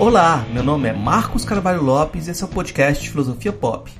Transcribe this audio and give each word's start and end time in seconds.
Olá, 0.00 0.46
meu 0.52 0.62
nome 0.62 0.88
é 0.88 0.92
Marcos 0.92 1.44
Carvalho 1.44 1.82
Lopes 1.82 2.28
e 2.28 2.30
esse 2.30 2.44
é 2.44 2.46
o 2.46 2.48
podcast 2.48 3.10
Filosofia 3.10 3.52
Pop. 3.52 3.92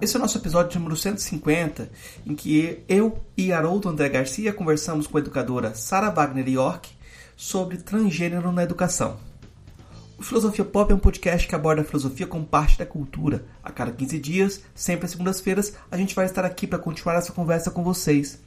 Esse 0.00 0.16
é 0.16 0.18
o 0.18 0.20
nosso 0.20 0.36
episódio 0.36 0.76
número 0.80 0.96
150, 0.96 1.88
em 2.26 2.34
que 2.34 2.82
eu 2.88 3.16
e 3.36 3.52
Haroldo 3.52 3.88
André 3.88 4.08
Garcia 4.08 4.52
conversamos 4.52 5.06
com 5.06 5.16
a 5.16 5.20
educadora 5.20 5.72
Sara 5.72 6.10
Wagner 6.10 6.48
York 6.48 6.90
sobre 7.36 7.76
transgênero 7.76 8.50
na 8.50 8.64
educação. 8.64 9.18
O 10.18 10.22
Filosofia 10.24 10.64
Pop 10.64 10.90
é 10.90 10.96
um 10.96 10.98
podcast 10.98 11.46
que 11.46 11.54
aborda 11.54 11.82
a 11.82 11.84
filosofia 11.84 12.26
como 12.26 12.44
parte 12.44 12.76
da 12.76 12.84
cultura. 12.84 13.44
A 13.62 13.70
cada 13.70 13.92
15 13.92 14.18
dias, 14.18 14.62
sempre 14.74 15.04
às 15.04 15.12
segundas-feiras, 15.12 15.74
a 15.92 15.96
gente 15.96 16.12
vai 16.12 16.26
estar 16.26 16.44
aqui 16.44 16.66
para 16.66 16.78
continuar 16.80 17.14
essa 17.14 17.30
conversa 17.30 17.70
com 17.70 17.84
vocês. 17.84 18.40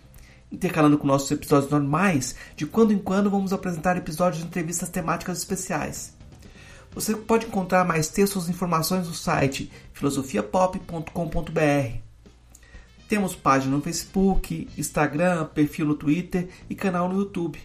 Intercalando 0.52 0.98
com 0.98 1.08
nossos 1.08 1.32
episódios 1.32 1.72
normais, 1.72 2.36
de 2.58 2.66
quando 2.66 2.92
em 2.92 3.00
quando 3.00 3.32
vamos 3.32 3.54
apresentar 3.54 3.96
episódios 3.96 4.42
de 4.42 4.50
entrevistas 4.50 4.90
temáticas 4.90 5.38
especiais. 5.38 6.22
Você 6.96 7.16
pode 7.16 7.46
encontrar 7.48 7.84
mais 7.84 8.08
textos 8.08 8.48
e 8.48 8.52
informações 8.52 9.08
no 9.08 9.14
site 9.14 9.70
filosofiapop.com.br. 9.94 11.98
Temos 13.10 13.36
página 13.36 13.76
no 13.76 13.82
Facebook, 13.82 14.70
Instagram, 14.78 15.44
perfil 15.46 15.88
no 15.88 15.96
Twitter 15.96 16.48
e 16.70 16.76
canal 16.76 17.10
no 17.10 17.20
YouTube. 17.20 17.60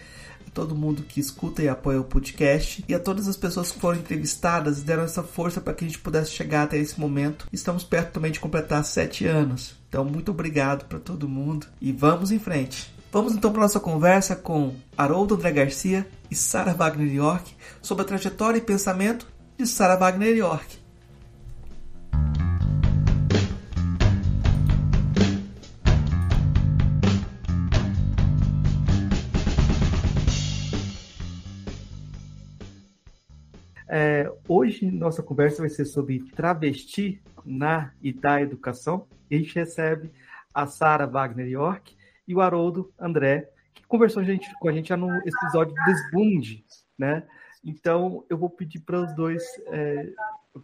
todo 0.55 0.73
mundo 0.73 1.03
que 1.03 1.19
escuta 1.19 1.61
e 1.61 1.67
apoia 1.67 1.99
o 1.99 2.05
podcast 2.05 2.83
e 2.87 2.95
a 2.95 2.99
todas 2.99 3.27
as 3.27 3.35
pessoas 3.35 3.71
que 3.71 3.79
foram 3.79 3.99
entrevistadas 3.99 4.81
deram 4.81 5.03
essa 5.03 5.21
força 5.21 5.59
para 5.59 5.73
que 5.73 5.83
a 5.83 5.87
gente 5.87 5.99
pudesse 5.99 6.31
chegar 6.31 6.63
até 6.63 6.77
esse 6.77 6.97
momento. 6.97 7.45
Estamos 7.51 7.83
perto 7.83 8.13
também 8.13 8.31
de 8.31 8.39
completar 8.39 8.83
sete 8.85 9.27
anos. 9.27 9.75
Então, 9.89 10.05
muito 10.05 10.31
obrigado 10.31 10.85
para 10.85 10.97
todo 10.97 11.27
mundo 11.27 11.67
e 11.81 11.91
vamos 11.91 12.31
em 12.31 12.39
frente. 12.39 12.94
Vamos 13.15 13.33
então 13.33 13.49
para 13.49 13.61
nossa 13.61 13.79
conversa 13.79 14.35
com 14.35 14.75
Haroldo 14.97 15.35
André 15.35 15.49
Garcia 15.49 16.05
e 16.29 16.35
Sarah 16.35 16.73
Wagner 16.73 17.15
York 17.15 17.55
sobre 17.81 18.03
a 18.03 18.05
trajetória 18.05 18.57
e 18.57 18.61
pensamento 18.61 19.25
de 19.57 19.65
Sarah 19.65 19.95
Wagner 19.95 20.35
York. 20.35 20.77
É, 33.87 34.29
hoje 34.45 34.91
nossa 34.91 35.23
conversa 35.23 35.61
vai 35.61 35.69
ser 35.69 35.85
sobre 35.85 36.19
travesti 36.35 37.21
na 37.45 37.93
e 38.03 38.11
da 38.11 38.41
educação. 38.41 39.07
A 39.31 39.35
gente 39.35 39.55
recebe 39.55 40.11
a 40.53 40.67
Sara 40.67 41.07
Wagner 41.07 41.47
York 41.47 41.94
e 42.27 42.33
o 42.33 42.41
Haroldo 42.41 42.93
André, 42.99 43.51
que 43.73 43.85
conversou 43.87 44.23
gente, 44.23 44.47
com 44.59 44.67
a 44.67 44.71
gente 44.71 44.95
no 44.95 45.09
episódio 45.17 45.75
Desbunde, 45.85 46.65
né? 46.97 47.27
Então 47.63 48.23
eu 48.29 48.37
vou 48.37 48.49
pedir 48.49 48.79
para 48.79 49.01
os 49.01 49.15
dois, 49.15 49.43
é, 49.67 50.13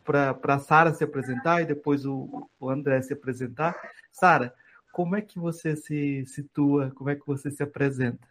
para 0.04 0.56
a 0.56 0.60
Sara 0.60 0.94
se 0.94 1.04
apresentar 1.04 1.62
e 1.62 1.66
depois 1.66 2.06
o, 2.06 2.48
o 2.60 2.70
André 2.70 3.02
se 3.02 3.14
apresentar. 3.14 3.76
Sara, 4.12 4.54
como 4.92 5.16
é 5.16 5.22
que 5.22 5.40
você 5.40 5.76
se 5.76 6.26
situa, 6.28 6.92
como 6.92 7.10
é 7.10 7.16
que 7.16 7.26
você 7.26 7.50
se 7.50 7.64
apresenta? 7.64 8.28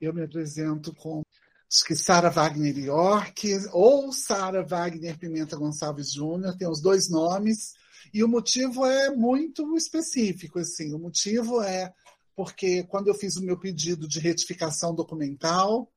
Eu 0.00 0.14
me 0.14 0.22
apresento 0.22 0.94
com 0.94 1.22
Sara 1.68 2.30
Wagner 2.30 2.78
York 2.78 3.48
ou 3.72 4.12
Sara 4.12 4.62
Wagner 4.62 5.18
Pimenta 5.18 5.56
Gonçalves 5.56 6.12
Júnior, 6.12 6.56
tem 6.56 6.68
os 6.68 6.80
dois 6.80 7.10
nomes, 7.10 7.74
e 8.12 8.22
o 8.22 8.28
motivo 8.28 8.86
é 8.86 9.10
muito 9.10 9.76
específico, 9.76 10.58
assim, 10.58 10.94
o 10.94 10.98
motivo 10.98 11.60
é 11.62 11.92
porque 12.38 12.84
quando 12.84 13.08
eu 13.08 13.14
fiz 13.14 13.34
o 13.34 13.42
meu 13.42 13.58
pedido 13.58 14.06
de 14.06 14.20
retificação 14.20 14.94
documental, 14.94 15.90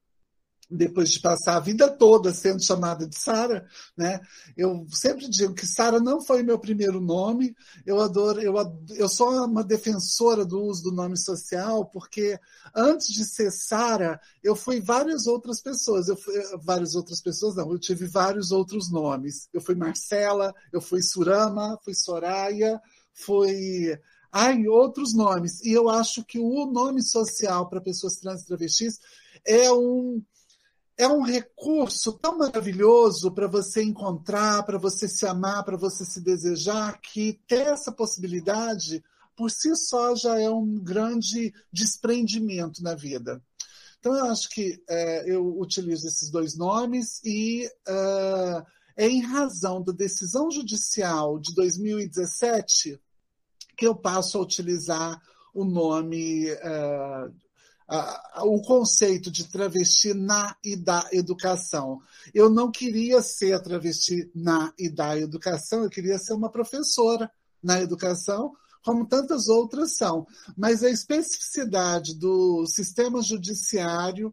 depois 0.67 1.11
de 1.11 1.19
passar 1.19 1.57
a 1.57 1.59
vida 1.59 1.87
toda 1.87 2.33
sendo 2.33 2.63
chamada 2.63 3.07
de 3.07 3.15
Sara, 3.15 3.63
né? 3.95 4.19
Eu 4.57 4.87
sempre 4.89 5.29
digo 5.29 5.53
que 5.53 5.67
Sara 5.67 5.99
não 5.99 6.19
foi 6.19 6.41
meu 6.41 6.57
primeiro 6.57 6.99
nome. 6.99 7.55
Eu 7.85 8.01
adoro, 8.01 8.41
eu, 8.41 8.55
eu 8.95 9.07
sou 9.07 9.45
uma 9.45 9.63
defensora 9.63 10.43
do 10.43 10.63
uso 10.63 10.81
do 10.81 10.91
nome 10.91 11.15
social, 11.15 11.85
porque 11.85 12.39
antes 12.75 13.13
de 13.13 13.23
ser 13.23 13.51
Sara, 13.51 14.19
eu 14.41 14.55
fui 14.55 14.81
várias 14.81 15.27
outras 15.27 15.61
pessoas. 15.61 16.07
Eu 16.07 16.17
fui, 16.17 16.33
várias 16.63 16.95
outras 16.95 17.21
pessoas, 17.21 17.55
não, 17.55 17.71
eu 17.71 17.77
tive 17.77 18.07
vários 18.07 18.51
outros 18.51 18.91
nomes. 18.91 19.47
Eu 19.53 19.61
fui 19.61 19.75
Marcela, 19.75 20.55
eu 20.73 20.81
fui 20.81 21.03
Surama, 21.03 21.77
fui 21.83 21.93
Soraya, 21.93 22.81
fui 23.13 23.95
Ai, 24.31 24.67
outros 24.67 25.13
nomes. 25.13 25.61
E 25.61 25.71
eu 25.71 25.89
acho 25.89 26.23
que 26.23 26.39
o 26.39 26.65
nome 26.65 27.03
social 27.03 27.67
para 27.69 27.81
pessoas 27.81 28.15
trans 28.15 28.43
e 28.43 28.47
travestis 28.47 28.99
é 29.45 29.71
um 29.71 30.23
é 30.97 31.07
um 31.07 31.23
recurso 31.23 32.13
tão 32.13 32.37
maravilhoso 32.37 33.31
para 33.31 33.47
você 33.47 33.81
encontrar, 33.81 34.63
para 34.63 34.77
você 34.77 35.07
se 35.07 35.25
amar, 35.25 35.63
para 35.63 35.75
você 35.75 36.05
se 36.05 36.21
desejar, 36.21 37.01
que 37.01 37.39
ter 37.47 37.65
essa 37.67 37.91
possibilidade 37.91 39.03
por 39.35 39.49
si 39.49 39.75
só 39.75 40.15
já 40.15 40.39
é 40.39 40.47
um 40.49 40.77
grande 40.77 41.51
desprendimento 41.73 42.83
na 42.83 42.93
vida. 42.93 43.41
Então, 43.99 44.15
eu 44.15 44.25
acho 44.25 44.49
que 44.49 44.83
é, 44.87 45.31
eu 45.31 45.59
utilizo 45.59 46.07
esses 46.07 46.29
dois 46.29 46.55
nomes 46.55 47.19
e 47.23 47.67
uh, 47.87 48.63
é 48.95 49.07
em 49.07 49.21
razão 49.21 49.81
da 49.81 49.91
decisão 49.91 50.51
judicial 50.51 51.39
de 51.39 51.55
2017 51.55 52.99
que 53.81 53.87
eu 53.87 53.95
passo 53.95 54.37
a 54.37 54.41
utilizar 54.41 55.19
o 55.55 55.65
nome 55.65 56.51
uh, 56.51 57.33
o 58.45 58.61
conceito 58.61 59.31
de 59.31 59.49
travesti 59.49 60.13
na 60.13 60.55
e 60.63 60.75
da 60.75 61.09
educação. 61.11 61.99
Eu 62.31 62.47
não 62.47 62.69
queria 62.69 63.23
ser 63.23 63.59
travesti 63.59 64.29
na 64.35 64.71
e 64.77 64.87
da 64.87 65.17
educação, 65.17 65.81
eu 65.81 65.89
queria 65.89 66.19
ser 66.19 66.33
uma 66.33 66.51
professora 66.51 67.31
na 67.61 67.81
educação, 67.81 68.53
como 68.85 69.07
tantas 69.07 69.47
outras 69.47 69.97
são. 69.97 70.27
Mas 70.55 70.83
a 70.83 70.89
especificidade 70.91 72.13
do 72.13 72.67
sistema 72.67 73.19
judiciário 73.19 74.31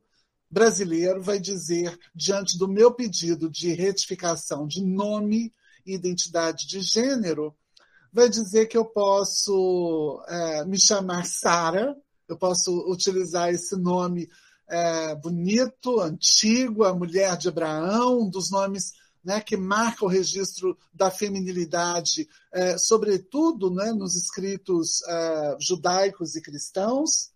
brasileiro 0.50 1.22
vai 1.22 1.40
dizer, 1.40 1.98
diante 2.14 2.58
do 2.58 2.68
meu 2.68 2.92
pedido 2.92 3.48
de 3.48 3.72
retificação 3.72 4.66
de 4.66 4.84
nome 4.84 5.54
e 5.86 5.94
identidade 5.94 6.66
de 6.66 6.82
gênero, 6.82 7.56
vai 8.12 8.28
dizer 8.28 8.66
que 8.66 8.76
eu 8.76 8.84
posso 8.84 10.22
é, 10.28 10.64
me 10.64 10.78
chamar 10.78 11.24
Sara, 11.26 11.96
eu 12.28 12.36
posso 12.36 12.90
utilizar 12.90 13.50
esse 13.50 13.76
nome 13.76 14.28
é, 14.68 15.14
bonito, 15.14 16.00
antigo, 16.00 16.84
a 16.84 16.94
mulher 16.94 17.36
de 17.36 17.48
Abraão, 17.48 18.22
um 18.22 18.30
dos 18.30 18.50
nomes 18.50 18.92
né, 19.24 19.40
que 19.40 19.56
marca 19.56 20.04
o 20.04 20.08
registro 20.08 20.76
da 20.92 21.10
feminilidade, 21.10 22.28
é, 22.52 22.78
sobretudo 22.78 23.70
né, 23.70 23.92
nos 23.92 24.14
escritos 24.14 25.02
é, 25.06 25.56
judaicos 25.60 26.36
e 26.36 26.42
cristãos. 26.42 27.30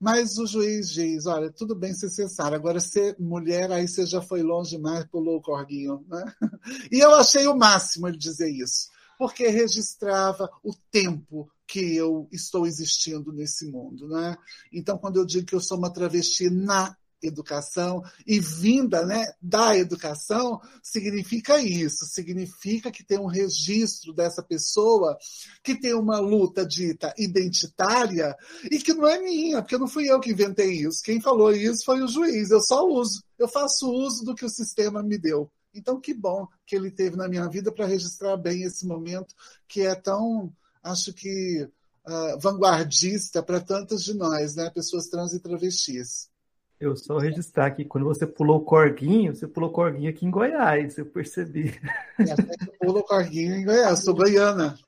Mas 0.00 0.38
o 0.38 0.46
juiz 0.46 0.90
diz: 0.90 1.26
olha, 1.26 1.50
tudo 1.50 1.74
bem 1.74 1.94
ser 1.94 2.10
cessar, 2.10 2.52
agora 2.52 2.80
ser 2.80 3.16
mulher, 3.18 3.70
aí 3.70 3.86
você 3.86 4.04
já 4.04 4.20
foi 4.20 4.42
longe 4.42 4.76
demais, 4.76 5.06
pulou 5.06 5.36
o 5.36 5.42
corguinho. 5.42 6.04
Né? 6.08 6.32
E 6.90 6.98
eu 6.98 7.14
achei 7.14 7.46
o 7.46 7.56
máximo 7.56 8.08
ele 8.08 8.18
dizer 8.18 8.50
isso, 8.50 8.88
porque 9.18 9.48
registrava 9.48 10.48
o 10.62 10.74
tempo 10.90 11.50
que 11.66 11.96
eu 11.96 12.28
estou 12.30 12.66
existindo 12.66 13.32
nesse 13.32 13.66
mundo. 13.66 14.08
Né? 14.08 14.36
Então, 14.72 14.98
quando 14.98 15.16
eu 15.16 15.26
digo 15.26 15.46
que 15.46 15.54
eu 15.54 15.60
sou 15.60 15.78
uma 15.78 15.92
travesti 15.92 16.50
na 16.50 16.96
educação 17.26 18.02
e 18.26 18.38
vinda 18.38 19.04
né, 19.06 19.24
da 19.40 19.76
educação, 19.76 20.60
significa 20.82 21.58
isso, 21.58 22.04
significa 22.06 22.90
que 22.90 23.04
tem 23.04 23.18
um 23.18 23.26
registro 23.26 24.12
dessa 24.12 24.42
pessoa 24.42 25.16
que 25.62 25.78
tem 25.78 25.94
uma 25.94 26.18
luta 26.18 26.66
dita 26.66 27.14
identitária 27.16 28.36
e 28.70 28.78
que 28.78 28.92
não 28.92 29.08
é 29.08 29.18
minha, 29.18 29.62
porque 29.62 29.78
não 29.78 29.88
fui 29.88 30.10
eu 30.10 30.20
que 30.20 30.32
inventei 30.32 30.72
isso. 30.72 31.02
Quem 31.02 31.20
falou 31.20 31.52
isso 31.52 31.84
foi 31.84 32.02
o 32.02 32.08
juiz, 32.08 32.50
eu 32.50 32.60
só 32.60 32.86
uso, 32.86 33.22
eu 33.38 33.48
faço 33.48 33.90
uso 33.90 34.24
do 34.24 34.34
que 34.34 34.44
o 34.44 34.50
sistema 34.50 35.02
me 35.02 35.18
deu. 35.18 35.50
Então, 35.74 36.00
que 36.00 36.14
bom 36.14 36.46
que 36.66 36.76
ele 36.76 36.90
teve 36.90 37.16
na 37.16 37.28
minha 37.28 37.48
vida 37.48 37.72
para 37.72 37.86
registrar 37.86 38.36
bem 38.36 38.62
esse 38.62 38.86
momento 38.86 39.34
que 39.66 39.82
é 39.82 39.94
tão, 39.94 40.52
acho 40.82 41.12
que, 41.12 41.68
uh, 42.06 42.38
vanguardista 42.38 43.42
para 43.42 43.60
tantas 43.60 44.02
de 44.04 44.14
nós, 44.14 44.54
né? 44.54 44.70
pessoas 44.70 45.08
trans 45.08 45.32
e 45.32 45.40
travestis. 45.40 46.30
Eu 46.78 46.96
só 46.96 47.18
registrar 47.18 47.66
aqui, 47.66 47.84
quando 47.84 48.04
você 48.04 48.26
pulou 48.26 48.58
o 48.58 48.64
corguinho, 48.64 49.34
você 49.34 49.46
pulou 49.46 49.70
o 49.70 49.72
corguinho 49.72 50.10
aqui 50.10 50.26
em 50.26 50.30
Goiás, 50.30 50.98
eu 50.98 51.06
percebi. 51.06 51.80
É, 52.18 52.76
pulou 52.78 53.00
o 53.00 53.04
corguinho 53.04 53.54
em 53.54 53.64
Goiás, 53.64 53.98
eu 54.00 54.04
sou 54.04 54.14
goiana. 54.14 54.78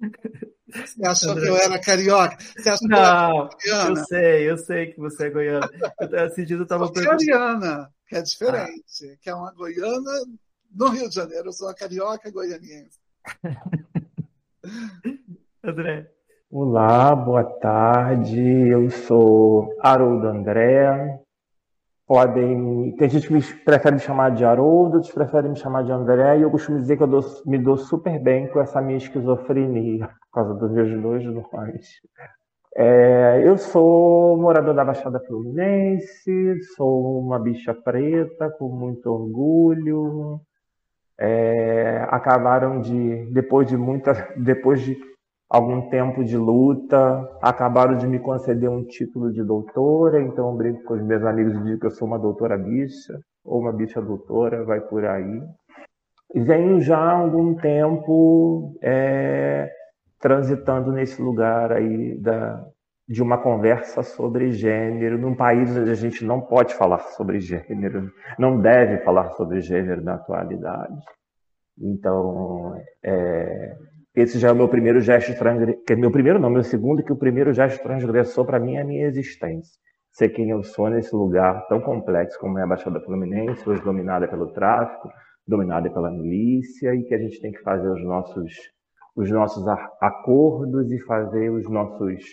Você 0.84 1.06
achou 1.06 1.32
André. 1.32 1.42
que 1.42 1.48
eu 1.48 1.56
era 1.56 1.78
carioca? 1.78 2.36
Você 2.38 2.68
achou 2.68 2.88
não, 2.88 3.48
que 3.48 3.68
eu, 3.68 3.74
era 3.74 3.88
eu 3.88 3.96
sei, 3.96 4.50
eu 4.50 4.58
sei 4.58 4.92
que 4.92 4.98
você 4.98 5.26
é 5.26 5.30
goiana. 5.30 5.70
Eu, 6.00 6.26
esse 6.26 6.44
dia 6.44 6.56
eu 6.56 6.62
estava 6.62 6.90
perguntando 6.90 7.88
que 8.08 8.16
é 8.16 8.22
diferente, 8.22 9.12
ah. 9.12 9.16
que 9.20 9.30
é 9.30 9.34
uma 9.34 9.52
goiana 9.52 10.12
no 10.74 10.88
Rio 10.88 11.08
de 11.08 11.14
Janeiro. 11.14 11.48
Eu 11.48 11.52
sou 11.52 11.68
uma 11.68 11.74
carioca 11.74 12.30
goianiense. 12.30 12.98
André. 15.62 16.10
Olá, 16.50 17.14
boa 17.14 17.44
tarde. 17.44 18.40
Eu 18.40 18.90
sou 18.90 19.76
Haroldo 19.80 20.28
André. 20.28 21.20
Podem. 22.06 22.94
Tem 22.96 23.08
gente 23.08 23.26
que 23.26 23.32
me 23.32 23.42
prefere 23.42 23.96
me 23.96 24.00
chamar 24.00 24.30
de 24.30 24.44
Haroldo, 24.44 24.96
outros 24.96 25.12
preferem 25.12 25.50
me 25.50 25.56
chamar 25.58 25.82
de 25.82 25.90
André, 25.90 26.38
e 26.38 26.42
eu 26.42 26.50
costumo 26.50 26.78
dizer 26.78 26.96
que 26.96 27.02
eu 27.02 27.06
dou, 27.08 27.20
me 27.44 27.58
dou 27.58 27.76
super 27.76 28.18
bem 28.20 28.46
com 28.46 28.60
essa 28.60 28.80
minha 28.80 28.98
esquizofrenia, 28.98 30.06
por 30.06 30.30
causa 30.32 30.54
dos 30.54 30.70
meus 30.70 31.02
dois 31.02 31.24
nomes. 31.24 31.88
É, 32.76 33.40
eu 33.42 33.58
sou 33.58 34.36
morador 34.36 34.74
da 34.74 34.84
Baixada 34.84 35.18
Fluminense, 35.18 36.62
sou 36.76 37.18
uma 37.18 37.38
bicha 37.38 37.74
preta 37.74 38.50
com 38.50 38.68
muito 38.68 39.10
orgulho. 39.10 40.40
É, 41.18 42.06
acabaram 42.10 42.80
de, 42.82 43.24
depois 43.32 43.66
de 43.66 43.76
muita, 43.76 44.12
depois 44.36 44.82
de 44.82 44.94
algum 45.48 45.88
tempo 45.88 46.24
de 46.24 46.36
luta, 46.36 47.28
acabaram 47.40 47.96
de 47.96 48.06
me 48.06 48.18
conceder 48.18 48.68
um 48.68 48.84
título 48.84 49.32
de 49.32 49.42
doutora, 49.44 50.20
então 50.20 50.50
eu 50.50 50.56
brinco 50.56 50.82
com 50.84 50.94
os 50.94 51.02
meus 51.02 51.22
amigos 51.24 51.54
e 51.54 51.62
digo 51.62 51.80
que 51.80 51.86
eu 51.86 51.90
sou 51.90 52.08
uma 52.08 52.18
doutora 52.18 52.58
bicha, 52.58 53.18
ou 53.44 53.60
uma 53.60 53.72
bicha 53.72 54.02
doutora, 54.02 54.64
vai 54.64 54.80
por 54.80 55.04
aí. 55.04 55.42
Venho 56.34 56.80
já 56.80 56.98
há 56.98 57.12
algum 57.12 57.54
tempo 57.54 58.76
é, 58.82 59.70
transitando 60.20 60.90
nesse 60.90 61.22
lugar 61.22 61.72
aí 61.72 62.18
da, 62.18 62.64
de 63.08 63.22
uma 63.22 63.38
conversa 63.38 64.02
sobre 64.02 64.50
gênero, 64.50 65.16
num 65.16 65.36
país 65.36 65.76
onde 65.76 65.90
a 65.90 65.94
gente 65.94 66.24
não 66.24 66.40
pode 66.40 66.74
falar 66.74 66.98
sobre 66.98 67.38
gênero, 67.38 68.10
não 68.36 68.60
deve 68.60 68.98
falar 69.04 69.30
sobre 69.30 69.60
gênero 69.60 70.02
na 70.02 70.14
atualidade. 70.14 70.98
Então, 71.78 72.74
é, 73.04 73.76
esse 74.16 74.38
já 74.38 74.48
é 74.48 74.52
o 74.52 74.56
meu 74.56 74.66
primeiro 74.66 74.98
gesto 74.98 75.36
transgressor, 75.38 75.98
meu 75.98 76.10
primeiro 76.10 76.38
não, 76.38 76.48
meu 76.48 76.62
segundo, 76.62 77.02
que 77.02 77.12
o 77.12 77.16
primeiro 77.16 77.52
gesto 77.52 77.82
transgressor 77.82 78.46
para 78.46 78.58
mim 78.58 78.76
é 78.76 78.80
a 78.80 78.84
minha 78.84 79.06
existência. 79.06 79.78
Ser 80.10 80.30
quem 80.30 80.48
eu 80.48 80.62
sou 80.62 80.88
nesse 80.88 81.14
lugar 81.14 81.66
tão 81.68 81.82
complexo 81.82 82.40
como 82.40 82.58
é 82.58 82.62
a 82.62 82.66
Baixada 82.66 82.98
Fluminense, 83.00 83.68
hoje 83.68 83.82
dominada 83.82 84.26
pelo 84.26 84.46
tráfico, 84.54 85.10
dominada 85.46 85.90
pela 85.90 86.10
milícia, 86.10 86.94
e 86.94 87.02
que 87.02 87.14
a 87.14 87.18
gente 87.18 87.38
tem 87.42 87.52
que 87.52 87.60
fazer 87.60 87.88
os 87.90 88.02
nossos 88.02 88.54
os 89.14 89.30
nossos 89.30 89.66
acordos 90.00 90.90
e 90.90 90.98
fazer 91.00 91.50
os 91.50 91.68
nossos 91.68 92.24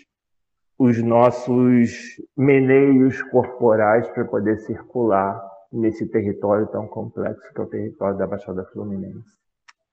os 0.79 1.03
nossos 1.03 1.91
meneios 2.35 3.21
corporais 3.23 4.07
para 4.09 4.23
poder 4.25 4.57
circular 4.59 5.41
nesse 5.71 6.09
território 6.09 6.67
tão 6.67 6.87
complexo 6.87 7.53
que 7.53 7.59
é 7.59 7.63
o 7.63 7.67
território 7.67 8.17
da 8.17 8.25
Baixada 8.25 8.63
Fluminense. 8.71 9.42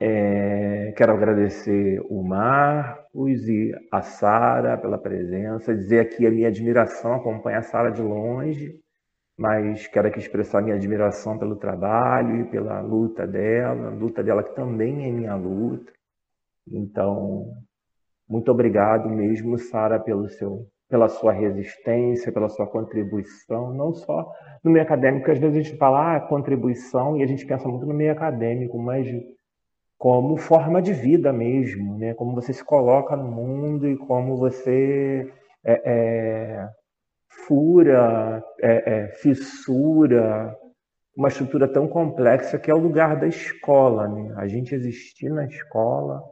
É, 0.03 0.93
quero 0.97 1.13
agradecer 1.13 2.01
o 2.09 2.23
Marcos 2.23 3.47
e 3.47 3.71
a 3.93 4.01
Sara 4.01 4.79
pela 4.79 4.97
presença, 4.97 5.75
dizer 5.75 6.01
aqui 6.01 6.27
a 6.27 6.31
minha 6.31 6.49
admiração, 6.49 7.13
acompanho 7.13 7.59
a 7.59 7.63
Sara 7.63 7.91
de 7.91 8.01
longe, 8.01 8.81
mas 9.39 9.87
quero 9.89 10.09
aqui 10.09 10.19
expressar 10.19 10.63
minha 10.63 10.77
admiração 10.77 11.39
pelo 11.39 11.55
trabalho 11.55 12.41
e 12.41 12.51
pela 12.51 12.81
luta 12.81 13.27
dela, 13.27 13.89
a 13.89 13.91
luta 13.91 14.23
dela 14.23 14.43
que 14.43 14.55
também 14.55 15.07
é 15.07 15.13
minha 15.13 15.35
luta. 15.37 15.93
Então, 16.67 17.53
muito 18.27 18.51
obrigado 18.51 19.07
mesmo, 19.11 19.59
Sara, 19.59 20.01
pelo 20.01 20.29
seu 20.31 20.67
pela 20.89 21.09
sua 21.09 21.33
resistência, 21.33 22.33
pela 22.33 22.49
sua 22.49 22.67
contribuição, 22.67 23.73
não 23.73 23.93
só 23.93 24.29
no 24.65 24.73
meio 24.73 24.85
acadêmico, 24.85 25.31
às 25.31 25.39
vezes 25.39 25.57
a 25.57 25.63
gente 25.63 25.79
fala 25.79 26.17
ah, 26.17 26.21
contribuição 26.21 27.17
e 27.17 27.23
a 27.23 27.27
gente 27.27 27.47
pensa 27.47 27.69
muito 27.69 27.87
no 27.87 27.95
meio 27.95 28.11
acadêmico, 28.11 28.77
mas 28.77 29.07
como 30.01 30.39
forma 30.39 30.81
de 30.81 30.95
vida 30.95 31.31
mesmo, 31.31 31.99
né? 31.99 32.15
como 32.15 32.35
você 32.35 32.55
se 32.55 32.65
coloca 32.65 33.15
no 33.15 33.31
mundo 33.31 33.87
e 33.87 33.99
como 33.99 34.35
você 34.35 35.31
é, 35.63 35.83
é, 35.85 36.69
fura, 37.47 38.43
é, 38.63 38.93
é 38.93 39.09
fissura 39.09 40.57
uma 41.15 41.29
estrutura 41.29 41.69
tão 41.69 41.87
complexa 41.87 42.59
que 42.59 42.71
é 42.71 42.75
o 42.75 42.79
lugar 42.79 43.21
da 43.21 43.27
escola. 43.27 44.09
Né? 44.09 44.33
A 44.39 44.49
gente 44.49 44.75
existir 44.75 45.29
na 45.29 45.45
escola 45.45 46.23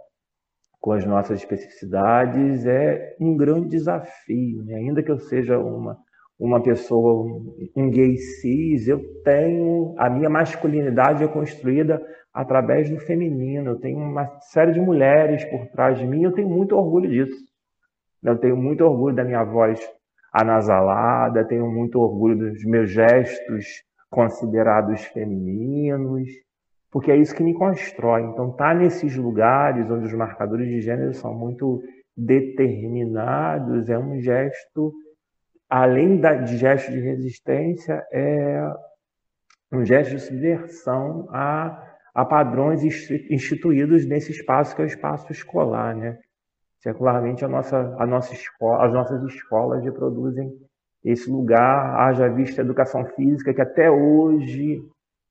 com 0.81 0.93
as 0.93 1.05
nossas 1.05 1.39
especificidades 1.39 2.65
é 2.65 3.17
um 3.21 3.37
grande 3.37 3.69
desafio. 3.69 4.65
Né? 4.65 4.77
Ainda 4.77 5.03
que 5.03 5.11
eu 5.11 5.19
seja 5.19 5.59
uma, 5.59 5.95
uma 6.41 6.63
pessoa, 6.63 7.23
um 7.77 7.91
gay 7.91 8.17
cis, 8.17 8.89
eu 8.89 8.99
tenho 9.23 9.95
a 9.99 10.09
minha 10.09 10.31
masculinidade 10.31 11.23
é 11.23 11.29
construída 11.29 12.03
através 12.33 12.91
do 12.91 12.99
feminino. 12.99 13.71
Eu 13.71 13.81
tenho 13.81 13.99
uma 13.99 14.27
série 14.41 14.73
de 14.73 14.81
mulheres 14.81 15.45
por 15.45 15.67
trás 15.69 15.99
de 15.99 16.07
mim. 16.07 16.23
Eu 16.23 16.33
tenho 16.33 16.49
muito 16.49 16.77
orgulho 16.77 17.09
disso. 17.09 17.37
Eu 18.23 18.37
tenho 18.37 18.57
muito 18.57 18.85
orgulho 18.85 19.15
da 19.15 19.25
minha 19.25 19.45
voz 19.45 19.81
anasalada. 20.33 21.45
Tenho 21.45 21.71
muito 21.71 22.01
orgulho 22.01 22.37
dos 22.37 22.65
meus 22.65 22.91
gestos 22.91 23.83
considerados 24.11 25.05
femininos 25.05 26.29
porque 26.91 27.13
é 27.13 27.17
isso 27.17 27.35
que 27.35 27.43
me 27.43 27.53
constrói. 27.53 28.23
Então, 28.23 28.51
tá 28.51 28.73
nesses 28.73 29.15
lugares 29.15 29.91
onde 29.91 30.07
os 30.07 30.15
marcadores 30.15 30.67
de 30.67 30.81
gênero 30.81 31.13
são 31.13 31.35
muito 31.35 31.83
determinados 32.19 33.89
é 33.89 33.97
um 33.97 34.21
gesto, 34.21 34.93
além 35.71 36.21
da, 36.21 36.35
de 36.35 36.57
gesto 36.57 36.91
de 36.91 36.99
resistência, 36.99 38.05
é 38.13 38.61
um 39.71 39.85
gesto 39.85 40.17
de 40.17 40.21
subversão 40.21 41.29
a, 41.31 41.88
a 42.19 42.25
padrões 42.25 42.83
instituídos 43.31 44.05
nesse 44.05 44.33
espaço 44.33 44.75
que 44.75 44.83
é 44.83 44.85
o 44.85 44.89
espaço 44.89 45.31
escolar, 45.31 45.95
né? 45.95 46.19
Secularmente 46.81 47.45
a 47.45 47.49
nossa, 47.49 47.95
a 47.97 48.05
nossa 48.05 48.35
escola, 48.35 48.87
as 48.87 48.93
nossas 48.93 49.23
escolas 49.23 49.85
reproduzem 49.85 50.51
esse 51.05 51.31
lugar, 51.31 51.95
haja 52.01 52.29
vista 52.29 52.61
a 52.61 52.65
educação 52.65 53.05
física 53.15 53.55
que 53.55 53.63
até 53.63 53.89
hoje 53.89 54.83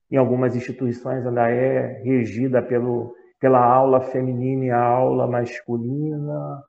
em 0.09 0.15
algumas 0.15 0.55
instituições 0.55 1.27
ainda 1.27 1.49
é 1.49 2.01
regida 2.03 2.61
pelo, 2.61 3.13
pela 3.37 3.59
aula 3.59 3.99
feminina 3.99 4.63
e 4.63 4.71
a 4.71 4.81
aula 4.81 5.27
masculina. 5.27 6.63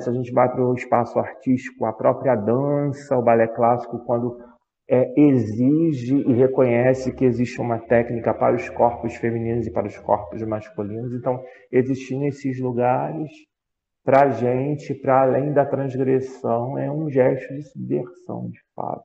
Se 0.00 0.10
a 0.10 0.12
gente 0.12 0.32
vai 0.32 0.50
para 0.50 0.66
o 0.66 0.74
espaço 0.74 1.16
artístico, 1.16 1.84
a 1.84 1.92
própria 1.92 2.34
dança, 2.34 3.16
o 3.16 3.22
balé 3.22 3.46
clássico, 3.46 4.00
quando 4.00 4.36
é, 4.90 5.12
exige 5.16 6.16
e 6.16 6.32
reconhece 6.32 7.12
que 7.12 7.24
existe 7.24 7.60
uma 7.60 7.78
técnica 7.78 8.34
para 8.34 8.56
os 8.56 8.68
corpos 8.68 9.14
femininos 9.14 9.66
e 9.66 9.70
para 9.70 9.86
os 9.86 9.96
corpos 9.98 10.42
masculinos. 10.42 11.14
Então, 11.14 11.40
existir 11.70 12.16
nesses 12.18 12.58
lugares, 12.58 13.30
para 14.04 14.24
a 14.24 14.30
gente, 14.30 14.92
para 14.94 15.22
além 15.22 15.52
da 15.52 15.64
transgressão, 15.64 16.76
é 16.76 16.90
um 16.90 17.08
gesto 17.08 17.54
de 17.54 17.62
subversão, 17.62 18.48
de 18.50 18.60
fato. 18.74 19.04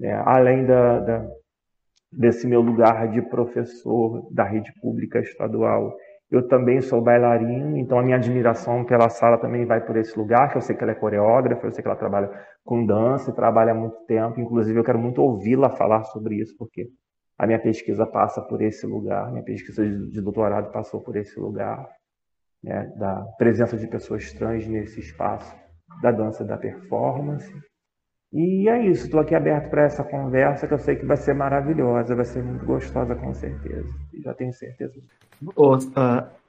É, 0.00 0.12
além 0.24 0.64
da, 0.66 1.00
da 1.00 1.28
desse 2.12 2.46
meu 2.46 2.60
lugar 2.60 3.10
de 3.10 3.22
professor 3.22 4.28
da 4.30 4.44
rede 4.44 4.72
pública 4.80 5.18
estadual. 5.20 5.96
Eu 6.32 6.48
também 6.48 6.80
sou 6.80 7.02
bailarino, 7.02 7.76
então 7.76 7.98
a 7.98 8.02
minha 8.02 8.16
admiração 8.16 8.86
pela 8.86 9.10
Sala 9.10 9.36
também 9.36 9.66
vai 9.66 9.84
por 9.84 9.98
esse 9.98 10.18
lugar, 10.18 10.50
que 10.50 10.56
eu 10.56 10.62
sei 10.62 10.74
que 10.74 10.82
ela 10.82 10.92
é 10.92 10.94
coreógrafa, 10.94 11.66
eu 11.66 11.70
sei 11.70 11.82
que 11.82 11.88
ela 11.88 11.96
trabalha 11.96 12.30
com 12.64 12.86
dança, 12.86 13.34
trabalha 13.34 13.72
há 13.72 13.74
muito 13.74 13.98
tempo, 14.06 14.40
inclusive 14.40 14.78
eu 14.78 14.82
quero 14.82 14.98
muito 14.98 15.20
ouvi-la 15.20 15.68
falar 15.68 16.04
sobre 16.04 16.36
isso, 16.36 16.56
porque 16.56 16.88
a 17.36 17.46
minha 17.46 17.58
pesquisa 17.58 18.06
passa 18.06 18.40
por 18.40 18.62
esse 18.62 18.86
lugar, 18.86 19.30
minha 19.30 19.44
pesquisa 19.44 19.86
de 19.86 20.22
doutorado 20.22 20.72
passou 20.72 21.02
por 21.02 21.16
esse 21.16 21.38
lugar, 21.38 21.86
né, 22.64 22.90
da 22.96 23.26
presença 23.36 23.76
de 23.76 23.86
pessoas 23.86 24.32
trans 24.32 24.66
nesse 24.66 25.00
espaço 25.00 25.54
da 26.00 26.10
dança 26.10 26.44
e 26.44 26.46
da 26.46 26.56
performance. 26.56 27.52
E 28.32 28.66
é 28.66 28.86
isso, 28.86 29.04
estou 29.04 29.20
aqui 29.20 29.34
aberto 29.34 29.68
para 29.68 29.82
essa 29.82 30.02
conversa 30.02 30.66
que 30.66 30.72
eu 30.72 30.78
sei 30.78 30.96
que 30.96 31.04
vai 31.04 31.18
ser 31.18 31.34
maravilhosa, 31.34 32.14
vai 32.14 32.24
ser 32.24 32.42
muito 32.42 32.64
gostosa 32.64 33.14
com 33.14 33.34
certeza. 33.34 33.88
Já 34.22 34.32
tenho 34.32 34.52
certeza. 34.54 34.94
Ô, 35.54 35.76
uh, 35.76 35.80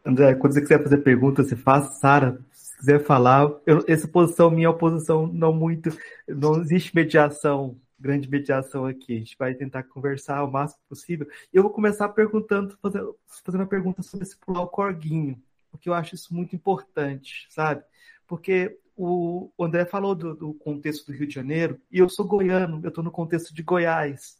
André, 0.05 0.35
quando 0.35 0.53
você 0.53 0.61
quiser 0.61 0.81
fazer 0.81 0.97
pergunta, 0.99 1.43
você 1.43 1.57
faz, 1.57 1.99
Sara, 1.99 2.39
se 2.53 2.77
quiser 2.77 3.03
falar, 3.03 3.51
eu, 3.65 3.83
essa 3.85 4.07
posição 4.07 4.49
minha 4.49 4.69
é 4.69 4.73
posição 4.73 5.27
não 5.27 5.51
muito, 5.51 5.89
não 6.25 6.61
existe 6.61 6.95
mediação, 6.95 7.75
grande 7.99 8.29
mediação 8.29 8.85
aqui. 8.85 9.15
A 9.15 9.19
gente 9.19 9.37
vai 9.37 9.53
tentar 9.53 9.83
conversar 9.83 10.41
o 10.43 10.51
máximo 10.51 10.81
possível. 10.87 11.27
Eu 11.51 11.63
vou 11.63 11.71
começar 11.71 12.07
perguntando, 12.09 12.77
fazendo, 12.81 13.15
fazendo 13.43 13.61
uma 13.61 13.67
pergunta 13.67 14.01
sobre 14.01 14.25
esse 14.25 14.37
pular 14.37 14.61
o 14.61 14.67
corguinho, 14.67 15.37
porque 15.69 15.89
eu 15.89 15.93
acho 15.93 16.15
isso 16.15 16.33
muito 16.33 16.55
importante, 16.55 17.45
sabe? 17.49 17.83
Porque 18.25 18.77
o 18.95 19.51
André 19.59 19.85
falou 19.85 20.13
do, 20.13 20.35
do, 20.35 20.53
contexto 20.53 21.07
do 21.07 21.17
Rio 21.17 21.27
de 21.27 21.33
Janeiro, 21.33 21.79
e 21.91 21.99
eu 21.99 22.09
sou 22.09 22.25
goiano, 22.25 22.79
eu 22.83 22.89
estou 22.89 23.03
no 23.03 23.11
contexto 23.11 23.53
de 23.53 23.63
Goiás. 23.63 24.37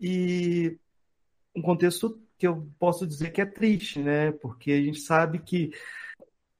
E 0.00 0.78
um 1.54 1.62
contexto 1.62 2.20
que 2.38 2.46
eu 2.46 2.68
posso 2.78 3.06
dizer 3.06 3.30
que 3.30 3.40
é 3.40 3.46
triste, 3.46 4.00
né? 4.00 4.32
Porque 4.32 4.72
a 4.72 4.80
gente 4.80 5.00
sabe 5.00 5.38
que, 5.38 5.70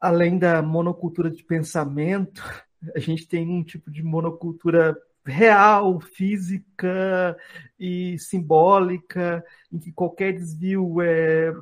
além 0.01 0.39
da 0.39 0.63
monocultura 0.63 1.31
de 1.31 1.43
pensamento, 1.43 2.43
a 2.95 2.99
gente 2.99 3.27
tem 3.27 3.49
um 3.49 3.65
tipo 3.65 3.91
de 3.91 4.03
monocultura 4.03 4.97
real, 5.25 6.01
física 6.01 7.37
e 7.79 8.19
simbólica, 8.19 9.45
em 9.73 9.79
que 9.79 9.93
qualquer 9.93 10.33
desvio 10.33 11.01
é. 11.01 11.53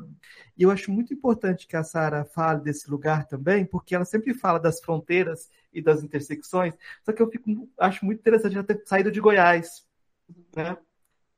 Eu 0.58 0.70
acho 0.70 0.90
muito 0.90 1.14
importante 1.14 1.66
que 1.66 1.76
a 1.76 1.82
Sara 1.82 2.24
fale 2.24 2.62
desse 2.62 2.90
lugar 2.90 3.26
também, 3.26 3.64
porque 3.64 3.94
ela 3.94 4.04
sempre 4.04 4.34
fala 4.34 4.58
das 4.58 4.80
fronteiras 4.80 5.48
e 5.72 5.80
das 5.80 6.02
intersecções, 6.02 6.74
só 7.04 7.12
que 7.12 7.22
eu 7.22 7.30
fico, 7.30 7.68
acho 7.78 8.04
muito 8.04 8.20
interessante 8.20 8.54
ela 8.54 8.64
ter 8.64 8.82
saído 8.84 9.10
de 9.10 9.20
Goiás, 9.20 9.86
né? 10.54 10.76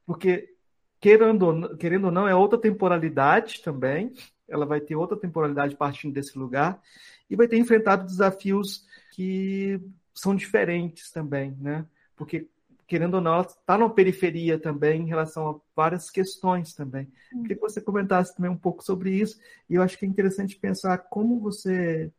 Porque, 0.06 0.54
querendo, 1.00 1.76
querendo 1.76 2.06
ou 2.06 2.10
não, 2.10 2.26
é 2.26 2.34
outra 2.34 2.58
temporalidade 2.58 3.62
também, 3.62 4.12
ela 4.48 4.66
vai 4.66 4.80
ter 4.80 4.96
outra 4.96 5.16
temporalidade 5.16 5.76
partindo 5.76 6.12
desse 6.12 6.38
lugar, 6.38 6.80
e 7.28 7.36
vai 7.36 7.48
ter 7.48 7.56
enfrentado 7.56 8.04
desafios 8.04 8.86
que 9.12 9.80
são 10.14 10.34
diferentes 10.34 11.10
também, 11.10 11.56
né? 11.60 11.86
Porque, 12.16 12.48
querendo 12.86 13.14
ou 13.14 13.20
não, 13.20 13.34
ela 13.34 13.42
está 13.42 13.78
na 13.78 13.88
periferia 13.88 14.58
também 14.58 15.02
em 15.02 15.08
relação 15.08 15.48
a 15.48 15.60
várias 15.74 16.10
questões 16.10 16.74
também. 16.74 17.10
Hum. 17.32 17.42
Queria 17.42 17.56
que 17.56 17.62
você 17.62 17.80
comentasse 17.80 18.36
também 18.36 18.50
um 18.50 18.58
pouco 18.58 18.84
sobre 18.84 19.14
isso, 19.14 19.40
e 19.68 19.76
eu 19.76 19.82
acho 19.82 19.98
que 19.98 20.04
é 20.04 20.08
interessante 20.08 20.56
pensar 20.56 20.98
como 20.98 21.40
você 21.40 22.12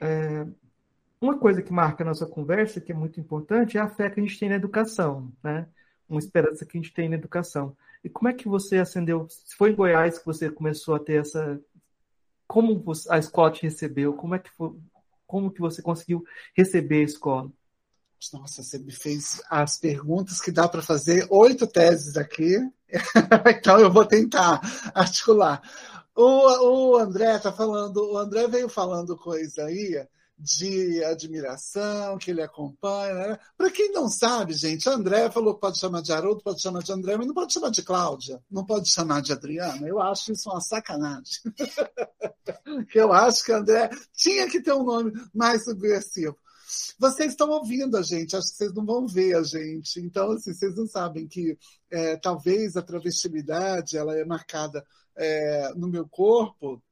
é, 0.00 0.46
uma 1.20 1.38
coisa 1.38 1.60
que 1.62 1.72
marca 1.72 2.02
a 2.02 2.06
nossa 2.06 2.26
conversa, 2.26 2.80
que 2.80 2.92
é 2.92 2.94
muito 2.94 3.20
importante, 3.20 3.76
é 3.76 3.80
a 3.80 3.88
fé 3.88 4.08
que 4.08 4.18
a 4.18 4.22
gente 4.22 4.38
tem 4.38 4.48
na 4.48 4.54
educação, 4.54 5.30
né? 5.42 5.68
Uma 6.08 6.18
esperança 6.18 6.64
que 6.64 6.78
a 6.78 6.80
gente 6.80 6.94
tem 6.94 7.08
na 7.08 7.16
educação. 7.16 7.76
E 8.02 8.08
como 8.08 8.28
é 8.28 8.32
que 8.32 8.48
você 8.48 8.78
acendeu? 8.78 9.28
Se 9.28 9.54
foi 9.54 9.70
em 9.70 9.74
Goiás 9.74 10.18
que 10.18 10.26
você 10.26 10.50
começou 10.50 10.94
a 10.94 10.98
ter 10.98 11.20
essa. 11.20 11.60
Como 12.46 12.82
a 13.10 13.18
escola 13.18 13.52
te 13.52 13.62
recebeu? 13.62 14.14
Como 14.14 14.34
é 14.34 14.38
que 14.38 14.50
foi? 14.50 14.74
Como 15.26 15.50
que 15.50 15.60
você 15.60 15.82
conseguiu 15.82 16.24
receber 16.56 17.02
a 17.02 17.04
escola? 17.04 17.52
Nossa, 18.32 18.62
você 18.62 18.78
me 18.78 18.92
fez 18.92 19.42
as 19.48 19.78
perguntas 19.78 20.40
que 20.40 20.50
dá 20.50 20.68
para 20.68 20.82
fazer 20.82 21.26
oito 21.30 21.66
teses 21.66 22.16
aqui, 22.16 22.56
então 23.56 23.78
eu 23.78 23.90
vou 23.90 24.04
tentar 24.04 24.60
articular. 24.94 25.62
O, 26.14 26.92
o 26.92 26.96
André 26.96 27.38
tá 27.38 27.52
falando, 27.52 28.12
o 28.12 28.18
André 28.18 28.46
veio 28.48 28.68
falando 28.68 29.16
coisa 29.16 29.64
aí 29.64 30.06
de 30.40 31.04
admiração, 31.04 32.16
que 32.16 32.30
ele 32.30 32.42
acompanha. 32.42 33.14
Né? 33.14 33.38
Para 33.56 33.70
quem 33.70 33.92
não 33.92 34.08
sabe, 34.08 34.54
gente, 34.54 34.88
André 34.88 35.30
falou 35.30 35.54
que 35.54 35.60
pode 35.60 35.78
chamar 35.78 36.00
de 36.00 36.12
Haroldo, 36.12 36.42
pode 36.42 36.62
chamar 36.62 36.82
de 36.82 36.92
André, 36.92 37.16
mas 37.16 37.26
não 37.26 37.34
pode 37.34 37.52
chamar 37.52 37.70
de 37.70 37.82
Cláudia, 37.82 38.42
não 38.50 38.64
pode 38.64 38.90
chamar 38.90 39.20
de 39.20 39.32
Adriana. 39.32 39.86
Eu 39.86 40.00
acho 40.00 40.32
isso 40.32 40.48
uma 40.50 40.60
sacanagem. 40.60 41.42
eu 42.94 43.12
acho 43.12 43.44
que 43.44 43.52
André 43.52 43.90
tinha 44.14 44.48
que 44.48 44.62
ter 44.62 44.72
um 44.72 44.84
nome 44.84 45.12
mais 45.34 45.64
subversivo. 45.64 46.36
Vocês 46.98 47.32
estão 47.32 47.50
ouvindo 47.50 47.96
a 47.96 48.02
gente, 48.02 48.36
acho 48.36 48.50
que 48.50 48.56
vocês 48.56 48.74
não 48.74 48.86
vão 48.86 49.06
ver 49.06 49.36
a 49.36 49.42
gente. 49.42 50.00
Então, 50.00 50.32
assim, 50.32 50.54
vocês 50.54 50.76
não 50.76 50.86
sabem 50.86 51.26
que 51.26 51.58
é, 51.90 52.16
talvez 52.16 52.76
a 52.76 52.82
travestilidade 52.82 53.96
ela 53.96 54.16
é 54.16 54.24
marcada 54.24 54.84
é, 55.16 55.72
no 55.74 55.88
meu 55.88 56.08
corpo 56.08 56.82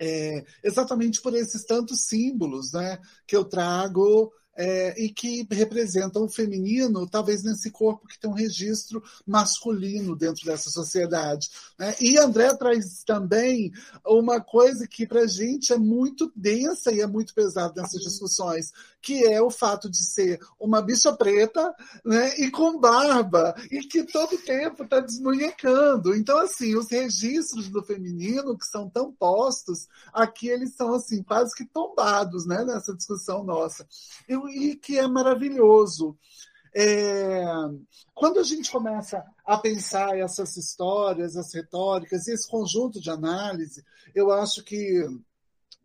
é, 0.00 0.44
exatamente 0.62 1.20
por 1.20 1.34
esses 1.34 1.64
tantos 1.64 2.06
símbolos 2.06 2.72
né, 2.72 2.98
que 3.26 3.36
eu 3.36 3.44
trago 3.44 4.32
é, 4.58 5.00
e 5.00 5.08
que 5.08 5.46
representam 5.52 6.24
o 6.24 6.28
feminino, 6.28 7.08
talvez 7.08 7.44
nesse 7.44 7.70
corpo 7.70 8.08
que 8.08 8.18
tem 8.18 8.28
um 8.28 8.34
registro 8.34 9.00
masculino 9.24 10.16
dentro 10.16 10.44
dessa 10.44 10.68
sociedade. 10.68 11.48
Né? 11.78 11.94
E 12.00 12.18
André 12.18 12.52
traz 12.56 13.04
também 13.04 13.70
uma 14.04 14.40
coisa 14.40 14.88
que 14.88 15.06
para 15.06 15.20
a 15.20 15.26
gente 15.28 15.72
é 15.72 15.78
muito 15.78 16.32
densa 16.34 16.90
e 16.90 17.00
é 17.00 17.06
muito 17.06 17.32
pesada 17.34 17.80
nessas 17.80 18.02
discussões, 18.02 18.72
que 19.00 19.24
é 19.24 19.40
o 19.40 19.48
fato 19.48 19.88
de 19.88 20.04
ser 20.04 20.40
uma 20.58 20.82
bicha 20.82 21.12
preta 21.12 21.72
né, 22.04 22.36
e 22.40 22.50
com 22.50 22.80
barba, 22.80 23.54
e 23.70 23.80
que 23.80 24.02
todo 24.02 24.36
tempo 24.38 24.82
está 24.82 24.98
desmunhecando. 24.98 26.16
Então, 26.16 26.36
assim, 26.38 26.74
os 26.74 26.90
registros 26.90 27.68
do 27.68 27.82
feminino, 27.82 28.58
que 28.58 28.66
são 28.66 28.90
tão 28.90 29.12
postos, 29.12 29.86
aqui 30.12 30.48
eles 30.48 30.74
são 30.74 30.94
assim 30.94 31.22
quase 31.22 31.54
que 31.54 31.64
tombados 31.64 32.44
né, 32.44 32.64
nessa 32.64 32.92
discussão 32.94 33.44
nossa. 33.44 33.86
Eu, 34.28 34.47
e 34.50 34.76
que 34.76 34.98
é 34.98 35.06
maravilhoso. 35.06 36.16
É, 36.74 37.44
quando 38.14 38.38
a 38.38 38.42
gente 38.42 38.70
começa 38.70 39.24
a 39.44 39.56
pensar 39.56 40.18
essas 40.18 40.56
histórias, 40.56 41.36
as 41.36 41.52
retóricas, 41.54 42.28
esse 42.28 42.48
conjunto 42.48 43.00
de 43.00 43.10
análise, 43.10 43.84
eu 44.14 44.30
acho 44.30 44.62
que 44.62 45.04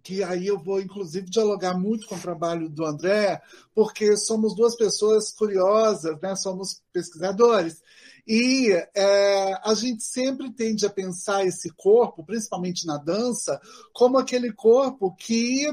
que 0.03 0.21
aí 0.21 0.47
eu 0.47 0.59
vou, 0.59 0.81
inclusive, 0.81 1.29
dialogar 1.29 1.75
muito 1.79 2.05
com 2.07 2.15
o 2.15 2.21
trabalho 2.21 2.69
do 2.69 2.85
André, 2.85 3.41
porque 3.73 4.17
somos 4.17 4.53
duas 4.53 4.75
pessoas 4.75 5.31
curiosas, 5.31 6.19
né? 6.21 6.35
somos 6.35 6.81
pesquisadores. 6.91 7.81
E 8.27 8.71
é, 8.95 9.53
a 9.63 9.73
gente 9.73 10.03
sempre 10.03 10.51
tende 10.51 10.85
a 10.85 10.89
pensar 10.89 11.45
esse 11.45 11.69
corpo, 11.71 12.23
principalmente 12.23 12.85
na 12.85 12.97
dança, 12.97 13.59
como 13.93 14.17
aquele 14.17 14.51
corpo 14.51 15.13
que 15.15 15.67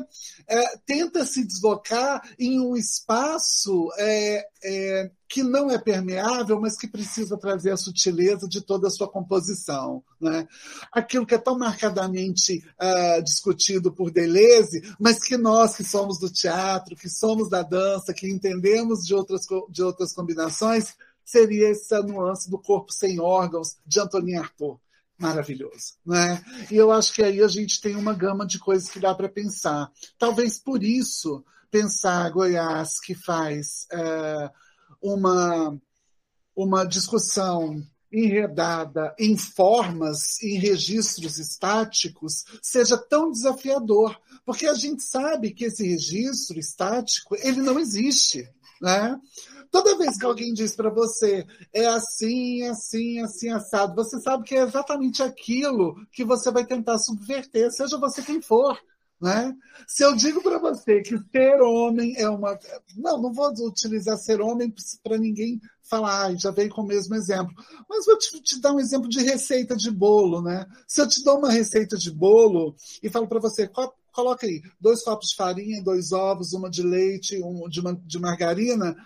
é, 0.48 0.76
tenta 0.78 1.24
se 1.24 1.44
deslocar 1.44 2.22
em 2.38 2.60
um 2.60 2.76
espaço 2.76 3.88
é, 3.98 4.46
é 4.64 5.10
que 5.30 5.44
não 5.44 5.70
é 5.70 5.78
permeável, 5.78 6.60
mas 6.60 6.76
que 6.76 6.88
precisa 6.88 7.38
trazer 7.38 7.70
a 7.70 7.76
sutileza 7.76 8.48
de 8.48 8.60
toda 8.60 8.88
a 8.88 8.90
sua 8.90 9.08
composição. 9.08 10.02
Né? 10.20 10.46
Aquilo 10.90 11.24
que 11.24 11.36
é 11.36 11.38
tão 11.38 11.56
marcadamente 11.56 12.64
uh, 12.82 13.22
discutido 13.22 13.92
por 13.92 14.10
Deleuze, 14.10 14.82
mas 14.98 15.20
que 15.20 15.36
nós 15.36 15.76
que 15.76 15.84
somos 15.84 16.18
do 16.18 16.28
teatro, 16.28 16.96
que 16.96 17.08
somos 17.08 17.48
da 17.48 17.62
dança, 17.62 18.12
que 18.12 18.28
entendemos 18.28 19.06
de 19.06 19.14
outras, 19.14 19.46
de 19.70 19.82
outras 19.84 20.12
combinações, 20.12 20.94
seria 21.24 21.70
essa 21.70 22.02
nuance 22.02 22.50
do 22.50 22.58
corpo 22.58 22.92
sem 22.92 23.20
órgãos 23.20 23.76
de 23.86 24.00
Antonin 24.00 24.34
Artaud. 24.34 24.80
Maravilhoso, 25.16 25.94
né? 26.04 26.42
E 26.70 26.76
eu 26.76 26.90
acho 26.90 27.12
que 27.12 27.22
aí 27.22 27.40
a 27.42 27.46
gente 27.46 27.80
tem 27.80 27.94
uma 27.94 28.14
gama 28.14 28.44
de 28.44 28.58
coisas 28.58 28.88
que 28.88 28.98
dá 28.98 29.14
para 29.14 29.28
pensar. 29.28 29.92
Talvez 30.18 30.58
por 30.58 30.82
isso 30.82 31.44
pensar 31.70 32.30
Goiás 32.30 32.98
que 32.98 33.14
faz 33.14 33.86
uh, 33.92 34.50
uma 35.00 35.78
uma 36.54 36.84
discussão 36.84 37.82
enredada 38.12 39.14
em 39.18 39.36
formas, 39.36 40.42
em 40.42 40.58
registros 40.58 41.38
estáticos, 41.38 42.44
seja 42.60 42.98
tão 42.98 43.30
desafiador, 43.30 44.18
porque 44.44 44.66
a 44.66 44.74
gente 44.74 45.02
sabe 45.02 45.52
que 45.52 45.66
esse 45.66 45.86
registro 45.86 46.58
estático 46.58 47.36
ele 47.36 47.62
não 47.62 47.78
existe, 47.78 48.48
né? 48.80 49.18
Toda 49.70 49.96
vez 49.96 50.18
que 50.18 50.24
alguém 50.24 50.52
diz 50.52 50.74
para 50.74 50.90
você 50.90 51.46
é 51.72 51.86
assim, 51.86 52.64
assim, 52.64 53.20
assim, 53.20 53.48
assado, 53.50 53.94
você 53.94 54.20
sabe 54.20 54.42
que 54.42 54.56
é 54.56 54.62
exatamente 54.62 55.22
aquilo 55.22 55.94
que 56.10 56.24
você 56.24 56.50
vai 56.50 56.66
tentar 56.66 56.98
subverter, 56.98 57.70
seja 57.70 57.96
você 57.96 58.20
quem 58.22 58.42
for. 58.42 58.76
Né? 59.20 59.54
Se 59.86 60.02
eu 60.02 60.16
digo 60.16 60.42
para 60.42 60.58
você 60.58 61.02
que 61.02 61.18
ser 61.30 61.60
homem 61.60 62.14
é 62.16 62.28
uma. 62.28 62.58
Não, 62.96 63.20
não 63.20 63.32
vou 63.32 63.52
utilizar 63.66 64.16
ser 64.16 64.40
homem 64.40 64.72
para 65.02 65.18
ninguém 65.18 65.60
falar, 65.82 66.26
ah, 66.26 66.34
já 66.36 66.50
veio 66.50 66.70
com 66.70 66.82
o 66.82 66.86
mesmo 66.86 67.14
exemplo. 67.14 67.52
Mas 67.88 68.06
vou 68.06 68.16
te, 68.16 68.40
te, 68.40 68.60
dar 68.60 68.72
um 68.72 68.80
exemplo 68.80 69.08
de 69.08 69.20
receita 69.20 69.76
de 69.76 69.90
bolo. 69.90 70.40
Né? 70.40 70.64
Se 70.86 71.02
eu 71.02 71.08
te 71.08 71.22
dou 71.22 71.38
uma 71.38 71.50
receita 71.50 71.96
de 71.98 72.10
bolo 72.10 72.74
e 73.02 73.10
falo 73.10 73.26
para 73.28 73.40
você, 73.40 73.68
coloca 74.12 74.46
aí 74.46 74.62
dois 74.80 75.02
copos 75.02 75.30
de 75.30 75.36
farinha, 75.36 75.82
dois 75.82 76.12
ovos, 76.12 76.52
uma 76.52 76.70
de 76.70 76.82
leite, 76.82 77.42
um 77.42 77.68
de, 77.68 77.82
de 78.06 78.18
margarina 78.18 78.96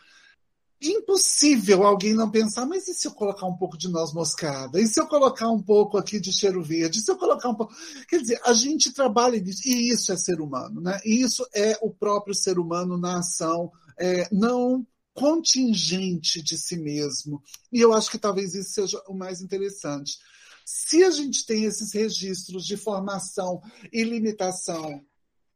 impossível 0.93 1.85
alguém 1.85 2.15
não 2.15 2.31
pensar, 2.31 2.67
mas 2.67 2.89
e 2.89 2.95
se 2.95 3.07
eu 3.07 3.13
colocar 3.13 3.47
um 3.47 3.57
pouco 3.57 3.77
de 3.79 3.89
noz 3.89 4.13
moscada? 4.13 4.81
E 4.81 4.87
se 4.87 5.01
eu 5.01 5.07
colocar 5.07 5.49
um 5.51 5.63
pouco 5.63 5.97
aqui 5.97 6.21
de 6.21 6.33
cheiro 6.33 6.63
verde? 6.63 6.99
E 6.99 7.03
se 7.03 7.11
eu 7.11 7.17
colocar 7.17 7.49
um 7.49 7.55
pouco. 7.55 7.75
Quer 8.09 8.21
dizer, 8.21 8.41
a 8.45 8.53
gente 8.53 8.93
trabalha 8.93 9.41
nisso, 9.41 9.63
e 9.67 9.91
isso 9.93 10.13
é 10.13 10.17
ser 10.17 10.41
humano, 10.41 10.81
né? 10.81 11.01
E 11.05 11.23
isso 11.23 11.47
é 11.55 11.79
o 11.83 11.91
próprio 11.91 12.35
ser 12.35 12.59
humano 12.59 12.97
na 12.97 13.19
ação, 13.19 13.71
é, 13.99 14.29
não 14.33 14.87
contingente 15.15 16.43
de 16.43 16.59
si 16.59 16.77
mesmo. 16.77 17.43
E 17.73 17.81
eu 17.81 17.93
acho 17.95 18.11
que 18.11 18.19
talvez 18.19 18.55
isso 18.55 18.73
seja 18.73 19.03
o 19.09 19.15
mais 19.15 19.41
interessante. 19.41 20.19
Se 20.65 21.05
a 21.05 21.11
gente 21.11 21.47
tem 21.47 21.65
esses 21.65 21.93
registros 21.93 22.65
de 22.65 22.77
formação 22.77 23.61
e 23.93 24.03
limitação 24.03 25.05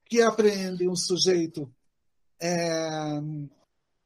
que 0.04 0.22
apreendem 0.22 0.88
o 0.88 0.96
sujeito 0.96 1.70
é, 2.40 3.20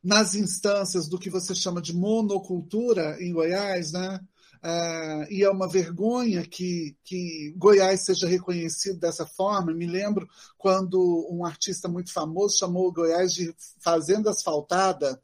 nas 0.03 0.35
instâncias 0.35 1.09
do 1.09 1.19
que 1.19 1.31
você 1.31 1.55
chama 1.55 1.81
de 1.81 1.95
monocultura 1.95 3.17
em 3.23 3.33
Goiás, 3.33 3.93
né? 3.93 4.21
Uh, 4.65 5.27
e 5.29 5.43
é 5.43 5.51
uma 5.51 5.69
vergonha 5.69 6.47
que, 6.47 6.97
que 7.05 7.53
Goiás 7.57 8.05
seja 8.05 8.29
reconhecido 8.29 8.99
dessa 8.99 9.27
forma. 9.27 9.75
Me 9.75 9.87
lembro 9.87 10.29
quando 10.57 11.29
um 11.31 11.45
artista 11.45 11.89
muito 11.89 12.13
famoso 12.13 12.59
chamou 12.59 12.93
Goiás 12.93 13.33
de 13.33 13.55
Fazenda 13.81 14.31
Asfaltada, 14.31 15.21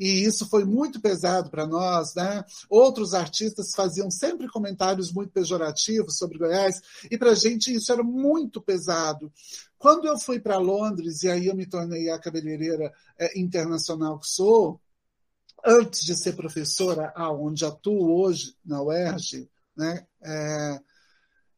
e 0.00 0.24
isso 0.24 0.48
foi 0.48 0.64
muito 0.64 0.98
pesado 0.98 1.50
para 1.50 1.66
nós. 1.66 2.14
Né? 2.14 2.42
Outros 2.70 3.12
artistas 3.12 3.72
faziam 3.76 4.10
sempre 4.10 4.48
comentários 4.48 5.12
muito 5.12 5.30
pejorativos 5.30 6.16
sobre 6.16 6.38
Goiás, 6.38 6.80
e 7.10 7.18
para 7.18 7.32
a 7.32 7.34
gente 7.34 7.70
isso 7.70 7.92
era 7.92 8.02
muito 8.02 8.62
pesado. 8.62 9.30
Quando 9.76 10.06
eu 10.06 10.18
fui 10.18 10.40
para 10.40 10.56
Londres, 10.56 11.22
e 11.22 11.28
aí 11.28 11.48
eu 11.48 11.54
me 11.54 11.66
tornei 11.66 12.08
a 12.08 12.18
cabeleireira 12.18 12.90
é, 13.18 13.38
internacional 13.38 14.18
que 14.18 14.28
sou, 14.28 14.80
antes 15.62 16.00
de 16.00 16.16
ser 16.16 16.34
professora, 16.34 17.12
aonde 17.14 17.66
atuo 17.66 18.22
hoje, 18.22 18.56
na 18.64 18.82
UERJ, 18.82 19.50
né, 19.76 20.06
é, 20.22 20.80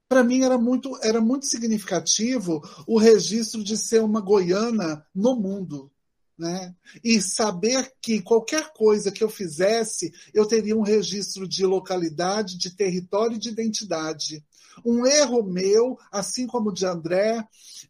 para 0.08 0.24
mim 0.24 0.42
era 0.42 0.58
muito, 0.58 0.98
era 1.00 1.20
muito 1.20 1.46
significativo 1.46 2.60
o 2.88 2.98
registro 2.98 3.62
de 3.62 3.76
ser 3.76 4.02
uma 4.02 4.20
goiana 4.20 5.06
no 5.14 5.36
mundo. 5.36 5.91
Né? 6.42 6.74
E 7.04 7.22
saber 7.22 7.92
que 8.02 8.20
qualquer 8.20 8.72
coisa 8.72 9.12
que 9.12 9.22
eu 9.22 9.28
fizesse, 9.28 10.12
eu 10.34 10.44
teria 10.44 10.76
um 10.76 10.82
registro 10.82 11.46
de 11.46 11.64
localidade, 11.64 12.58
de 12.58 12.74
território 12.74 13.36
e 13.36 13.38
de 13.38 13.50
identidade. 13.50 14.44
Um 14.84 15.06
erro 15.06 15.44
meu, 15.44 15.96
assim 16.10 16.48
como 16.48 16.70
o 16.70 16.74
de 16.74 16.84
André, 16.84 17.46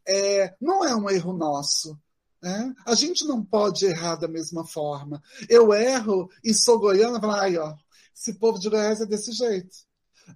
é, 0.06 0.54
não 0.60 0.84
é 0.84 0.94
um 0.94 1.08
erro 1.08 1.32
nosso. 1.32 1.98
Né? 2.42 2.74
A 2.84 2.94
gente 2.94 3.24
não 3.24 3.42
pode 3.42 3.86
errar 3.86 4.16
da 4.16 4.28
mesma 4.28 4.66
forma. 4.66 5.22
Eu 5.48 5.72
erro 5.72 6.28
e 6.44 6.52
sou 6.52 6.78
goiana, 6.78 7.18
falo, 7.18 7.32
ai, 7.32 7.56
ó, 7.56 7.74
esse 8.14 8.34
povo 8.34 8.58
de 8.58 8.68
Goiás 8.68 9.00
é 9.00 9.06
desse 9.06 9.32
jeito. 9.32 9.74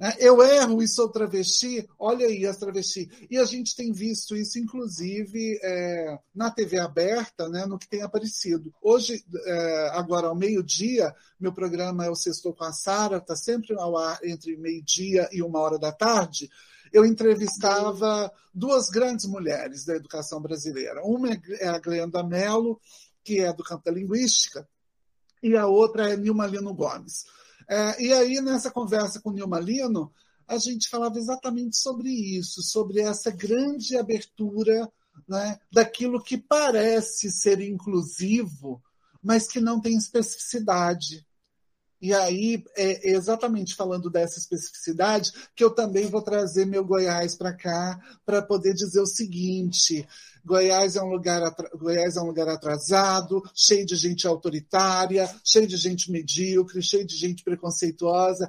É, 0.00 0.28
eu 0.28 0.42
erro 0.42 0.82
e 0.82 0.88
sou 0.88 1.08
travesti, 1.08 1.88
olha 1.98 2.26
aí 2.26 2.46
as 2.46 2.58
travesti. 2.58 3.08
E 3.30 3.38
a 3.38 3.44
gente 3.44 3.74
tem 3.74 3.92
visto 3.92 4.36
isso, 4.36 4.58
inclusive, 4.58 5.58
é, 5.62 6.18
na 6.34 6.50
TV 6.50 6.78
aberta, 6.78 7.48
né, 7.48 7.64
no 7.66 7.78
que 7.78 7.88
tem 7.88 8.02
aparecido. 8.02 8.72
Hoje, 8.82 9.24
é, 9.46 9.90
agora 9.94 10.28
ao 10.28 10.34
meio-dia, 10.34 11.14
meu 11.40 11.52
programa 11.52 12.04
é 12.04 12.10
o 12.10 12.14
Sextou 12.14 12.52
com 12.52 12.64
a 12.64 12.72
Sara, 12.72 13.18
está 13.18 13.36
sempre 13.36 13.74
ao 13.78 13.96
ar 13.96 14.18
entre 14.22 14.56
meio-dia 14.56 15.28
e 15.32 15.42
uma 15.42 15.60
hora 15.60 15.78
da 15.78 15.92
tarde 15.92 16.50
eu 16.92 17.04
entrevistava 17.04 18.32
duas 18.54 18.88
grandes 18.88 19.26
mulheres 19.26 19.84
da 19.84 19.94
educação 19.94 20.40
brasileira. 20.40 21.02
Uma 21.04 21.28
é 21.60 21.68
a 21.68 21.78
Glenda 21.78 22.22
Mello, 22.22 22.80
que 23.22 23.40
é 23.40 23.52
do 23.52 23.62
campo 23.62 23.84
da 23.84 23.90
linguística, 23.90 24.66
e 25.42 25.56
a 25.56 25.66
outra 25.66 26.10
é 26.12 26.16
Nilma 26.16 26.46
Lino 26.46 26.72
Gomes. 26.72 27.24
É, 27.68 28.02
e 28.02 28.12
aí, 28.12 28.40
nessa 28.40 28.70
conversa 28.70 29.20
com 29.20 29.32
Nilma 29.32 29.58
Lino, 29.58 30.12
a 30.46 30.58
gente 30.58 30.88
falava 30.88 31.18
exatamente 31.18 31.76
sobre 31.76 32.08
isso, 32.08 32.62
sobre 32.62 33.00
essa 33.00 33.30
grande 33.30 33.96
abertura 33.96 34.90
né, 35.28 35.58
daquilo 35.72 36.22
que 36.22 36.38
parece 36.38 37.30
ser 37.30 37.60
inclusivo, 37.60 38.82
mas 39.22 39.48
que 39.48 39.60
não 39.60 39.80
tem 39.80 39.96
especificidade. 39.96 41.26
E 42.00 42.12
aí, 42.12 42.62
é 42.76 43.10
exatamente 43.10 43.74
falando 43.74 44.10
dessa 44.10 44.38
especificidade, 44.38 45.32
que 45.54 45.64
eu 45.64 45.70
também 45.70 46.06
vou 46.06 46.22
trazer 46.22 46.66
meu 46.66 46.84
Goiás 46.84 47.34
para 47.34 47.54
cá, 47.54 47.98
para 48.24 48.42
poder 48.42 48.74
dizer 48.74 49.00
o 49.00 49.06
seguinte: 49.06 50.06
Goiás 50.46 50.94
é, 50.94 51.02
um 51.02 51.08
lugar, 51.08 51.42
Goiás 51.74 52.16
é 52.16 52.20
um 52.20 52.26
lugar 52.26 52.48
atrasado, 52.48 53.42
cheio 53.52 53.84
de 53.84 53.96
gente 53.96 54.28
autoritária, 54.28 55.28
cheio 55.44 55.66
de 55.66 55.76
gente 55.76 56.08
medíocre, 56.12 56.80
cheio 56.80 57.04
de 57.04 57.16
gente 57.16 57.42
preconceituosa, 57.42 58.48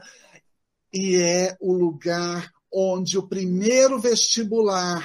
e 0.94 1.16
é 1.16 1.58
o 1.60 1.74
lugar 1.74 2.52
onde 2.72 3.18
o 3.18 3.28
primeiro 3.28 4.00
vestibular 4.00 5.04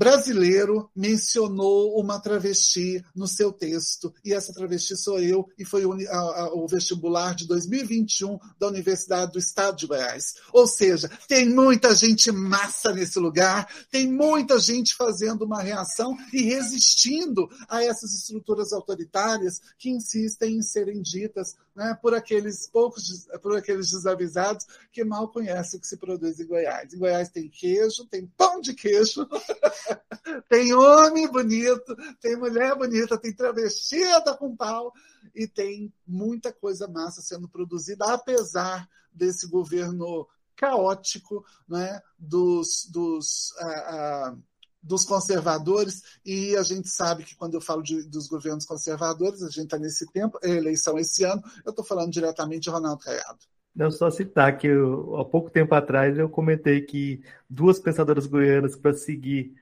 brasileiro 0.00 0.90
mencionou 0.96 2.00
uma 2.00 2.18
travesti 2.18 3.04
no 3.14 3.28
seu 3.28 3.52
texto, 3.52 4.10
e 4.24 4.32
essa 4.32 4.50
travesti 4.50 4.96
sou 4.96 5.20
eu, 5.20 5.46
e 5.58 5.64
foi 5.66 5.84
o, 5.84 5.92
a, 6.08 6.54
o, 6.54 6.66
vestibular 6.66 7.34
de 7.34 7.46
2021 7.46 8.38
da 8.58 8.68
Universidade 8.68 9.32
do 9.32 9.38
Estado 9.38 9.76
de 9.76 9.86
Goiás. 9.86 10.36
Ou 10.54 10.66
seja, 10.66 11.06
tem 11.28 11.50
muita 11.50 11.94
gente 11.94 12.32
massa 12.32 12.94
nesse 12.94 13.18
lugar, 13.18 13.68
tem 13.90 14.10
muita 14.10 14.58
gente 14.58 14.94
fazendo 14.94 15.44
uma 15.44 15.60
reação 15.60 16.16
e 16.32 16.44
resistindo 16.44 17.46
a 17.68 17.84
essas 17.84 18.14
estruturas 18.14 18.72
autoritárias 18.72 19.60
que 19.78 19.90
insistem 19.90 20.56
em 20.56 20.62
serem 20.62 21.02
ditas 21.02 21.56
né, 21.80 21.94
por 21.94 22.14
aqueles 22.14 22.68
poucos, 22.68 23.26
por 23.40 23.56
aqueles 23.56 23.90
desavisados 23.90 24.66
que 24.92 25.02
mal 25.02 25.28
conhecem 25.28 25.78
o 25.78 25.80
que 25.80 25.86
se 25.86 25.96
produz 25.96 26.38
em 26.38 26.46
Goiás. 26.46 26.92
Em 26.92 26.98
Goiás 26.98 27.30
tem 27.30 27.48
queijo, 27.48 28.04
tem 28.04 28.26
pão 28.36 28.60
de 28.60 28.74
queijo, 28.74 29.26
tem 30.46 30.74
homem 30.74 31.26
bonito, 31.26 31.96
tem 32.20 32.36
mulher 32.36 32.76
bonita, 32.76 33.16
tem 33.16 33.32
travestida 33.32 34.36
com 34.36 34.54
pau 34.54 34.92
e 35.34 35.48
tem 35.48 35.90
muita 36.06 36.52
coisa 36.52 36.86
massa 36.86 37.22
sendo 37.22 37.48
produzida, 37.48 38.12
apesar 38.12 38.86
desse 39.10 39.48
governo 39.48 40.28
caótico 40.54 41.42
né, 41.66 42.02
dos, 42.18 42.90
dos 42.92 43.52
uh, 43.52 44.34
uh, 44.34 44.42
dos 44.82 45.04
conservadores, 45.04 46.02
e 46.24 46.56
a 46.56 46.62
gente 46.62 46.88
sabe 46.88 47.24
que 47.24 47.36
quando 47.36 47.54
eu 47.54 47.60
falo 47.60 47.82
de, 47.82 48.02
dos 48.08 48.26
governos 48.28 48.64
conservadores, 48.64 49.42
a 49.42 49.48
gente 49.48 49.64
está 49.64 49.78
nesse 49.78 50.06
tempo, 50.10 50.38
é 50.42 50.50
eleição 50.50 50.98
esse 50.98 51.24
ano, 51.24 51.42
eu 51.64 51.70
estou 51.70 51.84
falando 51.84 52.10
diretamente 52.10 52.62
de 52.62 52.70
Ronaldo 52.70 53.02
Caiado. 53.02 53.38
Não, 53.74 53.90
só 53.90 54.10
citar 54.10 54.58
que 54.58 54.66
eu, 54.66 55.16
há 55.16 55.24
pouco 55.24 55.50
tempo 55.50 55.74
atrás 55.74 56.18
eu 56.18 56.28
comentei 56.28 56.80
que 56.80 57.22
duas 57.48 57.78
pensadoras 57.78 58.26
goianas 58.26 58.74
para 58.74 58.92
seguir 58.94 59.54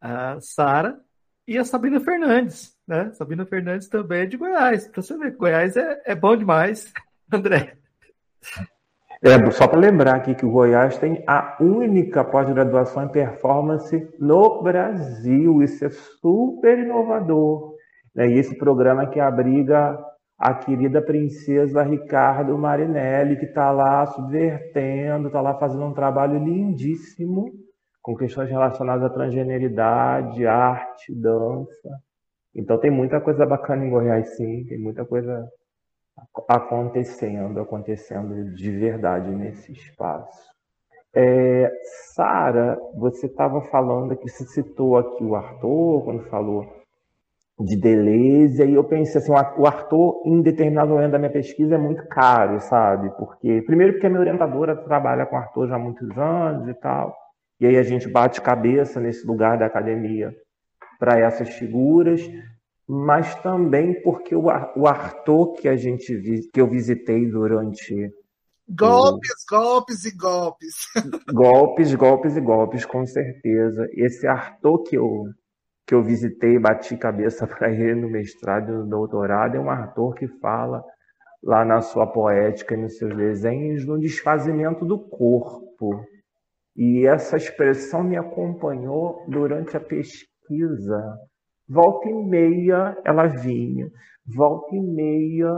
a 0.00 0.38
Sara 0.40 1.00
e 1.46 1.56
a 1.56 1.64
Sabina 1.64 1.98
Fernandes, 2.00 2.76
né? 2.86 3.12
Sabina 3.14 3.46
Fernandes 3.46 3.88
também 3.88 4.22
é 4.22 4.26
de 4.26 4.36
Goiás. 4.36 4.86
Para 4.88 5.02
você 5.02 5.16
ver, 5.16 5.36
Goiás 5.36 5.76
é, 5.76 6.02
é 6.04 6.14
bom 6.14 6.36
demais, 6.36 6.92
André. 7.32 7.78
É, 9.26 9.50
só 9.52 9.66
para 9.66 9.78
lembrar 9.78 10.16
aqui 10.16 10.34
que 10.34 10.44
o 10.44 10.50
Goiás 10.50 10.98
tem 10.98 11.24
a 11.26 11.56
única 11.58 12.22
pós-graduação 12.22 13.04
em 13.04 13.08
performance 13.08 14.06
no 14.18 14.62
Brasil. 14.62 15.62
Isso 15.62 15.82
é 15.86 15.88
super 15.88 16.78
inovador. 16.78 17.72
Né? 18.14 18.28
E 18.28 18.38
esse 18.38 18.54
programa 18.58 19.06
que 19.06 19.18
abriga 19.18 19.98
a 20.38 20.52
querida 20.52 21.00
princesa 21.00 21.82
Ricardo 21.82 22.58
Marinelli, 22.58 23.38
que 23.38 23.46
está 23.46 23.70
lá 23.70 24.04
subvertendo, 24.08 25.28
está 25.28 25.40
lá 25.40 25.54
fazendo 25.54 25.86
um 25.86 25.94
trabalho 25.94 26.38
lindíssimo 26.38 27.50
com 28.02 28.14
questões 28.14 28.50
relacionadas 28.50 29.04
à 29.04 29.08
transgeneridade, 29.08 30.46
arte, 30.46 31.14
dança. 31.14 31.88
Então 32.54 32.76
tem 32.76 32.90
muita 32.90 33.22
coisa 33.22 33.46
bacana 33.46 33.86
em 33.86 33.90
Goiás, 33.90 34.36
sim, 34.36 34.66
tem 34.68 34.78
muita 34.78 35.02
coisa 35.02 35.48
acontecendo, 36.48 37.60
acontecendo 37.60 38.54
de 38.54 38.70
verdade 38.70 39.30
nesse 39.30 39.72
espaço. 39.72 40.54
É, 41.14 41.70
Sara, 42.12 42.76
você 42.96 43.26
estava 43.26 43.60
falando 43.62 44.16
que 44.16 44.28
se 44.28 44.44
citou 44.46 44.96
aqui 44.96 45.22
o 45.22 45.36
Arthur, 45.36 46.02
quando 46.04 46.28
falou 46.28 46.66
de 47.60 47.76
Deleuze, 47.76 48.64
e 48.64 48.74
eu 48.74 48.82
pensei 48.82 49.20
assim, 49.20 49.30
o 49.30 49.66
Arthur, 49.66 50.22
em 50.26 50.42
determinado 50.42 50.90
momento 50.90 51.12
da 51.12 51.18
minha 51.18 51.30
pesquisa, 51.30 51.76
é 51.76 51.78
muito 51.78 52.04
caro, 52.08 52.60
sabe? 52.60 53.10
Porque, 53.16 53.62
primeiro 53.62 53.92
porque 53.92 54.06
a 54.06 54.10
minha 54.10 54.20
orientadora 54.20 54.74
trabalha 54.74 55.24
com 55.24 55.36
Arthur 55.36 55.68
já 55.68 55.76
há 55.76 55.78
muitos 55.78 56.10
anos 56.18 56.68
e 56.68 56.74
tal, 56.74 57.14
e 57.60 57.66
aí 57.66 57.76
a 57.76 57.82
gente 57.84 58.08
bate 58.08 58.40
cabeça 58.40 59.00
nesse 59.00 59.24
lugar 59.24 59.56
da 59.56 59.66
academia 59.66 60.34
para 60.98 61.18
essas 61.18 61.48
figuras, 61.50 62.20
mas 62.88 63.34
também 63.36 64.00
porque 64.02 64.34
o, 64.34 64.44
o 64.76 64.86
Arthur 64.86 65.54
que 65.54 65.68
a 65.68 65.76
gente 65.76 66.48
que 66.52 66.60
eu 66.60 66.68
visitei 66.68 67.26
durante 67.26 68.12
golpes, 68.68 69.30
o... 69.30 69.56
golpes 69.56 70.04
e 70.04 70.16
golpes. 70.16 70.74
golpes, 71.32 71.94
golpes 71.94 72.36
e 72.36 72.40
golpes, 72.40 72.84
com 72.84 73.06
certeza. 73.06 73.88
Esse 73.92 74.26
Arthur 74.26 74.82
que 74.82 74.96
eu 74.96 75.24
que 75.86 75.94
eu 75.94 76.02
visitei, 76.02 76.58
bati 76.58 76.96
cabeça 76.96 77.46
para 77.48 77.70
ele 77.70 77.94
no 77.94 78.10
mestrado 78.10 78.70
e 78.70 78.76
no 78.76 78.86
doutorado, 78.86 79.56
é 79.56 79.60
um 79.60 79.70
Arthur 79.70 80.14
que 80.14 80.28
fala 80.28 80.82
lá 81.42 81.64
na 81.64 81.82
sua 81.82 82.06
poética 82.06 82.74
e 82.74 82.78
nos 82.78 82.96
seus 82.96 83.14
desenhos 83.14 83.86
no 83.86 83.98
desfazimento 83.98 84.84
do 84.84 84.98
corpo. 84.98 86.04
E 86.76 87.06
essa 87.06 87.36
expressão 87.36 88.02
me 88.02 88.16
acompanhou 88.16 89.24
durante 89.28 89.76
a 89.76 89.80
pesquisa 89.80 91.18
volta 91.68 92.08
e 92.08 92.14
meia 92.14 92.96
ela 93.04 93.26
vinha, 93.26 93.90
volta 94.26 94.74
e 94.74 94.80
meia 94.80 95.52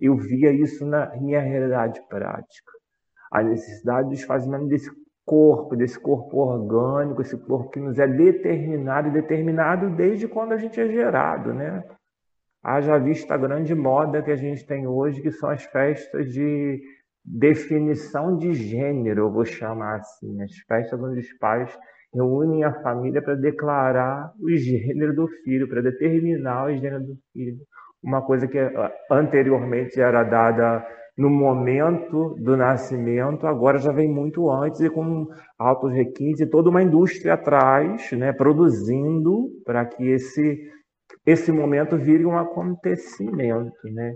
eu 0.00 0.16
via 0.16 0.52
isso 0.52 0.84
na 0.84 1.14
minha 1.16 1.40
realidade 1.40 2.00
prática. 2.08 2.72
A 3.32 3.42
necessidade 3.42 4.08
do 4.08 4.14
esvaziamento 4.14 4.66
desse 4.66 4.90
corpo, 5.24 5.74
desse 5.74 5.98
corpo 5.98 6.38
orgânico, 6.38 7.22
esse 7.22 7.36
corpo 7.38 7.70
que 7.70 7.80
nos 7.80 7.98
é 7.98 8.06
determinado 8.06 9.10
determinado 9.10 9.90
desde 9.90 10.28
quando 10.28 10.52
a 10.52 10.58
gente 10.58 10.78
é 10.80 10.88
gerado, 10.88 11.54
né? 11.54 11.82
Haja 12.62 12.98
vista 12.98 13.34
a 13.34 13.38
grande 13.38 13.74
moda 13.74 14.22
que 14.22 14.30
a 14.30 14.36
gente 14.36 14.66
tem 14.66 14.86
hoje, 14.86 15.20
que 15.20 15.30
são 15.30 15.50
as 15.50 15.64
festas 15.64 16.32
de 16.32 16.82
definição 17.24 18.36
de 18.36 18.52
gênero, 18.52 19.22
eu 19.22 19.32
vou 19.32 19.44
chamar 19.44 19.96
assim, 19.96 20.42
as 20.42 20.56
festas 20.68 21.00
onde 21.00 21.20
os 21.20 21.32
pais 21.38 21.76
reúnem 22.14 22.64
a 22.64 22.72
família 22.82 23.20
para 23.20 23.34
declarar 23.34 24.32
o 24.40 24.48
gênero 24.56 25.14
do 25.14 25.28
filho, 25.42 25.68
para 25.68 25.82
determinar 25.82 26.66
o 26.66 26.72
gênero 26.72 27.00
do 27.00 27.16
filho. 27.32 27.58
Uma 28.02 28.22
coisa 28.22 28.46
que 28.46 28.58
ah, 28.58 28.92
anteriormente 29.10 30.00
era 30.00 30.22
dada 30.22 30.86
no 31.16 31.30
momento 31.30 32.34
do 32.40 32.56
nascimento, 32.56 33.46
agora 33.46 33.78
já 33.78 33.92
vem 33.92 34.08
muito 34.08 34.50
antes 34.50 34.80
e 34.80 34.90
com 34.90 35.28
altos 35.58 35.92
requintes 35.92 36.40
e 36.40 36.46
toda 36.46 36.70
uma 36.70 36.82
indústria 36.82 37.34
atrás, 37.34 38.10
né, 38.12 38.32
produzindo 38.32 39.48
para 39.64 39.84
que 39.84 40.10
esse 40.10 40.72
esse 41.24 41.50
momento 41.50 41.96
vire 41.96 42.26
um 42.26 42.36
acontecimento, 42.36 43.72
né? 43.84 44.14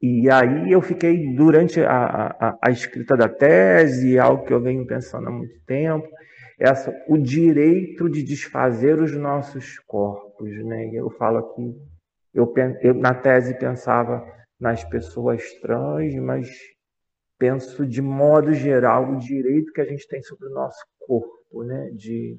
E 0.00 0.30
aí 0.30 0.70
eu 0.70 0.80
fiquei 0.80 1.34
durante 1.34 1.80
a, 1.80 2.34
a, 2.40 2.58
a 2.62 2.70
escrita 2.70 3.16
da 3.16 3.28
tese, 3.28 4.18
algo 4.18 4.44
que 4.44 4.52
eu 4.52 4.60
venho 4.60 4.86
pensando 4.86 5.28
há 5.28 5.30
muito 5.30 5.54
tempo, 5.66 6.08
essa, 6.58 6.92
o 7.06 7.16
direito 7.16 8.08
de 8.08 8.22
desfazer 8.22 9.00
os 9.00 9.14
nossos 9.16 9.78
corpos, 9.80 10.50
né? 10.64 10.90
Eu 10.92 11.08
falo 11.10 11.38
aqui, 11.38 11.76
eu, 12.34 12.52
eu 12.82 12.94
na 12.94 13.14
tese 13.14 13.58
pensava 13.58 14.24
nas 14.58 14.82
pessoas 14.84 15.42
trans, 15.60 16.14
mas 16.16 16.48
penso 17.38 17.86
de 17.86 18.02
modo 18.02 18.52
geral 18.52 19.12
o 19.12 19.18
direito 19.18 19.72
que 19.72 19.80
a 19.80 19.84
gente 19.84 20.06
tem 20.08 20.20
sobre 20.22 20.48
o 20.48 20.52
nosso 20.52 20.84
corpo, 21.06 21.62
né? 21.62 21.90
De 21.92 22.36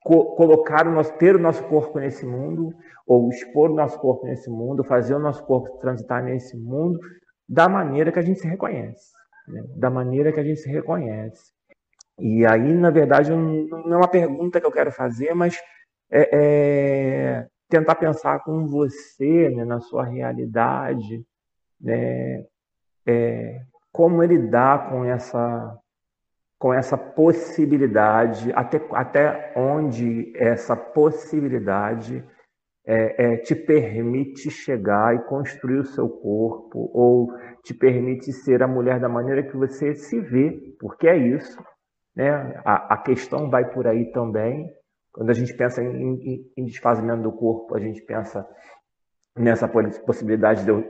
co 0.00 0.34
colocar 0.34 0.86
o 0.86 0.92
nosso, 0.92 1.16
ter 1.16 1.36
o 1.36 1.38
nosso 1.38 1.62
corpo 1.64 1.98
nesse 2.00 2.26
mundo, 2.26 2.74
ou 3.06 3.28
expor 3.30 3.70
o 3.70 3.74
nosso 3.74 3.98
corpo 4.00 4.26
nesse 4.26 4.50
mundo, 4.50 4.82
fazer 4.82 5.14
o 5.14 5.20
nosso 5.20 5.44
corpo 5.46 5.78
transitar 5.78 6.22
nesse 6.24 6.56
mundo 6.56 6.98
da 7.48 7.68
maneira 7.68 8.12
que 8.12 8.18
a 8.18 8.22
gente 8.22 8.40
se 8.40 8.46
reconhece, 8.46 9.12
né? 9.46 9.62
da 9.76 9.88
maneira 9.88 10.32
que 10.32 10.40
a 10.40 10.44
gente 10.44 10.60
se 10.60 10.68
reconhece. 10.68 11.57
E 12.18 12.44
aí, 12.46 12.74
na 12.74 12.90
verdade, 12.90 13.30
não 13.30 13.94
é 13.94 13.96
uma 13.96 14.08
pergunta 14.08 14.60
que 14.60 14.66
eu 14.66 14.72
quero 14.72 14.90
fazer, 14.90 15.34
mas 15.34 15.58
é, 16.10 16.28
é 16.32 17.46
tentar 17.68 17.94
pensar 17.96 18.40
com 18.40 18.66
você, 18.66 19.50
né, 19.50 19.64
na 19.64 19.80
sua 19.80 20.04
realidade, 20.04 21.24
né, 21.80 22.44
é, 23.06 23.60
como 23.92 24.22
ele 24.22 24.38
dá 24.38 24.78
com 24.78 25.04
essa 25.04 25.78
com 26.58 26.74
essa 26.74 26.98
possibilidade, 26.98 28.52
até, 28.52 28.80
até 28.92 29.52
onde 29.56 30.32
essa 30.36 30.74
possibilidade 30.74 32.24
é, 32.84 33.34
é, 33.34 33.36
te 33.36 33.54
permite 33.54 34.50
chegar 34.50 35.14
e 35.14 35.20
construir 35.20 35.78
o 35.78 35.84
seu 35.84 36.08
corpo, 36.08 36.90
ou 36.92 37.32
te 37.62 37.72
permite 37.72 38.32
ser 38.32 38.60
a 38.60 38.66
mulher 38.66 38.98
da 38.98 39.08
maneira 39.08 39.42
que 39.42 39.56
você 39.56 39.94
se 39.94 40.18
vê, 40.20 40.74
porque 40.80 41.06
é 41.06 41.16
isso. 41.16 41.62
Né? 42.18 42.60
A, 42.64 42.94
a 42.94 42.96
questão 42.96 43.48
vai 43.48 43.70
por 43.70 43.86
aí 43.86 44.10
também. 44.10 44.68
Quando 45.12 45.30
a 45.30 45.32
gente 45.32 45.54
pensa 45.54 45.80
em, 45.80 46.14
em, 46.14 46.52
em 46.56 46.64
desfazimento 46.64 47.22
do 47.22 47.30
corpo, 47.30 47.76
a 47.76 47.78
gente 47.78 48.02
pensa 48.02 48.44
nessa 49.36 49.68
possibilidade 49.68 50.64
de 50.64 50.70
eu 50.70 50.84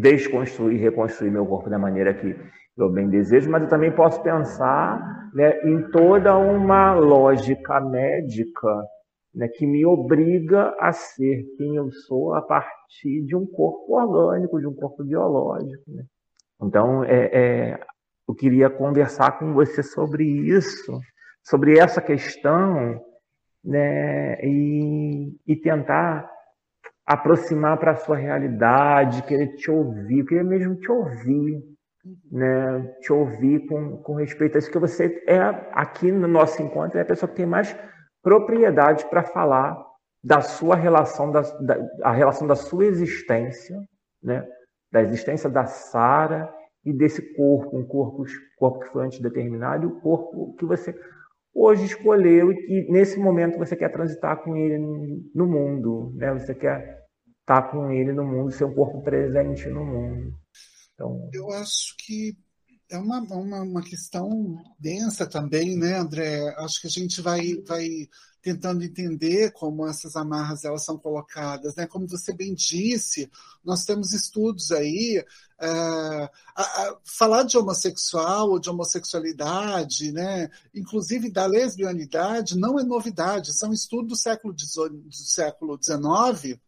desconstruir 0.00 0.76
e 0.76 0.80
reconstruir 0.82 1.30
meu 1.30 1.46
corpo 1.46 1.70
da 1.70 1.78
maneira 1.78 2.12
que 2.12 2.34
eu 2.76 2.90
bem 2.90 3.08
desejo, 3.08 3.50
mas 3.50 3.62
eu 3.62 3.68
também 3.68 3.92
posso 3.94 4.20
pensar 4.22 5.30
né, 5.32 5.60
em 5.62 5.88
toda 5.90 6.36
uma 6.36 6.94
lógica 6.94 7.80
médica 7.80 8.82
né, 9.32 9.46
que 9.46 9.64
me 9.66 9.86
obriga 9.86 10.74
a 10.80 10.90
ser 10.90 11.44
quem 11.56 11.76
eu 11.76 11.90
sou 11.92 12.34
a 12.34 12.42
partir 12.42 13.22
de 13.26 13.36
um 13.36 13.46
corpo 13.46 13.94
orgânico, 13.94 14.58
de 14.58 14.66
um 14.66 14.74
corpo 14.74 15.04
biológico. 15.04 15.84
Né? 15.86 16.04
Então, 16.62 17.04
é, 17.04 17.30
é, 17.32 17.80
eu 18.32 18.34
queria 18.34 18.70
conversar 18.70 19.38
com 19.38 19.52
você 19.52 19.82
sobre 19.82 20.24
isso, 20.24 20.98
sobre 21.44 21.78
essa 21.78 22.00
questão, 22.00 22.98
né, 23.62 24.42
e, 24.42 25.36
e 25.46 25.54
tentar 25.54 26.30
aproximar 27.04 27.76
para 27.76 27.92
a 27.92 27.96
sua 27.96 28.16
realidade, 28.16 29.22
querer 29.24 29.54
te 29.56 29.70
ouvir, 29.70 30.24
querer 30.24 30.44
mesmo 30.44 30.76
te 30.76 30.90
ouvir, 30.90 31.62
né, 32.30 32.94
te 33.02 33.12
ouvir 33.12 33.66
com, 33.66 33.98
com 33.98 34.14
respeito 34.14 34.56
a 34.56 34.58
isso, 34.58 34.70
que 34.70 34.78
você 34.78 35.22
é, 35.28 35.38
aqui 35.72 36.10
no 36.10 36.26
nosso 36.26 36.62
encontro, 36.62 36.98
é 36.98 37.02
a 37.02 37.06
pessoa 37.06 37.28
que 37.28 37.36
tem 37.36 37.46
mais 37.46 37.76
propriedade 38.22 39.04
para 39.10 39.24
falar 39.24 39.76
da 40.24 40.40
sua 40.40 40.74
relação, 40.74 41.30
da, 41.30 41.42
da, 41.42 41.76
a 42.02 42.12
relação 42.12 42.46
da 42.46 42.56
sua 42.56 42.86
existência, 42.86 43.76
né, 44.22 44.42
da 44.90 45.02
existência 45.02 45.50
da 45.50 45.66
Sara 45.66 46.50
e 46.84 46.92
desse 46.92 47.34
corpo, 47.34 47.78
um 47.78 47.84
corpo, 47.84 48.24
corpo 48.56 48.80
que 48.80 48.92
foi 48.92 49.06
antes 49.06 49.20
determinado, 49.20 49.84
e 49.84 49.86
o 49.86 50.00
corpo 50.00 50.54
que 50.56 50.64
você 50.64 50.94
hoje 51.54 51.84
escolheu 51.84 52.50
e 52.50 52.56
que 52.56 52.90
nesse 52.90 53.18
momento 53.18 53.58
você 53.58 53.76
quer 53.76 53.90
transitar 53.90 54.42
com 54.42 54.56
ele 54.56 54.78
no 55.34 55.46
mundo, 55.46 56.12
né? 56.16 56.32
Você 56.32 56.54
quer 56.54 57.02
estar 57.40 57.70
com 57.70 57.90
ele 57.90 58.12
no 58.12 58.24
mundo, 58.24 58.50
ser 58.50 58.64
um 58.64 58.74
corpo 58.74 59.02
presente 59.02 59.68
no 59.68 59.84
mundo. 59.84 60.32
Então... 60.94 61.28
Eu 61.32 61.50
acho 61.50 61.94
que 61.98 62.36
é 62.90 62.96
uma, 62.98 63.20
uma, 63.20 63.62
uma 63.62 63.82
questão 63.82 64.28
densa 64.78 65.28
também, 65.28 65.76
né, 65.76 65.96
André? 65.96 66.54
Acho 66.58 66.80
que 66.80 66.86
a 66.86 66.90
gente 66.90 67.20
vai, 67.20 67.54
vai 67.66 67.86
tentando 68.42 68.82
entender 68.82 69.52
como 69.52 69.86
essas 69.86 70.16
amarras 70.16 70.64
elas 70.64 70.84
são 70.84 70.98
colocadas, 70.98 71.76
né? 71.76 71.86
Como 71.86 72.08
você 72.08 72.32
bem 72.32 72.52
disse, 72.54 73.30
nós 73.64 73.84
temos 73.84 74.12
estudos 74.12 74.72
aí 74.72 75.24
uh, 75.60 76.28
a, 76.54 76.62
a, 76.62 76.96
falar 77.04 77.44
de 77.44 77.56
homossexual 77.56 78.50
ou 78.50 78.58
de 78.58 78.68
homossexualidade, 78.68 80.10
né? 80.10 80.50
Inclusive 80.74 81.30
da 81.30 81.46
lesbianidade, 81.46 82.58
não 82.58 82.80
é 82.80 82.82
novidade. 82.82 83.56
São 83.56 83.72
estudos 83.72 84.08
do 84.08 84.16
século 84.16 84.52
XIX, 85.80 86.58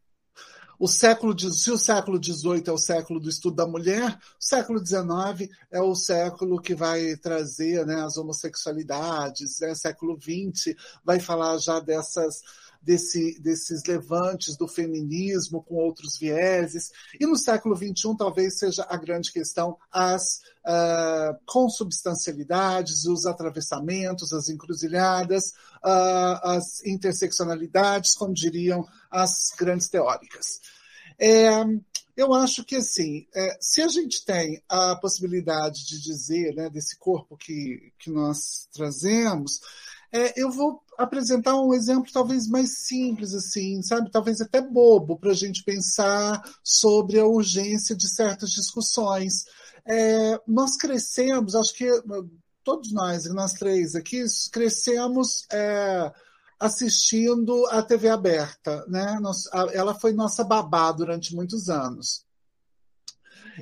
o 0.79 0.89
século, 0.89 1.39
se 1.39 1.71
o 1.71 1.79
século 1.79 2.23
XVIII 2.23 2.65
é 2.67 2.73
o 2.73 2.79
século 2.79 3.21
do 3.21 3.29
estudo 3.29 3.57
da 3.57 3.67
mulher, 3.67 4.19
o 4.41 4.45
século 4.45 4.85
XIX 4.85 5.49
é 5.71 5.81
o 5.81 5.95
século 5.95 6.61
que 6.61 6.75
vai 6.75 7.17
trazer 7.17 7.87
né, 7.87 8.03
as 8.03 8.17
homossexualidades, 8.17 9.61
né, 9.61 9.75
século 9.75 10.19
XX 10.21 10.75
vai 11.05 11.21
falar 11.21 11.59
já 11.59 11.81
dessas, 11.81 12.43
desse, 12.85 13.41
desses 13.41 13.85
levantes 13.85 14.57
do 14.57 14.69
feminismo 14.69 15.63
com 15.63 15.77
outros 15.77 16.19
vieses. 16.19 16.91
E 17.19 17.27
no 17.27 17.37
século 17.37 17.77
XXI 17.77 18.17
talvez 18.17 18.59
seja 18.59 18.87
a 18.89 18.97
grande 18.97 19.33
questão 19.33 19.77
as 19.91 20.41
uh, 20.67 21.37
consubstancialidades, 21.47 23.05
os 23.07 23.27
atravessamentos, 23.27 24.33
as 24.33 24.49
encruzilhadas, 24.49 25.51
uh, 25.85 26.41
as 26.43 26.85
interseccionalidades, 26.85 28.15
como 28.15 28.35
diriam 28.35 28.87
as 29.11 29.51
grandes 29.59 29.89
teóricas. 29.89 30.61
É, 31.19 31.65
eu 32.17 32.33
acho 32.33 32.65
que, 32.65 32.77
assim, 32.77 33.27
é, 33.35 33.57
se 33.61 33.83
a 33.83 33.89
gente 33.89 34.25
tem 34.25 34.63
a 34.69 34.95
possibilidade 34.97 35.85
de 35.85 36.01
dizer, 36.01 36.55
né, 36.55 36.71
desse 36.71 36.97
corpo 36.97 37.37
que, 37.37 37.93
que 37.99 38.09
nós 38.11 38.69
trazemos, 38.73 39.61
é, 40.15 40.33
eu 40.41 40.49
vou 40.49 40.81
apresentar 40.97 41.61
um 41.61 41.75
exemplo 41.75 42.13
talvez 42.13 42.47
mais 42.47 42.85
simples, 42.87 43.35
assim, 43.35 43.83
sabe? 43.83 44.13
Talvez 44.13 44.41
até 44.41 44.61
bobo 44.61 45.19
para 45.19 45.33
a 45.33 45.35
gente 45.35 45.65
pensar 45.65 46.41
sobre 46.63 47.19
a 47.19 47.27
urgência 47.27 47.97
de 47.97 48.09
certas 48.09 48.51
discussões. 48.51 49.45
É, 49.85 50.41
nós 50.47 50.77
crescemos, 50.77 51.57
acho 51.57 51.75
que 51.75 51.91
todos 52.63 52.93
nós, 52.93 53.25
nós 53.35 53.55
três 53.55 53.97
aqui, 53.97 54.25
crescemos 54.53 55.47
é, 55.53 56.13
assistindo 56.61 57.67
a 57.67 57.83
TV 57.83 58.09
aberta, 58.09 58.87
né? 58.87 59.19
ela 59.73 59.95
foi 59.95 60.13
nossa 60.13 60.45
babá 60.45 60.93
durante 60.93 61.35
muitos 61.35 61.69
anos. 61.69 62.24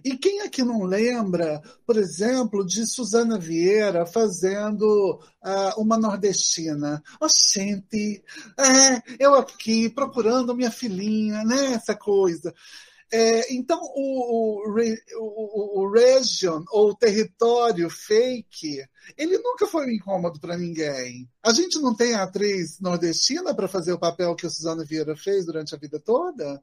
E 0.04 0.16
quem 0.16 0.40
aqui 0.40 0.62
não 0.62 0.82
lembra, 0.84 1.62
por 1.86 1.96
exemplo, 1.96 2.64
de 2.64 2.86
Suzana 2.86 3.38
Vieira 3.38 4.06
fazendo 4.06 5.20
uh, 5.44 5.80
uma 5.80 5.98
nordestina? 5.98 7.02
Oh, 7.20 7.26
é, 7.26 9.02
eu 9.18 9.34
aqui 9.34 9.88
procurando 9.90 10.54
minha 10.54 10.70
filhinha, 10.70 11.44
né? 11.44 11.74
Essa 11.74 11.94
coisa. 11.94 12.52
É, 13.14 13.52
então, 13.52 13.78
o, 13.94 14.62
o, 14.64 14.84
o, 15.18 15.82
o 15.82 15.92
region, 15.92 16.64
ou 16.70 16.96
território 16.96 17.90
fake, 17.90 18.82
ele 19.18 19.36
nunca 19.36 19.66
foi 19.66 19.86
um 19.86 19.90
incômodo 19.90 20.40
para 20.40 20.56
ninguém. 20.56 21.28
A 21.42 21.52
gente 21.52 21.78
não 21.78 21.94
tem 21.94 22.14
a 22.14 22.22
atriz 22.22 22.80
nordestina 22.80 23.54
para 23.54 23.68
fazer 23.68 23.92
o 23.92 23.98
papel 23.98 24.34
que 24.34 24.46
a 24.46 24.50
Suzana 24.50 24.82
Vieira 24.82 25.14
fez 25.14 25.44
durante 25.44 25.74
a 25.74 25.78
vida 25.78 26.00
toda? 26.00 26.58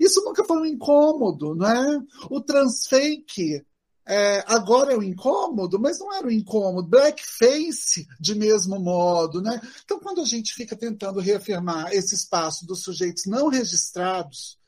Isso 0.00 0.22
nunca 0.24 0.44
foi 0.44 0.58
um 0.58 0.66
incômodo, 0.66 1.54
não 1.54 1.66
é? 1.66 2.00
O 2.30 2.40
transfake 2.40 3.64
é, 4.06 4.44
agora 4.46 4.92
é 4.92 4.96
o 4.96 5.02
incômodo, 5.02 5.78
mas 5.78 5.98
não 5.98 6.12
era 6.12 6.26
o 6.26 6.32
incômodo. 6.32 6.88
Blackface, 6.88 8.06
de 8.18 8.34
mesmo 8.34 8.78
modo, 8.78 9.40
né? 9.40 9.60
Então, 9.84 10.00
quando 10.00 10.20
a 10.20 10.24
gente 10.24 10.54
fica 10.54 10.76
tentando 10.76 11.20
reafirmar 11.20 11.92
esse 11.92 12.14
espaço 12.14 12.66
dos 12.66 12.82
sujeitos 12.82 13.26
não 13.26 13.48
registrados, 13.48 14.58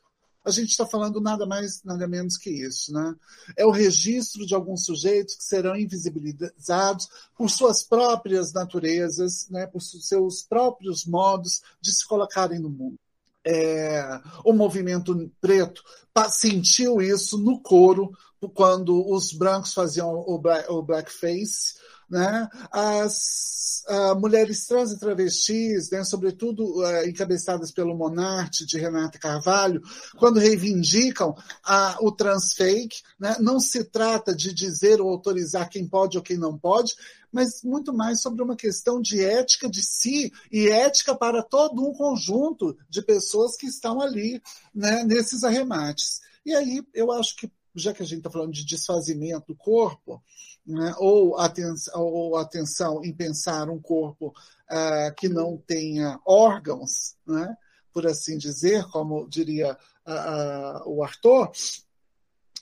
a 0.45 0.51
gente 0.51 0.69
está 0.69 0.85
falando 0.85 1.19
nada 1.19 1.45
mais, 1.45 1.83
nada 1.83 2.07
menos 2.07 2.37
que 2.37 2.51
isso. 2.51 2.93
Né? 2.93 3.15
É 3.57 3.65
o 3.65 3.71
registro 3.71 4.45
de 4.45 4.53
alguns 4.53 4.85
sujeitos 4.85 5.35
que 5.35 5.43
serão 5.43 5.75
invisibilizados 5.75 7.09
por 7.35 7.49
suas 7.49 7.81
próprias 7.81 8.53
naturezas, 8.53 9.49
né? 9.49 9.65
por 9.65 9.81
seus 9.81 10.43
próprios 10.43 11.05
modos 11.05 11.61
de 11.81 11.91
se 11.91 12.07
colocarem 12.07 12.59
no 12.59 12.69
mundo. 12.69 12.99
É, 13.45 14.19
o 14.43 14.53
movimento 14.53 15.31
preto 15.39 15.83
sentiu 16.29 17.01
isso 17.01 17.37
no 17.37 17.61
coro 17.61 18.11
quando 18.53 19.09
os 19.11 19.33
brancos 19.33 19.73
faziam 19.73 20.23
o, 20.27 20.37
black, 20.37 20.69
o 20.71 20.81
blackface, 20.81 21.75
né? 22.09 22.47
As 22.71 23.83
uh, 23.89 24.19
mulheres 24.19 24.65
trans 24.65 24.91
e 24.91 24.99
travestis, 24.99 25.89
né, 25.89 26.03
sobretudo 26.03 26.79
uh, 26.79 27.07
encabeçadas 27.07 27.71
pelo 27.71 27.95
Monarte 27.95 28.65
de 28.65 28.77
Renata 28.77 29.19
Carvalho, 29.19 29.81
quando 30.17 30.39
reivindicam 30.39 31.29
uh, 31.29 32.05
o 32.05 32.11
transfake, 32.11 33.01
né, 33.19 33.35
não 33.39 33.59
se 33.59 33.83
trata 33.83 34.35
de 34.35 34.53
dizer 34.53 35.01
ou 35.01 35.09
autorizar 35.09 35.69
quem 35.69 35.87
pode 35.87 36.17
ou 36.17 36.23
quem 36.23 36.37
não 36.37 36.57
pode, 36.57 36.95
mas 37.31 37.63
muito 37.63 37.93
mais 37.93 38.21
sobre 38.21 38.41
uma 38.41 38.55
questão 38.55 39.01
de 39.01 39.21
ética 39.21 39.69
de 39.69 39.83
si 39.83 40.31
e 40.51 40.69
ética 40.69 41.13
para 41.13 41.43
todo 41.43 41.85
um 41.85 41.93
conjunto 41.93 42.77
de 42.89 43.01
pessoas 43.01 43.57
que 43.57 43.67
estão 43.67 43.99
ali 43.99 44.41
né, 44.73 45.03
nesses 45.03 45.43
arremates. 45.43 46.21
E 46.45 46.55
aí 46.55 46.81
eu 46.93 47.11
acho 47.11 47.35
que, 47.35 47.51
já 47.75 47.93
que 47.93 48.01
a 48.01 48.05
gente 48.05 48.19
está 48.19 48.29
falando 48.29 48.53
de 48.53 48.65
desfazimento 48.65 49.47
do 49.47 49.55
corpo, 49.55 50.23
né, 50.65 50.93
ou, 50.97 51.37
atenção, 51.37 52.01
ou 52.01 52.37
atenção 52.37 53.03
em 53.03 53.13
pensar 53.13 53.69
um 53.69 53.79
corpo 53.79 54.27
uh, 54.71 55.15
que 55.15 55.29
não 55.29 55.57
tenha 55.57 56.19
órgãos, 56.25 57.15
né, 57.25 57.55
por 57.93 58.07
assim 58.07 58.37
dizer, 58.37 58.83
como 58.85 59.27
diria 59.29 59.77
uh, 60.05 60.87
uh, 60.87 60.95
o 60.95 61.03
Arthur, 61.03 61.51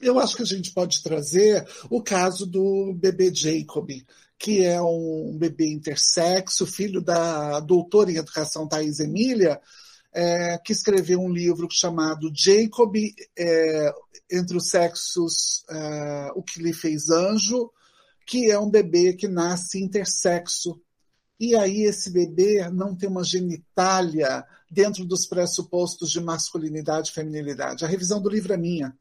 eu 0.01 0.19
acho 0.19 0.35
que 0.35 0.43
a 0.43 0.45
gente 0.45 0.71
pode 0.71 1.01
trazer 1.01 1.65
o 1.89 2.01
caso 2.01 2.45
do 2.45 2.93
bebê 2.93 3.33
Jacob, 3.33 3.89
que 4.37 4.63
é 4.65 4.81
um 4.81 5.37
bebê 5.37 5.71
intersexo, 5.71 6.67
filho 6.67 7.01
da 7.01 7.59
doutora 7.61 8.11
em 8.11 8.17
educação 8.17 8.67
Thais 8.67 8.99
Emília, 8.99 9.61
é, 10.13 10.57
que 10.57 10.73
escreveu 10.73 11.19
um 11.19 11.31
livro 11.31 11.67
chamado 11.71 12.31
Jacob 12.35 12.95
é, 13.37 13.93
entre 14.29 14.57
os 14.57 14.69
sexos, 14.69 15.63
é, 15.69 16.31
o 16.35 16.43
que 16.43 16.61
lhe 16.61 16.73
fez 16.73 17.09
anjo, 17.09 17.71
que 18.25 18.49
é 18.49 18.59
um 18.59 18.69
bebê 18.69 19.13
que 19.13 19.27
nasce 19.27 19.81
intersexo. 19.81 20.79
E 21.39 21.55
aí 21.55 21.83
esse 21.83 22.09
bebê 22.09 22.69
não 22.69 22.95
tem 22.95 23.09
uma 23.09 23.23
genitália 23.23 24.45
dentro 24.71 25.05
dos 25.05 25.25
pressupostos 25.25 26.09
de 26.09 26.21
masculinidade 26.21 27.09
e 27.09 27.13
feminilidade. 27.13 27.83
A 27.83 27.87
revisão 27.87 28.21
do 28.21 28.29
livro 28.29 28.53
é 28.53 28.57
minha. 28.57 28.95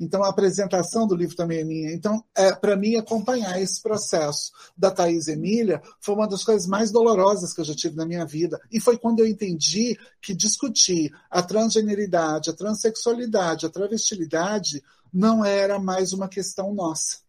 Então, 0.00 0.24
a 0.24 0.28
apresentação 0.28 1.06
do 1.06 1.14
livro 1.14 1.36
também 1.36 1.60
é 1.60 1.64
minha. 1.64 1.92
Então, 1.92 2.24
é, 2.36 2.52
para 2.52 2.76
mim, 2.76 2.96
acompanhar 2.96 3.60
esse 3.60 3.80
processo 3.80 4.50
da 4.76 4.90
Thais 4.90 5.28
Emília 5.28 5.80
foi 6.00 6.14
uma 6.14 6.26
das 6.26 6.42
coisas 6.42 6.66
mais 6.66 6.90
dolorosas 6.90 7.52
que 7.52 7.60
eu 7.60 7.64
já 7.64 7.74
tive 7.74 7.94
na 7.96 8.04
minha 8.04 8.26
vida. 8.26 8.60
E 8.70 8.80
foi 8.80 8.98
quando 8.98 9.20
eu 9.20 9.26
entendi 9.26 9.96
que 10.20 10.34
discutir 10.34 11.12
a 11.30 11.42
transgeneridade, 11.42 12.50
a 12.50 12.52
transexualidade, 12.52 13.64
a 13.64 13.70
travestilidade 13.70 14.82
não 15.12 15.44
era 15.44 15.78
mais 15.78 16.12
uma 16.12 16.28
questão 16.28 16.74
nossa 16.74 17.25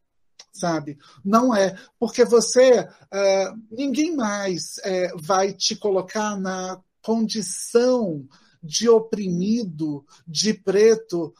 sabe? 0.51 0.97
Não 1.23 1.55
é, 1.55 1.75
porque 1.99 2.25
você, 2.25 2.81
uh, 2.81 3.61
ninguém 3.71 4.15
mais 4.15 4.77
uh, 4.77 5.17
vai 5.21 5.53
te 5.53 5.75
colocar 5.75 6.35
na 6.37 6.81
condição 7.01 8.27
de 8.61 8.89
oprimido, 8.89 10.05
de 10.27 10.53
preto, 10.53 11.33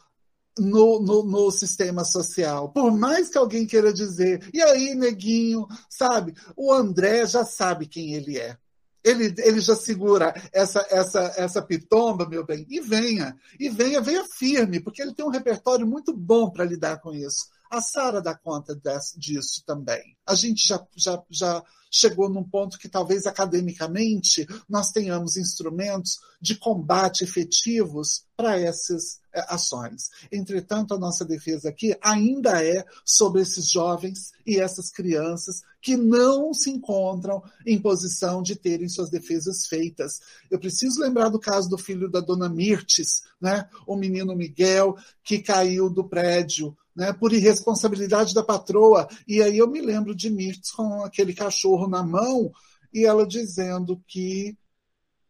no, 0.58 1.00
no, 1.00 1.22
no, 1.24 1.50
sistema 1.50 2.04
social. 2.04 2.70
Por 2.70 2.90
mais 2.90 3.28
que 3.28 3.38
alguém 3.38 3.66
queira 3.66 3.92
dizer, 3.92 4.48
e 4.52 4.60
aí, 4.60 4.94
neguinho, 4.94 5.66
sabe? 5.88 6.34
O 6.56 6.72
André 6.72 7.26
já 7.26 7.44
sabe 7.44 7.86
quem 7.86 8.14
ele 8.14 8.38
é. 8.38 8.56
Ele, 9.04 9.32
ele 9.38 9.60
já 9.60 9.76
segura 9.76 10.34
essa, 10.52 10.84
essa, 10.90 11.32
essa 11.36 11.62
pitomba, 11.62 12.28
meu 12.28 12.44
bem, 12.44 12.66
e 12.68 12.80
venha. 12.80 13.36
E 13.58 13.68
venha, 13.68 14.00
venha 14.00 14.24
firme, 14.24 14.80
porque 14.80 15.00
ele 15.00 15.14
tem 15.14 15.24
um 15.24 15.30
repertório 15.30 15.86
muito 15.86 16.12
bom 16.12 16.50
para 16.50 16.64
lidar 16.64 17.00
com 17.00 17.14
isso. 17.14 17.46
A 17.70 17.80
Sara 17.82 18.20
dá 18.20 18.34
conta 18.34 18.74
desse, 18.74 19.18
disso 19.18 19.62
também. 19.66 20.16
A 20.26 20.34
gente 20.34 20.66
já, 20.66 20.84
já, 20.96 21.22
já 21.30 21.62
chegou 21.90 22.28
num 22.28 22.44
ponto 22.44 22.78
que 22.78 22.88
talvez 22.88 23.26
academicamente 23.26 24.46
nós 24.68 24.90
tenhamos 24.90 25.36
instrumentos 25.36 26.18
de 26.40 26.56
combate 26.56 27.24
efetivos 27.24 28.24
para 28.36 28.58
essas 28.58 29.20
é, 29.34 29.44
ações. 29.48 30.10
Entretanto, 30.30 30.94
a 30.94 30.98
nossa 30.98 31.24
defesa 31.24 31.68
aqui 31.68 31.96
ainda 32.00 32.64
é 32.64 32.84
sobre 33.04 33.42
esses 33.42 33.70
jovens 33.70 34.32
e 34.46 34.58
essas 34.58 34.90
crianças 34.90 35.62
que 35.80 35.96
não 35.96 36.54
se 36.54 36.70
encontram 36.70 37.42
em 37.66 37.80
posição 37.80 38.42
de 38.42 38.54
terem 38.54 38.88
suas 38.88 39.10
defesas 39.10 39.66
feitas. 39.66 40.20
Eu 40.50 40.58
preciso 40.58 41.00
lembrar 41.00 41.28
do 41.28 41.40
caso 41.40 41.68
do 41.68 41.78
filho 41.78 42.08
da 42.08 42.20
dona 42.20 42.48
Mirtes, 42.48 43.22
né? 43.40 43.68
o 43.86 43.96
menino 43.96 44.36
Miguel, 44.36 44.96
que 45.24 45.40
caiu 45.40 45.90
do 45.90 46.04
prédio 46.04 46.76
né, 46.98 47.12
por 47.12 47.32
irresponsabilidade 47.32 48.34
da 48.34 48.42
patroa. 48.42 49.08
E 49.26 49.40
aí 49.40 49.56
eu 49.56 49.68
me 49.68 49.80
lembro 49.80 50.16
de 50.16 50.28
Mirtz 50.28 50.72
com 50.72 51.04
aquele 51.04 51.32
cachorro 51.32 51.86
na 51.86 52.02
mão 52.02 52.50
e 52.92 53.06
ela 53.06 53.24
dizendo 53.24 54.02
que 54.08 54.58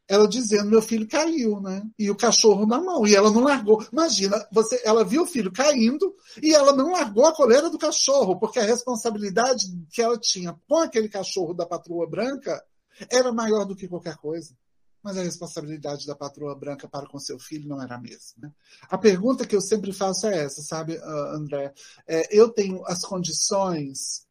ela 0.09 0.27
dizendo 0.27 0.71
meu 0.71 0.81
filho 0.81 1.07
caiu, 1.07 1.61
né? 1.61 1.83
E 1.99 2.11
o 2.11 2.17
cachorro 2.17 2.65
na 2.65 2.81
mão 2.81 3.07
e 3.07 3.15
ela 3.15 3.31
não 3.31 3.43
largou. 3.43 3.87
Imagina, 3.93 4.49
você, 4.51 4.81
ela 4.83 5.05
viu 5.05 5.25
o 5.25 5.27
filho 5.27 5.53
caindo 5.53 6.17
e 6.43 6.55
ela 6.55 6.75
não 6.75 6.93
largou 6.93 7.27
a 7.27 7.35
coleira 7.35 7.69
do 7.69 7.77
cachorro, 7.77 8.41
porque 8.41 8.59
a 8.59 8.65
responsabilidade 8.65 9.67
que 9.93 10.01
ela 10.01 10.19
tinha 10.19 10.59
com 10.67 10.79
aquele 10.79 11.11
cachorro 11.11 11.53
da 11.53 11.67
patroa 11.67 12.09
branca 12.09 12.65
era 13.11 13.31
maior 13.31 13.67
do 13.67 13.77
que 13.77 13.87
qualquer 13.87 14.17
coisa 14.17 14.57
mas 15.03 15.17
a 15.17 15.23
responsabilidade 15.23 16.07
da 16.07 16.15
patroa 16.15 16.55
branca 16.55 16.89
para 16.89 17.07
com 17.07 17.19
seu 17.19 17.39
filho 17.39 17.69
não 17.69 17.83
era 17.83 17.97
a 17.97 18.01
mesma. 18.01 18.35
Né? 18.39 18.53
A 18.89 18.99
pergunta 18.99 19.47
que 19.47 19.55
eu 19.55 19.61
sempre 19.61 19.93
faço 19.93 20.27
é 20.27 20.45
essa, 20.45 20.63
sabe, 20.63 20.99
ah, 20.99 21.33
André? 21.35 21.73
É, 22.07 22.37
eu 22.37 22.49
tenho 22.49 22.85
as 22.87 23.03
condições 23.03 24.27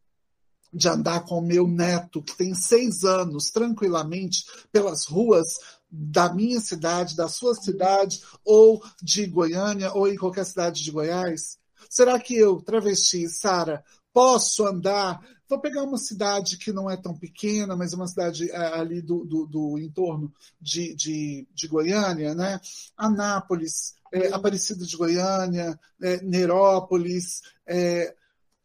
de 0.74 0.88
andar 0.90 1.22
com 1.26 1.40
o 1.40 1.42
meu 1.42 1.68
neto, 1.68 2.22
que 2.22 2.36
tem 2.36 2.54
seis 2.54 3.04
anos, 3.04 3.50
tranquilamente, 3.50 4.46
pelas 4.72 5.06
ruas 5.06 5.48
da 5.90 6.34
minha 6.34 6.60
cidade, 6.60 7.16
da 7.16 7.30
sua 7.30 7.56
cidade, 7.56 8.22
ou 8.44 8.84
de 9.02 9.26
Goiânia, 9.26 9.94
ou 9.94 10.08
em 10.08 10.18
qualquer 10.18 10.46
cidade 10.46 10.84
de 10.84 10.92
Goiás? 10.92 11.58
Será 11.90 12.20
que 12.20 12.36
eu, 12.36 12.62
travesti, 12.62 13.30
Sara, 13.30 13.84
posso 14.14 14.66
andar 14.66 15.22
Vou 15.50 15.60
pegar 15.60 15.84
uma 15.84 15.98
cidade 15.98 16.58
que 16.58 16.74
não 16.74 16.90
é 16.90 16.98
tão 16.98 17.18
pequena, 17.18 17.76
mas 17.76 17.94
é 17.94 17.96
uma 17.96 18.08
cidade 18.08 18.52
é, 18.52 18.58
ali 18.80 19.02
do, 19.02 19.24
do, 19.24 19.46
do 19.46 19.80
entorno 19.80 20.34
de, 20.60 20.94
de, 20.94 21.48
de, 21.54 21.68
Goiânia, 21.68 22.36
né? 22.36 22.60
Anápolis, 22.98 23.96
é, 24.12 24.28
Aparecida 24.34 24.86
de 24.86 24.98
Goiânia, 24.98 25.80
é, 26.02 26.22
Nerópolis, 26.22 27.42
é, 27.66 28.14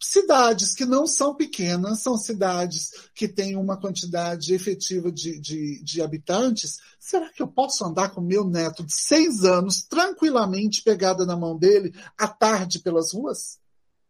cidades 0.03 0.75
que 0.75 0.85
não 0.85 1.07
são 1.07 1.35
pequenas, 1.35 2.01
são 2.01 2.17
cidades 2.17 2.91
que 3.15 3.29
têm 3.29 3.57
uma 3.57 3.77
quantidade 3.77 4.53
efetiva 4.53 5.13
de, 5.13 5.39
de, 5.39 5.83
de, 5.85 6.03
habitantes. 6.03 6.79
Será 6.99 7.31
que 7.31 7.43
eu 7.43 7.47
posso 7.47 7.85
andar 7.85 8.11
com 8.11 8.21
meu 8.21 8.45
neto 8.45 8.83
de 8.83 8.93
seis 8.93 9.45
anos 9.45 9.83
tranquilamente 9.83 10.83
pegada 10.83 11.25
na 11.25 11.37
mão 11.37 11.57
dele 11.57 11.95
à 12.19 12.27
tarde 12.27 12.81
pelas 12.81 13.13
ruas? 13.13 13.61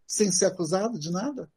Sem 0.07 0.33
ser 0.33 0.47
acusado 0.47 0.99
de 0.99 1.11
nada? 1.11 1.51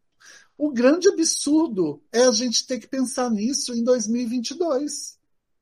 O 0.58 0.72
grande 0.72 1.08
absurdo 1.10 2.02
é 2.12 2.24
a 2.24 2.32
gente 2.32 2.66
ter 2.66 2.80
que 2.80 2.88
pensar 2.88 3.30
nisso 3.30 3.74
em 3.74 3.84
2022. 3.84 5.16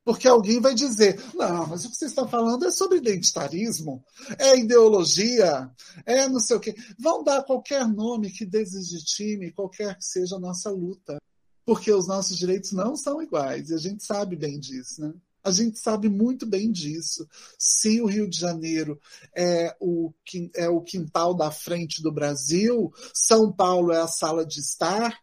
Porque 0.04 0.28
alguém 0.28 0.60
vai 0.60 0.74
dizer: 0.74 1.18
não, 1.34 1.66
mas 1.66 1.84
o 1.84 1.90
que 1.90 1.96
você 1.96 2.04
está 2.04 2.28
falando 2.28 2.66
é 2.66 2.70
sobre 2.70 2.98
identitarismo, 2.98 4.04
é 4.38 4.58
ideologia, 4.58 5.70
é 6.04 6.28
não 6.28 6.38
sei 6.38 6.56
o 6.56 6.60
quê. 6.60 6.74
Vão 6.98 7.24
dar 7.24 7.42
qualquer 7.42 7.88
nome 7.88 8.30
que 8.30 8.44
deslegitime 8.44 9.50
qualquer 9.50 9.96
que 9.96 10.04
seja 10.04 10.36
a 10.36 10.40
nossa 10.40 10.70
luta. 10.70 11.16
Porque 11.64 11.90
os 11.90 12.06
nossos 12.06 12.36
direitos 12.36 12.72
não 12.72 12.94
são 12.94 13.22
iguais, 13.22 13.70
e 13.70 13.74
a 13.74 13.78
gente 13.78 14.04
sabe 14.04 14.36
bem 14.36 14.60
disso, 14.60 15.00
né? 15.00 15.14
A 15.44 15.50
gente 15.50 15.78
sabe 15.78 16.08
muito 16.08 16.46
bem 16.46 16.72
disso. 16.72 17.28
Se 17.58 18.00
o 18.00 18.06
Rio 18.06 18.28
de 18.28 18.38
Janeiro 18.38 18.98
é 19.36 19.76
o, 19.78 20.10
é 20.56 20.68
o 20.70 20.80
quintal 20.80 21.34
da 21.34 21.50
frente 21.50 22.02
do 22.02 22.10
Brasil, 22.10 22.90
São 23.12 23.52
Paulo 23.52 23.92
é 23.92 24.00
a 24.00 24.08
sala 24.08 24.46
de 24.46 24.60
estar, 24.60 25.20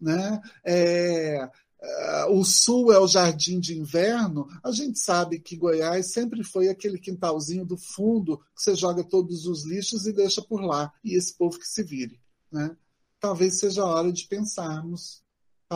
né? 0.00 0.40
É, 0.64 1.50
é 1.82 2.26
o 2.26 2.44
sul 2.44 2.92
é 2.92 2.98
o 2.98 3.06
jardim 3.08 3.58
de 3.58 3.76
inverno, 3.76 4.46
a 4.62 4.70
gente 4.70 4.98
sabe 4.98 5.40
que 5.40 5.56
Goiás 5.56 6.12
sempre 6.12 6.44
foi 6.44 6.68
aquele 6.68 6.98
quintalzinho 6.98 7.66
do 7.66 7.76
fundo 7.76 8.38
que 8.54 8.62
você 8.62 8.76
joga 8.76 9.02
todos 9.02 9.44
os 9.44 9.66
lixos 9.66 10.06
e 10.06 10.12
deixa 10.12 10.40
por 10.40 10.62
lá, 10.62 10.92
e 11.02 11.16
esse 11.16 11.36
povo 11.36 11.58
que 11.58 11.66
se 11.66 11.82
vire. 11.82 12.20
Né? 12.50 12.76
Talvez 13.18 13.58
seja 13.58 13.82
a 13.82 13.86
hora 13.86 14.12
de 14.12 14.26
pensarmos 14.26 15.23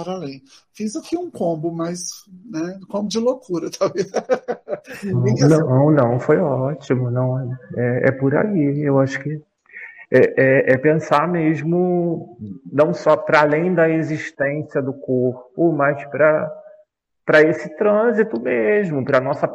para 0.02 0.12
além. 0.12 0.42
Fiz 0.72 0.96
aqui 0.96 1.16
um 1.16 1.30
combo, 1.30 1.72
mas 1.72 2.24
né, 2.50 2.78
combo 2.88 3.08
de 3.08 3.18
loucura, 3.18 3.70
talvez. 3.76 4.10
não, 5.48 5.90
não, 5.90 6.20
foi 6.20 6.38
ótimo. 6.38 7.10
Não, 7.10 7.52
é, 7.76 8.08
é 8.08 8.10
por 8.12 8.34
aí. 8.34 8.80
Eu 8.80 8.98
acho 8.98 9.20
que 9.20 9.40
é, 10.10 10.70
é, 10.70 10.72
é 10.72 10.78
pensar 10.78 11.28
mesmo 11.28 12.38
não 12.70 12.94
só 12.94 13.16
para 13.16 13.42
além 13.42 13.74
da 13.74 13.88
existência 13.88 14.80
do 14.80 14.94
corpo, 14.94 15.72
mas 15.72 16.04
para 16.06 17.42
esse 17.42 17.76
trânsito 17.76 18.40
mesmo, 18.40 19.04
para 19.04 19.20
nossa 19.20 19.46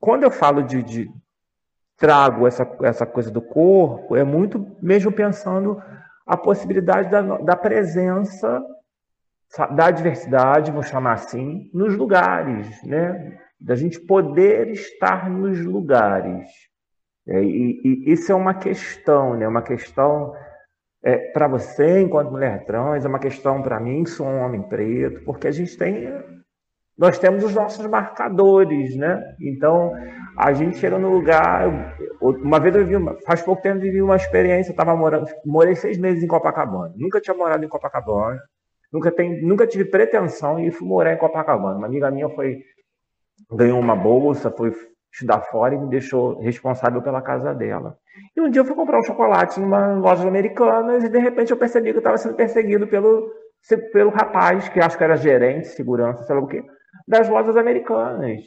quando 0.00 0.22
eu 0.22 0.30
falo 0.30 0.62
de, 0.62 0.82
de 0.82 1.10
trago 1.96 2.46
essa, 2.46 2.68
essa 2.82 3.06
coisa 3.06 3.30
do 3.30 3.40
corpo, 3.40 4.14
é 4.14 4.22
muito 4.22 4.76
mesmo 4.82 5.10
pensando 5.10 5.82
a 6.26 6.36
possibilidade 6.36 7.10
da, 7.10 7.22
da 7.38 7.56
presença 7.56 8.62
da 9.74 9.90
diversidade, 9.90 10.72
vou 10.72 10.82
chamar 10.82 11.12
assim, 11.12 11.70
nos 11.72 11.96
lugares, 11.96 12.82
né? 12.84 13.38
Da 13.60 13.74
gente 13.74 14.00
poder 14.00 14.68
estar 14.68 15.30
nos 15.30 15.60
lugares. 15.64 16.48
É, 17.26 17.42
e, 17.42 17.80
e, 17.84 18.12
isso 18.12 18.32
é 18.32 18.34
uma 18.34 18.54
questão, 18.54 19.34
né? 19.34 19.46
Uma 19.46 19.62
questão 19.62 20.34
é, 21.02 21.18
para 21.32 21.46
você, 21.46 22.00
enquanto 22.00 22.30
mulher 22.30 22.64
trans, 22.66 23.04
é 23.04 23.08
uma 23.08 23.18
questão 23.18 23.62
para 23.62 23.80
mim, 23.80 24.04
que 24.04 24.10
sou 24.10 24.26
um 24.26 24.40
homem 24.40 24.62
preto, 24.62 25.22
porque 25.24 25.46
a 25.46 25.52
gente 25.52 25.76
tem. 25.76 26.12
Nós 26.96 27.18
temos 27.18 27.42
os 27.42 27.54
nossos 27.54 27.84
marcadores, 27.86 28.96
né? 28.96 29.22
Então, 29.40 29.92
a 30.36 30.52
gente 30.52 30.78
chega 30.78 30.98
no 30.98 31.10
lugar. 31.10 31.68
Uma 32.20 32.60
vez 32.60 32.74
eu 32.74 32.86
vi, 32.86 32.94
faz 33.24 33.42
pouco 33.42 33.62
tempo, 33.62 33.80
vivi 33.80 34.00
uma 34.02 34.16
experiência, 34.16 34.70
eu 34.70 34.74
estava 34.74 34.96
morando, 34.96 35.26
morei 35.44 35.74
seis 35.74 35.98
meses 35.98 36.22
em 36.22 36.28
Copacabana. 36.28 36.92
Nunca 36.96 37.20
tinha 37.20 37.36
morado 37.36 37.64
em 37.64 37.68
Copacabana. 37.68 38.40
Nunca, 38.94 39.10
tem, 39.10 39.42
nunca 39.42 39.66
tive 39.66 39.86
pretensão 39.86 40.60
e 40.60 40.70
fui 40.70 40.86
morar 40.86 41.12
em 41.12 41.18
Copacabana. 41.18 41.76
Uma 41.76 41.88
amiga 41.88 42.12
minha 42.12 42.28
foi 42.28 42.62
ganhou 43.50 43.80
uma 43.80 43.96
bolsa, 43.96 44.52
foi 44.52 44.72
estudar 45.12 45.40
fora 45.40 45.74
e 45.74 45.78
me 45.78 45.88
deixou 45.88 46.38
responsável 46.38 47.02
pela 47.02 47.20
casa 47.20 47.52
dela. 47.52 47.98
E 48.36 48.40
um 48.40 48.48
dia 48.48 48.60
eu 48.60 48.64
fui 48.64 48.76
comprar 48.76 49.00
um 49.00 49.02
chocolate 49.02 49.58
numa 49.58 49.94
loja 49.94 50.28
americana 50.28 50.98
e 50.98 51.08
de 51.08 51.18
repente 51.18 51.50
eu 51.50 51.56
percebi 51.56 51.90
que 51.90 51.96
eu 51.96 51.98
estava 51.98 52.16
sendo 52.16 52.36
perseguido 52.36 52.86
pelo, 52.86 53.32
pelo 53.92 54.10
rapaz, 54.10 54.68
que 54.68 54.78
acho 54.78 54.96
que 54.96 55.02
era 55.02 55.16
gerente, 55.16 55.66
segurança, 55.66 56.22
sei 56.22 56.36
lá 56.36 56.40
o 56.40 56.46
quê, 56.46 56.64
das 57.08 57.28
lojas 57.28 57.56
americanas. 57.56 58.42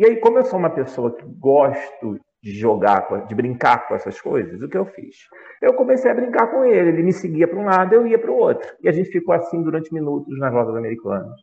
E 0.00 0.04
aí, 0.04 0.16
como 0.16 0.38
eu 0.38 0.44
sou 0.44 0.58
uma 0.58 0.70
pessoa 0.70 1.14
que 1.14 1.24
gosto 1.38 2.18
de 2.42 2.52
jogar, 2.58 3.06
de 3.28 3.34
brincar 3.34 3.86
com 3.86 3.94
essas 3.94 4.20
coisas, 4.20 4.60
o 4.60 4.68
que 4.68 4.76
eu 4.76 4.84
fiz? 4.84 5.16
Eu 5.60 5.74
comecei 5.74 6.10
a 6.10 6.14
brincar 6.14 6.48
com 6.48 6.64
ele, 6.64 6.88
ele 6.88 7.02
me 7.02 7.12
seguia 7.12 7.46
para 7.46 7.58
um 7.58 7.64
lado, 7.64 7.94
eu 7.94 8.06
ia 8.06 8.18
para 8.18 8.32
o 8.32 8.36
outro. 8.36 8.68
E 8.82 8.88
a 8.88 8.92
gente 8.92 9.10
ficou 9.10 9.32
assim 9.32 9.62
durante 9.62 9.94
minutos 9.94 10.36
nas 10.38 10.52
lojas 10.52 10.74
americanas. 10.74 11.40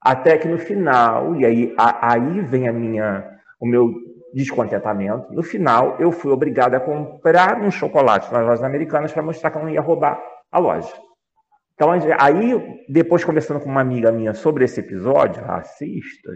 Até 0.00 0.36
que 0.36 0.48
no 0.48 0.58
final, 0.58 1.36
e 1.36 1.46
aí, 1.46 1.74
a, 1.78 2.12
aí 2.12 2.40
vem 2.40 2.68
a 2.68 2.72
minha, 2.72 3.24
o 3.60 3.66
meu 3.66 3.94
descontentamento, 4.34 5.32
no 5.32 5.42
final 5.42 5.96
eu 6.00 6.10
fui 6.10 6.32
obrigado 6.32 6.74
a 6.74 6.80
comprar 6.80 7.60
um 7.62 7.70
chocolate 7.70 8.30
nas 8.32 8.44
lojas 8.44 8.64
americanas 8.64 9.12
para 9.12 9.22
mostrar 9.22 9.50
que 9.50 9.58
eu 9.58 9.62
não 9.62 9.70
ia 9.70 9.80
roubar 9.80 10.20
a 10.50 10.58
loja. 10.58 10.92
Então, 11.74 11.90
aí, 12.18 12.84
depois 12.88 13.22
conversando 13.22 13.60
com 13.60 13.68
uma 13.68 13.80
amiga 13.80 14.10
minha 14.10 14.34
sobre 14.34 14.64
esse 14.64 14.80
episódio 14.80 15.44
racista, 15.44 16.32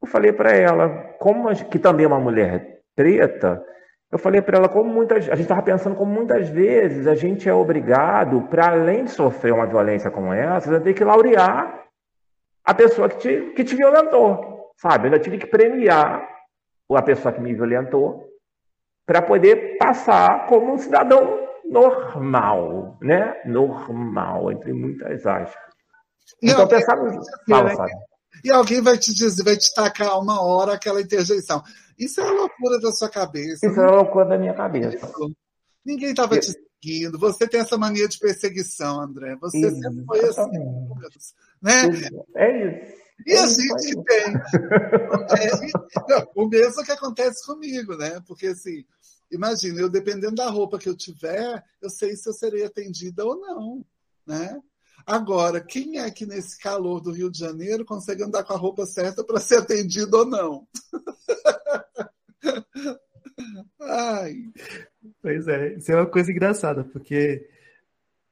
eu 0.00 0.08
falei 0.08 0.32
para 0.32 0.52
ela, 0.52 0.88
como 1.18 1.48
que 1.68 1.78
também 1.78 2.04
é 2.04 2.08
uma 2.08 2.20
mulher 2.20 2.75
treta, 2.96 3.62
eu 4.10 4.18
falei 4.18 4.40
para 4.40 4.58
ela 4.58 4.68
como 4.68 4.92
muitas, 4.92 5.28
a 5.28 5.34
gente 5.34 5.42
estava 5.42 5.62
pensando 5.62 5.96
como 5.96 6.12
muitas 6.12 6.48
vezes 6.48 7.06
a 7.06 7.14
gente 7.14 7.48
é 7.48 7.52
obrigado, 7.52 8.42
para 8.48 8.70
além 8.70 9.04
de 9.04 9.10
sofrer 9.10 9.52
uma 9.52 9.66
violência 9.66 10.10
como 10.10 10.32
essa, 10.32 10.76
a 10.76 10.80
ter 10.80 10.94
que 10.94 11.04
laurear 11.04 11.84
a 12.64 12.74
pessoa 12.74 13.08
que 13.08 13.18
te, 13.18 13.52
que 13.54 13.64
te 13.64 13.76
violentou, 13.76 14.72
sabe? 14.76 15.04
Eu 15.06 15.12
ainda 15.12 15.18
tive 15.18 15.38
que 15.38 15.46
premiar 15.46 16.26
a 16.90 17.02
pessoa 17.02 17.32
que 17.32 17.40
me 17.40 17.52
violentou 17.52 18.24
para 19.04 19.20
poder 19.22 19.76
passar 19.76 20.46
como 20.46 20.72
um 20.72 20.78
cidadão 20.78 21.46
normal, 21.64 22.96
né? 23.00 23.40
Normal, 23.44 24.52
entre 24.52 24.72
muitas 24.72 25.26
aspas. 25.26 25.74
Então, 26.42 26.66
pensar 26.66 26.96
no... 26.96 27.20
Fala, 27.48 27.74
sabe? 27.74 27.92
E 28.44 28.50
alguém 28.50 28.80
vai 28.80 28.98
te 28.98 29.14
dizer, 29.14 29.42
vai 29.42 29.56
te 29.56 29.72
tacar 29.74 30.18
uma 30.20 30.40
hora 30.42 30.74
aquela 30.74 31.00
interjeição. 31.00 31.62
Isso 31.98 32.20
é 32.20 32.24
uma 32.24 32.42
loucura 32.42 32.78
da 32.80 32.92
sua 32.92 33.08
cabeça. 33.08 33.66
Isso 33.66 33.80
é 33.80 33.82
uma 33.82 34.02
loucura 34.02 34.26
da 34.26 34.38
minha 34.38 34.54
cabeça. 34.54 35.10
Ninguém 35.84 36.10
estava 36.10 36.38
te 36.38 36.52
seguindo. 36.52 37.18
Você 37.18 37.48
tem 37.48 37.60
essa 37.60 37.78
mania 37.78 38.08
de 38.08 38.18
perseguição, 38.18 39.00
André. 39.00 39.36
Você 39.40 39.70
sempre 39.70 40.04
foi 40.04 40.20
assim. 40.28 40.58
Né? 41.62 41.72
É 42.36 42.66
isso. 42.66 43.06
E 43.24 43.32
é 43.32 43.38
a 43.38 43.46
gente 43.46 44.04
tem. 44.04 44.34
É, 46.08 46.28
o 46.34 46.46
mesmo 46.46 46.84
que 46.84 46.92
acontece 46.92 47.44
comigo, 47.46 47.96
né? 47.96 48.20
Porque 48.26 48.48
assim, 48.48 48.84
imagina, 49.30 49.80
eu 49.80 49.88
dependendo 49.88 50.36
da 50.36 50.48
roupa 50.48 50.78
que 50.78 50.88
eu 50.88 50.96
tiver, 50.96 51.62
eu 51.80 51.90
sei 51.90 52.14
se 52.16 52.28
eu 52.28 52.32
serei 52.32 52.64
atendida 52.64 53.24
ou 53.24 53.36
não, 53.38 53.84
né? 54.26 54.60
Agora, 55.06 55.60
quem 55.60 56.00
é 56.00 56.10
que 56.10 56.26
nesse 56.26 56.58
calor 56.58 57.00
do 57.00 57.12
Rio 57.12 57.30
de 57.30 57.38
Janeiro 57.38 57.84
consegue 57.84 58.24
andar 58.24 58.42
com 58.42 58.52
a 58.52 58.56
roupa 58.56 58.84
certa 58.84 59.22
para 59.22 59.38
ser 59.38 59.58
atendido 59.58 60.16
ou 60.16 60.26
não? 60.26 60.66
Ai. 63.80 64.34
Pois 65.22 65.46
é, 65.46 65.74
isso 65.74 65.92
é 65.92 65.96
uma 65.96 66.06
coisa 66.06 66.32
engraçada, 66.32 66.82
porque 66.82 67.48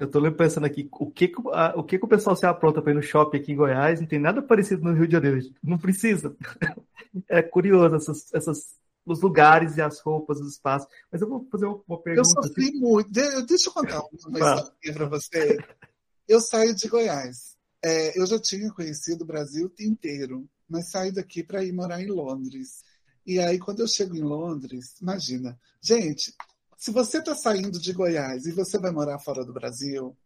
eu 0.01 0.07
estou 0.07 0.33
pensando 0.33 0.67
aqui, 0.67 0.89
o 0.91 1.09
que, 1.09 1.33
o 1.77 1.85
que, 1.85 1.97
o 1.97 2.09
pessoal 2.09 2.35
se 2.35 2.45
apronta 2.45 2.83
para 2.83 2.91
ir 2.91 2.97
no 2.97 3.03
shopping 3.03 3.39
aqui 3.39 3.53
em 3.53 3.57
Goiás 3.57 4.01
não 4.01 4.09
tem 4.09 4.19
nada 4.19 4.43
parecido 4.43 4.83
no 4.83 4.93
Rio 4.93 5.07
de 5.07 5.13
Janeiro. 5.13 5.39
Não 5.63 5.79
precisa. 5.79 6.35
É 7.29 7.41
curioso 7.41 7.95
essas, 7.95 8.35
essas, 8.35 8.75
os 9.07 9.23
lugares 9.23 9.77
e 9.77 9.81
as 9.81 10.01
roupas, 10.01 10.41
os 10.41 10.55
espaços. 10.55 10.89
Mas 11.13 11.23
eu 11.23 11.29
vou 11.29 11.47
fazer 11.49 11.67
uma 11.67 12.03
pergunta. 12.03 12.29
Eu 12.29 12.43
sofri 12.43 12.73
muito. 12.73 13.09
Deixa 13.47 13.69
eu 13.69 13.73
contar 13.73 14.03
uma 14.27 14.39
história 14.41 14.93
para 14.93 15.07
você. 15.07 15.57
Eu 16.29 16.41
saio 16.41 16.75
de 16.75 16.89
Goiás. 16.89 17.55
É, 17.83 18.19
eu 18.19 18.27
já 18.27 18.39
tinha 18.39 18.73
conhecido 18.73 19.23
o 19.23 19.27
Brasil 19.27 19.71
inteiro, 19.79 20.49
mas 20.69 20.91
saí 20.91 21.13
daqui 21.13 21.43
para 21.43 21.65
ir 21.65 21.73
morar 21.73 22.01
em 22.01 22.07
Londres. 22.07 22.83
E 23.27 23.39
aí, 23.39 23.59
quando 23.59 23.81
eu 23.81 23.89
chego 23.89 24.17
em 24.17 24.23
Londres, 24.23 24.95
imagina, 25.01 25.59
gente, 25.83 26.35
se 26.79 26.91
você 26.91 27.19
está 27.19 27.35
saindo 27.35 27.79
de 27.79 27.93
Goiás 27.93 28.47
e 28.47 28.53
você 28.53 28.79
vai 28.79 28.91
morar 28.91 29.19
fora 29.19 29.45
do 29.45 29.53
Brasil, 29.53 30.17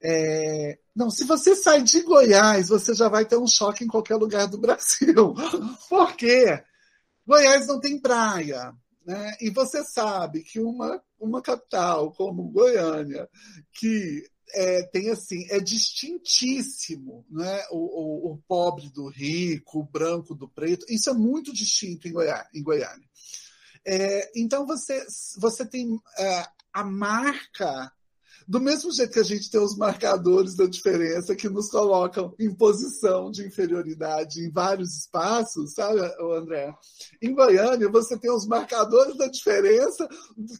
é... 0.00 0.78
não, 0.94 1.10
se 1.10 1.24
você 1.24 1.54
sai 1.54 1.82
de 1.82 2.02
Goiás, 2.02 2.68
você 2.68 2.94
já 2.94 3.08
vai 3.08 3.24
ter 3.24 3.36
um 3.36 3.46
choque 3.46 3.84
em 3.84 3.88
qualquer 3.88 4.16
lugar 4.16 4.46
do 4.46 4.58
Brasil. 4.58 5.34
Por 5.88 6.16
quê? 6.16 6.62
Goiás 7.26 7.66
não 7.66 7.80
tem 7.80 8.00
praia. 8.00 8.72
Né? 9.04 9.36
E 9.40 9.50
você 9.50 9.82
sabe 9.84 10.42
que 10.42 10.60
uma, 10.60 11.02
uma 11.18 11.42
capital 11.42 12.12
como 12.12 12.50
Goiânia, 12.50 13.28
que 13.72 14.24
é, 14.54 14.82
tem 14.84 15.10
assim, 15.10 15.46
é 15.50 15.60
distintíssimo, 15.60 17.24
né? 17.30 17.64
O, 17.70 17.76
o, 17.76 18.32
o, 18.32 18.38
pobre 18.46 18.90
do 18.90 19.08
rico, 19.08 19.80
o 19.80 19.84
branco 19.84 20.34
do 20.34 20.48
preto, 20.48 20.86
isso 20.88 21.10
é 21.10 21.14
muito 21.14 21.52
distinto 21.52 22.06
em 22.06 22.12
Goiânia. 22.12 22.48
Em 22.54 22.62
Goiânia. 22.62 23.08
É, 23.84 24.30
então 24.36 24.66
você, 24.66 25.04
você 25.38 25.66
tem 25.66 25.98
é, 26.18 26.46
a 26.72 26.84
marca 26.84 27.92
do 28.46 28.60
mesmo 28.60 28.90
jeito 28.92 29.12
que 29.12 29.20
a 29.20 29.24
gente 29.24 29.50
tem 29.50 29.60
os 29.60 29.76
marcadores 29.76 30.54
da 30.54 30.66
diferença 30.66 31.34
que 31.34 31.48
nos 31.48 31.68
colocam 31.70 32.34
em 32.38 32.54
posição 32.54 33.30
de 33.30 33.46
inferioridade 33.46 34.40
em 34.40 34.50
vários 34.50 34.96
espaços, 34.96 35.72
sabe, 35.72 36.00
André? 36.20 36.74
Em 37.20 37.34
Goiânia, 37.34 37.88
você 37.88 38.18
tem 38.18 38.30
os 38.30 38.46
marcadores 38.46 39.16
da 39.16 39.26
diferença 39.26 40.08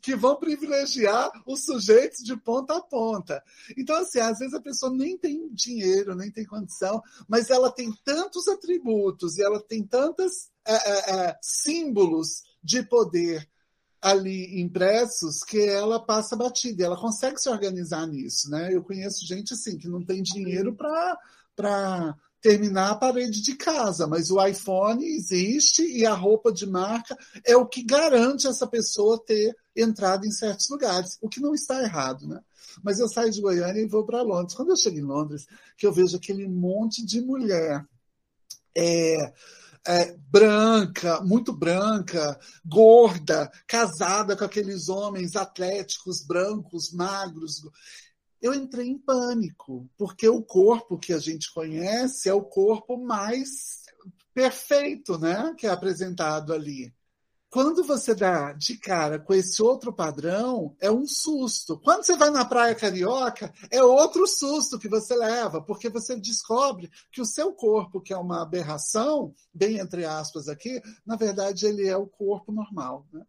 que 0.01 0.15
vão 0.15 0.37
privilegiar 0.37 1.31
os 1.47 1.65
sujeitos 1.65 2.23
de 2.23 2.37
ponta 2.37 2.77
a 2.77 2.81
ponta. 2.81 3.43
Então, 3.77 3.97
assim, 3.97 4.21
às 4.21 4.39
vezes 4.39 4.55
a 4.55 4.61
pessoa 4.61 4.93
nem 4.93 5.17
tem 5.17 5.49
dinheiro, 5.53 6.15
nem 6.15 6.31
tem 6.31 6.45
condição, 6.45 7.03
mas 7.29 7.51
ela 7.51 7.71
tem 7.71 7.93
tantos 8.05 8.49
atributos 8.49 9.39
e 9.39 9.43
ela 9.43 9.61
tem 9.61 9.85
tantos 9.85 10.51
é, 10.65 10.75
é, 10.75 11.15
é, 11.15 11.39
símbolos 11.43 12.43
de 12.63 12.83
poder 12.85 13.49
ali 14.03 14.61
impressos 14.61 15.45
que 15.45 15.61
ela 15.61 16.05
passa 16.05 16.35
batida, 16.35 16.85
ela 16.85 16.97
consegue 16.97 17.41
se 17.41 17.49
organizar 17.49 18.05
nisso, 18.07 18.51
né? 18.51 18.75
Eu 18.75 18.83
conheço 18.83 19.25
gente 19.25 19.55
assim 19.55 19.79
que 19.79 19.89
não 19.89 20.05
tem 20.05 20.21
dinheiro 20.21 20.75
para 20.75 22.17
terminar 22.41 22.91
a 22.91 22.97
parede 22.97 23.41
de 23.41 23.55
casa, 23.55 24.09
mas 24.09 24.29
o 24.29 24.45
iPhone 24.45 25.07
existe 25.07 25.87
e 25.87 26.05
a 26.05 26.13
roupa 26.13 26.53
de 26.53 26.67
marca 26.67 27.17
é 27.47 27.57
o 27.57 27.65
que 27.65 27.85
garante 27.85 28.49
essa 28.49 28.67
pessoa 28.67 29.23
ter 29.25 29.57
entrado 29.77 30.27
em 30.27 30.33
certos 30.33 30.69
lugares, 30.69 31.17
o 31.23 31.29
que 31.29 31.41
não 31.41 31.55
está 31.55 31.81
errado, 31.81 32.27
né? 32.27 32.41
Mas 32.83 32.99
eu 32.99 33.09
saio 33.09 33.31
de 33.31 33.41
Goiânia 33.41 33.81
e 33.81 33.87
vou 33.87 34.05
para 34.05 34.23
Londres. 34.23 34.57
Quando 34.57 34.71
eu 34.71 34.77
chego 34.77 34.99
em 34.99 35.03
Londres, 35.03 35.47
que 35.77 35.87
eu 35.87 35.93
vejo 35.93 36.17
aquele 36.17 36.49
monte 36.49 37.07
de 37.07 37.21
mulher 37.21 37.87
é, 38.77 39.33
é, 39.87 40.17
branca, 40.31 41.21
muito 41.23 41.53
branca, 41.53 42.39
gorda, 42.65 43.51
casada 43.67 44.37
com 44.37 44.45
aqueles 44.45 44.89
homens 44.89 45.35
atléticos, 45.37 46.25
brancos, 46.25 46.93
magros. 46.93 47.63
Eu 48.41 48.55
entrei 48.55 48.89
em 48.89 48.99
pânico, 48.99 49.89
porque 49.97 50.29
o 50.29 50.43
corpo 50.43 50.99
que 50.99 51.13
a 51.13 51.19
gente 51.19 51.53
conhece 51.53 52.29
é 52.29 52.35
o 52.35 52.43
corpo 52.43 52.97
mais 52.97 53.83
perfeito, 54.35 55.19
né? 55.19 55.55
Que 55.57 55.67
é 55.67 55.71
apresentado 55.71 56.53
ali. 56.53 56.93
Quando 57.53 57.85
você 57.85 58.15
dá 58.15 58.55
de 58.55 58.79
cara 58.79 59.19
com 59.19 59.35
esse 59.35 59.63
outro 59.63 59.93
padrão, 59.93 60.75
é 60.81 60.91
um 60.91 61.07
susto. 61.07 61.79
Quando 61.79 62.03
você 62.03 62.17
vai 62.17 62.31
na 62.31 62.47
praia 62.47 62.75
carioca, 62.75 63.53
é 63.71 63.85
outro 63.85 64.27
susto 64.27 64.79
que 64.79 64.89
você 64.89 65.15
leva, 65.15 65.61
porque 65.61 65.91
você 65.91 66.17
descobre 66.17 66.91
que 67.13 67.21
o 67.21 67.27
seu 67.27 67.53
corpo, 67.53 68.01
que 68.01 68.11
é 68.11 68.17
uma 68.17 68.41
aberração, 68.41 69.35
bem 69.53 69.77
entre 69.79 70.07
aspas 70.07 70.49
aqui, 70.49 70.81
na 71.05 71.15
verdade 71.15 71.67
ele 71.67 71.87
é 71.87 71.95
o 71.95 72.07
corpo 72.07 72.51
normal. 72.51 73.07
Né? 73.13 73.23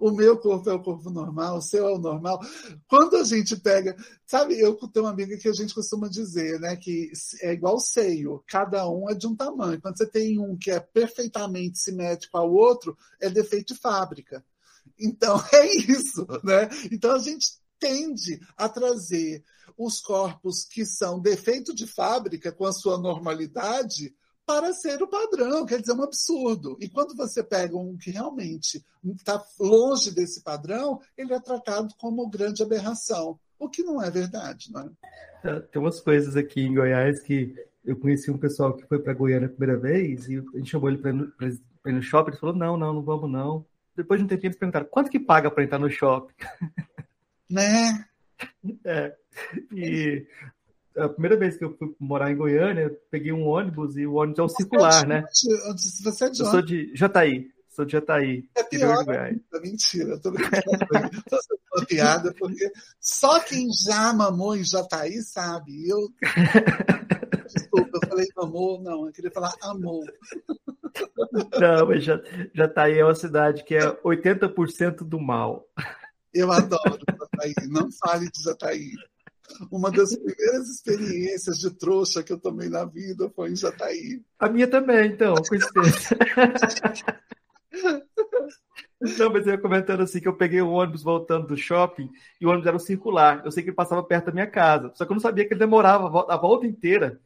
O 0.00 0.10
meu 0.10 0.38
corpo 0.38 0.68
é 0.70 0.74
o 0.74 0.82
corpo 0.82 1.10
normal, 1.10 1.58
o 1.58 1.62
seu 1.62 1.88
é 1.88 1.92
o 1.92 1.98
normal. 1.98 2.40
Quando 2.88 3.16
a 3.16 3.24
gente 3.24 3.56
pega, 3.56 3.96
sabe, 4.26 4.58
eu 4.58 4.74
tenho 4.74 5.06
uma 5.06 5.12
amiga 5.12 5.36
que 5.36 5.48
a 5.48 5.52
gente 5.52 5.74
costuma 5.74 6.08
dizer, 6.08 6.58
né, 6.60 6.76
que 6.76 7.12
é 7.42 7.52
igual 7.52 7.78
seio, 7.78 8.42
cada 8.46 8.88
um 8.88 9.08
é 9.08 9.14
de 9.14 9.26
um 9.26 9.36
tamanho. 9.36 9.80
Quando 9.80 9.96
você 9.96 10.06
tem 10.06 10.38
um 10.38 10.56
que 10.56 10.70
é 10.70 10.80
perfeitamente 10.80 11.78
simétrico 11.78 12.36
ao 12.36 12.52
outro, 12.52 12.96
é 13.20 13.28
defeito 13.28 13.74
de 13.74 13.80
fábrica. 13.80 14.44
Então 14.98 15.42
é 15.52 15.66
isso, 15.66 16.26
né? 16.42 16.68
Então 16.90 17.12
a 17.12 17.18
gente 17.18 17.58
tende 17.78 18.40
a 18.56 18.68
trazer 18.68 19.44
os 19.76 20.00
corpos 20.00 20.64
que 20.64 20.86
são 20.86 21.20
defeito 21.20 21.74
de 21.74 21.86
fábrica 21.86 22.52
com 22.52 22.64
a 22.64 22.72
sua 22.72 22.98
normalidade 22.98 24.14
para 24.46 24.72
ser 24.72 25.02
o 25.02 25.08
padrão, 25.08 25.64
quer 25.64 25.80
dizer, 25.80 25.92
um 25.92 26.02
absurdo. 26.02 26.76
E 26.80 26.88
quando 26.88 27.16
você 27.16 27.42
pega 27.42 27.76
um 27.76 27.96
que 27.96 28.10
realmente 28.10 28.84
está 29.04 29.42
longe 29.58 30.14
desse 30.14 30.42
padrão, 30.42 31.00
ele 31.16 31.32
é 31.32 31.40
tratado 31.40 31.94
como 31.98 32.28
grande 32.28 32.62
aberração, 32.62 33.38
o 33.58 33.68
que 33.68 33.82
não 33.82 34.02
é 34.02 34.10
verdade, 34.10 34.70
não 34.72 34.82
é? 34.82 35.48
é 35.48 35.60
tem 35.60 35.80
umas 35.80 36.00
coisas 36.00 36.36
aqui 36.36 36.60
em 36.60 36.74
Goiás 36.74 37.22
que 37.22 37.54
eu 37.84 37.96
conheci 37.96 38.30
um 38.30 38.38
pessoal 38.38 38.74
que 38.74 38.86
foi 38.86 38.98
para 38.98 39.14
Goiânia 39.14 39.46
a 39.46 39.50
primeira 39.50 39.78
vez 39.78 40.28
e 40.28 40.38
a 40.38 40.58
gente 40.58 40.70
chamou 40.70 40.88
ele 40.88 40.98
para 40.98 41.10
ir 41.10 41.92
no 41.92 42.02
shopping, 42.02 42.30
ele 42.30 42.40
falou, 42.40 42.54
não, 42.54 42.76
não, 42.76 42.94
não 42.94 43.02
vamos 43.02 43.30
não. 43.30 43.64
Depois 43.96 44.18
de 44.18 44.24
um 44.24 44.28
tempinho 44.28 44.48
eles 44.48 44.58
perguntaram, 44.58 44.86
quanto 44.90 45.10
que 45.10 45.20
paga 45.20 45.50
para 45.50 45.64
entrar 45.64 45.78
no 45.78 45.90
shopping? 45.90 46.34
Né? 47.48 48.04
É. 48.84 49.14
E 49.72 50.26
a 50.96 51.08
primeira 51.08 51.36
vez 51.36 51.56
que 51.56 51.64
eu 51.64 51.76
fui 51.76 51.94
morar 51.98 52.30
em 52.30 52.36
Goiânia, 52.36 52.82
eu 52.82 52.98
peguei 53.10 53.32
um 53.32 53.46
ônibus 53.46 53.96
e 53.96 54.06
o 54.06 54.14
ônibus 54.14 54.38
é 54.38 54.42
um 54.42 54.48
circular, 54.48 55.06
né? 55.06 55.24
Você 56.02 56.24
é 56.24 56.30
de 56.30 56.40
Eu 56.40 56.46
sou 56.46 56.62
de 56.62 56.94
Jataí. 56.94 57.50
Sou 57.70 57.84
de 57.84 57.92
Jataí. 57.92 58.48
É 58.54 58.62
pior, 58.62 59.04
Goiás. 59.04 59.36
mentira, 59.60 60.18
tô 60.20 60.30
brincando. 60.30 60.62
tô 61.28 61.38
uma 61.74 61.86
piada, 61.86 62.32
porque 62.38 62.70
só 63.00 63.40
quem 63.40 63.68
já 63.72 64.12
mamou 64.12 64.54
em 64.54 64.64
Jataí 64.64 65.20
sabe. 65.22 65.88
Eu. 65.88 66.08
Desculpa, 67.52 67.98
eu 68.00 68.08
falei 68.08 68.26
mamou, 68.36 68.80
não, 68.80 69.06
eu 69.06 69.12
queria 69.12 69.30
falar 69.30 69.52
amor. 69.62 70.04
Não, 71.60 71.88
mas 71.88 72.04
Jataí 72.54 72.98
é 72.98 73.04
uma 73.04 73.14
cidade 73.14 73.64
que 73.64 73.74
é 73.74 73.90
80% 74.02 74.98
do 74.98 75.18
mal. 75.18 75.68
Eu 76.32 76.52
adoro 76.52 76.98
Jataí, 77.08 77.54
não 77.68 77.90
fale 77.90 78.30
de 78.30 78.42
Jataí. 78.42 78.92
Uma 79.70 79.90
das 79.90 80.16
primeiras 80.16 80.68
experiências 80.68 81.58
de 81.58 81.70
trouxa 81.70 82.22
que 82.22 82.32
eu 82.32 82.38
tomei 82.38 82.68
na 82.68 82.84
vida 82.84 83.30
foi 83.30 83.50
em 83.50 83.56
Jataí. 83.56 84.22
A 84.38 84.48
minha 84.48 84.66
também, 84.66 85.08
então, 85.10 85.34
coincidência. 85.34 86.16
Não, 89.18 89.30
mas 89.30 89.46
eu 89.46 89.52
ia 89.52 89.58
comentando 89.58 90.02
assim 90.02 90.20
que 90.20 90.28
eu 90.28 90.36
peguei 90.36 90.62
o 90.62 90.70
ônibus 90.70 91.02
voltando 91.02 91.46
do 91.48 91.56
shopping 91.56 92.10
e 92.40 92.46
o 92.46 92.48
ônibus 92.48 92.66
era 92.66 92.76
um 92.76 92.80
circular. 92.80 93.42
Eu 93.44 93.50
sei 93.50 93.62
que 93.62 93.68
ele 93.68 93.76
passava 93.76 94.02
perto 94.02 94.26
da 94.26 94.32
minha 94.32 94.46
casa. 94.46 94.90
Só 94.94 95.04
que 95.04 95.12
eu 95.12 95.14
não 95.14 95.20
sabia 95.20 95.46
que 95.46 95.52
ele 95.52 95.60
demorava 95.60 96.06
a 96.28 96.36
volta 96.36 96.66
inteira. 96.66 97.20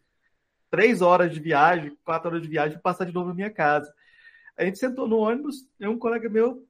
Três 0.70 1.00
horas 1.00 1.32
de 1.32 1.40
viagem, 1.40 1.96
quatro 2.04 2.28
horas 2.28 2.42
de 2.42 2.48
viagem, 2.48 2.72
para 2.72 2.92
passar 2.92 3.04
de 3.04 3.14
novo 3.14 3.28
na 3.28 3.34
minha 3.34 3.50
casa. 3.50 3.92
A 4.56 4.64
gente 4.64 4.78
sentou 4.78 5.06
no 5.06 5.18
ônibus, 5.18 5.66
e 5.78 5.86
um 5.86 5.98
colega 5.98 6.28
meu, 6.28 6.66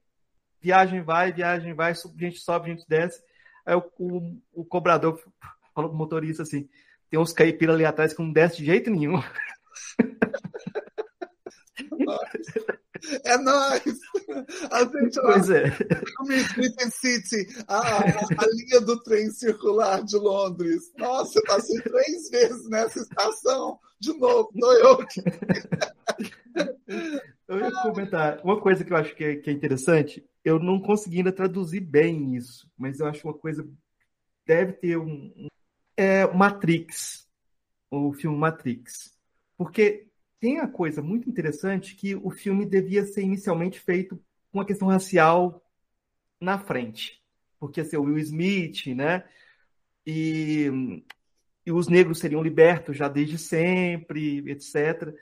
viagem 0.61 1.01
vai, 1.03 1.33
viagem 1.33 1.73
vai, 1.73 1.95
gente 2.17 2.39
sobe, 2.39 2.71
gente 2.71 2.85
desce. 2.87 3.21
Aí 3.69 3.77
o, 3.77 3.85
o, 3.99 4.41
o 4.63 4.65
cobrador 4.65 5.21
falou 5.75 5.91
pro 5.91 5.99
motorista 5.99 6.43
assim: 6.43 6.67
tem 7.11 7.21
uns 7.21 7.35
caipira 7.35 7.75
ali 7.75 7.85
atrás 7.85 8.15
que 8.15 8.23
não 8.23 8.33
desce 8.33 8.57
de 8.57 8.65
jeito 8.65 8.91
nenhum. 8.91 9.23
É 13.25 13.39
nóis! 13.39 14.01
A 14.73 14.81
gente 14.81 15.21
pois 15.21 15.49
é. 15.51 15.67
Smith 16.23 16.91
City, 16.91 17.47
a, 17.69 17.79
a, 17.79 17.99
a, 17.99 18.47
linha 18.53 18.81
do 18.81 19.01
trem 19.03 19.31
circular 19.31 20.03
de 20.03 20.17
Londres. 20.17 20.91
Nossa, 20.99 21.39
eu 21.39 21.45
passei 21.45 21.81
três 21.81 22.29
vezes 22.31 22.69
nessa 22.69 22.99
estação. 23.01 23.79
De 24.01 24.13
novo, 24.19 24.51
sou 24.59 24.73
eu 24.75 24.91
aqui. 24.93 25.23
Eu 27.49 27.61
ia 27.61 27.71
comentar 27.83 28.41
uma 28.45 28.61
coisa 28.61 28.85
que 28.85 28.93
eu 28.93 28.97
acho 28.97 29.15
que 29.15 29.25
é, 29.25 29.37
que 29.37 29.49
é 29.49 29.53
interessante. 29.55 30.23
Eu 30.49 30.59
não 30.59 30.81
consegui 30.81 31.19
ainda 31.19 31.31
traduzir 31.31 31.81
bem 31.81 32.35
isso, 32.35 32.73
mas 32.75 33.01
eu 33.01 33.07
acho 33.07 33.27
uma 33.27 33.35
coisa 33.35 33.69
deve 34.47 34.73
ter 34.73 34.97
um, 34.97 35.47
é 35.95 36.27
Matrix, 36.27 37.29
o 37.91 38.15
filme 38.15 38.39
Matrix, 38.39 39.15
porque 39.59 40.09
tem 40.41 40.59
a 40.59 40.67
coisa 40.67 41.03
muito 41.03 41.29
interessante 41.29 41.95
que 41.95 42.17
o 42.17 42.31
filme 42.31 42.65
devia 42.65 43.05
ser 43.05 43.21
inicialmente 43.21 43.79
feito 43.79 44.19
com 44.51 44.59
a 44.59 44.65
questão 44.65 44.89
racial 44.89 45.63
na 46.41 46.59
frente, 46.59 47.23
porque 47.61 47.85
ser 47.85 47.99
o 47.99 48.05
Will 48.05 48.19
Smith, 48.19 48.87
né? 48.97 49.29
E, 50.07 51.03
e 51.67 51.71
os 51.71 51.89
negros 51.89 52.21
seriam 52.21 52.43
libertos 52.43 52.97
já 52.97 53.07
desde 53.07 53.37
sempre, 53.37 54.51
etc. 54.51 55.15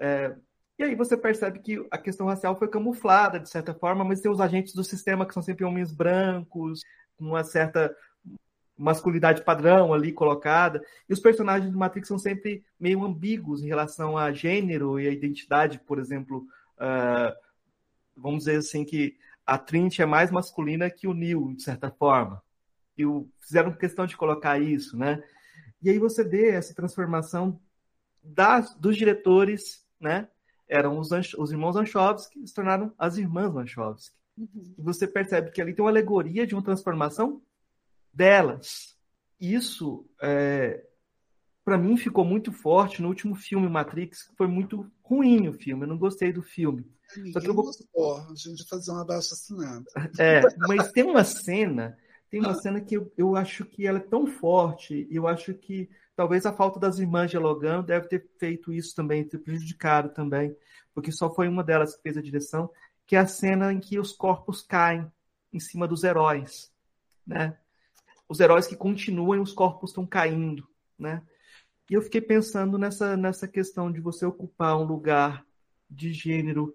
É, 0.00 0.34
e 0.78 0.82
aí 0.82 0.94
você 0.94 1.16
percebe 1.16 1.60
que 1.60 1.86
a 1.90 1.98
questão 1.98 2.26
racial 2.26 2.58
foi 2.58 2.68
camuflada, 2.68 3.38
de 3.38 3.48
certa 3.48 3.72
forma, 3.72 4.04
mas 4.04 4.20
tem 4.20 4.30
os 4.30 4.40
agentes 4.40 4.74
do 4.74 4.82
sistema 4.82 5.24
que 5.24 5.32
são 5.32 5.42
sempre 5.42 5.64
homens 5.64 5.92
brancos, 5.92 6.80
com 7.16 7.26
uma 7.26 7.44
certa 7.44 7.94
masculinidade 8.76 9.44
padrão 9.44 9.94
ali 9.94 10.12
colocada. 10.12 10.84
E 11.08 11.12
os 11.12 11.20
personagens 11.20 11.70
do 11.70 11.78
Matrix 11.78 12.08
são 12.08 12.18
sempre 12.18 12.64
meio 12.78 13.04
ambíguos 13.04 13.62
em 13.62 13.68
relação 13.68 14.18
a 14.18 14.32
gênero 14.32 14.98
e 14.98 15.06
a 15.06 15.12
identidade, 15.12 15.80
por 15.86 15.98
exemplo. 15.98 16.46
Uh, 16.76 17.32
vamos 18.16 18.40
dizer 18.40 18.56
assim 18.56 18.84
que 18.84 19.16
a 19.46 19.58
Trinity 19.58 20.02
é 20.02 20.06
mais 20.06 20.30
masculina 20.30 20.90
que 20.90 21.06
o 21.06 21.14
Neo, 21.14 21.54
de 21.54 21.62
certa 21.62 21.90
forma. 21.90 22.42
E 22.96 23.06
o, 23.06 23.28
fizeram 23.40 23.72
questão 23.72 24.06
de 24.06 24.16
colocar 24.16 24.58
isso, 24.60 24.96
né? 24.96 25.22
E 25.82 25.90
aí 25.90 25.98
você 25.98 26.24
vê 26.24 26.50
essa 26.50 26.74
transformação 26.74 27.60
das, 28.22 28.74
dos 28.74 28.96
diretores, 28.96 29.84
né? 30.00 30.28
Eram 30.68 30.98
os, 30.98 31.10
os 31.38 31.52
irmãos 31.52 31.76
Anchovsky, 31.76 32.40
que 32.40 32.46
se 32.46 32.54
tornaram 32.54 32.92
as 32.98 33.16
irmãs 33.16 33.54
Anchovsky. 33.56 34.16
Uhum. 34.36 34.74
E 34.76 34.82
você 34.82 35.06
percebe 35.06 35.50
que 35.50 35.60
ali 35.60 35.74
tem 35.74 35.84
uma 35.84 35.90
alegoria 35.90 36.46
de 36.46 36.54
uma 36.54 36.62
transformação 36.62 37.40
delas. 38.12 38.96
Isso, 39.40 40.06
é, 40.22 40.84
para 41.64 41.78
mim, 41.78 41.96
ficou 41.96 42.24
muito 42.24 42.52
forte 42.52 43.00
no 43.00 43.08
último 43.08 43.34
filme, 43.34 43.68
Matrix, 43.68 44.24
que 44.24 44.36
foi 44.36 44.46
muito 44.46 44.90
ruim 45.02 45.48
o 45.48 45.52
filme, 45.52 45.84
eu 45.84 45.88
não 45.88 45.98
gostei 45.98 46.32
do 46.32 46.42
filme. 46.42 46.86
Só 47.32 47.40
que 47.40 47.48
eu 47.48 47.54
vou... 47.54 47.64
gostou, 47.64 48.16
a 48.16 48.34
gente 48.34 48.66
fazer 48.66 48.90
uma 48.90 49.04
baixa 49.04 49.34
assinada. 49.34 49.84
É, 50.18 50.42
mas 50.66 50.90
tem 50.92 51.04
uma 51.04 51.24
cena, 51.24 51.96
tem 52.30 52.40
uma 52.40 52.54
cena 52.54 52.80
que 52.80 52.96
eu, 52.96 53.12
eu 53.16 53.36
acho 53.36 53.64
que 53.64 53.86
ela 53.86 53.98
é 53.98 54.02
tão 54.02 54.26
forte, 54.26 55.06
eu 55.10 55.28
acho 55.28 55.54
que 55.54 55.88
Talvez 56.16 56.46
a 56.46 56.52
falta 56.52 56.78
das 56.78 56.98
irmãs 56.98 57.30
dialogando 57.30 57.86
deve 57.86 58.08
ter 58.08 58.28
feito 58.38 58.72
isso 58.72 58.94
também, 58.94 59.26
ter 59.26 59.38
prejudicado 59.38 60.10
também, 60.10 60.56
porque 60.94 61.10
só 61.10 61.32
foi 61.32 61.48
uma 61.48 61.64
delas 61.64 61.96
que 61.96 62.02
fez 62.02 62.16
a 62.16 62.22
direção, 62.22 62.70
que 63.06 63.16
é 63.16 63.18
a 63.18 63.26
cena 63.26 63.72
em 63.72 63.80
que 63.80 63.98
os 63.98 64.12
corpos 64.12 64.62
caem 64.62 65.10
em 65.52 65.60
cima 65.60 65.88
dos 65.88 66.04
heróis, 66.04 66.72
né? 67.26 67.58
Os 68.28 68.40
heróis 68.40 68.66
que 68.66 68.76
continuam 68.76 69.42
os 69.42 69.52
corpos 69.52 69.90
estão 69.90 70.06
caindo, 70.06 70.66
né? 70.98 71.22
E 71.90 71.94
eu 71.94 72.02
fiquei 72.02 72.20
pensando 72.20 72.78
nessa, 72.78 73.16
nessa 73.16 73.46
questão 73.46 73.92
de 73.92 74.00
você 74.00 74.24
ocupar 74.24 74.76
um 74.78 74.84
lugar 74.84 75.44
de 75.90 76.12
gênero, 76.12 76.74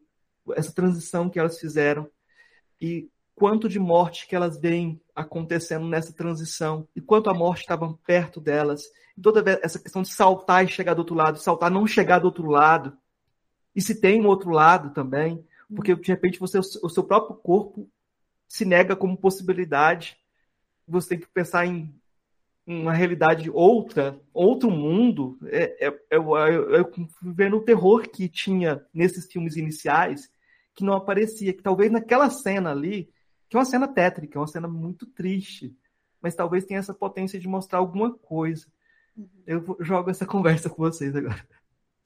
essa 0.56 0.72
transição 0.72 1.30
que 1.30 1.40
elas 1.40 1.60
fizeram. 1.60 2.10
E 2.80 3.10
quanto 3.40 3.70
de 3.70 3.80
morte 3.80 4.28
que 4.28 4.36
elas 4.36 4.60
veem 4.60 5.02
acontecendo 5.16 5.88
nessa 5.88 6.12
transição 6.12 6.86
e 6.94 7.00
quanto 7.00 7.30
a 7.30 7.34
morte 7.34 7.62
estava 7.62 7.98
perto 8.06 8.42
delas. 8.42 8.84
E 9.18 9.22
toda 9.22 9.60
essa 9.64 9.80
questão 9.80 10.02
de 10.02 10.10
saltar 10.10 10.66
e 10.66 10.68
chegar 10.68 10.94
do 10.94 11.00
outro 11.00 11.16
lado, 11.16 11.40
saltar 11.40 11.72
não 11.72 11.88
chegar 11.88 12.20
do 12.20 12.26
outro 12.26 12.48
lado. 12.48 12.98
E 13.74 13.82
se 13.82 13.96
tem 13.96 14.22
um 14.22 14.28
outro 14.28 14.50
lado 14.50 14.94
também, 14.94 15.42
porque 15.74 15.96
de 15.96 16.08
repente 16.10 16.38
você 16.38 16.60
o 16.60 16.90
seu 16.90 17.04
próprio 17.04 17.38
corpo 17.38 17.90
se 18.46 18.66
nega 18.66 18.94
como 18.94 19.18
possibilidade. 19.18 20.18
Você 20.86 21.10
tem 21.10 21.20
que 21.20 21.28
pensar 21.28 21.66
em 21.66 21.96
uma 22.68 22.92
realidade 22.92 23.50
outra, 23.50 24.20
outro 24.34 24.70
mundo. 24.70 25.40
É, 25.46 25.88
é, 25.88 25.88
é, 25.88 26.18
é, 26.18 26.82
é 26.82 26.86
vendo 27.22 27.56
o 27.56 27.64
terror 27.64 28.02
que 28.02 28.28
tinha 28.28 28.86
nesses 28.94 29.32
filmes 29.32 29.56
iniciais 29.56 30.30
que 30.76 30.84
não 30.84 30.94
aparecia, 30.94 31.54
que 31.54 31.62
talvez 31.62 31.92
naquela 31.92 32.30
cena 32.30 32.72
ali 32.72 33.10
que 33.50 33.58
é 33.58 33.60
uma 33.60 33.66
cena 33.66 33.88
tétrica, 33.88 34.38
é 34.38 34.42
uma 34.42 34.48
cena 34.48 34.68
muito 34.68 35.08
triste, 35.08 35.76
mas 36.22 36.36
talvez 36.36 36.66
tenha 36.66 36.80
essa 36.80 36.94
potência 36.94 37.40
de 37.40 37.48
mostrar 37.48 37.80
alguma 37.80 38.14
coisa. 38.14 38.68
Uhum. 39.18 39.28
Eu 39.46 39.78
jogo 39.80 40.12
essa 40.12 40.26
conversa 40.26 40.70
com 40.70 40.84
vocês 40.84 41.16
agora. 41.16 41.46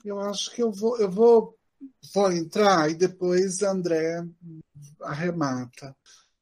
Eu 0.03 0.19
acho 0.19 0.53
que 0.53 0.61
eu 0.61 0.71
vou, 0.71 0.97
eu 0.99 1.09
vou, 1.09 1.57
vou 2.13 2.31
entrar 2.31 2.89
e 2.89 2.95
depois 2.95 3.61
André 3.61 4.25
arremata. 5.01 5.95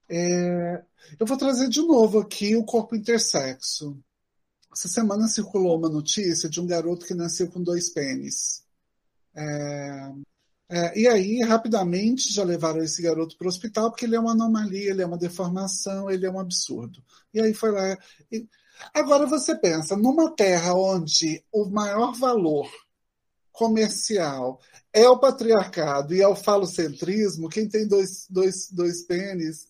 É, 0.10 0.84
eu 1.20 1.26
vou 1.26 1.38
trazer 1.38 1.70
de 1.70 1.82
novo 1.82 2.20
aqui 2.20 2.56
o 2.56 2.66
corpo 2.66 2.96
intersexo. 2.96 3.98
Essa 4.72 4.88
semana 4.88 5.28
circulou 5.28 5.78
uma 5.78 5.90
notícia 5.90 6.50
de 6.50 6.62
um 6.62 6.68
garoto 6.68 7.06
que 7.06 7.14
nasceu 7.14 7.50
com 7.50 7.62
dois 7.62 7.90
pênis. 7.90 8.64
É, 9.36 10.12
é, 10.72 10.98
e 10.98 11.06
aí, 11.06 11.44
rapidamente, 11.44 12.34
já 12.34 12.46
levaram 12.46 12.82
esse 12.82 13.02
garoto 13.02 13.38
para 13.38 13.44
o 13.44 13.50
hospital, 13.50 13.92
porque 13.92 14.06
ele 14.06 14.16
é 14.16 14.20
uma 14.20 14.32
anomalia, 14.32 14.92
ele 14.92 15.02
é 15.02 15.06
uma 15.06 15.18
deformação, 15.18 16.10
ele 16.10 16.26
é 16.26 16.32
um 16.32 16.40
absurdo. 16.40 17.04
E 17.34 17.42
aí 17.42 17.54
foi 17.54 17.72
lá. 17.72 17.98
E... 18.32 18.48
Agora 18.94 19.28
você 19.28 19.54
pensa, 19.54 19.98
numa 19.98 20.34
terra 20.34 20.74
onde 20.74 21.44
o 21.52 21.66
maior 21.66 22.14
valor 22.14 22.72
comercial 23.52 24.62
é 24.94 25.10
o 25.10 25.20
patriarcado 25.20 26.16
e 26.16 26.22
é 26.22 26.28
o 26.28 26.38
falocentrismo, 26.38 27.50
quem 27.50 27.68
tem 27.68 27.86
dois, 27.86 28.26
dois, 28.30 28.72
dois 28.72 29.06
pênis 29.06 29.68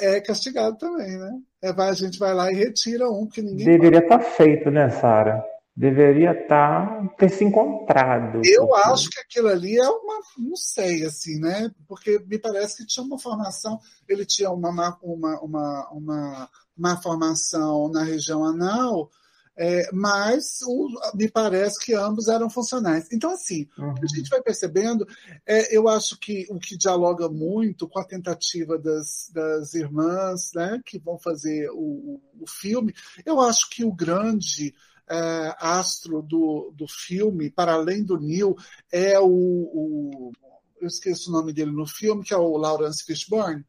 é 0.00 0.20
castigado 0.20 0.78
também, 0.78 1.18
né? 1.18 1.32
É, 1.62 1.72
vai, 1.72 1.88
a 1.88 1.94
gente 1.94 2.16
vai 2.16 2.32
lá 2.32 2.50
e 2.52 2.54
retira 2.54 3.10
um 3.10 3.26
que 3.26 3.42
ninguém. 3.42 3.66
Deveria 3.66 3.98
estar 3.98 4.18
tá 4.18 4.24
feito, 4.24 4.70
né, 4.70 4.88
Sara? 4.88 5.44
Deveria 5.76 6.30
estar 6.30 6.86
tá, 6.86 7.08
ter 7.18 7.28
se 7.30 7.44
encontrado. 7.44 8.40
Eu 8.44 8.68
porque... 8.68 8.88
acho 8.88 9.10
que 9.10 9.20
aquilo 9.20 9.48
ali 9.48 9.76
é 9.76 9.88
uma, 9.88 10.20
não 10.38 10.56
sei, 10.56 11.04
assim, 11.04 11.40
né? 11.40 11.70
Porque 11.88 12.18
me 12.26 12.38
parece 12.38 12.76
que 12.76 12.86
tinha 12.86 13.04
uma 13.04 13.18
formação, 13.18 13.78
ele 14.08 14.24
tinha 14.24 14.50
uma, 14.50 14.70
uma, 15.02 15.40
uma, 15.42 15.90
uma, 15.90 16.50
uma 16.76 17.02
formação 17.02 17.88
na 17.88 18.04
região 18.04 18.44
anal, 18.44 19.10
é, 19.56 19.88
mas 19.92 20.60
o, 20.66 20.88
me 21.14 21.28
parece 21.28 21.84
que 21.84 21.94
ambos 21.94 22.28
eram 22.28 22.48
funcionais. 22.48 23.08
Então, 23.12 23.30
assim, 23.30 23.68
uhum. 23.78 23.94
a 24.00 24.16
gente 24.16 24.28
vai 24.28 24.42
percebendo, 24.42 25.06
é, 25.46 25.76
eu 25.76 25.88
acho 25.88 26.18
que 26.18 26.46
o 26.50 26.58
que 26.58 26.76
dialoga 26.76 27.28
muito 27.28 27.88
com 27.88 27.98
a 27.98 28.04
tentativa 28.04 28.78
das, 28.78 29.30
das 29.32 29.74
irmãs 29.74 30.50
né, 30.54 30.80
que 30.84 30.98
vão 30.98 31.18
fazer 31.18 31.68
o, 31.72 32.20
o 32.40 32.46
filme, 32.48 32.94
eu 33.24 33.40
acho 33.40 33.68
que 33.70 33.84
o 33.84 33.92
grande 33.92 34.74
é, 35.08 35.54
astro 35.58 36.22
do, 36.22 36.72
do 36.74 36.86
filme, 36.88 37.50
para 37.50 37.74
além 37.74 38.04
do 38.04 38.18
Neil, 38.18 38.54
é 38.92 39.18
o, 39.18 39.26
o, 39.28 40.32
Eu 40.80 40.86
esqueço 40.86 41.30
o 41.30 41.32
nome 41.32 41.52
dele 41.52 41.70
no 41.70 41.86
filme, 41.86 42.24
que 42.24 42.34
é 42.34 42.36
o 42.36 42.56
Lawrence 42.56 43.04
Fishburne, 43.04 43.64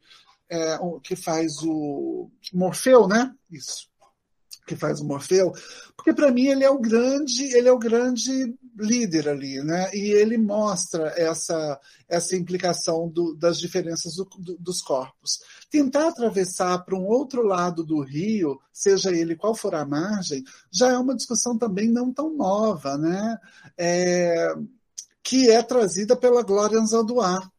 é, 0.49 0.77
que 1.03 1.15
faz 1.15 1.61
o 1.63 2.29
Morfeu, 2.53 3.07
né? 3.07 3.33
Isso 3.51 3.89
que 4.65 4.75
faz 4.75 4.99
o 4.99 5.05
Morfeu, 5.05 5.51
porque 5.95 6.13
para 6.13 6.31
mim 6.31 6.47
ele 6.47 6.63
é 6.63 6.69
o 6.69 6.79
grande, 6.79 7.43
ele 7.55 7.67
é 7.67 7.71
o 7.71 7.77
grande 7.77 8.55
líder 8.77 9.29
ali, 9.29 9.63
né? 9.63 9.89
E 9.93 10.11
ele 10.11 10.37
mostra 10.37 11.13
essa 11.15 11.79
essa 12.07 12.35
implicação 12.35 13.09
do, 13.09 13.35
das 13.35 13.59
diferenças 13.59 14.15
do, 14.15 14.25
do, 14.37 14.57
dos 14.57 14.81
corpos. 14.81 15.39
Tentar 15.69 16.09
atravessar 16.09 16.79
para 16.79 16.95
um 16.95 17.05
outro 17.05 17.41
lado 17.43 17.83
do 17.83 18.01
rio, 18.01 18.59
seja 18.71 19.11
ele 19.11 19.35
qual 19.35 19.55
for 19.55 19.73
a 19.75 19.85
margem, 19.85 20.43
já 20.71 20.89
é 20.89 20.97
uma 20.97 21.15
discussão 21.15 21.57
também 21.57 21.89
não 21.89 22.13
tão 22.13 22.35
nova, 22.35 22.97
né? 22.97 23.37
É, 23.77 24.55
que 25.23 25.49
é 25.49 25.63
trazida 25.63 26.15
pela 26.15 26.43
Glória 26.43 26.79
Anzanduar. 26.79 27.51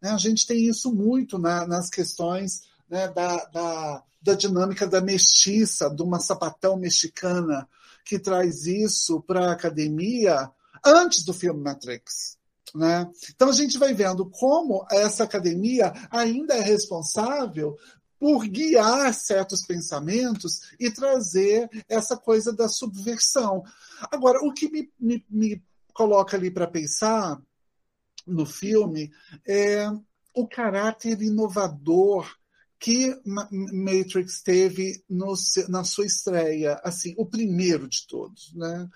Né? 0.00 0.10
A 0.10 0.16
gente 0.16 0.46
tem 0.46 0.66
isso 0.66 0.92
muito 0.92 1.38
na, 1.38 1.66
nas 1.66 1.90
questões 1.90 2.62
né, 2.88 3.08
da, 3.08 3.44
da 3.46 4.02
da 4.22 4.34
dinâmica 4.34 4.86
da 4.86 5.00
mestiça, 5.00 5.90
de 5.90 6.02
uma 6.02 6.20
sapatão 6.20 6.76
mexicana 6.76 7.68
que 8.04 8.18
traz 8.18 8.66
isso 8.66 9.20
para 9.22 9.48
a 9.48 9.52
academia 9.52 10.50
antes 10.84 11.24
do 11.24 11.32
filme 11.32 11.60
Matrix. 11.60 12.38
Né? 12.74 13.10
Então 13.34 13.48
a 13.48 13.52
gente 13.52 13.78
vai 13.78 13.92
vendo 13.92 14.28
como 14.30 14.86
essa 14.90 15.24
academia 15.24 15.92
ainda 16.10 16.54
é 16.54 16.60
responsável 16.60 17.76
por 18.18 18.46
guiar 18.46 19.12
certos 19.12 19.66
pensamentos 19.66 20.60
e 20.78 20.90
trazer 20.90 21.68
essa 21.88 22.16
coisa 22.16 22.52
da 22.52 22.68
subversão. 22.68 23.64
Agora, 24.12 24.38
o 24.46 24.52
que 24.52 24.70
me, 24.70 24.88
me, 24.98 25.26
me 25.28 25.62
coloca 25.92 26.36
ali 26.36 26.48
para 26.48 26.68
pensar 26.68 27.42
no 28.24 28.46
filme 28.46 29.12
é 29.44 29.90
o 30.34 30.46
caráter 30.46 31.20
inovador 31.20 32.32
que 32.82 33.16
Matrix 33.24 34.42
teve 34.42 35.04
no, 35.08 35.34
na 35.68 35.84
sua 35.84 36.04
estreia, 36.04 36.80
assim, 36.82 37.14
o 37.16 37.24
primeiro 37.24 37.88
de 37.88 38.04
todos, 38.08 38.52
né? 38.56 38.88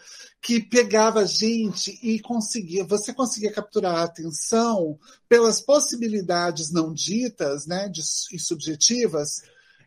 Que 0.43 0.61
pegava 0.61 1.21
a 1.21 1.25
gente 1.25 1.97
e 2.03 2.19
conseguia, 2.19 2.85
você 2.85 3.15
conseguia 3.15 3.53
capturar 3.53 3.95
a 3.95 4.03
atenção 4.03 4.99
pelas 5.29 5.61
possibilidades 5.61 6.73
não 6.73 6.93
ditas, 6.93 7.65
né, 7.65 7.89
de, 7.89 8.01
e 8.33 8.41
subjetivas, 8.41 9.43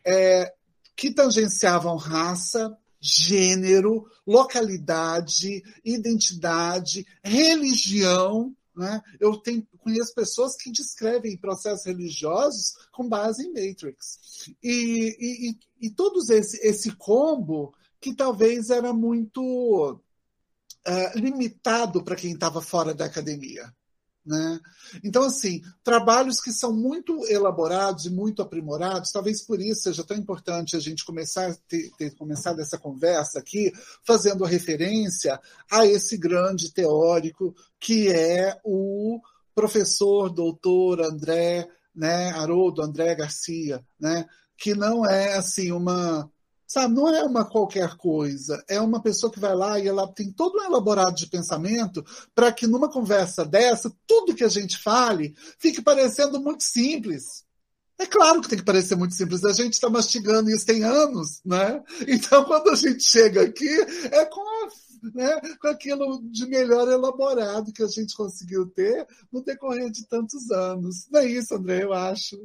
é, 0.05 0.49
que 0.95 1.13
tangenciavam 1.13 1.97
raça, 1.97 2.73
gênero, 3.01 4.05
localidade, 4.25 5.61
identidade, 5.83 7.05
religião, 7.21 8.55
né? 8.79 9.01
Eu 9.19 9.37
tenho, 9.37 9.67
conheço 9.77 10.15
pessoas 10.15 10.55
que 10.55 10.71
descrevem 10.71 11.37
processos 11.37 11.85
religiosos 11.85 12.73
com 12.91 13.07
base 13.07 13.45
em 13.45 13.49
Matrix. 13.49 14.53
E, 14.63 15.17
e, 15.19 15.87
e 15.87 15.89
todos 15.91 16.29
esse, 16.29 16.57
esse 16.65 16.91
combo 16.95 17.73
que 17.99 18.15
talvez 18.15 18.69
era 18.69 18.93
muito 18.93 19.41
uh, 19.91 21.19
limitado 21.19 22.03
para 22.03 22.15
quem 22.15 22.31
estava 22.31 22.61
fora 22.61 22.93
da 22.93 23.05
academia. 23.05 23.71
Né? 24.29 24.59
Então, 25.03 25.23
assim, 25.23 25.63
trabalhos 25.83 26.39
que 26.39 26.51
são 26.51 26.71
muito 26.71 27.25
elaborados 27.25 28.05
e 28.05 28.11
muito 28.11 28.43
aprimorados, 28.43 29.11
talvez 29.11 29.41
por 29.41 29.59
isso 29.59 29.81
seja 29.81 30.03
tão 30.03 30.15
importante 30.15 30.75
a 30.75 30.79
gente 30.79 31.03
começar 31.03 31.55
ter, 31.67 31.89
ter 31.97 32.15
começado 32.15 32.61
essa 32.61 32.77
conversa 32.77 33.39
aqui, 33.39 33.73
fazendo 34.05 34.45
referência 34.45 35.39
a 35.71 35.83
esse 35.83 36.15
grande 36.15 36.71
teórico 36.71 37.55
que 37.79 38.09
é 38.09 38.55
o 38.63 39.19
professor 39.55 40.29
doutor 40.29 41.01
André, 41.01 41.67
né, 41.95 42.29
Haroldo 42.29 42.83
André 42.83 43.15
Garcia, 43.15 43.83
né, 43.99 44.27
que 44.55 44.75
não 44.75 45.03
é 45.03 45.37
assim 45.37 45.71
uma 45.71 46.29
Sabe, 46.69 46.93
não 46.93 47.09
é 47.09 47.23
uma 47.23 47.43
qualquer 47.43 47.97
coisa, 47.97 48.63
é 48.67 48.79
uma 48.79 49.01
pessoa 49.01 49.33
que 49.33 49.39
vai 49.39 49.55
lá 49.55 49.79
e 49.79 49.87
ela 49.87 50.07
tem 50.07 50.31
todo 50.31 50.59
um 50.59 50.63
elaborado 50.63 51.15
de 51.15 51.25
pensamento 51.25 52.05
para 52.35 52.51
que 52.51 52.67
numa 52.67 52.87
conversa 52.87 53.43
dessa, 53.43 53.91
tudo 54.05 54.35
que 54.35 54.43
a 54.43 54.49
gente 54.49 54.77
fale 54.77 55.33
fique 55.57 55.81
parecendo 55.81 56.39
muito 56.39 56.63
simples. 56.63 57.43
É 57.97 58.05
claro 58.05 58.39
que 58.39 58.49
tem 58.49 58.59
que 58.59 58.63
parecer 58.63 58.95
muito 58.95 59.15
simples, 59.15 59.43
a 59.43 59.51
gente 59.51 59.73
está 59.73 59.89
mastigando 59.89 60.51
isso 60.51 60.63
tem 60.63 60.83
anos, 60.83 61.41
né? 61.43 61.83
Então, 62.07 62.45
quando 62.45 62.69
a 62.69 62.75
gente 62.75 63.03
chega 63.03 63.41
aqui, 63.41 63.67
é 64.11 64.23
com, 64.25 64.41
a, 64.41 64.69
né, 65.11 65.41
com 65.59 65.69
aquilo 65.69 66.21
de 66.21 66.45
melhor 66.45 66.87
elaborado 66.87 67.73
que 67.73 67.81
a 67.81 67.87
gente 67.87 68.15
conseguiu 68.15 68.67
ter 68.67 69.07
no 69.33 69.43
decorrer 69.43 69.89
de 69.89 70.07
tantos 70.07 70.51
anos. 70.51 71.07
Não 71.09 71.19
é 71.19 71.25
isso, 71.25 71.55
André, 71.55 71.83
eu 71.83 71.93
acho. 71.93 72.37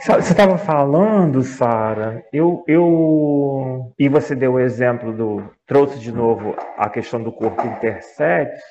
Você 0.00 0.32
estava 0.32 0.56
falando, 0.56 1.42
Sara, 1.42 2.24
eu, 2.32 2.62
eu. 2.68 3.92
E 3.98 4.08
você 4.08 4.34
deu 4.34 4.54
o 4.54 4.60
exemplo 4.60 5.12
do. 5.12 5.50
Trouxe 5.66 5.98
de 5.98 6.12
novo 6.12 6.54
a 6.76 6.88
questão 6.88 7.20
do 7.20 7.32
corpo 7.32 7.66
intersexo, 7.66 8.62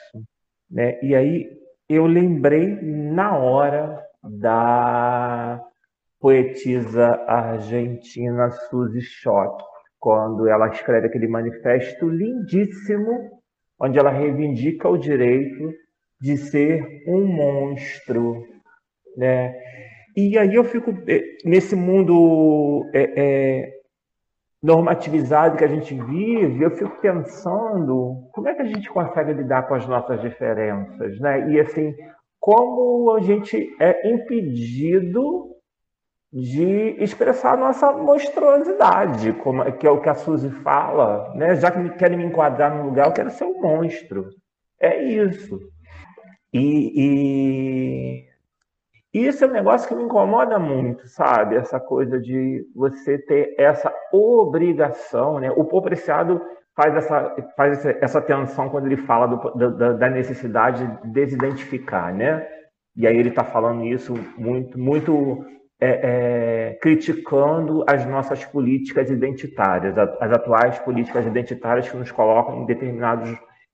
né? 0.72 0.98
E 1.02 1.14
aí 1.14 1.50
eu 1.90 2.06
lembrei 2.06 2.80
na 2.82 3.38
hora 3.38 4.02
da 4.24 5.62
poetisa 6.20 7.24
argentina 7.28 8.50
Suzy 8.50 9.02
Schock, 9.02 9.64
quando 10.00 10.48
ela 10.48 10.70
escreve 10.70 11.08
aquele 11.08 11.28
manifesto 11.28 12.08
lindíssimo, 12.10 13.42
onde 13.80 14.00
ela 14.00 14.10
reivindica 14.10 14.88
o 14.88 14.98
direito 14.98 15.74
de 16.22 16.38
ser 16.38 17.04
um 17.06 17.26
monstro, 17.26 18.44
né? 19.18 19.65
E 20.16 20.38
aí 20.38 20.56
eu 20.56 20.64
fico 20.64 20.92
é, 21.08 21.22
nesse 21.44 21.76
mundo 21.76 22.90
é, 22.94 23.14
é, 23.18 23.74
normativizado 24.64 25.58
que 25.58 25.64
a 25.64 25.68
gente 25.68 25.94
vive, 25.94 26.64
eu 26.64 26.72
fico 26.72 27.02
pensando 27.02 28.28
como 28.32 28.48
é 28.48 28.54
que 28.54 28.62
a 28.62 28.66
gente 28.66 28.90
consegue 28.90 29.34
lidar 29.34 29.68
com 29.68 29.76
as 29.76 29.86
nossas 29.86 30.22
diferenças, 30.22 31.20
né? 31.20 31.52
E 31.52 31.60
assim, 31.60 31.94
como 32.40 33.12
a 33.12 33.22
gente 33.22 33.76
é 33.80 34.10
impedido 34.10 35.54
de 36.32 36.96
expressar 37.02 37.54
a 37.54 37.58
nossa 37.58 37.92
monstruosidade, 37.92 39.34
como, 39.34 39.64
é, 39.64 39.72
que 39.72 39.86
é 39.86 39.92
o 39.92 40.02
que 40.02 40.10
a 40.10 40.16
Suzy 40.16 40.50
fala, 40.50 41.34
né? 41.36 41.56
Já 41.56 41.72
que 41.72 41.90
querem 41.98 42.18
me 42.18 42.26
enquadrar 42.26 42.74
num 42.74 42.86
lugar, 42.86 43.08
eu 43.08 43.14
quero 43.14 43.32
ser 43.32 43.46
um 43.46 43.62
monstro. 43.62 44.30
É 44.80 45.04
isso. 45.04 45.60
E, 46.54 46.92
e 46.96 48.26
isso 49.24 49.44
é 49.44 49.48
um 49.48 49.52
negócio 49.52 49.88
que 49.88 49.96
me 49.96 50.04
incomoda 50.04 50.58
muito, 50.58 51.08
sabe? 51.08 51.56
Essa 51.56 51.80
coisa 51.80 52.20
de 52.20 52.66
você 52.76 53.18
ter 53.18 53.56
essa 53.58 53.94
obrigação, 54.12 55.40
né? 55.40 55.52
O 55.52 55.64
Popreciado 55.64 56.42
faz 56.76 56.96
essa, 56.96 57.36
faz 57.56 57.86
essa 57.86 58.22
tensão 58.22 58.70
quando 58.70 58.88
ele 58.88 58.98
fala 58.98 59.28
do, 59.28 59.70
da, 59.72 59.94
da 59.94 60.10
necessidade 60.10 60.86
de 60.86 61.08
desidentificar, 61.10 62.14
né? 62.14 62.46
E 62.96 63.08
aí 63.08 63.16
ele 63.16 63.30
está 63.30 63.44
falando 63.44 63.86
isso 63.86 64.14
muito, 64.38 64.80
muito 64.80 65.46
é, 65.80 65.90
é, 66.72 66.74
criticando 66.82 67.84
as 67.88 68.06
nossas 68.06 68.44
políticas 68.46 69.10
identitárias, 69.10 69.98
as 69.98 70.32
atuais 70.32 70.80
políticas 70.80 71.26
identitárias 71.26 71.90
que 71.90 71.98
nos 71.98 72.12
colocam 72.12 72.62
em 72.62 72.66
determinados 72.66 73.30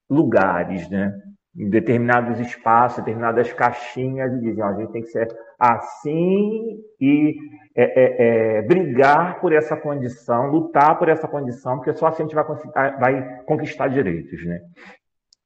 lugares, 0.09 0.89
né? 0.89 1.13
Em 1.55 1.69
determinados 1.69 2.39
espaços, 2.39 2.99
determinadas 2.99 3.51
caixinhas, 3.53 4.33
e 4.33 4.39
dizem, 4.39 4.63
a 4.63 4.73
gente 4.73 4.91
tem 4.91 5.01
que 5.01 5.09
ser 5.09 5.27
assim 5.59 6.79
e 6.99 7.35
é, 7.75 7.83
é, 7.83 8.57
é, 8.57 8.61
brigar 8.61 9.39
por 9.39 9.53
essa 9.53 9.75
condição, 9.75 10.47
lutar 10.47 10.97
por 10.97 11.09
essa 11.09 11.27
condição, 11.27 11.77
porque 11.77 11.93
só 11.93 12.07
assim 12.07 12.23
a 12.23 12.25
gente 12.25 12.35
vai, 12.35 12.97
vai 12.97 13.43
conquistar 13.43 13.87
direitos, 13.89 14.45
né? 14.45 14.61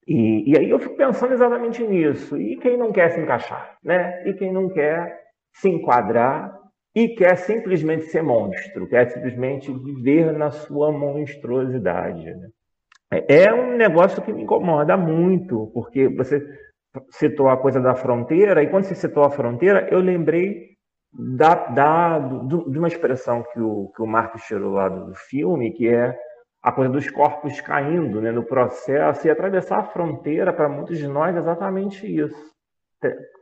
E, 0.08 0.52
e, 0.52 0.58
aí 0.58 0.70
eu 0.70 0.80
fico 0.80 0.96
pensando 0.96 1.34
exatamente 1.34 1.84
nisso. 1.84 2.38
E 2.40 2.58
quem 2.58 2.78
não 2.78 2.92
quer 2.92 3.10
se 3.10 3.20
encaixar, 3.20 3.78
né? 3.84 4.28
E 4.28 4.34
quem 4.34 4.54
não 4.54 4.70
quer 4.70 5.20
se 5.54 5.68
enquadrar 5.68 6.56
e 6.94 7.10
quer 7.10 7.36
simplesmente 7.36 8.06
ser 8.06 8.22
monstro, 8.22 8.88
quer 8.88 9.10
simplesmente 9.10 9.74
viver 9.74 10.32
na 10.32 10.52
sua 10.52 10.92
monstruosidade. 10.92 12.24
Né? 12.24 12.50
É 13.28 13.54
um 13.54 13.76
negócio 13.76 14.22
que 14.22 14.34
me 14.34 14.44
incomoda 14.44 14.98
muito, 14.98 15.72
porque 15.74 16.08
você 16.08 16.42
citou 17.12 17.50
a 17.50 17.58
coisa 17.58 17.80
da 17.80 17.96
fronteira, 17.96 18.64
e 18.64 18.70
quando 18.70 18.84
você 18.86 18.96
citou 18.96 19.24
a 19.24 19.30
fronteira, 19.30 19.88
eu 19.92 20.00
lembrei 20.00 20.76
da, 21.14 21.56
da, 21.68 22.20
do, 22.20 22.70
de 22.70 22.78
uma 22.78 22.88
expressão 22.88 23.44
que 23.54 23.60
o, 23.60 23.92
que 23.96 24.02
o 24.02 24.08
Marcos 24.08 24.44
tirou 24.44 24.74
lá 24.74 24.90
do 24.90 25.14
filme, 25.14 25.72
que 25.72 25.88
é 25.88 26.18
a 26.64 26.72
coisa 26.72 26.92
dos 26.92 27.10
corpos 27.12 27.62
caindo 27.62 28.22
né, 28.22 28.32
no 28.32 28.44
processo, 28.44 29.28
e 29.28 29.30
atravessar 29.30 29.80
a 29.80 29.86
fronteira, 29.86 30.52
para 30.52 30.70
muitos 30.70 30.98
de 30.98 31.08
nós, 31.08 31.36
é 31.36 31.40
exatamente 31.40 32.06
isso 32.06 32.56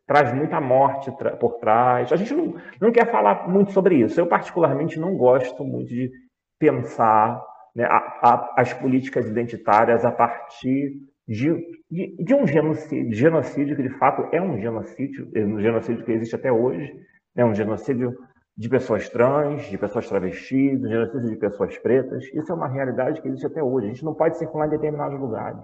traz 0.05 0.33
muita 0.33 0.59
morte 0.59 1.11
por 1.39 1.59
trás. 1.59 2.11
A 2.11 2.15
gente 2.15 2.33
não, 2.33 2.55
não 2.79 2.91
quer 2.91 3.09
falar 3.11 3.47
muito 3.47 3.71
sobre 3.71 3.95
isso. 3.95 4.19
Eu, 4.19 4.27
particularmente, 4.27 4.99
não 4.99 5.15
gosto 5.15 5.63
muito 5.63 5.89
de 5.89 6.11
pensar 6.59 7.41
né, 7.75 7.85
a, 7.85 7.97
a, 8.21 8.53
as 8.57 8.73
políticas 8.73 9.27
identitárias 9.27 10.05
a 10.05 10.11
partir 10.11 11.01
de, 11.27 11.53
de, 11.89 12.15
de, 12.19 12.33
um 12.33 12.45
genocídio, 12.45 13.13
genocídio, 13.13 13.75
que 13.75 13.83
de 13.83 13.97
fato 13.97 14.27
é 14.31 14.41
um 14.41 14.59
genocídio, 14.59 15.29
é 15.33 15.43
um 15.43 15.59
genocídio 15.59 16.03
que 16.03 16.11
existe 16.11 16.35
até 16.35 16.51
hoje, 16.51 16.93
né, 17.35 17.43
um 17.45 17.55
genocídio 17.55 18.17
de 18.55 18.69
pessoas 18.69 19.09
trans, 19.09 19.63
de 19.63 19.77
pessoas 19.77 20.07
travestis, 20.07 20.83
um 20.83 20.87
genocídio 20.87 21.29
de 21.29 21.35
pessoas 21.37 21.77
pretas. 21.79 22.23
Isso 22.33 22.51
é 22.51 22.55
uma 22.55 22.67
realidade 22.67 23.21
que 23.21 23.27
existe 23.27 23.47
até 23.47 23.63
hoje. 23.63 23.87
A 23.87 23.89
gente 23.89 24.05
não 24.05 24.13
pode 24.13 24.37
circular 24.37 24.67
em 24.67 24.71
determinados 24.71 25.19
lugares. 25.19 25.63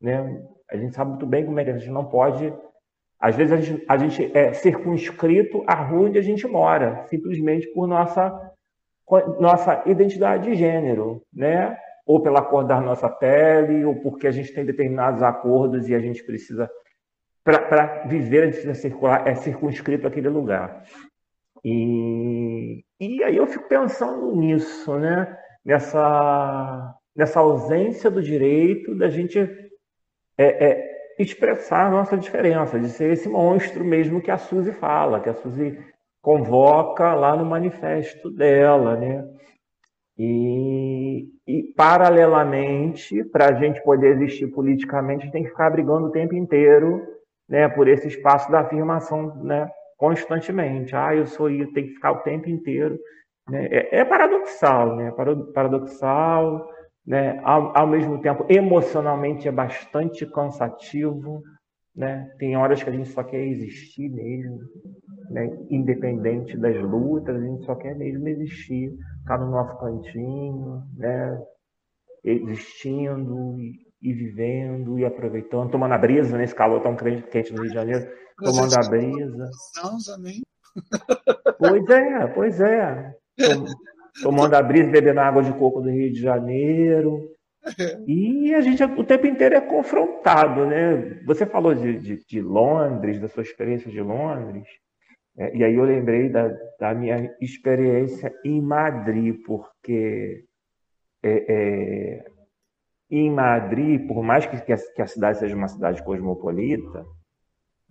Né? 0.00 0.42
A 0.70 0.76
gente 0.76 0.94
sabe 0.94 1.10
muito 1.10 1.26
bem 1.26 1.46
como 1.46 1.58
é 1.58 1.64
que 1.64 1.70
a 1.70 1.78
gente 1.78 1.90
não 1.90 2.04
pode 2.04 2.52
às 3.20 3.36
vezes 3.36 3.52
a 3.52 3.60
gente, 3.60 3.84
a 3.86 3.96
gente 3.98 4.36
é 4.36 4.54
circunscrito 4.54 5.62
à 5.66 5.74
rua 5.74 6.08
onde 6.08 6.18
a 6.18 6.22
gente 6.22 6.48
mora, 6.48 7.04
simplesmente 7.08 7.70
por 7.74 7.86
nossa, 7.86 8.49
nossa 9.40 9.82
identidade 9.86 10.44
de 10.44 10.54
gênero, 10.54 11.22
né? 11.32 11.76
Ou 12.06 12.20
pela 12.20 12.42
cor 12.42 12.64
da 12.64 12.80
nossa 12.80 13.08
pele, 13.08 13.84
ou 13.84 13.96
porque 13.96 14.26
a 14.26 14.30
gente 14.30 14.52
tem 14.52 14.64
determinados 14.64 15.22
acordos 15.22 15.88
e 15.88 15.94
a 15.94 16.00
gente 16.00 16.22
precisa, 16.24 16.70
para 17.44 18.04
viver, 18.06 18.44
a 18.44 18.48
precisa 18.48 18.74
circular, 18.74 19.26
é 19.26 19.34
circunscrito 19.34 20.06
àquele 20.06 20.28
lugar. 20.28 20.84
E, 21.64 22.84
e 22.98 23.22
aí 23.22 23.36
eu 23.36 23.46
fico 23.46 23.68
pensando 23.68 24.34
nisso, 24.34 24.98
né? 24.98 25.36
Nessa, 25.64 26.94
nessa 27.14 27.40
ausência 27.40 28.10
do 28.10 28.22
direito 28.22 28.94
da 28.94 29.10
gente 29.10 29.38
é, 30.38 30.44
é, 30.66 30.90
expressar 31.18 31.86
a 31.86 31.90
nossa 31.90 32.16
diferença, 32.16 32.80
de 32.80 32.88
ser 32.88 33.12
esse 33.12 33.28
monstro 33.28 33.84
mesmo 33.84 34.22
que 34.22 34.30
a 34.30 34.38
Suzy 34.38 34.72
fala, 34.72 35.20
que 35.20 35.28
a 35.28 35.34
Suzy 35.34 35.78
convoca 36.20 37.14
lá 37.14 37.36
no 37.36 37.44
manifesto 37.44 38.30
dela, 38.30 38.96
né? 38.96 39.26
E, 40.18 41.26
e 41.46 41.62
paralelamente, 41.74 43.24
para 43.24 43.50
a 43.50 43.52
gente 43.54 43.82
poder 43.82 44.16
existir 44.16 44.48
politicamente, 44.48 45.22
a 45.22 45.24
gente 45.24 45.32
tem 45.32 45.44
que 45.44 45.50
ficar 45.50 45.70
brigando 45.70 46.08
o 46.08 46.12
tempo 46.12 46.34
inteiro, 46.34 47.02
né, 47.48 47.68
por 47.68 47.88
esse 47.88 48.06
espaço 48.08 48.50
da 48.50 48.60
afirmação, 48.60 49.34
né, 49.42 49.68
constantemente. 49.96 50.94
Ah, 50.94 51.14
eu 51.14 51.26
sou 51.26 51.48
isso, 51.48 51.72
tem 51.72 51.86
que 51.86 51.94
ficar 51.94 52.12
o 52.12 52.22
tempo 52.22 52.50
inteiro. 52.50 52.98
Né? 53.48 53.66
É, 53.70 54.00
é 54.00 54.04
paradoxal, 54.04 54.94
né? 54.94 55.10
Paradoxal 55.54 56.68
né? 57.06 57.40
Ao, 57.42 57.76
ao, 57.76 57.86
mesmo 57.86 58.20
tempo, 58.20 58.46
emocionalmente 58.48 59.48
é 59.48 59.50
bastante 59.50 60.26
cansativo, 60.26 61.42
né? 61.94 62.30
Tem 62.38 62.56
horas 62.56 62.82
que 62.82 62.88
a 62.88 62.92
gente 62.92 63.08
só 63.08 63.22
quer 63.22 63.44
existir 63.44 64.08
mesmo, 64.08 64.60
né? 65.30 65.48
Independente 65.70 66.56
das 66.56 66.76
lutas, 66.82 67.36
a 67.36 67.40
gente 67.40 67.64
só 67.64 67.74
quer 67.74 67.96
mesmo 67.96 68.28
existir, 68.28 68.92
ficar 69.20 69.38
no 69.38 69.50
nosso 69.50 69.78
cantinho, 69.78 70.82
né? 70.96 71.42
Existindo 72.22 73.58
e, 73.58 73.72
e 74.02 74.12
vivendo 74.12 74.98
e 74.98 75.04
aproveitando, 75.04 75.70
tomando 75.70 75.94
a 75.94 75.98
brisa 75.98 76.36
nesse 76.36 76.54
calor 76.54 76.82
tão 76.82 76.96
quente 76.96 77.52
no 77.52 77.62
Rio 77.62 77.70
de 77.70 77.74
Janeiro, 77.74 78.06
tomando 78.38 78.74
a 78.74 78.88
brisa. 78.88 79.50
Pois 81.58 81.88
é, 81.88 82.26
pois 82.28 82.60
é 82.60 83.14
tomando 84.22 84.54
a 84.54 84.62
brisa, 84.62 84.90
bebendo 84.90 85.20
água 85.20 85.42
de 85.42 85.52
coco 85.52 85.80
do 85.80 85.90
Rio 85.90 86.12
de 86.12 86.20
Janeiro. 86.20 87.28
E 88.06 88.54
a 88.54 88.60
gente 88.60 88.82
o 88.82 89.04
tempo 89.04 89.26
inteiro 89.26 89.54
é 89.54 89.60
confrontado, 89.60 90.66
né? 90.66 91.20
Você 91.26 91.44
falou 91.46 91.74
de, 91.74 91.98
de, 91.98 92.24
de 92.26 92.40
Londres, 92.40 93.20
da 93.20 93.28
sua 93.28 93.42
experiência 93.42 93.90
de 93.90 94.00
Londres, 94.00 94.64
é, 95.36 95.56
e 95.56 95.64
aí 95.64 95.74
eu 95.74 95.84
lembrei 95.84 96.28
da, 96.28 96.48
da, 96.78 96.94
minha 96.94 97.34
experiência 97.40 98.32
em 98.44 98.60
Madrid, 98.60 99.42
porque 99.44 100.44
é, 101.22 101.44
é, 101.48 102.24
em 103.10 103.30
Madrid, 103.30 104.06
por 104.06 104.22
mais 104.22 104.46
que, 104.46 104.60
que, 104.60 104.72
a, 104.72 104.76
que, 104.76 105.02
a, 105.02 105.06
cidade 105.06 105.38
seja 105.38 105.56
uma 105.56 105.68
cidade 105.68 106.02
cosmopolita, 106.02 107.04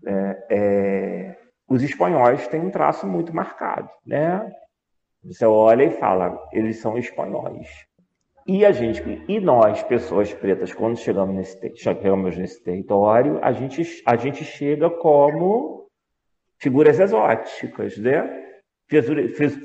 é, 0.05 0.47
é, 0.49 1.37
os 1.67 1.83
espanhóis 1.83 2.47
têm 2.47 2.61
um 2.61 2.71
traço 2.71 3.07
muito 3.07 3.35
marcado, 3.35 3.89
né? 4.05 4.51
Você 5.23 5.45
olha 5.45 5.83
e 5.83 5.91
fala, 5.91 6.39
eles 6.53 6.79
são 6.79 6.97
espanhóis. 6.97 7.67
E 8.47 8.65
a 8.65 8.71
gente, 8.71 9.03
e 9.27 9.39
nós, 9.39 9.83
pessoas 9.83 10.33
pretas, 10.33 10.73
quando 10.73 10.97
chegamos 10.97 11.35
nesse, 11.35 11.75
chegamos 11.75 12.37
nesse 12.37 12.63
território, 12.63 13.37
a 13.43 13.51
gente, 13.51 14.01
a 14.05 14.15
gente 14.15 14.43
chega 14.43 14.89
como 14.89 15.78
figuras 16.59 16.99
exóticas, 16.99 17.97
né? 17.97 18.45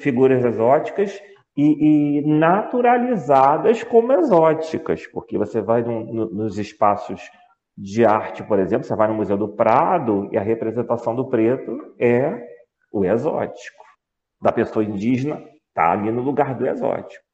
Figuras 0.00 0.44
exóticas 0.44 1.20
e, 1.56 2.18
e 2.18 2.26
naturalizadas 2.26 3.82
como 3.84 4.12
exóticas, 4.12 5.06
porque 5.06 5.38
você 5.38 5.60
vai 5.60 5.82
no, 5.82 6.04
no, 6.04 6.30
nos 6.30 6.58
espaços 6.58 7.22
de 7.76 8.04
arte, 8.04 8.42
por 8.44 8.58
exemplo, 8.58 8.86
você 8.86 8.94
vai 8.94 9.08
no 9.08 9.14
Museu 9.14 9.36
do 9.36 9.48
Prado 9.48 10.28
e 10.30 10.38
a 10.38 10.42
representação 10.42 11.14
do 11.14 11.28
preto 11.28 11.94
é 11.98 12.40
o 12.92 13.04
exótico 13.04 13.82
da 14.40 14.52
pessoa 14.52 14.84
indígena 14.84 15.42
está 15.68 15.90
ali 15.90 16.12
no 16.12 16.22
lugar 16.22 16.54
do 16.54 16.66
exótico. 16.66 17.24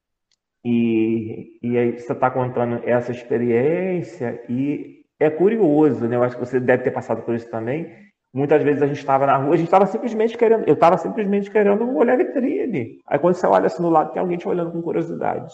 E, 0.63 1.59
e 1.61 1.77
aí 1.77 1.91
você 1.99 2.13
está 2.13 2.31
contando 2.31 2.81
essa 2.87 3.11
experiência 3.11 4.43
e 4.49 5.03
é 5.19 5.29
curioso, 5.29 6.07
né? 6.07 6.15
Eu 6.15 6.23
acho 6.23 6.35
que 6.37 6.45
você 6.45 6.59
deve 6.59 6.83
ter 6.83 6.91
passado 6.91 7.21
por 7.23 7.35
isso 7.35 7.49
também. 7.49 7.93
Muitas 8.33 8.63
vezes 8.63 8.81
a 8.81 8.87
gente 8.87 8.99
estava 8.99 9.25
na 9.25 9.35
rua, 9.35 9.53
a 9.53 9.57
gente 9.57 9.67
estava 9.67 9.85
simplesmente 9.85 10.37
querendo, 10.37 10.63
eu 10.65 10.73
estava 10.73 10.97
simplesmente 10.97 11.51
querendo 11.51 11.83
olhar 11.97 12.13
a 12.13 12.17
vitrine. 12.17 13.01
Aí 13.05 13.19
quando 13.19 13.35
você 13.35 13.45
olha 13.45 13.67
assim 13.67 13.81
no 13.81 13.89
lado, 13.89 14.13
tem 14.13 14.21
alguém 14.21 14.37
te 14.37 14.47
olhando 14.47 14.71
com 14.71 14.81
curiosidade, 14.81 15.53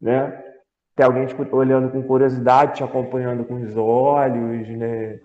né? 0.00 0.44
Tem 0.94 1.04
alguém 1.04 1.26
te 1.26 1.34
olhando 1.52 1.90
com 1.90 2.02
curiosidade, 2.02 2.76
te 2.76 2.84
acompanhando 2.84 3.44
com 3.44 3.60
os 3.62 3.76
olhos, 3.76 4.68
né? 4.68 5.18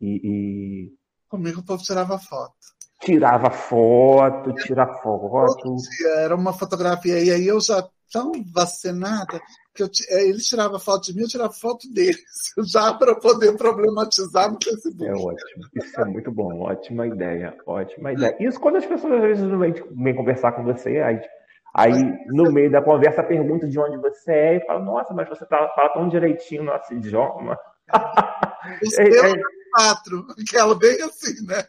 E, 0.00 0.20
e... 0.24 0.92
Comigo 1.28 1.60
o 1.60 1.64
povo 1.64 1.82
tirava 1.82 2.18
foto. 2.18 2.54
tirava 3.00 3.50
foto, 3.50 4.54
tira 4.54 4.86
foto. 5.02 5.76
Era 6.16 6.34
uma 6.34 6.52
fotografia, 6.52 7.22
e 7.22 7.30
aí 7.30 7.46
eu 7.46 7.60
já 7.60 7.86
tão 8.10 8.32
vacinada 8.54 9.40
que 9.76 9.82
eu, 9.82 9.90
é, 10.10 10.28
ele 10.28 10.38
tirava 10.38 10.78
foto 10.78 11.04
de 11.04 11.14
mim, 11.14 11.22
eu 11.22 11.28
tirava 11.28 11.52
foto 11.52 11.88
deles, 11.92 12.24
já 12.72 12.94
para 12.94 13.14
poder 13.14 13.56
problematizar 13.56 14.50
no 14.50 14.58
Facebook. 14.62 15.06
É 15.06 15.12
ótimo, 15.12 15.64
isso 15.74 16.00
é 16.00 16.04
muito 16.04 16.32
bom, 16.32 16.62
ótima 16.62 17.06
ideia, 17.06 17.54
ótima 17.66 18.12
ideia. 18.12 18.36
Isso 18.40 18.58
quando 18.58 18.76
as 18.76 18.86
pessoas 18.86 19.12
às 19.12 19.20
vezes 19.20 19.44
vêm, 19.44 19.74
vêm 19.90 20.16
conversar 20.16 20.52
com 20.52 20.64
você, 20.64 20.98
aí, 21.00 21.20
aí 21.74 22.26
no 22.28 22.50
meio 22.50 22.70
da 22.70 22.82
conversa 22.82 23.22
pergunta 23.22 23.68
de 23.68 23.78
onde 23.78 23.98
você 23.98 24.32
é 24.32 24.56
e 24.56 24.66
fala, 24.66 24.80
nossa, 24.80 25.12
mas 25.12 25.28
você 25.28 25.44
fala, 25.46 25.68
fala 25.74 25.90
tão 25.90 26.08
direitinho 26.08 26.64
nosso 26.64 26.92
idioma. 26.94 27.58
Os 28.82 28.98
é, 28.98 29.04
é, 29.04 29.34
quatro, 29.72 30.26
aquela 30.40 30.74
bem 30.74 31.00
assim, 31.02 31.46
né? 31.46 31.62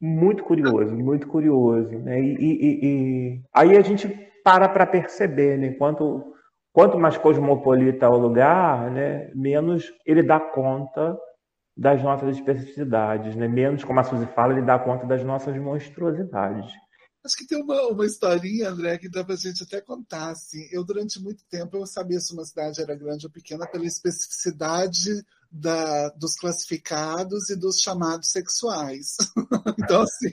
Muito 0.00 0.44
curioso, 0.44 0.94
muito 0.94 1.26
curioso. 1.26 1.90
Né? 1.90 2.20
E, 2.20 2.36
e, 2.40 2.78
e 2.82 3.40
aí 3.52 3.76
a 3.76 3.82
gente 3.82 4.08
para 4.44 4.68
para 4.68 4.86
perceber, 4.86 5.58
né? 5.58 5.72
Quanto, 5.72 6.34
quanto 6.78 6.96
mais 6.96 7.18
cosmopolita 7.18 8.06
é 8.06 8.08
o 8.08 8.16
lugar, 8.16 8.88
né? 8.92 9.32
menos 9.34 9.92
ele 10.06 10.22
dá 10.22 10.38
conta 10.38 11.18
das 11.76 12.00
nossas 12.04 12.36
especificidades, 12.36 13.34
né? 13.34 13.48
menos, 13.48 13.82
como 13.82 13.98
a 13.98 14.04
Suzy 14.04 14.26
fala, 14.26 14.52
ele 14.52 14.64
dá 14.64 14.78
conta 14.78 15.04
das 15.04 15.24
nossas 15.24 15.56
monstruosidades. 15.58 16.70
Acho 17.26 17.36
que 17.36 17.48
tem 17.48 17.60
uma, 17.60 17.88
uma 17.88 18.06
historinha, 18.06 18.70
André, 18.70 18.96
que 18.96 19.08
dá 19.08 19.24
para 19.24 19.34
a 19.34 19.36
gente 19.36 19.64
até 19.64 19.80
contar. 19.80 20.30
Assim. 20.30 20.68
Eu, 20.70 20.84
durante 20.84 21.20
muito 21.20 21.42
tempo, 21.50 21.76
eu 21.76 21.84
sabia 21.84 22.20
se 22.20 22.32
uma 22.32 22.44
cidade 22.44 22.80
era 22.80 22.94
grande 22.94 23.26
ou 23.26 23.32
pequena 23.32 23.66
pela 23.66 23.84
especificidade 23.84 25.24
da, 25.50 26.10
dos 26.10 26.36
classificados 26.36 27.50
e 27.50 27.56
dos 27.56 27.80
chamados 27.80 28.30
sexuais. 28.30 29.16
então, 29.82 30.02
assim, 30.02 30.32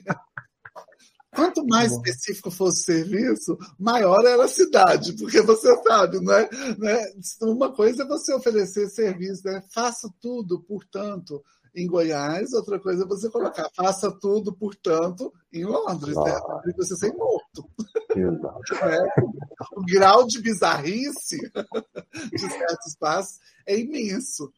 quanto 1.36 1.64
mais 1.66 1.92
específico 1.92 2.50
fosse 2.50 2.80
o 2.80 2.84
serviço, 2.84 3.58
maior 3.78 4.24
era 4.24 4.44
a 4.44 4.48
cidade, 4.48 5.12
porque 5.12 5.42
você 5.42 5.76
sabe, 5.82 6.18
né? 6.20 6.48
né? 6.78 7.12
Uma 7.42 7.72
coisa 7.72 8.02
é 8.02 8.06
você 8.06 8.34
oferecer 8.34 8.88
serviço, 8.88 9.42
né? 9.44 9.62
faça 9.72 10.08
tudo, 10.20 10.60
portanto, 10.62 11.44
em 11.74 11.86
Goiás, 11.86 12.54
outra 12.54 12.80
coisa 12.80 13.04
é 13.04 13.06
você 13.06 13.28
colocar, 13.28 13.68
faça 13.76 14.10
tudo, 14.10 14.56
portanto, 14.56 15.30
em 15.52 15.62
Londres, 15.64 16.16
né? 16.16 16.40
Você 16.78 16.96
ser 16.96 17.12
morto. 17.12 17.68
é, 18.16 18.98
o 19.76 19.84
grau 19.84 20.26
de 20.26 20.40
bizarrice 20.40 21.38
de 22.32 22.38
certos 22.38 22.86
espaços 22.86 23.38
é 23.66 23.78
imenso. 23.78 24.50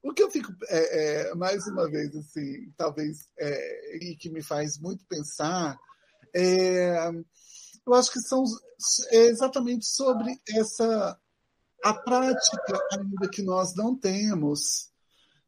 O 0.00 0.14
que 0.14 0.22
eu 0.22 0.30
fico, 0.30 0.54
é, 0.68 1.30
é, 1.30 1.34
mais 1.34 1.66
uma 1.66 1.90
vez, 1.90 2.14
assim, 2.14 2.72
talvez, 2.76 3.28
é, 3.36 3.96
e 3.96 4.16
que 4.16 4.30
me 4.30 4.40
faz 4.40 4.78
muito 4.78 5.04
pensar, 5.06 5.76
é, 6.34 7.10
eu 7.86 7.94
acho 7.94 8.12
que 8.12 8.20
são 8.20 8.44
é 9.10 9.26
exatamente 9.26 9.86
sobre 9.86 10.38
essa 10.48 11.18
a 11.82 11.94
prática 11.94 12.78
ainda 12.92 13.28
que 13.28 13.42
nós 13.42 13.74
não 13.74 13.96
temos 13.96 14.90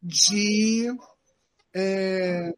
de 0.03 0.89
é, 1.75 2.55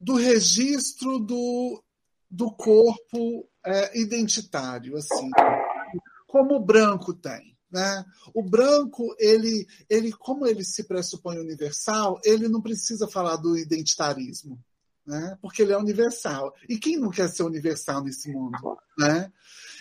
do 0.00 0.14
registro 0.14 1.18
do, 1.18 1.82
do 2.30 2.50
corpo 2.50 3.48
é, 3.64 3.98
identitário, 4.00 4.96
assim, 4.96 5.30
como 6.26 6.56
o 6.56 6.64
branco 6.64 7.12
tem. 7.12 7.56
Né? 7.70 8.04
O 8.34 8.42
branco, 8.42 9.14
ele, 9.18 9.66
ele, 9.88 10.10
como 10.12 10.46
ele 10.46 10.64
se 10.64 10.84
pressupõe 10.84 11.38
universal, 11.38 12.18
ele 12.24 12.48
não 12.48 12.60
precisa 12.60 13.06
falar 13.06 13.36
do 13.36 13.56
identitarismo, 13.56 14.58
né? 15.06 15.36
porque 15.40 15.62
ele 15.62 15.72
é 15.72 15.78
universal. 15.78 16.54
E 16.68 16.78
quem 16.78 16.98
não 16.98 17.10
quer 17.10 17.28
ser 17.28 17.42
universal 17.42 18.02
nesse 18.02 18.30
mundo? 18.30 18.58
Né? 18.98 19.32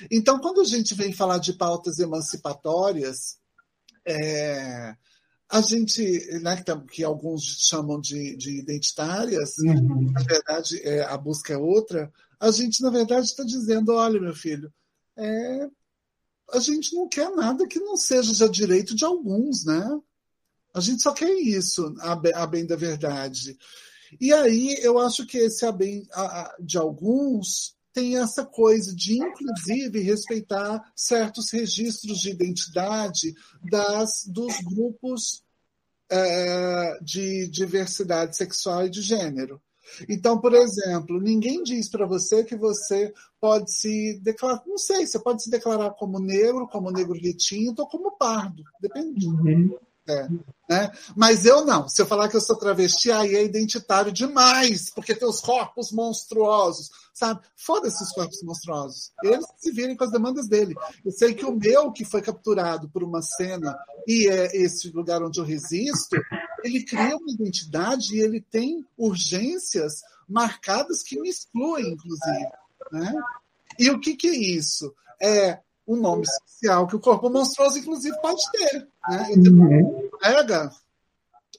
Então, 0.09 0.39
quando 0.39 0.61
a 0.61 0.65
gente 0.65 0.93
vem 0.93 1.13
falar 1.13 1.37
de 1.37 1.53
pautas 1.53 1.99
emancipatórias, 1.99 3.37
é, 4.05 4.95
a 5.49 5.61
gente, 5.61 6.01
né, 6.41 6.63
que 6.91 7.03
alguns 7.03 7.43
chamam 7.67 7.99
de, 7.99 8.35
de 8.37 8.59
identitárias, 8.59 9.57
uhum. 9.57 10.11
na 10.11 10.21
verdade 10.21 10.79
é, 10.83 11.01
a 11.03 11.17
busca 11.17 11.53
é 11.53 11.57
outra, 11.57 12.11
a 12.39 12.51
gente, 12.51 12.81
na 12.81 12.89
verdade, 12.89 13.25
está 13.25 13.43
dizendo: 13.43 13.93
olha, 13.93 14.19
meu 14.19 14.33
filho, 14.33 14.71
é, 15.17 15.67
a 16.53 16.59
gente 16.59 16.95
não 16.95 17.07
quer 17.07 17.29
nada 17.31 17.67
que 17.67 17.79
não 17.79 17.97
seja 17.97 18.33
já 18.33 18.47
direito 18.47 18.95
de 18.95 19.03
alguns, 19.03 19.65
né? 19.65 19.99
A 20.73 20.79
gente 20.79 21.01
só 21.01 21.11
quer 21.11 21.31
isso, 21.31 21.93
a, 21.99 22.13
a 22.43 22.47
bem 22.47 22.65
da 22.65 22.75
verdade. 22.75 23.57
E 24.19 24.33
aí 24.33 24.77
eu 24.81 24.97
acho 24.99 25.25
que 25.25 25.37
esse 25.37 25.65
a 25.65 25.71
bem 25.71 26.07
a, 26.13 26.55
de 26.59 26.77
alguns 26.77 27.77
tem 27.93 28.17
essa 28.17 28.45
coisa 28.45 28.95
de, 28.95 29.17
inclusive, 29.17 29.99
respeitar 29.99 30.81
certos 30.95 31.51
registros 31.51 32.19
de 32.19 32.29
identidade 32.29 33.33
das, 33.69 34.25
dos 34.27 34.53
grupos 34.61 35.43
é, 36.09 36.99
de 37.01 37.47
diversidade 37.47 38.37
sexual 38.37 38.85
e 38.85 38.89
de 38.89 39.01
gênero. 39.01 39.61
Então, 40.07 40.39
por 40.39 40.53
exemplo, 40.53 41.19
ninguém 41.19 41.63
diz 41.63 41.89
para 41.89 42.05
você 42.05 42.43
que 42.43 42.55
você 42.55 43.11
pode 43.39 43.73
se 43.73 44.19
declarar, 44.21 44.61
não 44.67 44.77
sei, 44.77 45.05
você 45.05 45.19
pode 45.19 45.43
se 45.43 45.49
declarar 45.49 45.91
como 45.91 46.19
negro, 46.19 46.67
como 46.67 46.91
negro 46.91 47.19
retinto 47.19 47.81
ou 47.81 47.87
como 47.87 48.15
pardo, 48.17 48.63
depende. 48.79 49.27
Uhum. 49.27 49.77
É, 50.09 50.27
né? 50.67 50.91
Mas 51.15 51.45
eu 51.45 51.63
não. 51.63 51.87
Se 51.87 52.01
eu 52.01 52.05
falar 52.07 52.27
que 52.29 52.35
eu 52.35 52.41
sou 52.41 52.55
travesti, 52.55 53.11
aí 53.11 53.35
é 53.35 53.43
identitário 53.43 54.11
demais, 54.11 54.89
porque 54.89 55.13
tem 55.13 55.27
os 55.27 55.39
corpos 55.39 55.91
monstruosos, 55.91 56.89
sabe? 57.13 57.41
Foda-se 57.55 58.03
os 58.03 58.11
corpos 58.11 58.41
monstruosos. 58.41 59.11
Eles 59.23 59.45
se 59.57 59.71
virem 59.71 59.95
com 59.95 60.03
as 60.03 60.11
demandas 60.11 60.47
dele. 60.47 60.75
Eu 61.05 61.11
sei 61.11 61.35
que 61.35 61.45
o 61.45 61.55
meu, 61.55 61.91
que 61.91 62.03
foi 62.03 62.23
capturado 62.23 62.89
por 62.89 63.03
uma 63.03 63.21
cena, 63.21 63.77
e 64.07 64.27
é 64.27 64.57
esse 64.57 64.89
lugar 64.89 65.21
onde 65.21 65.39
eu 65.39 65.45
resisto, 65.45 66.15
ele 66.63 66.83
cria 66.83 67.15
uma 67.15 67.31
identidade 67.31 68.15
e 68.15 68.19
ele 68.19 68.41
tem 68.41 68.83
urgências 68.97 70.01
marcadas 70.27 71.03
que 71.03 71.19
me 71.19 71.29
excluem, 71.29 71.93
inclusive. 71.93 72.49
Né? 72.91 73.13
E 73.77 73.91
o 73.91 73.99
que, 73.99 74.15
que 74.15 74.27
é 74.27 74.35
isso? 74.35 74.91
É 75.21 75.59
um 75.89 75.95
nome 75.95 76.23
especial 76.23 76.85
que 76.85 76.95
o 76.95 76.99
corpo 76.99 77.31
monstruoso, 77.31 77.79
inclusive, 77.79 78.15
pode 78.21 78.41
ter. 78.51 78.87
Né? 79.09 79.27
Eu 79.31 79.43
tenho 79.43 79.63
uhum. 79.63 80.09
colega, 80.11 80.71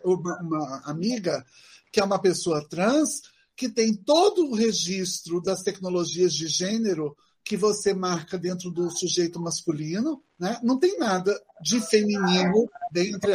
uma, 0.04 0.40
uma 0.40 0.82
amiga, 0.84 1.44
que 1.90 2.00
é 2.00 2.04
uma 2.04 2.18
pessoa 2.18 2.66
trans, 2.68 3.22
que 3.56 3.68
tem 3.68 3.92
todo 3.92 4.46
o 4.46 4.54
registro 4.54 5.42
das 5.42 5.62
tecnologias 5.62 6.32
de 6.32 6.46
gênero 6.46 7.16
que 7.44 7.56
você 7.56 7.92
marca 7.92 8.38
dentro 8.38 8.70
do 8.70 8.88
sujeito 8.90 9.40
masculino, 9.40 10.22
né? 10.38 10.60
não 10.62 10.78
tem 10.78 10.96
nada 10.96 11.36
de 11.60 11.80
feminino 11.80 12.70
dentro 12.92 13.32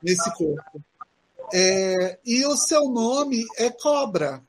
nesse 0.00 0.32
corpo. 0.36 0.80
É, 1.52 2.20
e 2.24 2.46
o 2.46 2.56
seu 2.56 2.88
nome 2.88 3.44
é 3.56 3.68
cobra 3.70 4.40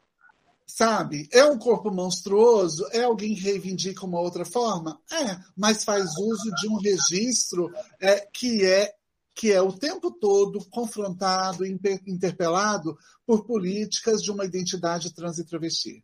sabe? 0.76 1.28
É 1.32 1.44
um 1.44 1.58
corpo 1.58 1.92
monstruoso? 1.92 2.88
É 2.92 3.04
alguém 3.04 3.36
que 3.36 3.42
reivindica 3.42 4.06
uma 4.06 4.20
outra 4.20 4.46
forma? 4.46 5.00
É, 5.12 5.38
mas 5.56 5.84
faz 5.84 6.12
uso 6.18 6.52
de 6.56 6.68
um 6.70 6.78
registro 6.78 7.72
é, 8.00 8.26
que 8.34 8.66
é 8.66 8.94
que 9.34 9.52
é 9.52 9.62
o 9.62 9.72
tempo 9.72 10.12
todo 10.12 10.64
confrontado, 10.70 11.66
interpelado 11.66 12.98
por 13.26 13.46
políticas 13.46 14.22
de 14.22 14.30
uma 14.30 14.44
identidade 14.44 15.14
trans 15.16 15.38
e 15.38 15.46
travesti. 15.46 16.04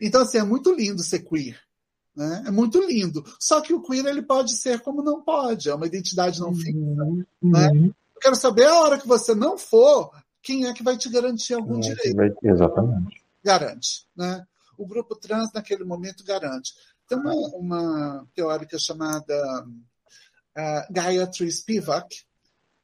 Então, 0.00 0.20
assim, 0.20 0.36
é 0.36 0.44
muito 0.44 0.70
lindo 0.70 1.02
ser 1.02 1.20
queer. 1.20 1.58
Né? 2.14 2.44
É 2.46 2.50
muito 2.50 2.78
lindo. 2.78 3.24
Só 3.40 3.62
que 3.62 3.72
o 3.72 3.80
queer 3.80 4.04
ele 4.04 4.20
pode 4.20 4.52
ser 4.52 4.80
como 4.80 5.02
não 5.02 5.22
pode, 5.22 5.70
é 5.70 5.74
uma 5.74 5.86
identidade 5.86 6.40
não 6.40 6.54
fixa. 6.54 6.78
Uhum. 6.78 7.24
Né? 7.42 7.70
Eu 7.74 8.20
quero 8.20 8.36
saber 8.36 8.66
a 8.66 8.80
hora 8.80 8.98
que 8.98 9.08
você 9.08 9.34
não 9.34 9.56
for, 9.56 10.10
quem 10.42 10.66
é 10.66 10.74
que 10.74 10.82
vai 10.82 10.96
te 10.96 11.08
garantir 11.08 11.54
algum 11.54 11.78
é 11.78 11.80
direito. 11.80 12.36
Exatamente 12.44 13.21
garante. 13.42 14.06
Né? 14.16 14.44
O 14.76 14.86
grupo 14.86 15.16
trans, 15.16 15.52
naquele 15.52 15.84
momento, 15.84 16.24
garante. 16.24 16.74
Tem 17.08 17.18
uma, 17.18 17.34
uma 17.56 18.28
teórica 18.34 18.78
chamada 18.78 19.34
uh, 19.64 20.92
Gayatri 20.92 21.50
Spivak, 21.50 22.24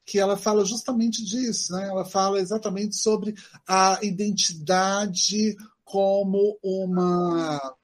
que 0.05 0.19
ela 0.19 0.37
fala 0.37 0.65
justamente 0.65 1.25
disso, 1.25 1.73
né? 1.75 1.87
Ela 1.87 2.05
fala 2.05 2.41
exatamente 2.41 2.97
sobre 2.97 3.35
a 3.67 3.99
identidade 4.03 5.55
como 5.85 6.59
uma, 6.63 7.77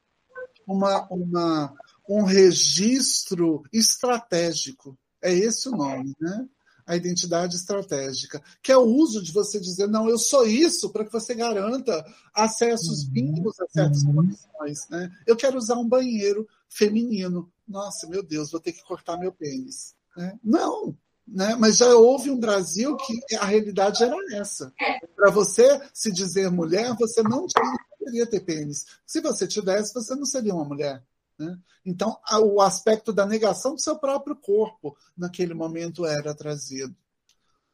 uma, 0.66 1.06
uma 1.10 1.74
um 2.08 2.22
registro 2.22 3.62
estratégico. 3.72 4.98
É 5.22 5.32
esse 5.32 5.68
o 5.68 5.72
nome, 5.72 6.14
né? 6.20 6.46
A 6.86 6.96
identidade 6.96 7.56
estratégica, 7.56 8.42
que 8.62 8.70
é 8.70 8.76
o 8.76 8.84
uso 8.84 9.22
de 9.22 9.32
você 9.32 9.58
dizer, 9.58 9.86
não, 9.88 10.08
eu 10.08 10.18
sou 10.18 10.46
isso, 10.46 10.90
para 10.90 11.04
que 11.04 11.12
você 11.12 11.34
garanta 11.34 12.04
acessos 12.34 13.04
uhum. 13.04 13.12
mínimos 13.12 13.58
a 13.60 13.66
certas 13.68 14.02
uhum. 14.02 14.14
condições. 14.14 14.88
Né? 14.90 15.10
Eu 15.26 15.36
quero 15.36 15.56
usar 15.56 15.76
um 15.76 15.88
banheiro 15.88 16.46
feminino. 16.68 17.50
Nossa, 17.66 18.06
meu 18.06 18.22
Deus, 18.22 18.50
vou 18.50 18.60
ter 18.60 18.72
que 18.72 18.84
cortar 18.84 19.16
meu 19.16 19.32
pênis. 19.32 19.94
Né? 20.16 20.38
Não, 20.44 20.94
né? 21.26 21.56
mas 21.58 21.78
já 21.78 21.94
houve 21.94 22.30
um 22.30 22.38
Brasil 22.38 22.96
que 22.98 23.36
a 23.36 23.46
realidade 23.46 24.02
era 24.02 24.16
essa. 24.34 24.72
Para 25.16 25.30
você 25.30 25.80
se 25.92 26.12
dizer 26.12 26.50
mulher, 26.50 26.94
você 26.98 27.22
não 27.22 27.46
tinha 27.46 28.26
ter 28.26 28.40
pênis. 28.40 28.84
Se 29.06 29.20
você 29.20 29.46
tivesse, 29.46 29.94
você 29.94 30.14
não 30.14 30.26
seria 30.26 30.54
uma 30.54 30.64
mulher. 30.64 31.02
Né? 31.38 31.58
Então, 31.84 32.16
o 32.42 32.60
aspecto 32.60 33.12
da 33.12 33.26
negação 33.26 33.74
do 33.74 33.80
seu 33.80 33.98
próprio 33.98 34.36
corpo 34.36 34.96
naquele 35.16 35.54
momento 35.54 36.06
era 36.06 36.34
trazido. 36.34 36.94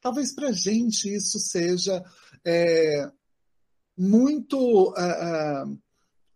Talvez 0.01 0.35
para 0.35 0.49
a 0.49 0.53
gente 0.53 1.15
isso 1.15 1.39
seja 1.39 2.03
é, 2.45 3.11
muito. 3.97 4.91
Uh, 4.91 5.67
uh, 5.75 5.81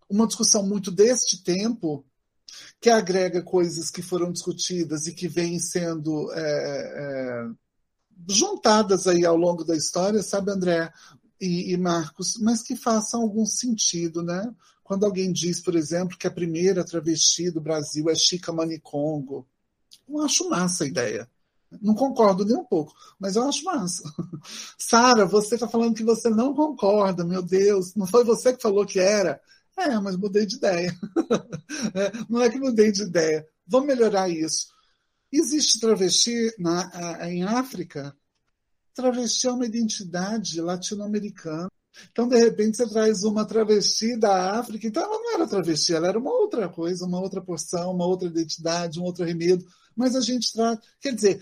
uma 0.09 0.27
discussão 0.27 0.62
muito 0.62 0.91
deste 0.91 1.43
tempo, 1.43 2.05
que 2.81 2.89
agrega 2.91 3.43
coisas 3.43 3.91
que 3.91 4.03
foram 4.03 4.31
discutidas 4.31 5.07
e 5.07 5.14
que 5.14 5.27
vêm 5.27 5.59
sendo 5.59 6.33
é, 6.33 6.39
é, 6.39 7.51
juntadas 8.29 9.07
aí 9.07 9.25
ao 9.25 9.37
longo 9.37 9.64
da 9.64 9.77
história, 9.77 10.22
sabe, 10.22 10.53
André 10.53 10.93
e, 11.41 11.72
e 11.72 11.77
Marcos, 11.77 12.37
mas 12.41 12.62
que 12.62 12.77
façam 12.77 13.22
algum 13.22 13.45
sentido, 13.45 14.22
né? 14.22 14.55
Quando 14.85 15.07
alguém 15.07 15.32
diz, 15.32 15.61
por 15.61 15.74
exemplo, 15.74 16.16
que 16.18 16.26
a 16.26 16.30
primeira 16.30 16.85
travesti 16.85 17.51
do 17.51 17.61
Brasil 17.61 18.09
é 18.11 18.14
Chica 18.14 18.53
Manicongo, 18.53 19.49
eu 20.07 20.20
acho 20.20 20.49
massa 20.51 20.85
a 20.85 20.87
ideia. 20.87 21.28
Não 21.80 21.95
concordo 21.95 22.45
nem 22.45 22.57
um 22.57 22.64
pouco, 22.64 22.93
mas 23.18 23.35
eu 23.35 23.49
acho 23.49 23.64
massa. 23.64 24.05
Sara, 24.78 25.24
você 25.24 25.55
está 25.55 25.66
falando 25.66 25.97
que 25.97 26.05
você 26.05 26.28
não 26.28 26.55
concorda, 26.55 27.24
meu 27.24 27.43
Deus, 27.43 27.95
não 27.95 28.07
foi 28.07 28.22
você 28.24 28.53
que 28.53 28.62
falou 28.62 28.87
que 28.87 29.01
era? 29.01 29.41
É, 29.76 29.99
mas 29.99 30.16
mudei 30.16 30.47
de 30.47 30.57
ideia. 30.57 30.95
É, 31.95 32.11
não 32.28 32.41
é 32.43 32.51
que 32.51 32.59
mudei 32.59 32.91
de 32.91 33.03
ideia. 33.03 33.47
Vamos 33.66 33.89
melhorar 33.89 34.28
isso. 34.28 34.68
Existe 35.30 35.80
travesti 35.80 36.53
na, 36.59 37.28
em 37.28 37.43
África? 37.43 38.16
Travesti 38.95 39.47
é 39.47 39.53
uma 39.53 39.66
identidade 39.66 40.61
latino-americana. 40.61 41.68
Então, 42.11 42.28
de 42.28 42.36
repente, 42.36 42.76
você 42.76 42.88
traz 42.88 43.24
uma 43.24 43.45
travesti 43.45 44.16
da 44.16 44.59
África. 44.59 44.86
Então, 44.86 45.03
ela 45.03 45.18
não 45.18 45.34
era 45.34 45.47
travesti, 45.47 45.95
ela 45.95 46.09
era 46.09 46.18
uma 46.18 46.32
outra 46.32 46.68
coisa, 46.68 47.05
uma 47.05 47.20
outra 47.20 47.40
porção, 47.40 47.92
uma 47.92 48.07
outra 48.07 48.28
identidade, 48.28 49.01
um 49.01 49.05
outro 49.05 49.24
remedo. 49.24 49.64
Mas 49.97 50.14
a 50.16 50.20
gente 50.20 50.53
traz. 50.53 50.78
Quer 51.01 51.14
dizer, 51.14 51.40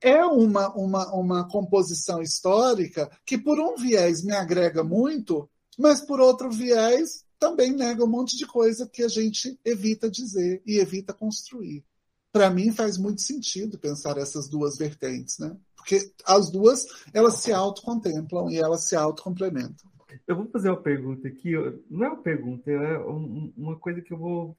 é 0.00 0.24
uma, 0.24 0.72
uma, 0.74 1.14
uma 1.14 1.48
composição 1.48 2.20
histórica 2.20 3.10
que, 3.24 3.38
por 3.38 3.58
um 3.58 3.76
viés, 3.76 4.22
me 4.22 4.32
agrega 4.32 4.84
muito, 4.84 5.48
mas, 5.78 6.00
por 6.00 6.20
outro 6.20 6.50
viés, 6.50 7.24
também 7.38 7.72
nega 7.72 8.04
um 8.04 8.08
monte 8.08 8.36
de 8.36 8.46
coisa 8.46 8.88
que 8.88 9.02
a 9.02 9.08
gente 9.08 9.58
evita 9.64 10.10
dizer 10.10 10.62
e 10.66 10.78
evita 10.78 11.12
construir. 11.12 11.84
Para 12.32 12.50
mim 12.50 12.72
faz 12.72 12.98
muito 12.98 13.22
sentido 13.22 13.78
pensar 13.78 14.18
essas 14.18 14.48
duas 14.48 14.76
vertentes, 14.76 15.38
né? 15.38 15.56
Porque 15.76 16.10
as 16.24 16.50
duas 16.50 16.86
elas 17.12 17.34
se 17.34 17.52
autocontemplam 17.52 18.50
e 18.50 18.56
elas 18.56 18.88
se 18.88 18.96
autocomplementam. 18.96 19.93
Eu 20.26 20.36
vou 20.36 20.46
fazer 20.48 20.70
uma 20.70 20.80
pergunta 20.80 21.28
aqui, 21.28 21.52
não 21.90 22.06
é 22.06 22.08
uma 22.08 22.22
pergunta, 22.22 22.70
é 22.70 22.98
uma 22.98 23.76
coisa 23.76 24.00
que 24.00 24.12
eu 24.12 24.18
vou 24.18 24.56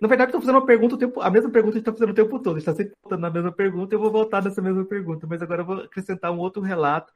na 0.00 0.08
verdade, 0.08 0.30
estou 0.30 0.40
fazendo 0.40 0.56
uma 0.56 0.66
pergunta, 0.66 0.96
tempo, 0.96 1.20
a 1.20 1.30
mesma 1.30 1.50
pergunta 1.50 1.74
gente 1.74 1.82
está 1.82 1.92
fazendo 1.92 2.10
o 2.10 2.14
tempo 2.14 2.38
todo. 2.40 2.58
Está 2.58 2.74
sempre 2.74 2.94
voltando 3.02 3.20
na 3.20 3.30
mesma 3.30 3.52
pergunta, 3.52 3.94
eu 3.94 3.98
vou 3.98 4.10
voltar 4.10 4.42
nessa 4.42 4.62
mesma 4.62 4.84
pergunta. 4.84 5.26
Mas 5.26 5.42
agora 5.42 5.62
eu 5.62 5.66
vou 5.66 5.76
acrescentar 5.80 6.32
um 6.32 6.38
outro 6.38 6.62
relato, 6.62 7.12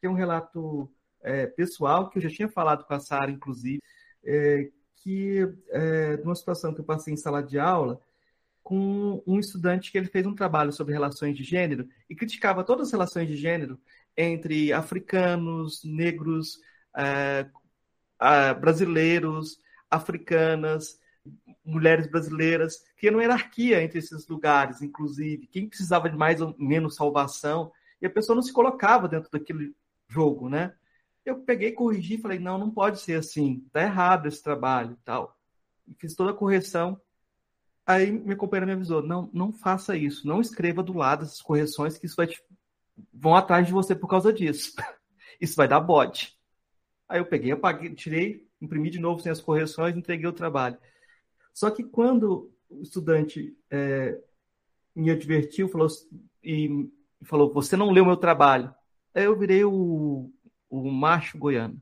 que 0.00 0.06
é 0.06 0.10
um 0.10 0.14
relato 0.14 0.90
é, 1.22 1.46
pessoal, 1.46 2.08
que 2.08 2.18
eu 2.18 2.22
já 2.22 2.30
tinha 2.30 2.48
falado 2.48 2.84
com 2.84 2.94
a 2.94 3.00
Sara, 3.00 3.30
inclusive, 3.30 3.82
é, 4.24 4.70
que 4.96 5.48
é, 5.70 6.16
numa 6.18 6.34
situação 6.34 6.72
que 6.72 6.80
eu 6.80 6.84
passei 6.84 7.12
em 7.12 7.16
sala 7.16 7.42
de 7.42 7.58
aula 7.58 8.00
com 8.62 9.22
um 9.26 9.38
estudante 9.38 9.92
que 9.92 9.98
ele 9.98 10.08
fez 10.08 10.26
um 10.26 10.34
trabalho 10.34 10.72
sobre 10.72 10.92
relações 10.92 11.36
de 11.36 11.44
gênero 11.44 11.88
e 12.10 12.16
criticava 12.16 12.64
todas 12.64 12.88
as 12.88 12.92
relações 12.92 13.28
de 13.28 13.36
gênero 13.36 13.78
entre 14.16 14.72
africanos, 14.72 15.84
negros, 15.84 16.60
é, 16.96 18.54
brasileiros, 18.54 19.58
africanas, 19.90 20.98
mulheres 21.64 22.06
brasileiras, 22.06 22.84
que 22.96 23.10
uma 23.10 23.22
hierarquia 23.22 23.82
entre 23.82 23.98
esses 23.98 24.26
lugares, 24.28 24.80
inclusive, 24.82 25.46
quem 25.48 25.68
precisava 25.68 26.08
de 26.08 26.16
mais 26.16 26.40
ou 26.40 26.54
menos 26.58 26.94
salvação, 26.94 27.72
e 28.00 28.06
a 28.06 28.10
pessoa 28.10 28.36
não 28.36 28.42
se 28.42 28.52
colocava 28.52 29.08
dentro 29.08 29.30
daquele 29.30 29.74
jogo, 30.08 30.48
né? 30.48 30.74
Eu 31.24 31.40
peguei, 31.40 31.72
corrigi 31.72 32.14
e 32.14 32.20
falei, 32.20 32.38
não, 32.38 32.56
não 32.56 32.70
pode 32.70 33.00
ser 33.00 33.18
assim, 33.18 33.66
tá 33.72 33.82
errado 33.82 34.26
esse 34.26 34.42
trabalho 34.42 34.92
e 34.92 35.04
tal. 35.04 35.36
E 35.88 35.94
fiz 35.94 36.14
toda 36.14 36.30
a 36.30 36.34
correção. 36.34 37.00
Aí 37.84 38.10
minha 38.12 38.36
companheira 38.36 38.66
me 38.66 38.72
avisou, 38.72 39.02
não, 39.02 39.28
não 39.32 39.52
faça 39.52 39.96
isso, 39.96 40.26
não 40.26 40.40
escreva 40.40 40.82
do 40.82 40.96
lado 40.96 41.24
essas 41.24 41.40
correções, 41.40 41.98
que 41.98 42.06
isso 42.06 42.16
vai 42.16 42.26
te... 42.26 42.40
vão 43.12 43.34
atrás 43.34 43.66
de 43.66 43.72
você 43.72 43.94
por 43.94 44.08
causa 44.08 44.32
disso. 44.32 44.72
Isso 45.38 45.54
vai 45.54 45.68
dar 45.68 45.80
bode. 45.80 46.34
Aí 47.08 47.20
eu 47.20 47.26
peguei, 47.26 47.52
apaguei, 47.52 47.94
tirei, 47.94 48.46
imprimi 48.60 48.90
de 48.90 48.98
novo 48.98 49.20
sem 49.20 49.30
as 49.30 49.40
correções, 49.40 49.96
entreguei 49.96 50.26
o 50.26 50.32
trabalho. 50.32 50.76
Só 51.54 51.70
que 51.70 51.84
quando 51.84 52.52
o 52.68 52.82
estudante 52.82 53.56
é, 53.70 54.18
me 54.94 55.10
advertiu 55.10 55.68
falou, 55.68 55.88
e 56.42 56.90
falou, 57.24 57.52
você 57.52 57.76
não 57.76 57.90
leu 57.90 58.04
meu 58.04 58.16
trabalho, 58.16 58.74
aí 59.14 59.24
eu 59.24 59.38
virei 59.38 59.64
o 59.64 60.30
o 60.68 60.90
macho 60.90 61.38
goiano. 61.38 61.80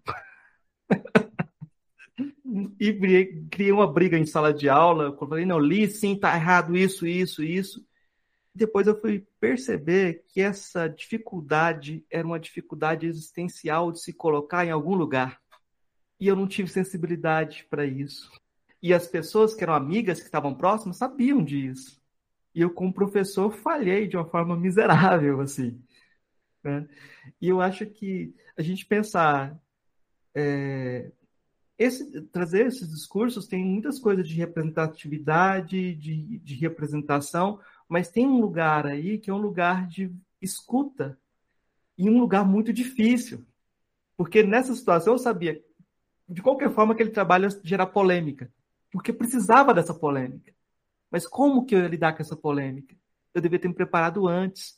e 2.79 2.93
criei 3.51 3.73
uma 3.73 3.91
briga 3.91 4.17
em 4.17 4.27
sala 4.27 4.53
de 4.53 4.69
aula. 4.69 5.05
Eu 5.05 5.17
falei, 5.17 5.45
não, 5.45 5.59
li 5.59 5.89
sim, 5.89 6.17
tá 6.17 6.35
errado 6.35 6.77
isso, 6.77 7.07
isso, 7.07 7.43
isso. 7.43 7.85
Depois 8.55 8.87
eu 8.87 9.01
fui 9.01 9.27
perceber 9.41 10.25
que 10.29 10.41
essa 10.41 10.87
dificuldade 10.87 12.05
era 12.11 12.27
uma 12.27 12.39
dificuldade 12.39 13.07
existencial 13.07 13.91
de 13.91 14.01
se 14.01 14.13
colocar 14.13 14.65
em 14.65 14.71
algum 14.71 14.95
lugar. 14.95 15.41
E 16.21 16.29
eu 16.29 16.37
não 16.37 16.47
tive 16.47 16.69
sensibilidade 16.69 17.67
para 17.69 17.85
isso. 17.85 18.31
E 18.81 18.95
as 18.95 19.07
pessoas 19.07 19.55
que 19.55 19.65
eram 19.65 19.75
amigas, 19.75 20.21
que 20.21 20.27
estavam 20.27 20.55
próximas, 20.55 20.99
sabiam 20.99 21.43
disso. 21.43 22.01
E 22.55 22.61
eu, 22.61 22.71
como 22.71 22.93
professor, 22.93 23.53
falhei 23.53 24.07
de 24.07 24.17
uma 24.17 24.27
forma 24.27 24.57
miserável, 24.57 25.41
assim. 25.41 25.83
Né? 26.63 26.89
E 27.41 27.49
eu 27.49 27.61
acho 27.61 27.85
que 27.87 28.33
a 28.57 28.63
gente 28.63 28.87
pensar 28.87 29.61
é, 30.35 31.11
esse, 31.79 32.23
trazer 32.29 32.67
esses 32.67 32.89
discursos 32.89 33.47
tem 33.47 33.65
muitas 33.65 33.99
coisas 33.99 34.29
de 34.29 34.35
representatividade, 34.37 35.95
de, 35.95 36.39
de 36.39 36.55
representação, 36.55 37.61
mas 37.95 38.11
tem 38.11 38.27
um 38.27 38.41
lugar 38.41 38.89
aí 38.89 39.19
que 39.19 39.31
é 39.31 39.33
um 39.33 39.39
lugar 39.39 39.87
de 39.87 40.13
escuta 40.43 41.17
e 41.97 42.11
um 42.11 42.19
lugar 42.19 42.45
muito 42.45 42.73
difícil, 42.73 43.47
porque 44.17 44.43
nessa 44.43 44.75
situação 44.75 45.15
eu 45.15 45.19
sabia 45.19 45.65
de 46.29 46.43
qualquer 46.43 46.73
forma 46.73 46.93
que 46.93 47.05
ele 47.05 47.13
trabalha 47.13 47.49
gerar 47.63 47.87
polêmica, 47.87 48.53
porque 48.91 49.13
precisava 49.13 49.73
dessa 49.73 49.95
polêmica. 49.95 50.53
Mas 51.09 51.25
como 51.25 51.65
que 51.65 51.77
eu 51.77 51.83
ia 51.83 51.87
lidar 51.87 52.17
com 52.17 52.23
essa 52.23 52.35
polêmica? 52.35 52.97
Eu 53.33 53.41
devia 53.41 53.61
ter 53.61 53.69
me 53.69 53.75
preparado 53.75 54.27
antes 54.27 54.77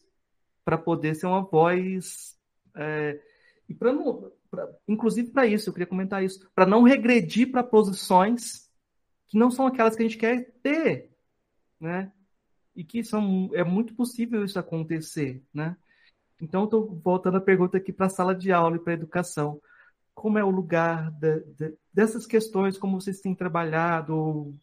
para 0.63 0.77
poder 0.77 1.15
ser 1.15 1.25
uma 1.25 1.41
voz. 1.41 2.37
É, 2.75 3.19
e 3.67 3.75
para 3.75 3.95
não. 3.95 4.31
Pra, 4.51 4.69
inclusive 4.87 5.31
para 5.31 5.47
isso, 5.47 5.71
eu 5.71 5.73
queria 5.73 5.87
comentar 5.87 6.23
isso, 6.23 6.51
para 6.55 6.67
não 6.67 6.83
regredir 6.83 7.51
para 7.51 7.65
posições 7.65 8.71
que 9.27 9.39
não 9.39 9.51
são 9.51 9.67
aquelas 9.67 9.97
que 9.97 10.03
a 10.03 10.07
gente 10.07 10.19
quer 10.19 10.53
ter, 10.63 11.17
né? 11.81 12.13
E 12.77 12.85
que 12.85 13.03
são, 13.03 13.51
é 13.55 13.65
muito 13.65 13.95
possível 13.95 14.45
isso 14.45 14.59
acontecer, 14.59 15.43
né? 15.53 15.77
Então, 16.41 16.65
estou 16.65 17.01
voltando 17.03 17.39
a 17.39 17.41
pergunta 17.41 17.79
aqui 17.79 17.93
para 17.93 18.07
a 18.07 18.11
sala 18.11 18.35
de 18.35 18.53
aula 18.53 18.77
e 18.77 18.79
para 18.79 18.93
a 18.93 18.97
educação. 18.97 19.59
Como 20.15 20.39
é 20.39 20.45
o 20.45 20.51
lugar 20.51 21.11
de, 21.13 21.41
de, 21.57 21.75
dessas 21.93 22.27
questões, 22.27 22.77
como 22.77 23.01
vocês 23.01 23.21
têm 23.21 23.35
trabalhado? 23.35 24.55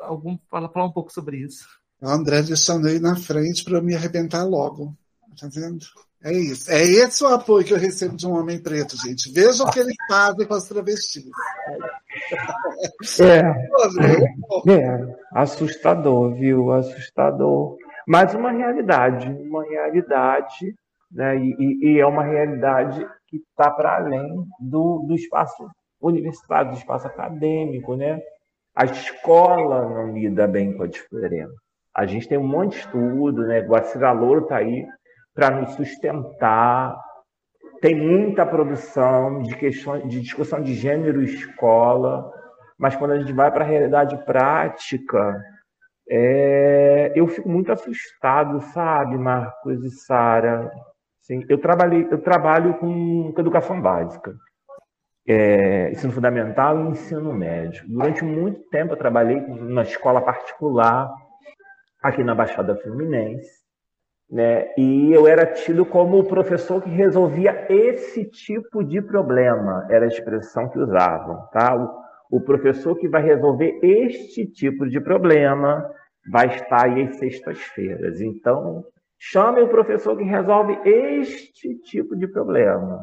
Algum, 0.00 0.38
fala, 0.48 0.68
falar 0.68 0.86
um 0.86 0.92
pouco 0.92 1.12
sobre 1.12 1.38
isso. 1.38 1.66
O 2.00 2.08
André 2.08 2.42
deixando 2.42 2.86
aí 2.86 3.00
na 3.00 3.16
frente 3.16 3.64
para 3.64 3.82
me 3.82 3.94
arrebentar 3.94 4.44
logo. 4.44 4.96
Tá 5.38 5.48
vendo? 5.52 5.84
É 6.22 6.32
isso. 6.32 6.70
É 6.70 6.84
esse 6.84 7.22
o 7.22 7.28
apoio 7.28 7.64
que 7.64 7.72
eu 7.72 7.78
recebo 7.78 8.16
de 8.16 8.26
um 8.26 8.32
homem 8.32 8.60
preto, 8.60 8.96
gente. 8.96 9.30
Veja 9.32 9.64
o 9.64 9.70
que 9.70 9.78
ele 9.78 9.94
faz 10.08 10.34
com 10.46 10.54
as 10.54 10.68
travestis. 10.68 11.24
É, 13.20 14.72
é, 14.72 15.16
assustador, 15.32 16.34
viu? 16.34 16.72
Assustador. 16.72 17.76
Mas 18.06 18.34
uma 18.34 18.50
realidade, 18.50 19.28
uma 19.30 19.64
realidade, 19.64 20.74
né? 21.10 21.36
E, 21.36 21.78
e 21.82 22.00
é 22.00 22.06
uma 22.06 22.24
realidade 22.24 23.06
que 23.26 23.36
está 23.36 23.70
para 23.70 23.96
além 23.96 24.26
do, 24.60 25.04
do 25.06 25.14
espaço 25.14 25.68
universitário, 26.00 26.72
do 26.72 26.78
espaço 26.78 27.06
acadêmico, 27.06 27.96
né? 27.96 28.20
A 28.74 28.84
escola 28.84 29.88
não 29.88 30.12
lida 30.12 30.46
bem 30.46 30.76
com 30.76 30.84
a 30.84 30.86
diferença. 30.86 31.52
A 31.94 32.06
gente 32.06 32.28
tem 32.28 32.38
um 32.38 32.46
monte 32.46 32.72
de 32.72 32.78
estudo, 32.78 33.46
né? 33.46 33.60
Guacira 33.60 34.12
Louro 34.12 34.42
está 34.42 34.58
aí 34.58 34.86
para 35.34 35.50
nos 35.50 35.74
sustentar. 35.74 36.96
Tem 37.80 37.94
muita 37.94 38.44
produção 38.46 39.42
de 39.42 39.54
questões 39.56 40.08
de 40.08 40.20
discussão 40.20 40.60
de 40.60 40.74
gênero 40.74 41.22
escola, 41.22 42.30
mas 42.78 42.96
quando 42.96 43.12
a 43.12 43.18
gente 43.18 43.32
vai 43.32 43.50
para 43.52 43.64
a 43.64 43.68
realidade 43.68 44.16
prática, 44.24 45.40
é, 46.10 47.12
eu 47.14 47.26
fico 47.28 47.48
muito 47.48 47.70
assustado, 47.72 48.60
sabe, 48.72 49.16
Marcos 49.18 49.84
e 49.84 49.90
Sara. 49.90 50.70
Assim, 51.22 51.44
eu 51.48 51.58
trabalhei, 51.58 52.06
eu 52.10 52.18
trabalho 52.20 52.74
com, 52.74 53.32
com 53.32 53.40
educação 53.40 53.80
básica. 53.80 54.34
é, 55.28 55.90
ensino 55.90 56.12
fundamental 56.12 56.78
e 56.78 56.88
ensino 56.90 57.32
médio. 57.34 57.84
Durante 57.86 58.24
muito 58.24 58.62
tempo 58.70 58.94
eu 58.94 58.96
trabalhei 58.96 59.40
na 59.40 59.82
escola 59.82 60.22
particular 60.22 61.12
aqui 62.02 62.24
na 62.24 62.34
Baixada 62.34 62.74
Fluminense, 62.76 63.57
né? 64.30 64.68
E 64.76 65.12
eu 65.12 65.26
era 65.26 65.46
tido 65.46 65.86
como 65.86 66.18
o 66.18 66.24
professor 66.24 66.82
que 66.82 66.90
resolvia 66.90 67.66
esse 67.70 68.24
tipo 68.24 68.84
de 68.84 69.00
problema, 69.00 69.86
era 69.90 70.04
a 70.04 70.08
expressão 70.08 70.68
que 70.68 70.78
usavam, 70.78 71.46
tá? 71.52 71.74
O, 72.30 72.36
o 72.36 72.40
professor 72.40 72.94
que 72.96 73.08
vai 73.08 73.22
resolver 73.22 73.78
este 73.82 74.46
tipo 74.46 74.88
de 74.88 75.00
problema 75.00 75.90
vai 76.30 76.48
estar 76.48 76.84
aí 76.84 77.04
às 77.04 77.16
sextas-feiras. 77.16 78.20
Então, 78.20 78.84
chame 79.18 79.62
o 79.62 79.68
professor 79.68 80.16
que 80.16 80.24
resolve 80.24 80.78
este 80.84 81.74
tipo 81.76 82.14
de 82.14 82.28
problema. 82.28 83.02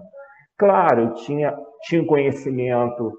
Claro, 0.57 1.13
tinha, 1.15 1.57
tinha 1.81 2.05
conhecimento, 2.05 3.11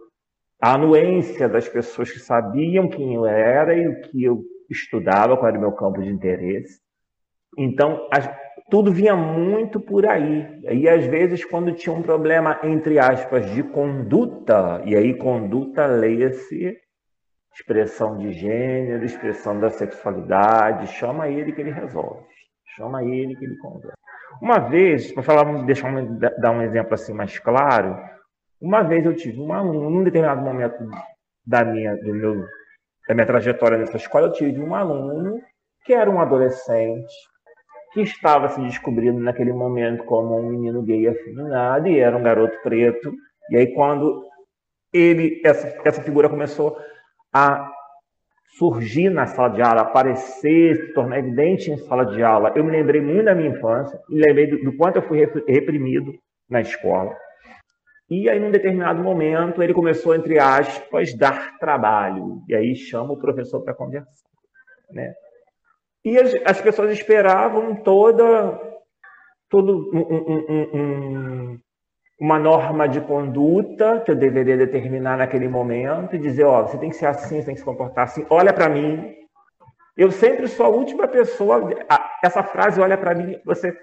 a 0.63 0.75
anuência 0.75 1.49
das 1.49 1.69
pessoas 1.69 2.11
que 2.11 2.21
sabiam 2.21 2.89
quem 2.89 3.15
eu 3.15 3.27
era 3.27 3.75
e 3.75 3.89
o 3.89 4.01
que 4.03 4.25
eu 4.25 4.43
estudava, 4.71 5.37
qual 5.37 5.49
era 5.49 5.59
o 5.59 5.61
meu 5.61 5.73
campo 5.73 6.01
de 6.01 6.09
interesse. 6.09 6.86
Então, 7.57 8.09
as, 8.13 8.29
tudo 8.71 8.93
vinha 8.93 9.15
muito 9.15 9.81
por 9.81 10.07
aí. 10.07 10.61
E 10.71 10.89
às 10.89 11.07
vezes, 11.07 11.45
quando 11.45 11.73
tinha 11.73 11.95
um 11.95 12.03
problema, 12.03 12.59
entre 12.63 12.99
aspas, 12.99 13.51
de 13.53 13.63
conduta, 13.63 14.83
e 14.85 14.97
aí 14.97 15.15
conduta, 15.15 15.87
leia-se 15.87 16.77
expressão 17.55 18.19
de 18.19 18.33
gênero, 18.33 19.05
expressão 19.05 19.59
da 19.59 19.71
sexualidade, 19.71 20.89
chama 20.89 21.29
ele 21.29 21.53
que 21.53 21.61
ele 21.63 21.71
resolve. 21.71 22.23
Chama 22.77 23.03
ele 23.03 23.35
que 23.35 23.45
ele 23.45 23.57
conversa. 23.57 23.97
Uma 24.43 24.59
vez, 24.59 25.11
para 25.13 25.23
falar, 25.23 25.65
deixar 25.65 25.91
dar 26.39 26.51
um 26.51 26.61
exemplo 26.61 26.93
assim 26.93 27.15
mais 27.15 27.39
claro, 27.39 27.99
uma 28.61 28.83
vez 28.83 29.07
eu 29.07 29.15
tive 29.15 29.41
um 29.41 29.53
aluno, 29.53 29.89
num 29.89 30.05
determinado 30.05 30.43
momento 30.43 30.77
da 31.47 31.65
minha, 31.65 31.97
do 31.97 32.13
meu, 32.13 32.45
da 33.09 33.15
minha 33.15 33.27
trajetória 33.27 33.79
nessa 33.79 33.97
escola, 33.97 34.27
eu 34.27 34.33
tive 34.33 34.61
um 34.61 34.75
aluno 34.75 35.41
que 35.85 35.95
era 35.95 36.11
um 36.11 36.21
adolescente, 36.21 37.15
que 37.97 38.03
estava 38.03 38.51
se 38.51 38.61
descobrindo 38.61 39.19
naquele 39.19 39.55
momento 39.55 40.05
como 40.05 40.39
um 40.39 40.51
menino 40.51 40.83
gay 40.83 41.09
afeminado 41.09 41.89
e 41.89 41.99
era 41.99 42.15
um 42.15 42.23
garoto 42.23 42.55
preto. 42.63 43.11
E 43.51 43.57
aí, 43.57 43.73
quando 43.73 44.23
ele, 44.93 45.41
essa, 45.43 45.67
essa 45.83 46.03
figura 46.03 46.29
começou 46.29 46.77
a 47.33 47.73
surgir 48.59 49.09
na 49.09 49.25
sala 49.25 49.49
de 49.49 49.63
aula, 49.63 49.81
aparecer, 49.81 50.77
se 50.77 50.93
tornar 50.93 51.21
evidente 51.21 51.71
em 51.71 51.79
sala 51.79 52.05
de 52.05 52.23
aula. 52.23 52.53
Eu 52.55 52.65
me 52.65 52.71
lembrei 52.71 53.01
muito 53.01 53.25
da 53.25 53.35
minha 53.35 53.49
infância, 53.49 53.99
me 54.11 54.21
lembrei 54.21 54.47
do, 54.47 54.63
do 54.63 54.77
quanto 54.77 54.97
eu 54.97 55.03
fui 55.03 55.25
reprimido 55.49 56.13
na 56.51 56.61
escola. 56.61 57.17
E 58.11 58.29
aí, 58.29 58.39
num 58.39 58.51
determinado 58.51 59.03
momento, 59.03 59.63
ele 59.63 59.73
começou, 59.73 60.15
entre 60.15 60.39
aspas, 60.39 61.17
dar 61.17 61.57
trabalho. 61.59 62.43
E 62.47 62.55
aí 62.55 62.77
chama 62.77 63.15
o 63.15 63.19
professor 63.19 63.65
para 63.65 63.73
conversar. 63.73 64.13
Né? 64.91 65.15
E 66.07 66.17
as, 66.17 66.33
as, 66.45 66.61
pessoas 66.61 66.93
esperavam 66.93 67.75
toda, 67.75 68.61
todo 69.51 69.91
um, 69.93 69.99
um, 69.99 70.79
um, 70.79 71.59
uma 72.21 72.39
norma 72.39 72.89
de 72.89 73.01
conduta 73.01 74.01
que 74.03 74.13
eu 74.13 74.15
deveria 74.15 74.57
determinar 74.57 75.17
naquele 75.17 75.49
momento 75.49 76.15
e 76.15 76.21
dizer, 76.21 76.45
ó, 76.45 76.63
você 76.63 76.79
tem 76.79 76.91
que 76.91 76.97
ser 76.97 77.07
assim, 77.07 77.41
você 77.41 77.47
tem 77.47 77.55
que 77.55 77.61
se 77.61 77.67
comportar 77.67 78.05
assim, 78.05 78.25
olha 78.31 78.53
para 78.53 78.69
mim. 78.69 79.17
Eu 79.97 80.13
sempre 80.13 80.47
sou 80.47 80.67
a 80.67 80.69
última 80.69 81.09
pessoa, 81.09 81.75
essa 82.23 82.45
frase 82.45 82.81
olha 82.81 82.97
para 82.97 83.13
mim, 83.13 83.41
você 83.45 83.77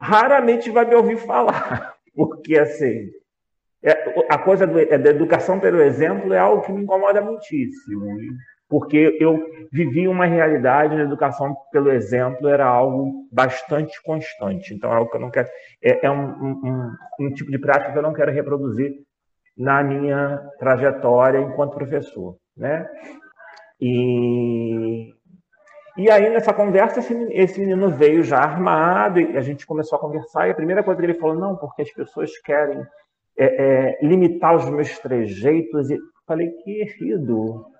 raramente 0.00 0.68
vai 0.68 0.84
me 0.84 0.96
ouvir 0.96 1.16
falar, 1.18 1.94
porque 2.12 2.58
assim, 2.58 3.08
é, 3.84 4.24
a 4.28 4.36
coisa 4.36 4.66
do, 4.66 4.80
é, 4.80 4.98
da 4.98 5.10
educação 5.10 5.60
pelo 5.60 5.80
exemplo 5.80 6.32
é 6.32 6.40
algo 6.40 6.62
que 6.62 6.72
me 6.72 6.82
incomoda 6.82 7.20
muitíssimo 7.20 8.04
porque 8.72 9.18
eu 9.20 9.38
vivi 9.70 10.08
uma 10.08 10.24
realidade 10.24 10.96
na 10.96 11.02
educação 11.02 11.54
pelo 11.70 11.92
exemplo, 11.92 12.48
era 12.48 12.64
algo 12.64 13.28
bastante 13.30 14.02
constante. 14.02 14.72
Então, 14.72 14.90
é 14.90 14.96
algo 14.96 15.10
que 15.10 15.16
eu 15.18 15.20
não 15.20 15.30
quero. 15.30 15.46
É, 15.84 16.06
é 16.06 16.10
um, 16.10 16.24
um, 16.24 16.96
um, 17.20 17.34
tipo 17.34 17.50
de 17.50 17.58
prática 17.58 17.92
que 17.92 17.98
eu 17.98 18.02
não 18.02 18.14
quero 18.14 18.32
reproduzir 18.32 18.94
na 19.58 19.82
minha 19.82 20.38
trajetória 20.58 21.38
enquanto 21.38 21.74
professor. 21.74 22.38
Né? 22.56 22.88
E, 23.78 25.12
e 25.98 26.10
aí, 26.10 26.30
nessa 26.30 26.54
conversa, 26.54 27.00
esse, 27.30 27.60
menino 27.60 27.90
veio 27.90 28.22
já 28.22 28.38
armado 28.38 29.20
e 29.20 29.36
a 29.36 29.42
gente 29.42 29.66
começou 29.66 29.98
a 29.98 30.00
conversar. 30.00 30.48
E 30.48 30.52
a 30.52 30.54
primeira 30.54 30.82
coisa 30.82 30.98
que 30.98 31.04
ele 31.04 31.20
falou: 31.20 31.36
não, 31.36 31.56
porque 31.56 31.82
as 31.82 31.92
pessoas 31.92 32.30
querem 32.38 32.82
é, 33.36 33.44
é, 33.44 33.98
limitar 34.00 34.56
os 34.56 34.64
meus 34.70 34.98
trejeitos. 34.98 35.90
E 35.90 35.98
falei, 36.26 36.48
querido, 36.64 37.70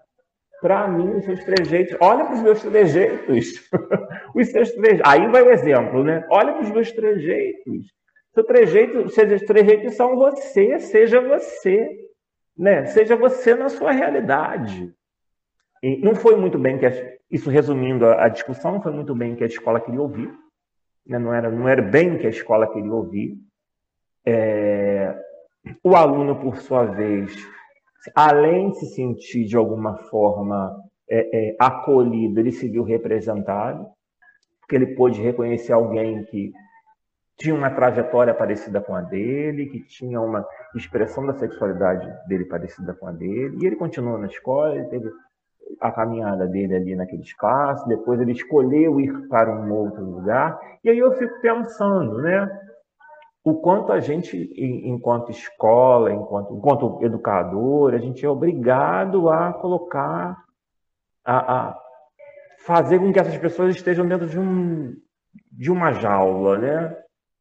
para 0.62 0.86
mim, 0.86 1.16
os 1.16 1.24
seus 1.24 1.42
trejeitos. 1.42 1.96
Olha 2.00 2.24
para 2.24 2.34
os 2.34 2.42
meus 2.42 2.62
trejeitos. 2.62 3.68
os 4.32 4.48
seus 4.48 4.70
trejeitos. 4.70 5.02
Aí 5.04 5.26
vai 5.26 5.42
o 5.42 5.50
exemplo, 5.50 6.04
né? 6.04 6.24
Olha 6.30 6.52
para 6.52 6.62
os 6.62 6.70
meus 6.70 6.92
trejeitos. 6.92 7.92
Seu 8.32 8.44
trejeito, 8.44 9.10
seus 9.10 9.42
trejeitos 9.42 9.94
são 9.96 10.16
você, 10.16 10.78
seja 10.78 11.20
você. 11.20 11.98
Né? 12.56 12.86
Seja 12.86 13.16
você 13.16 13.56
na 13.56 13.68
sua 13.68 13.90
realidade. 13.90 14.94
E 15.82 15.96
não 15.96 16.14
foi 16.14 16.36
muito 16.36 16.58
bem 16.58 16.78
que 16.78 16.86
a, 16.86 16.92
isso 17.28 17.50
resumindo 17.50 18.06
a, 18.06 18.26
a, 18.26 18.28
discussão, 18.28 18.72
não 18.72 18.82
foi 18.82 18.92
muito 18.92 19.14
bem 19.16 19.34
que 19.34 19.42
a 19.42 19.48
escola 19.48 19.80
queria 19.80 20.00
ouvir. 20.00 20.32
Né? 21.04 21.18
Não, 21.18 21.34
era, 21.34 21.50
não 21.50 21.68
era 21.68 21.82
bem 21.82 22.18
que 22.18 22.26
a 22.26 22.30
escola 22.30 22.72
queria 22.72 22.92
ouvir. 22.92 23.36
É, 24.24 25.12
o 25.82 25.96
aluno, 25.96 26.36
por 26.36 26.58
sua 26.58 26.84
vez, 26.84 27.34
além 28.14 28.70
de 28.70 28.78
se 28.78 28.86
sentir 28.94 29.44
de 29.44 29.56
alguma 29.56 29.96
forma 29.96 30.76
é, 31.08 31.50
é, 31.50 31.56
acolhido, 31.58 32.40
ele 32.40 32.52
se 32.52 32.68
viu 32.68 32.82
representado, 32.82 33.86
porque 34.60 34.76
ele 34.76 34.94
pôde 34.94 35.20
reconhecer 35.20 35.72
alguém 35.72 36.24
que 36.24 36.52
tinha 37.36 37.54
uma 37.54 37.70
trajetória 37.70 38.32
parecida 38.34 38.80
com 38.80 38.94
a 38.94 39.00
dele, 39.00 39.66
que 39.66 39.80
tinha 39.80 40.20
uma 40.20 40.46
expressão 40.74 41.26
da 41.26 41.34
sexualidade 41.34 42.08
dele 42.28 42.44
parecida 42.44 42.94
com 42.94 43.06
a 43.06 43.12
dele, 43.12 43.58
e 43.60 43.66
ele 43.66 43.76
continuou 43.76 44.18
na 44.18 44.26
escola, 44.26 44.74
ele 44.74 44.86
teve 44.86 45.10
a 45.80 45.90
caminhada 45.90 46.46
dele 46.46 46.74
ali 46.74 46.94
naquele 46.94 47.22
espaço, 47.22 47.88
depois 47.88 48.20
ele 48.20 48.32
escolheu 48.32 49.00
ir 49.00 49.28
para 49.28 49.52
um 49.54 49.72
outro 49.72 50.04
lugar, 50.04 50.58
e 50.84 50.90
aí 50.90 50.98
eu 50.98 51.12
fico 51.12 51.40
pensando, 51.40 52.18
né? 52.18 52.48
O 53.44 53.54
quanto 53.54 53.92
a 53.92 53.98
gente, 53.98 54.52
enquanto 54.56 55.30
escola, 55.30 56.12
enquanto, 56.12 56.54
enquanto 56.54 56.98
educador, 57.02 57.94
a 57.94 57.98
gente 57.98 58.24
é 58.24 58.28
obrigado 58.28 59.28
a 59.28 59.52
colocar, 59.52 60.44
a, 61.24 61.54
a 61.54 61.78
fazer 62.64 63.00
com 63.00 63.12
que 63.12 63.18
essas 63.18 63.36
pessoas 63.38 63.74
estejam 63.74 64.06
dentro 64.06 64.28
de, 64.28 64.38
um, 64.38 64.94
de 65.50 65.72
uma 65.72 65.92
jaula, 65.92 66.58
né? 66.58 66.96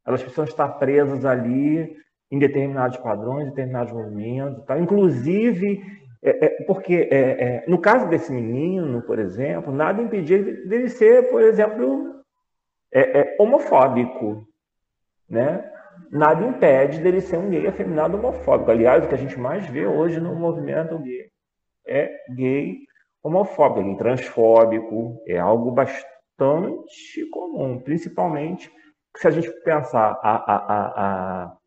Elas 0.05 0.21
precisam 0.21 0.45
estar 0.45 0.67
presas 0.69 1.23
ali 1.23 1.95
em 2.31 2.39
determinados 2.39 2.97
padrões, 2.97 3.49
determinados 3.49 3.93
movimentos, 3.93 4.65
tá? 4.65 4.79
inclusive 4.79 5.81
é, 6.23 6.45
é, 6.45 6.63
porque 6.65 7.09
é, 7.11 7.17
é, 7.17 7.65
no 7.67 7.79
caso 7.79 8.07
desse 8.07 8.31
menino, 8.31 9.01
por 9.01 9.19
exemplo, 9.19 9.73
nada 9.73 10.01
impedia 10.01 10.41
dele 10.41 10.87
ser, 10.87 11.29
por 11.29 11.41
exemplo, 11.41 12.21
é, 12.91 13.21
é, 13.21 13.35
homofóbico, 13.39 14.47
né? 15.29 15.70
Nada 16.09 16.45
impede 16.45 16.99
dele 17.01 17.21
ser 17.21 17.37
um 17.37 17.49
gay 17.49 17.67
afeminado 17.67 18.17
homofóbico. 18.17 18.71
Aliás, 18.71 19.03
o 19.03 19.07
que 19.07 19.15
a 19.15 19.17
gente 19.17 19.37
mais 19.39 19.65
vê 19.67 19.85
hoje 19.85 20.19
no 20.19 20.35
movimento 20.35 20.97
gay 20.99 21.29
é 21.87 22.09
gay 22.35 22.77
homofóbico, 23.23 23.83
gay 23.83 23.97
transfóbico, 23.97 25.21
é 25.27 25.37
algo 25.37 25.71
bastante 25.71 27.25
comum, 27.31 27.79
principalmente 27.79 28.71
se 29.17 29.27
a 29.27 29.31
gente 29.31 29.51
pensar 29.63 30.17
a, 30.23 30.35
a, 30.53 30.95
a, 31.03 31.57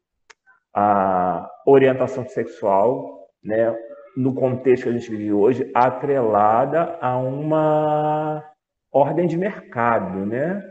a 0.75 1.51
orientação 1.67 2.27
sexual, 2.27 3.29
né, 3.43 3.77
no 4.17 4.35
contexto 4.35 4.85
que 4.85 4.89
a 4.89 4.93
gente 4.93 5.11
vive 5.11 5.33
hoje, 5.33 5.71
atrelada 5.75 6.99
a 7.01 7.17
uma 7.19 8.43
ordem 8.93 9.27
de 9.27 9.37
mercado, 9.37 10.25
né? 10.25 10.63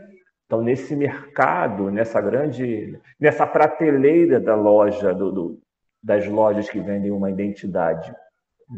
Então, 0.54 0.62
nesse 0.62 0.94
mercado, 0.94 1.90
nessa 1.90 2.20
grande, 2.20 2.96
nessa 3.18 3.44
prateleira 3.44 4.38
da 4.38 4.54
loja, 4.54 5.12
do, 5.12 5.32
do, 5.32 5.58
das 6.00 6.28
lojas 6.28 6.70
que 6.70 6.78
vendem 6.78 7.10
uma 7.10 7.28
identidade 7.28 8.14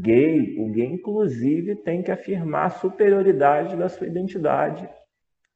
gay, 0.01 0.57
o 0.59 0.70
gay, 0.70 0.87
inclusive, 0.87 1.77
tem 1.77 2.03
que 2.03 2.11
afirmar 2.11 2.64
a 2.64 2.70
superioridade 2.70 3.77
da 3.77 3.91
sua 3.91 4.07
identidade 4.07 4.89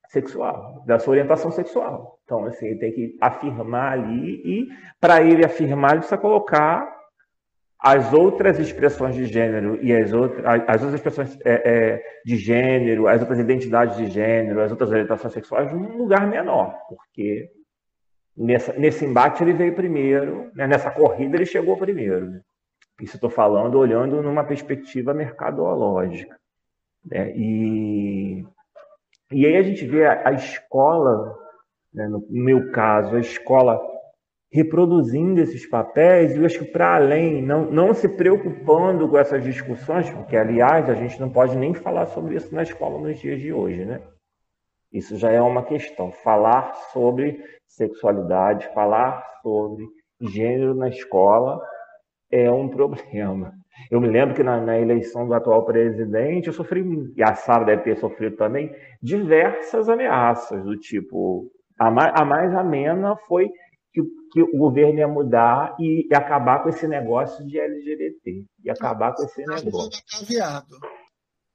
sexual, 0.08 0.84
da 0.86 0.98
sua 0.98 1.12
orientação 1.12 1.50
sexual. 1.50 2.18
Então, 2.24 2.44
assim, 2.44 2.66
ele 2.66 2.78
tem 2.78 2.92
que 2.92 3.16
afirmar 3.18 3.94
ali 3.94 4.42
e, 4.44 4.68
para 5.00 5.22
ele 5.22 5.42
afirmar, 5.42 5.92
ele 5.92 6.00
precisa 6.00 6.20
colocar 6.20 6.99
as 7.80 8.12
outras 8.12 8.58
expressões 8.58 9.14
de 9.14 9.24
gênero 9.24 9.82
e 9.82 9.90
as 9.94 10.12
outras, 10.12 10.44
as 10.44 10.82
outras 10.82 10.94
expressões 10.94 11.38
é, 11.46 11.52
é, 11.64 12.02
de 12.26 12.36
gênero, 12.36 13.08
as 13.08 13.20
outras 13.22 13.38
identidades 13.38 13.96
de 13.96 14.06
gênero, 14.08 14.60
as 14.60 14.70
outras 14.70 14.90
orientações 14.90 15.32
sexuais 15.32 15.72
num 15.72 15.96
lugar 15.96 16.26
menor, 16.26 16.76
porque 16.88 17.50
nessa, 18.36 18.74
nesse 18.74 19.06
embate 19.06 19.42
ele 19.42 19.54
veio 19.54 19.74
primeiro, 19.74 20.50
né? 20.54 20.66
nessa 20.66 20.90
corrida 20.90 21.36
ele 21.36 21.46
chegou 21.46 21.74
primeiro. 21.78 22.30
Né? 22.30 22.40
Isso 23.00 23.16
estou 23.16 23.30
falando 23.30 23.78
olhando 23.78 24.22
numa 24.22 24.44
perspectiva 24.44 25.14
mercadológica. 25.14 26.38
Né? 27.02 27.32
E, 27.34 28.44
e 29.32 29.46
aí 29.46 29.56
a 29.56 29.62
gente 29.62 29.86
vê 29.86 30.04
a, 30.04 30.28
a 30.28 30.32
escola, 30.32 31.34
né, 31.94 32.06
no 32.08 32.26
meu 32.28 32.70
caso, 32.72 33.16
a 33.16 33.20
escola 33.20 33.80
reproduzindo 34.52 35.40
esses 35.40 35.64
papéis, 35.68 36.34
e 36.34 36.38
eu 36.38 36.44
acho 36.44 36.58
que 36.58 36.72
para 36.72 36.96
além, 36.96 37.40
não, 37.40 37.70
não 37.70 37.94
se 37.94 38.08
preocupando 38.08 39.08
com 39.08 39.16
essas 39.16 39.44
discussões, 39.44 40.10
porque, 40.10 40.36
aliás, 40.36 40.90
a 40.90 40.94
gente 40.94 41.20
não 41.20 41.30
pode 41.30 41.56
nem 41.56 41.72
falar 41.72 42.06
sobre 42.06 42.34
isso 42.34 42.52
na 42.52 42.62
escola 42.62 42.98
nos 42.98 43.18
dias 43.20 43.40
de 43.40 43.52
hoje, 43.52 43.84
né? 43.84 44.00
Isso 44.92 45.16
já 45.16 45.30
é 45.30 45.40
uma 45.40 45.62
questão. 45.62 46.10
Falar 46.10 46.74
sobre 46.92 47.40
sexualidade, 47.68 48.68
falar 48.74 49.24
sobre 49.40 49.86
gênero 50.20 50.74
na 50.74 50.88
escola 50.88 51.60
é 52.30 52.50
um 52.50 52.68
problema. 52.68 53.52
Eu 53.88 54.00
me 54.00 54.08
lembro 54.08 54.34
que 54.34 54.42
na, 54.42 54.60
na, 54.60 54.78
eleição 54.78 55.26
do 55.28 55.34
atual 55.34 55.64
presidente, 55.64 56.48
eu 56.48 56.52
sofri, 56.52 56.84
e 57.16 57.22
a 57.22 57.34
Sara 57.34 57.64
deve 57.64 57.82
ter 57.82 57.96
sofrido 57.96 58.36
também, 58.36 58.74
diversas 59.00 59.88
ameaças 59.88 60.62
do 60.64 60.76
tipo. 60.76 61.50
A 61.78 61.90
mais, 61.90 62.12
a 62.14 62.24
mais 62.24 62.54
amena 62.54 63.16
foi 63.28 63.48
que, 63.92 64.02
que, 64.32 64.42
o 64.42 64.56
governo 64.56 64.98
ia 64.98 65.08
mudar 65.08 65.76
e, 65.78 66.06
e, 66.10 66.14
acabar 66.14 66.62
com 66.62 66.68
esse 66.68 66.86
negócio 66.86 67.46
de 67.46 67.58
LGBT. 67.58 68.44
E 68.64 68.70
acabar 68.70 69.14
com 69.14 69.24
esse 69.24 69.44
negócio. 69.44 70.02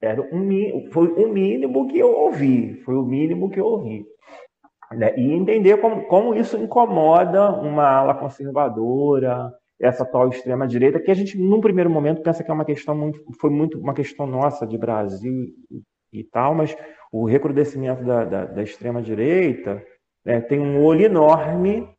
Era 0.02 0.22
um, 0.22 0.90
foi 0.92 1.08
o 1.08 1.32
mínimo 1.32 1.88
que 1.88 1.98
eu 1.98 2.12
ouvi. 2.12 2.82
Foi 2.84 2.96
o 2.96 3.04
mínimo 3.04 3.50
que 3.50 3.60
eu 3.60 3.66
ouvi. 3.66 4.06
Né? 4.92 5.18
E 5.18 5.34
entender 5.34 5.78
como, 5.78 6.04
como 6.08 6.36
isso 6.36 6.58
incomoda 6.58 7.52
uma 7.52 7.88
ala 7.88 8.14
conservadora, 8.14 9.52
essa 9.80 10.06
tal 10.06 10.30
extrema 10.30 10.68
direita, 10.68 11.00
que 11.00 11.12
a 11.12 11.14
gente, 11.14 11.38
num 11.38 11.60
primeiro 11.60 11.90
momento, 11.90 12.22
pensa 12.22 12.44
que 12.44 12.52
é 12.52 12.54
uma 12.54 12.66
questão 12.66 12.96
muito, 12.96 13.20
foi 13.40 13.50
muito 13.50 13.80
uma 13.80 13.94
questão 13.94 14.26
nossa 14.26 14.66
de 14.66 14.78
Brasil 14.78 15.48
e, 16.12 16.24
tal, 16.24 16.56
mas 16.56 16.76
o 17.12 17.26
recrudescimento 17.26 18.04
da, 18.04 18.24
da, 18.24 18.46
da 18.46 18.64
extrema 18.64 19.02
direita 19.02 19.84
né, 20.24 20.40
tem 20.40 20.60
um 20.60 20.82
olho 20.84 21.06
enorme 21.06 21.95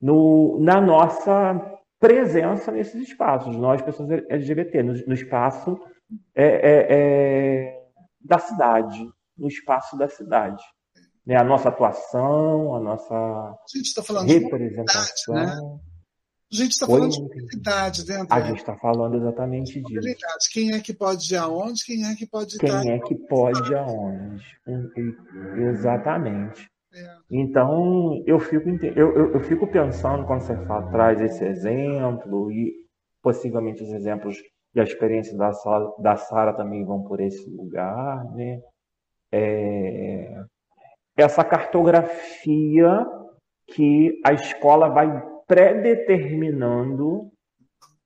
no, 0.00 0.58
na 0.60 0.80
nossa 0.80 1.78
presença 1.98 2.70
nesses 2.70 3.08
espaços, 3.08 3.56
nós, 3.56 3.82
pessoas 3.82 4.10
LGBT, 4.28 4.82
no, 4.82 4.92
no 5.06 5.14
espaço 5.14 5.78
é, 6.34 6.44
é, 6.44 6.86
é, 6.90 7.82
da 8.20 8.38
cidade, 8.38 9.08
no 9.36 9.48
espaço 9.48 9.96
da 9.96 10.08
cidade. 10.08 10.62
Né? 11.26 11.36
A 11.36 11.44
nossa 11.44 11.68
atuação, 11.68 12.74
a 12.74 12.80
nossa 12.80 13.14
a 13.14 13.56
gente 13.76 13.86
está 13.86 14.02
falando 14.02 14.28
representação. 14.28 15.34
De 15.34 15.40
né? 15.44 15.78
A 16.50 16.56
gente 16.56 16.72
está 16.72 16.86
falando 16.86 17.10
de 17.10 17.20
mobilidade 17.20 18.06
dentro. 18.06 18.34
A 18.34 18.40
gente 18.40 18.58
está 18.60 18.74
falando 18.76 19.16
exatamente 19.18 19.82
disso. 19.82 20.16
Quem 20.50 20.72
é 20.72 20.80
que 20.80 20.94
pode 20.94 21.34
ir 21.34 21.36
aonde? 21.36 21.84
Quem 21.84 22.06
é 22.06 22.14
que 22.14 22.26
pode 22.26 22.56
Quem 22.56 22.90
é 22.90 22.98
que 23.00 23.14
pode 23.14 23.70
ir 23.70 23.76
aonde? 23.76 24.42
Exatamente. 25.70 26.70
Então, 27.30 28.22
eu 28.26 28.38
fico, 28.38 28.68
eu, 28.96 29.32
eu, 29.34 29.40
fico 29.40 29.66
pensando 29.66 30.26
quando 30.26 30.40
você 30.40 30.56
traz 30.90 31.20
esse 31.20 31.44
exemplo 31.44 32.50
e 32.50 32.74
possivelmente 33.22 33.82
os 33.82 33.92
exemplos 33.92 34.38
e 34.74 34.80
a 34.80 34.84
experiência 34.84 35.36
da, 35.36 35.50
da 35.98 36.16
Sara 36.16 36.52
também 36.52 36.84
vão 36.84 37.02
por 37.02 37.20
esse 37.20 37.48
lugar, 37.50 38.24
né? 38.32 38.60
É, 39.32 40.42
essa 41.16 41.44
cartografia 41.44 43.06
que 43.66 44.20
a 44.24 44.32
escola 44.32 44.88
vai 44.88 45.22
predeterminando 45.46 47.30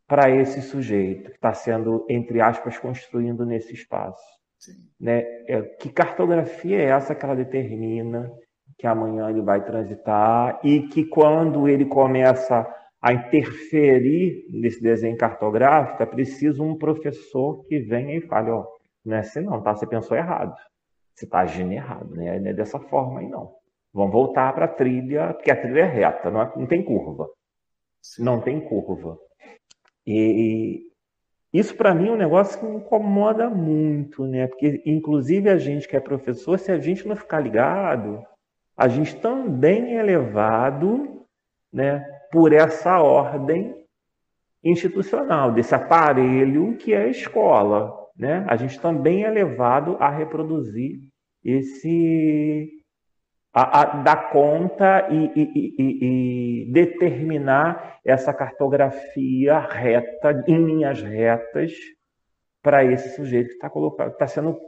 para 0.06 0.30
esse 0.30 0.60
sujeito 0.62 1.30
que 1.30 1.36
está 1.36 1.54
sendo, 1.54 2.04
entre 2.08 2.40
aspas, 2.40 2.78
construindo 2.78 3.44
nesse 3.46 3.72
espaço. 3.72 4.22
Né? 5.00 5.22
É, 5.48 5.62
que 5.80 5.90
cartografia 5.90 6.78
é 6.78 6.84
essa 6.86 7.14
que 7.14 7.24
ela 7.24 7.34
determina 7.34 8.30
que 8.78 8.86
amanhã 8.86 9.28
ele 9.30 9.42
vai 9.42 9.64
transitar 9.64 10.60
e 10.62 10.82
que 10.88 11.04
quando 11.04 11.68
ele 11.68 11.84
começa 11.84 12.66
a 13.00 13.12
interferir 13.12 14.46
nesse 14.48 14.80
desenho 14.80 15.16
cartográfico, 15.16 16.02
é 16.02 16.06
preciso 16.06 16.62
um 16.62 16.76
professor 16.76 17.64
que 17.64 17.80
venha 17.80 18.16
e 18.16 18.20
fale, 18.20 18.50
ó, 18.50 18.64
não 19.04 19.16
é 19.16 19.20
assim 19.20 19.40
não, 19.40 19.60
tá? 19.60 19.74
Você 19.74 19.86
pensou 19.86 20.16
errado. 20.16 20.54
Você 21.14 21.24
está 21.24 21.40
agindo 21.40 21.72
errado, 21.72 22.14
né? 22.14 22.38
Não 22.38 22.50
é 22.50 22.52
dessa 22.52 22.78
forma 22.78 23.20
aí 23.20 23.28
não. 23.28 23.52
Vamos 23.92 24.12
voltar 24.12 24.54
para 24.54 24.64
a 24.64 24.68
trilha, 24.68 25.34
porque 25.34 25.50
a 25.50 25.60
trilha 25.60 25.80
é 25.80 25.84
reta, 25.84 26.30
não, 26.30 26.42
é, 26.42 26.52
não 26.56 26.66
tem 26.66 26.82
curva. 26.82 27.28
Não 28.18 28.40
tem 28.40 28.60
curva. 28.60 29.18
E, 30.06 30.82
e 31.52 31.60
isso 31.60 31.76
para 31.76 31.94
mim 31.94 32.08
é 32.08 32.12
um 32.12 32.16
negócio 32.16 32.58
que 32.58 32.64
me 32.64 32.76
incomoda 32.76 33.50
muito, 33.50 34.24
né? 34.26 34.46
Porque 34.46 34.80
inclusive 34.86 35.50
a 35.50 35.58
gente 35.58 35.86
que 35.86 35.96
é 35.96 36.00
professor, 36.00 36.58
se 36.58 36.72
a 36.72 36.78
gente 36.78 37.06
não 37.06 37.14
ficar 37.14 37.40
ligado, 37.40 38.24
a 38.76 38.88
gente 38.88 39.16
também 39.16 39.96
é 39.96 40.02
levado, 40.02 41.26
né, 41.72 42.04
por 42.30 42.52
essa 42.52 43.00
ordem 43.00 43.74
institucional, 44.64 45.52
desse 45.52 45.74
aparelho 45.74 46.76
que 46.76 46.94
é 46.94 47.04
a 47.04 47.08
escola, 47.08 47.92
né? 48.16 48.44
A 48.48 48.56
gente 48.56 48.80
também 48.80 49.24
é 49.24 49.30
levado 49.30 49.96
a 49.98 50.08
reproduzir 50.08 51.00
esse 51.44 52.70
a, 53.52 53.80
a 53.80 53.84
dar 54.02 54.30
conta 54.30 55.08
e, 55.10 55.30
e, 55.36 55.52
e, 55.54 56.64
e, 56.68 56.72
determinar 56.72 57.98
essa 58.04 58.32
cartografia 58.32 59.58
reta, 59.58 60.42
em 60.48 60.64
linhas 60.64 61.02
retas, 61.02 61.72
para 62.62 62.84
esse 62.84 63.14
sujeito 63.16 63.48
que 63.48 63.54
está 63.54 63.70
está 64.08 64.26
sendo 64.26 64.58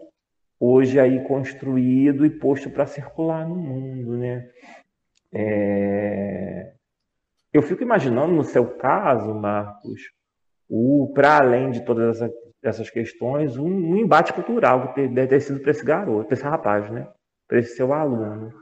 hoje 0.67 0.99
aí 0.99 1.23
construído 1.25 2.25
e 2.25 2.31
posto 2.31 2.71
para 2.71 2.87
circular 2.87 3.49
no 3.49 3.57
mundo, 3.57 4.17
né? 4.17 4.49
É... 5.33 6.73
Eu 7.53 7.62
fico 7.62 7.83
imaginando 7.83 8.33
no 8.33 8.45
seu 8.45 8.67
caso, 8.77 9.33
Marcos, 9.35 10.01
o 10.69 11.12
para 11.15 11.39
além 11.39 11.71
de 11.71 11.85
todas 11.85 12.17
essas, 12.17 12.33
essas 12.62 12.91
questões, 12.91 13.57
um, 13.57 13.67
um, 13.67 13.97
embate 13.97 14.33
cultural 14.33 14.93
que 14.93 15.07
deve 15.07 15.29
ter 15.29 15.41
sido 15.41 15.61
para 15.61 15.71
esse 15.71 15.85
garoto, 15.85 16.27
para 16.27 16.35
esse 16.35 16.45
rapaz, 16.45 16.91
né? 16.91 17.07
Para 17.47 17.59
esse 17.59 17.77
seu 17.77 17.93
aluno 17.93 18.53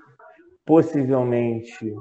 possivelmente 0.64 1.94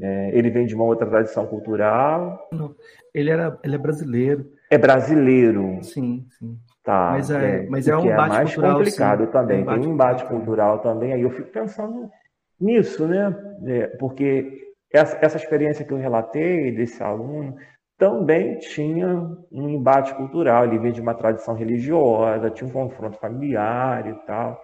é, 0.00 0.36
ele 0.36 0.50
vem 0.50 0.66
de 0.66 0.74
uma 0.74 0.84
outra 0.84 1.08
tradição 1.08 1.46
cultural. 1.46 2.48
Não, 2.52 2.74
ele 3.12 3.30
era, 3.30 3.58
ele 3.64 3.74
é 3.74 3.78
brasileiro. 3.78 4.50
É 4.70 4.78
brasileiro. 4.78 5.82
Sim, 5.82 6.26
sim. 6.38 6.58
Tá. 6.82 7.10
Mas 7.12 7.30
é, 7.30 7.64
é 7.64 7.68
mas 7.68 7.86
é 7.86 7.96
um 7.96 8.08
é 8.08 8.12
embate 8.12 8.30
é 8.30 8.36
mais 8.36 8.54
cultural, 8.54 8.76
complicado 8.78 9.24
sim. 9.24 9.30
também. 9.30 9.64
Tem 9.64 9.78
um 9.78 9.92
embate 9.92 10.24
cultural 10.24 10.78
também. 10.78 11.12
Aí 11.12 11.22
eu 11.22 11.30
fico 11.30 11.50
pensando 11.50 12.10
nisso, 12.58 13.06
né? 13.06 13.36
É, 13.66 13.86
porque 13.98 14.74
essa, 14.92 15.18
essa 15.20 15.36
experiência 15.36 15.84
que 15.84 15.92
eu 15.92 15.98
relatei 15.98 16.72
desse 16.72 17.02
aluno 17.02 17.56
também 17.98 18.58
tinha 18.58 19.06
um 19.52 19.68
embate 19.68 20.14
cultural. 20.14 20.64
Ele 20.64 20.78
vinha 20.78 20.92
de 20.92 21.00
uma 21.00 21.14
tradição 21.14 21.54
religiosa, 21.54 22.50
tinha 22.50 22.68
um 22.68 22.72
confronto 22.72 23.18
familiar 23.18 24.06
e 24.06 24.14
tal. 24.26 24.60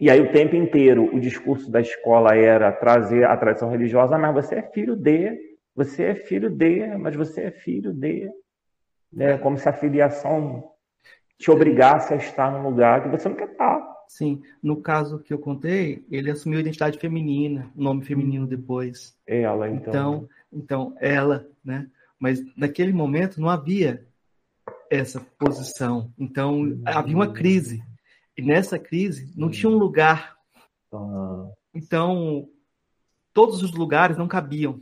E 0.00 0.10
aí 0.10 0.20
o 0.20 0.32
tempo 0.32 0.54
inteiro 0.54 1.14
o 1.14 1.20
discurso 1.20 1.70
da 1.70 1.80
escola 1.80 2.36
era 2.36 2.72
trazer 2.72 3.24
a 3.24 3.36
tradição 3.36 3.70
religiosa, 3.70 4.18
mas 4.18 4.34
você 4.34 4.56
é 4.56 4.62
filho 4.62 4.96
de, 4.96 5.38
você 5.74 6.04
é 6.04 6.14
filho 6.14 6.50
de, 6.50 6.86
mas 6.98 7.14
você 7.14 7.42
é 7.42 7.50
filho 7.50 7.92
de, 7.92 8.30
né? 9.12 9.38
Como 9.38 9.56
se 9.56 9.68
a 9.68 9.72
filiação 9.72 10.71
te 11.42 11.50
obrigasse 11.50 12.14
a 12.14 12.16
estar 12.16 12.52
num 12.52 12.62
lugar 12.62 13.02
que 13.02 13.08
você 13.08 13.28
não 13.28 13.34
quer 13.34 13.50
estar. 13.50 13.82
Sim, 14.06 14.40
no 14.62 14.80
caso 14.80 15.18
que 15.18 15.34
eu 15.34 15.38
contei, 15.38 16.06
ele 16.08 16.30
assumiu 16.30 16.58
a 16.58 16.60
identidade 16.60 16.98
feminina, 16.98 17.68
o 17.74 17.82
nome 17.82 18.04
feminino 18.04 18.46
depois. 18.46 19.18
Ela, 19.26 19.68
então. 19.68 19.90
Então, 19.90 20.28
então 20.52 20.96
ela, 21.00 21.44
né? 21.64 21.88
Mas 22.16 22.40
naquele 22.56 22.92
momento 22.92 23.40
não 23.40 23.48
havia 23.48 24.06
essa 24.88 25.20
posição. 25.36 26.12
Então 26.16 26.60
uhum. 26.60 26.82
havia 26.86 27.16
uma 27.16 27.32
crise 27.32 27.82
e 28.36 28.42
nessa 28.42 28.78
crise 28.78 29.32
não 29.36 29.50
tinha 29.50 29.68
um 29.68 29.76
lugar. 29.76 30.36
Então, 31.74 32.48
todos 33.32 33.64
os 33.64 33.72
lugares 33.72 34.16
não 34.16 34.28
cabiam. 34.28 34.80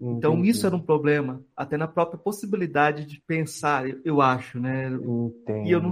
Então, 0.00 0.34
Entendi. 0.34 0.50
isso 0.50 0.66
era 0.66 0.76
um 0.76 0.80
problema, 0.80 1.42
até 1.56 1.76
na 1.76 1.88
própria 1.88 2.18
possibilidade 2.18 3.04
de 3.04 3.20
pensar, 3.20 3.84
eu 4.04 4.20
acho, 4.20 4.60
né? 4.60 4.88
Entendi. 4.88 5.68
E 5.68 5.72
eu 5.72 5.80
não, 5.80 5.90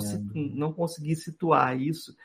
não 0.54 0.72
consegui 0.72 1.16
situar 1.16 1.76
isso, 1.80 2.16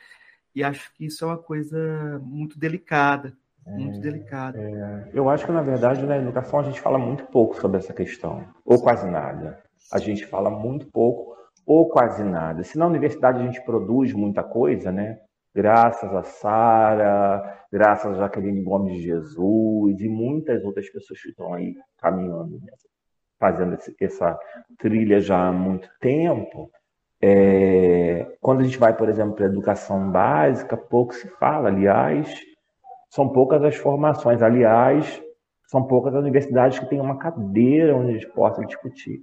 e 0.54 0.62
acho 0.62 0.94
que 0.94 1.06
isso 1.06 1.24
é 1.24 1.28
uma 1.28 1.38
coisa 1.38 2.20
muito 2.24 2.58
delicada. 2.58 3.36
É, 3.66 3.70
muito 3.70 4.00
delicada. 4.00 4.60
É. 4.60 5.10
Eu 5.12 5.28
acho 5.28 5.46
que, 5.46 5.52
na 5.52 5.62
verdade, 5.62 6.04
na 6.04 6.18
educação 6.18 6.60
a 6.60 6.64
gente 6.64 6.80
fala 6.80 6.98
muito 6.98 7.24
pouco 7.24 7.60
sobre 7.60 7.78
essa 7.78 7.92
questão, 7.92 8.44
ou 8.64 8.80
quase 8.80 9.08
nada. 9.08 9.60
A 9.90 9.98
gente 9.98 10.26
fala 10.26 10.50
muito 10.50 10.86
pouco 10.86 11.36
ou 11.66 11.88
quase 11.88 12.22
nada. 12.24 12.64
Se 12.64 12.76
na 12.76 12.86
universidade 12.86 13.40
a 13.40 13.44
gente 13.44 13.64
produz 13.64 14.12
muita 14.12 14.42
coisa, 14.42 14.90
né? 14.90 15.20
Graças 15.54 16.14
a 16.14 16.22
Sara, 16.22 17.66
graças 17.70 18.12
a 18.12 18.22
Jaqueline 18.22 18.62
Gomes 18.62 18.94
de 18.94 19.02
Jesus 19.02 20.00
e 20.00 20.08
muitas 20.08 20.64
outras 20.64 20.88
pessoas 20.90 21.20
que 21.20 21.28
estão 21.28 21.52
aí 21.52 21.76
caminhando 21.98 22.58
fazendo 23.42 23.74
esse, 23.74 23.92
essa 24.00 24.38
trilha 24.78 25.20
já 25.20 25.48
há 25.48 25.52
muito 25.52 25.88
tempo, 26.00 26.70
é, 27.20 28.36
quando 28.40 28.60
a 28.60 28.64
gente 28.64 28.78
vai, 28.78 28.96
por 28.96 29.08
exemplo, 29.08 29.34
para 29.34 29.46
a 29.46 29.48
educação 29.48 30.12
básica, 30.12 30.76
pouco 30.76 31.12
se 31.12 31.28
fala. 31.38 31.68
Aliás, 31.68 32.32
são 33.10 33.28
poucas 33.28 33.62
as 33.64 33.74
formações. 33.74 34.42
Aliás, 34.42 35.20
são 35.66 35.86
poucas 35.86 36.14
as 36.14 36.20
universidades 36.20 36.78
que 36.78 36.86
têm 36.86 37.00
uma 37.00 37.18
cadeira 37.18 37.96
onde 37.96 38.10
a 38.10 38.14
gente 38.14 38.28
possa 38.32 38.64
discutir 38.64 39.20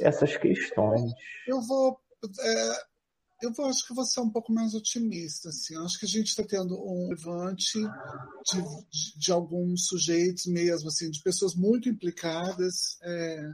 essas 0.00 0.36
questões. 0.36 1.02
Eu 1.46 1.60
vou. 1.62 1.98
É, 2.40 2.93
eu 3.42 3.52
vou, 3.52 3.66
acho 3.66 3.86
que 3.86 3.94
vou 3.94 4.04
ser 4.04 4.20
um 4.20 4.30
pouco 4.30 4.52
mais 4.52 4.74
otimista. 4.74 5.48
Assim. 5.48 5.76
Acho 5.76 5.98
que 5.98 6.06
a 6.06 6.08
gente 6.08 6.28
está 6.28 6.42
tendo 6.42 6.74
um 6.76 7.08
levante 7.08 7.78
de, 7.78 8.62
de, 8.90 9.18
de, 9.18 9.32
alguns 9.32 9.86
sujeitos 9.86 10.46
mesmo, 10.46 10.88
assim, 10.88 11.10
de 11.10 11.22
pessoas 11.22 11.54
muito 11.54 11.88
implicadas. 11.88 12.98
É, 13.02 13.52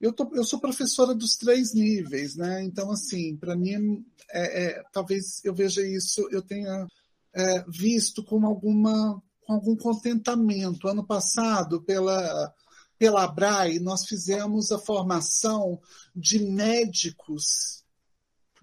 eu, 0.00 0.12
tô, 0.12 0.30
eu 0.34 0.44
sou 0.44 0.60
professora 0.60 1.14
dos 1.14 1.36
três 1.36 1.72
níveis, 1.72 2.36
né? 2.36 2.62
Então, 2.62 2.90
assim, 2.90 3.36
para 3.36 3.56
mim, 3.56 4.04
é, 4.30 4.64
é, 4.64 4.82
talvez 4.92 5.44
eu 5.44 5.54
veja 5.54 5.86
isso, 5.86 6.28
eu 6.30 6.42
tenha 6.42 6.86
é, 7.34 7.64
visto 7.68 8.22
com 8.24 8.44
alguma 8.46 9.22
com 9.46 9.52
algum 9.52 9.76
contentamento. 9.76 10.88
Ano 10.88 11.06
passado, 11.06 11.82
pela 11.82 12.52
pela 12.96 13.24
Abrai, 13.24 13.78
nós 13.80 14.06
fizemos 14.06 14.70
a 14.70 14.78
formação 14.78 15.80
de 16.14 16.38
médicos 16.38 17.83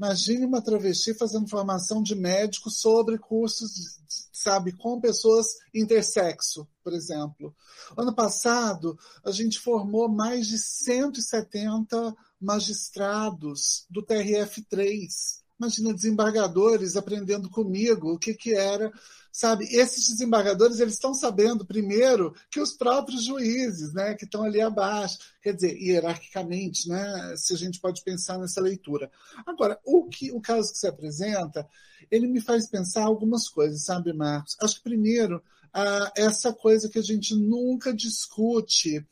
Imagine 0.01 0.47
uma 0.47 0.63
travesti 0.63 1.13
fazendo 1.13 1.47
formação 1.47 2.01
de 2.01 2.15
médico 2.15 2.71
sobre 2.71 3.19
cursos, 3.19 3.99
sabe, 4.33 4.71
com 4.71 4.99
pessoas 4.99 5.45
intersexo, 5.71 6.67
por 6.83 6.91
exemplo. 6.91 7.55
Ano 7.95 8.11
passado, 8.11 8.97
a 9.23 9.29
gente 9.29 9.59
formou 9.59 10.09
mais 10.09 10.47
de 10.47 10.57
170 10.57 12.15
magistrados 12.39 13.85
do 13.91 14.01
TRF3. 14.03 15.40
Imagina 15.61 15.93
desembargadores 15.93 16.95
aprendendo 16.95 17.47
comigo 17.47 18.13
o 18.13 18.17
que, 18.17 18.33
que 18.33 18.55
era 18.55 18.91
sabe? 19.31 19.65
Esses 19.65 20.07
desembargadores 20.09 20.79
eles 20.79 20.95
estão 20.95 21.13
sabendo 21.13 21.65
primeiro 21.65 22.35
que 22.49 22.59
os 22.59 22.73
próprios 22.73 23.23
juízes, 23.23 23.93
né, 23.93 24.15
que 24.15 24.25
estão 24.25 24.43
ali 24.43 24.59
abaixo, 24.59 25.19
quer 25.41 25.53
dizer, 25.53 25.77
hierarquicamente, 25.77 26.89
né, 26.89 27.35
se 27.37 27.53
a 27.53 27.57
gente 27.57 27.79
pode 27.79 28.03
pensar 28.03 28.37
nessa 28.39 28.59
leitura. 28.59 29.09
Agora, 29.45 29.79
o 29.85 30.05
que 30.09 30.31
o 30.31 30.41
caso 30.41 30.71
que 30.71 30.79
se 30.79 30.87
apresenta, 30.87 31.65
ele 32.09 32.27
me 32.27 32.41
faz 32.41 32.67
pensar 32.67 33.03
algumas 33.03 33.47
coisas, 33.47 33.85
sabe, 33.85 34.11
Marcos? 34.11 34.57
Acho 34.59 34.77
que 34.77 34.83
primeiro 34.83 35.41
ah, 35.71 36.11
essa 36.17 36.51
coisa 36.51 36.89
que 36.89 36.99
a 36.99 37.03
gente 37.03 37.35
nunca 37.35 37.93
discute 37.93 39.05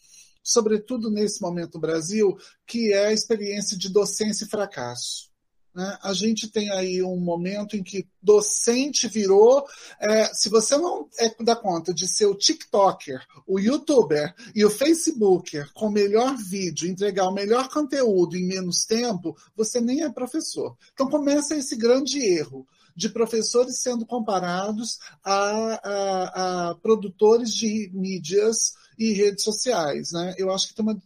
sobretudo 0.43 1.11
nesse 1.11 1.41
momento 1.41 1.75
no 1.75 1.81
Brasil, 1.81 2.35
que 2.65 2.91
é 2.91 3.07
a 3.07 3.13
experiência 3.13 3.77
de 3.77 3.87
docência 3.87 4.45
e 4.45 4.49
fracasso. 4.49 5.28
Né? 5.73 5.97
A 6.01 6.13
gente 6.13 6.47
tem 6.47 6.71
aí 6.71 7.01
um 7.03 7.17
momento 7.17 7.75
em 7.75 7.83
que 7.83 8.07
docente 8.21 9.07
virou. 9.07 9.65
É, 9.99 10.25
se 10.33 10.49
você 10.49 10.77
não 10.77 11.07
é 11.19 11.33
dá 11.43 11.55
conta 11.55 11.93
de 11.93 12.07
ser 12.07 12.25
o 12.25 12.35
TikToker, 12.35 13.25
o 13.47 13.59
YouTuber 13.59 14.33
e 14.55 14.65
o 14.65 14.69
Facebooker 14.69 15.71
com 15.73 15.87
o 15.87 15.91
melhor 15.91 16.35
vídeo, 16.35 16.89
entregar 16.89 17.27
o 17.27 17.33
melhor 17.33 17.69
conteúdo 17.69 18.35
em 18.35 18.47
menos 18.47 18.85
tempo, 18.85 19.37
você 19.55 19.79
nem 19.79 20.03
é 20.03 20.09
professor. 20.09 20.75
Então 20.93 21.09
começa 21.09 21.55
esse 21.55 21.75
grande 21.75 22.19
erro 22.19 22.67
de 22.95 23.07
professores 23.07 23.81
sendo 23.81 24.05
comparados 24.05 24.99
a, 25.23 25.39
a, 25.83 26.69
a 26.69 26.75
produtores 26.75 27.53
de 27.53 27.89
mídias 27.93 28.73
e 28.99 29.13
redes 29.13 29.45
sociais. 29.45 30.11
Né? 30.11 30.35
Eu 30.37 30.53
acho 30.53 30.67
que 30.67 30.75
tem 30.75 30.83
uma, 30.83 31.01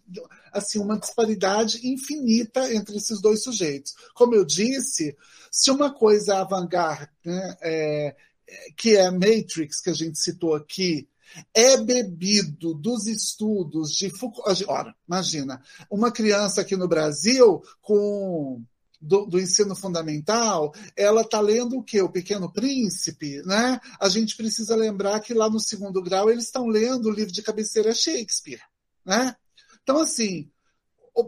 assim, 0.51 0.79
uma 0.79 0.99
disparidade 0.99 1.87
infinita 1.87 2.73
entre 2.73 2.97
esses 2.97 3.21
dois 3.21 3.43
sujeitos. 3.43 3.93
Como 4.15 4.33
eu 4.33 4.43
disse, 4.43 5.15
se 5.51 5.69
uma 5.69 5.93
coisa 5.93 6.39
avant-garde, 6.39 7.11
né, 7.23 7.57
é, 7.61 8.15
que 8.75 8.97
é 8.97 9.05
a 9.05 9.11
Matrix, 9.11 9.79
que 9.79 9.91
a 9.91 9.93
gente 9.93 10.17
citou 10.17 10.55
aqui, 10.55 11.07
é 11.53 11.77
bebido 11.77 12.73
dos 12.73 13.07
estudos 13.07 13.91
de 13.91 14.09
Foucault. 14.09 14.65
Ora, 14.67 14.93
imagina, 15.07 15.61
uma 15.89 16.11
criança 16.11 16.61
aqui 16.61 16.75
no 16.75 16.87
Brasil 16.87 17.61
com 17.81 18.63
do, 19.03 19.25
do, 19.25 19.39
ensino 19.39 19.75
fundamental, 19.75 20.73
ela 20.95 21.21
está 21.21 21.41
lendo 21.41 21.77
o 21.77 21.83
quê? 21.83 22.01
O 22.01 22.09
Pequeno 22.09 22.51
Príncipe, 22.51 23.41
né? 23.43 23.79
A 23.99 24.07
gente 24.07 24.37
precisa 24.37 24.75
lembrar 24.75 25.19
que 25.19 25.33
lá 25.33 25.49
no 25.49 25.59
segundo 25.59 26.01
grau 26.01 26.29
eles 26.29 26.45
estão 26.45 26.67
lendo 26.67 27.07
o 27.07 27.11
livro 27.11 27.33
de 27.33 27.41
cabeceira 27.41 27.93
Shakespeare, 27.93 28.61
né? 29.05 29.35
Então, 29.83 29.99
assim, 29.99 30.49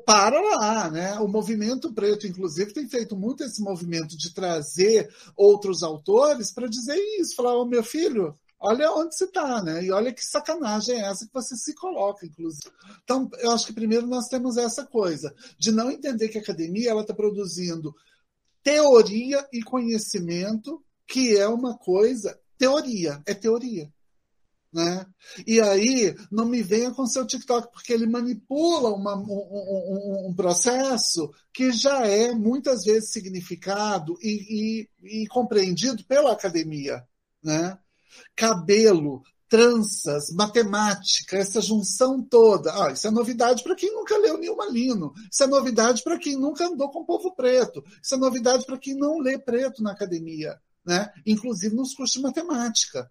para 0.06 0.40
lá, 0.40 0.90
né? 0.90 1.20
O 1.20 1.28
movimento 1.28 1.94
preto, 1.94 2.26
inclusive, 2.26 2.74
tem 2.74 2.88
feito 2.88 3.16
muito 3.16 3.44
esse 3.44 3.62
movimento 3.62 4.18
de 4.18 4.34
trazer 4.34 5.14
outros 5.36 5.84
autores 5.84 6.52
para 6.52 6.68
dizer 6.68 6.98
isso, 7.20 7.36
falar, 7.36 7.58
oh, 7.58 7.66
meu 7.66 7.84
filho, 7.84 8.38
olha 8.60 8.92
onde 8.92 9.16
você 9.16 9.26
está, 9.26 9.62
né? 9.62 9.84
E 9.84 9.92
olha 9.92 10.14
que 10.14 10.24
sacanagem 10.24 10.96
é 10.96 11.06
essa 11.06 11.26
que 11.26 11.34
você 11.34 11.56
se 11.56 11.74
coloca, 11.76 12.26
inclusive. 12.26 12.74
Então, 13.04 13.30
eu 13.40 13.52
acho 13.52 13.68
que 13.68 13.74
primeiro 13.74 14.08
nós 14.08 14.28
temos 14.28 14.58
essa 14.58 14.86
coisa 14.86 15.34
de 15.58 15.72
não 15.72 15.92
entender 15.92 16.30
que 16.30 16.38
a 16.38 16.42
academia 16.42 16.92
ela 16.92 17.02
está 17.02 17.14
produzindo 17.14 17.96
teoria 18.64 19.48
e 19.54 19.62
conhecimento, 19.62 20.84
que 21.08 21.38
é 21.38 21.48
uma 21.48 21.78
coisa 21.78 22.40
teoria, 22.58 23.22
é 23.26 23.34
teoria. 23.34 23.94
Né? 24.76 25.06
E 25.48 25.62
aí, 25.62 26.14
não 26.30 26.46
me 26.46 26.62
venha 26.62 26.92
com 26.92 27.06
seu 27.06 27.26
TikTok, 27.26 27.72
porque 27.72 27.94
ele 27.94 28.06
manipula 28.06 28.90
uma, 28.90 29.16
um, 29.16 29.32
um, 29.32 30.28
um, 30.30 30.34
processo 30.34 31.32
que 31.54 31.72
já 31.72 32.06
é 32.06 32.34
muitas 32.34 32.84
vezes 32.84 33.12
significado 33.12 34.18
e, 34.22 34.90
e, 35.02 35.22
e 35.24 35.28
compreendido 35.28 36.04
pela 36.04 36.34
academia. 36.34 37.08
Né? 37.42 37.78
Cabelo, 38.36 39.24
tranças, 39.48 40.32
matemática, 40.32 41.38
essa 41.38 41.62
junção 41.62 42.22
toda. 42.22 42.72
Ah, 42.74 42.92
isso 42.92 43.08
é 43.08 43.12
novidade 43.12 43.64
para 43.64 43.76
quem 43.76 43.94
nunca 43.94 44.18
leu 44.18 44.38
Nilma 44.38 44.66
Lino. 44.70 45.14
Isso 45.32 45.44
é 45.44 45.48
novidade 45.48 46.04
para 46.04 46.18
quem 46.18 46.36
nunca 46.36 46.66
andou 46.66 46.90
com 46.90 47.00
o 47.00 47.06
povo 47.06 47.34
preto. 47.36 47.84
Isso 48.02 48.16
é 48.16 48.18
novidade 48.18 48.66
para 48.66 48.78
quem 48.78 48.96
não 48.96 49.20
lê 49.20 49.38
preto 49.38 49.84
na 49.84 49.92
academia, 49.92 50.60
né? 50.86 51.12
inclusive 51.26 51.76
nos 51.76 51.94
cursos 51.94 52.16
de 52.16 52.22
matemática. 52.22 53.10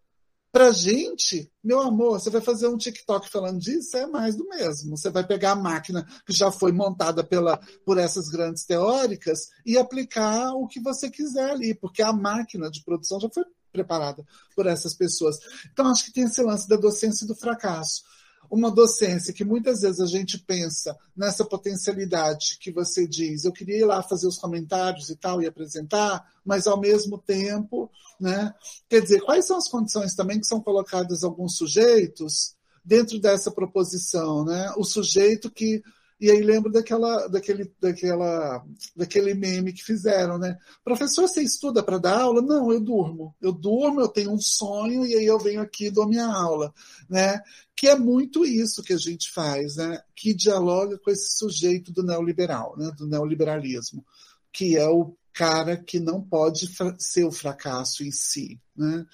Para 0.54 0.70
gente, 0.70 1.50
meu 1.64 1.80
amor, 1.80 2.20
você 2.20 2.30
vai 2.30 2.40
fazer 2.40 2.68
um 2.68 2.76
TikTok 2.76 3.28
falando 3.28 3.58
disso, 3.58 3.96
é 3.96 4.06
mais 4.06 4.36
do 4.36 4.46
mesmo. 4.46 4.96
Você 4.96 5.10
vai 5.10 5.26
pegar 5.26 5.50
a 5.50 5.56
máquina 5.56 6.06
que 6.24 6.32
já 6.32 6.52
foi 6.52 6.70
montada 6.70 7.24
pela, 7.24 7.58
por 7.84 7.98
essas 7.98 8.28
grandes 8.28 8.64
teóricas 8.64 9.48
e 9.66 9.76
aplicar 9.76 10.52
o 10.52 10.68
que 10.68 10.78
você 10.78 11.10
quiser 11.10 11.50
ali, 11.50 11.74
porque 11.74 12.02
a 12.02 12.12
máquina 12.12 12.70
de 12.70 12.84
produção 12.84 13.18
já 13.18 13.28
foi 13.28 13.42
preparada 13.74 14.24
por 14.54 14.66
essas 14.66 14.94
pessoas. 14.94 15.36
Então, 15.72 15.88
acho 15.88 16.04
que 16.04 16.12
tem 16.12 16.24
esse 16.24 16.40
lance 16.40 16.68
da 16.68 16.76
docência 16.76 17.24
e 17.24 17.28
do 17.28 17.34
fracasso. 17.34 18.04
Uma 18.48 18.70
docência 18.70 19.32
que 19.32 19.44
muitas 19.44 19.80
vezes 19.80 20.00
a 20.00 20.06
gente 20.06 20.38
pensa 20.38 20.96
nessa 21.16 21.44
potencialidade 21.44 22.58
que 22.60 22.70
você 22.70 23.06
diz, 23.06 23.44
eu 23.44 23.52
queria 23.52 23.78
ir 23.78 23.84
lá 23.84 24.02
fazer 24.02 24.28
os 24.28 24.38
comentários 24.38 25.10
e 25.10 25.16
tal 25.16 25.42
e 25.42 25.46
apresentar, 25.46 26.24
mas 26.44 26.66
ao 26.66 26.78
mesmo 26.78 27.18
tempo, 27.18 27.90
né? 28.20 28.54
Quer 28.88 29.00
dizer, 29.00 29.22
quais 29.22 29.46
são 29.46 29.56
as 29.56 29.68
condições 29.68 30.14
também 30.14 30.38
que 30.38 30.46
são 30.46 30.60
colocadas 30.60 31.24
alguns 31.24 31.56
sujeitos 31.56 32.54
dentro 32.84 33.18
dessa 33.18 33.50
proposição, 33.50 34.44
né? 34.44 34.72
O 34.76 34.84
sujeito 34.84 35.50
que 35.50 35.82
e 36.20 36.30
aí 36.30 36.40
lembro 36.42 36.70
daquela, 36.70 37.26
daquele, 37.26 37.70
daquela, 37.80 38.64
daquele 38.94 39.34
meme 39.34 39.72
que 39.72 39.82
fizeram, 39.82 40.38
né? 40.38 40.56
Professor, 40.84 41.28
você 41.28 41.42
estuda 41.42 41.82
para 41.82 41.98
dar 41.98 42.20
aula? 42.20 42.40
Não, 42.40 42.72
eu 42.72 42.80
durmo. 42.80 43.34
Eu 43.40 43.52
durmo, 43.52 44.00
eu 44.00 44.08
tenho 44.08 44.30
um 44.30 44.40
sonho 44.40 45.04
e 45.04 45.14
aí 45.14 45.26
eu 45.26 45.38
venho 45.38 45.60
aqui 45.60 45.86
e 45.86 45.90
dou 45.90 46.08
minha 46.08 46.26
aula, 46.26 46.72
né? 47.10 47.42
Que 47.76 47.88
é 47.88 47.96
muito 47.96 48.44
isso 48.44 48.82
que 48.82 48.92
a 48.92 48.96
gente 48.96 49.30
faz, 49.32 49.76
né? 49.76 50.00
Que 50.14 50.32
dialoga 50.32 50.98
com 50.98 51.10
esse 51.10 51.36
sujeito 51.36 51.92
do 51.92 52.04
neoliberal, 52.04 52.76
né? 52.78 52.92
Do 52.96 53.06
neoliberalismo, 53.08 54.04
que 54.52 54.76
é 54.76 54.88
o 54.88 55.16
cara 55.32 55.76
que 55.76 55.98
não 55.98 56.22
pode 56.22 56.70
ser 56.96 57.24
o 57.24 57.32
fracasso 57.32 58.04
em 58.04 58.12
si, 58.12 58.60
né? 58.76 59.04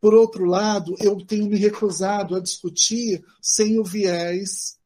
Por 0.00 0.14
outro 0.14 0.44
lado, 0.44 0.94
eu 1.00 1.16
tenho 1.26 1.48
me 1.48 1.58
recusado 1.58 2.36
a 2.36 2.40
discutir 2.40 3.24
sem 3.42 3.80
o 3.80 3.84
viés 3.84 4.77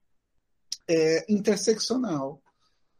é, 0.88 1.24
interseccional. 1.28 2.42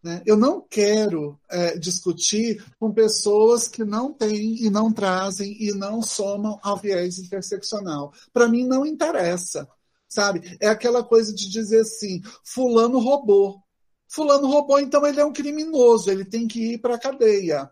Né? 0.02 0.20
Eu 0.26 0.36
não 0.36 0.60
quero 0.60 1.38
é, 1.48 1.78
discutir 1.78 2.64
com 2.78 2.92
pessoas 2.92 3.68
que 3.68 3.84
não 3.84 4.12
têm 4.12 4.64
e 4.64 4.68
não 4.68 4.92
trazem 4.92 5.56
e 5.62 5.72
não 5.72 6.02
somam 6.02 6.59
ao 6.62 6.76
viés 6.76 7.18
interseccional. 7.18 8.12
Para 8.32 8.48
mim 8.48 8.66
não 8.66 8.84
interessa, 8.84 9.68
sabe? 10.09 10.56
É 10.60 10.68
aquela 10.68 11.04
coisa 11.04 11.32
de 11.32 11.48
dizer 11.48 11.80
assim, 11.82 12.20
fulano 12.44 12.98
roubou. 12.98 13.62
Fulano 14.09 14.46
roubou, 14.46 14.78
então 14.80 15.06
ele 15.06 15.20
é 15.20 15.24
um 15.24 15.32
criminoso, 15.32 16.10
ele 16.10 16.24
tem 16.24 16.46
que 16.46 16.74
ir 16.74 16.78
para 16.78 16.96
a 16.96 17.00
cadeia. 17.00 17.70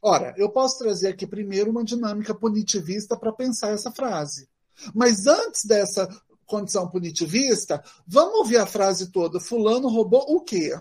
Ora, 0.00 0.34
eu 0.36 0.48
posso 0.50 0.78
trazer 0.78 1.08
aqui 1.08 1.26
primeiro 1.26 1.70
uma 1.70 1.82
dinâmica 1.82 2.34
punitivista 2.34 3.16
para 3.16 3.32
pensar 3.32 3.70
essa 3.70 3.90
frase. 3.90 4.48
Mas 4.94 5.26
antes 5.26 5.64
dessa 5.64 6.06
condição 6.46 6.88
punitivista, 6.88 7.82
vamos 8.06 8.38
ouvir 8.38 8.58
a 8.58 8.66
frase 8.66 9.10
toda. 9.10 9.40
Fulano 9.40 9.88
roubou 9.88 10.24
o 10.28 10.40
quê? 10.40 10.78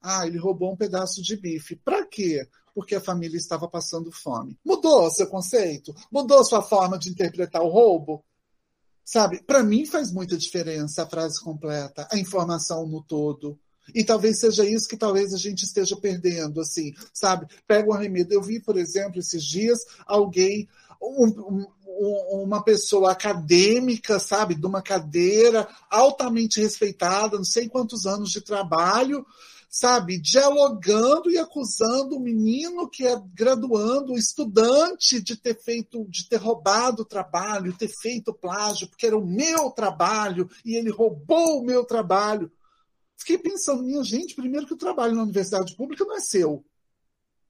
Ah, 0.00 0.26
ele 0.26 0.38
roubou 0.38 0.72
um 0.72 0.76
pedaço 0.76 1.22
de 1.22 1.36
bife. 1.36 1.76
Para 1.76 2.06
quê? 2.06 2.46
Porque 2.74 2.94
a 2.94 3.00
família 3.00 3.36
estava 3.36 3.66
passando 3.66 4.12
fome. 4.12 4.58
Mudou 4.64 5.10
seu 5.10 5.26
conceito? 5.26 5.94
Mudou 6.12 6.44
sua 6.44 6.62
forma 6.62 6.98
de 6.98 7.08
interpretar 7.08 7.62
o 7.62 7.68
roubo? 7.68 8.24
Sabe? 9.04 9.42
Para 9.42 9.62
mim 9.62 9.86
faz 9.86 10.12
muita 10.12 10.36
diferença 10.36 11.02
a 11.02 11.06
frase 11.08 11.42
completa, 11.42 12.06
a 12.12 12.18
informação 12.18 12.86
no 12.86 13.02
todo. 13.02 13.58
E 13.94 14.04
talvez 14.04 14.40
seja 14.40 14.64
isso 14.64 14.88
que 14.88 14.96
talvez 14.96 15.32
a 15.32 15.38
gente 15.38 15.64
esteja 15.64 15.96
perdendo, 15.96 16.60
assim, 16.60 16.92
sabe? 17.12 17.46
Pega 17.66 17.88
um 17.88 17.92
arremedo. 17.92 18.32
Eu 18.32 18.42
vi, 18.42 18.60
por 18.60 18.76
exemplo, 18.76 19.20
esses 19.20 19.44
dias, 19.44 19.78
alguém, 20.06 20.68
um, 21.00 21.66
um, 21.86 22.42
uma 22.42 22.62
pessoa 22.62 23.12
acadêmica, 23.12 24.18
sabe, 24.18 24.54
de 24.54 24.66
uma 24.66 24.82
cadeira 24.82 25.68
altamente 25.90 26.60
respeitada, 26.60 27.36
não 27.36 27.44
sei 27.44 27.68
quantos 27.68 28.06
anos 28.06 28.30
de 28.30 28.40
trabalho, 28.40 29.24
sabe, 29.68 30.18
dialogando 30.18 31.30
e 31.30 31.38
acusando 31.38 32.16
o 32.16 32.20
menino 32.20 32.88
que 32.88 33.06
é 33.06 33.20
graduando, 33.34 34.12
o 34.12 34.18
estudante 34.18 35.20
de 35.20 35.36
ter 35.36 35.60
feito, 35.60 36.04
de 36.08 36.28
ter 36.28 36.36
roubado 36.36 37.02
o 37.02 37.06
trabalho, 37.06 37.76
ter 37.76 37.88
feito 37.88 38.32
plágio, 38.32 38.88
porque 38.88 39.06
era 39.06 39.18
o 39.18 39.26
meu 39.26 39.70
trabalho 39.70 40.48
e 40.64 40.76
ele 40.76 40.90
roubou 40.90 41.60
o 41.60 41.64
meu 41.64 41.84
trabalho. 41.84 42.50
Fiquei 43.16 43.38
pensando, 43.38 43.82
minha 43.82 44.04
gente, 44.04 44.34
primeiro 44.34 44.66
que 44.66 44.74
o 44.74 44.78
trabalho 44.78 45.14
na 45.14 45.22
universidade 45.22 45.74
pública 45.74 46.04
não 46.04 46.16
é 46.16 46.20
seu 46.20 46.64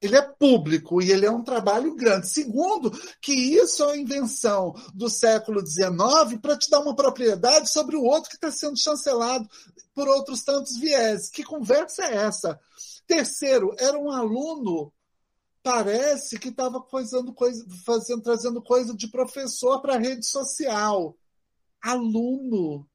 ele 0.01 0.17
é 0.17 0.23
público 0.23 1.01
e 1.01 1.11
ele 1.11 1.27
é 1.27 1.31
um 1.31 1.43
trabalho 1.43 1.95
grande. 1.95 2.29
Segundo, 2.29 2.91
que 3.21 3.33
isso 3.33 3.83
é 3.83 3.87
uma 3.87 3.97
invenção 3.97 4.75
do 4.95 5.09
século 5.09 5.67
XIX 5.67 6.39
para 6.41 6.57
te 6.57 6.69
dar 6.71 6.81
uma 6.81 6.95
propriedade 6.95 7.71
sobre 7.71 7.97
o 7.97 8.05
outro 8.05 8.31
que 8.31 8.37
está 8.37 8.51
sendo 8.51 8.79
chancelado 8.79 9.49
por 9.95 10.09
outros 10.09 10.43
tantos 10.45 10.77
viés. 10.77 11.31
Que 11.31 11.43
conversa 11.43 12.05
é 12.05 12.17
essa? 12.17 12.61
Terceiro, 13.07 13.75
era 13.79 13.99
um 13.99 14.11
aluno, 14.11 14.93
parece 15.63 16.39
que 16.39 16.49
estava 16.49 16.81
coisa, 16.81 17.25
fazendo, 17.85 18.23
trazendo 18.23 18.63
coisa 18.63 18.95
de 18.95 19.09
professor 19.09 19.81
para 19.81 19.95
a 19.95 19.99
rede 19.99 20.27
social. 20.27 21.17
Aluno, 21.81 22.87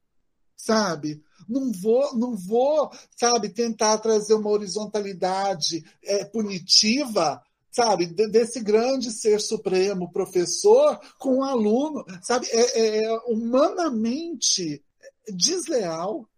sabe? 0.62 1.20
Não 1.48 1.72
vou, 1.72 2.16
não 2.16 2.36
vou, 2.36 2.90
sabe, 3.16 3.48
tentar 3.48 3.98
trazer 3.98 4.34
uma 4.34 4.50
horizontalidade 4.50 5.84
é, 6.04 6.24
punitiva, 6.24 7.42
sabe, 7.68 8.06
desse 8.06 8.60
grande 8.60 9.10
ser 9.10 9.40
supremo, 9.40 10.12
professor, 10.12 11.00
com 11.18 11.38
um 11.38 11.42
aluno, 11.42 12.04
sabe, 12.22 12.46
é, 12.50 13.04
é 13.04 13.12
humanamente 13.26 14.84
desleal, 15.28 16.28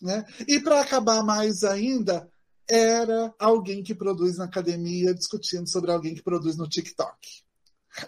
né? 0.00 0.24
E 0.46 0.60
para 0.60 0.80
acabar 0.80 1.24
mais 1.24 1.64
ainda, 1.64 2.30
era 2.68 3.34
alguém 3.40 3.82
que 3.82 3.94
produz 3.94 4.36
na 4.36 4.44
academia 4.44 5.12
discutindo 5.12 5.68
sobre 5.68 5.90
alguém 5.90 6.14
que 6.14 6.22
produz 6.22 6.56
no 6.56 6.68
TikTok. 6.68 7.47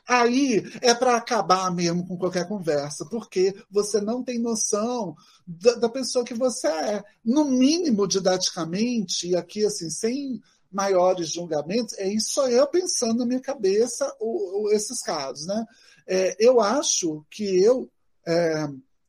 Aí 0.06 0.62
é 0.82 0.94
para 0.94 1.16
acabar 1.16 1.74
mesmo 1.74 2.06
com 2.06 2.16
qualquer 2.16 2.46
conversa, 2.46 3.06
porque 3.10 3.54
você 3.70 4.00
não 4.00 4.22
tem 4.22 4.38
noção 4.38 5.16
da, 5.46 5.74
da, 5.74 5.88
pessoa 5.88 6.24
que 6.24 6.34
você 6.34 6.68
é. 6.68 7.04
No 7.24 7.44
mínimo, 7.44 8.06
didaticamente, 8.06 9.28
e 9.28 9.36
aqui 9.36 9.64
assim, 9.64 9.90
sem 9.90 10.40
maiores 10.70 11.32
julgamentos, 11.32 11.98
é 11.98 12.08
isso 12.08 12.40
eu 12.42 12.66
pensando 12.66 13.18
na 13.18 13.26
minha 13.26 13.40
cabeça 13.40 14.14
o, 14.20 14.64
o, 14.64 14.70
esses 14.70 15.00
casos. 15.02 15.46
Né? 15.46 15.66
É, 16.06 16.36
eu 16.38 16.60
acho 16.60 17.24
que 17.30 17.62
eu. 17.62 17.90
É, 18.26 18.68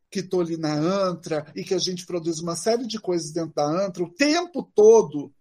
que 0.10 0.19
estou 0.19 0.41
ali 0.41 0.57
na 0.57 0.73
ANTRA 0.73 1.45
e 1.56 1.64
que 1.64 1.73
a 1.73 1.77
gente 1.77 2.06
produz 2.06 2.39
uma 2.39 2.56
série 2.56 2.85
de 2.85 2.99
coisas 2.99 3.31
dentro 3.31 3.53
da 3.56 3.64
ANTRA 3.64 4.03
o 4.03 4.14
tempo 4.14 4.69
todo 4.76 5.34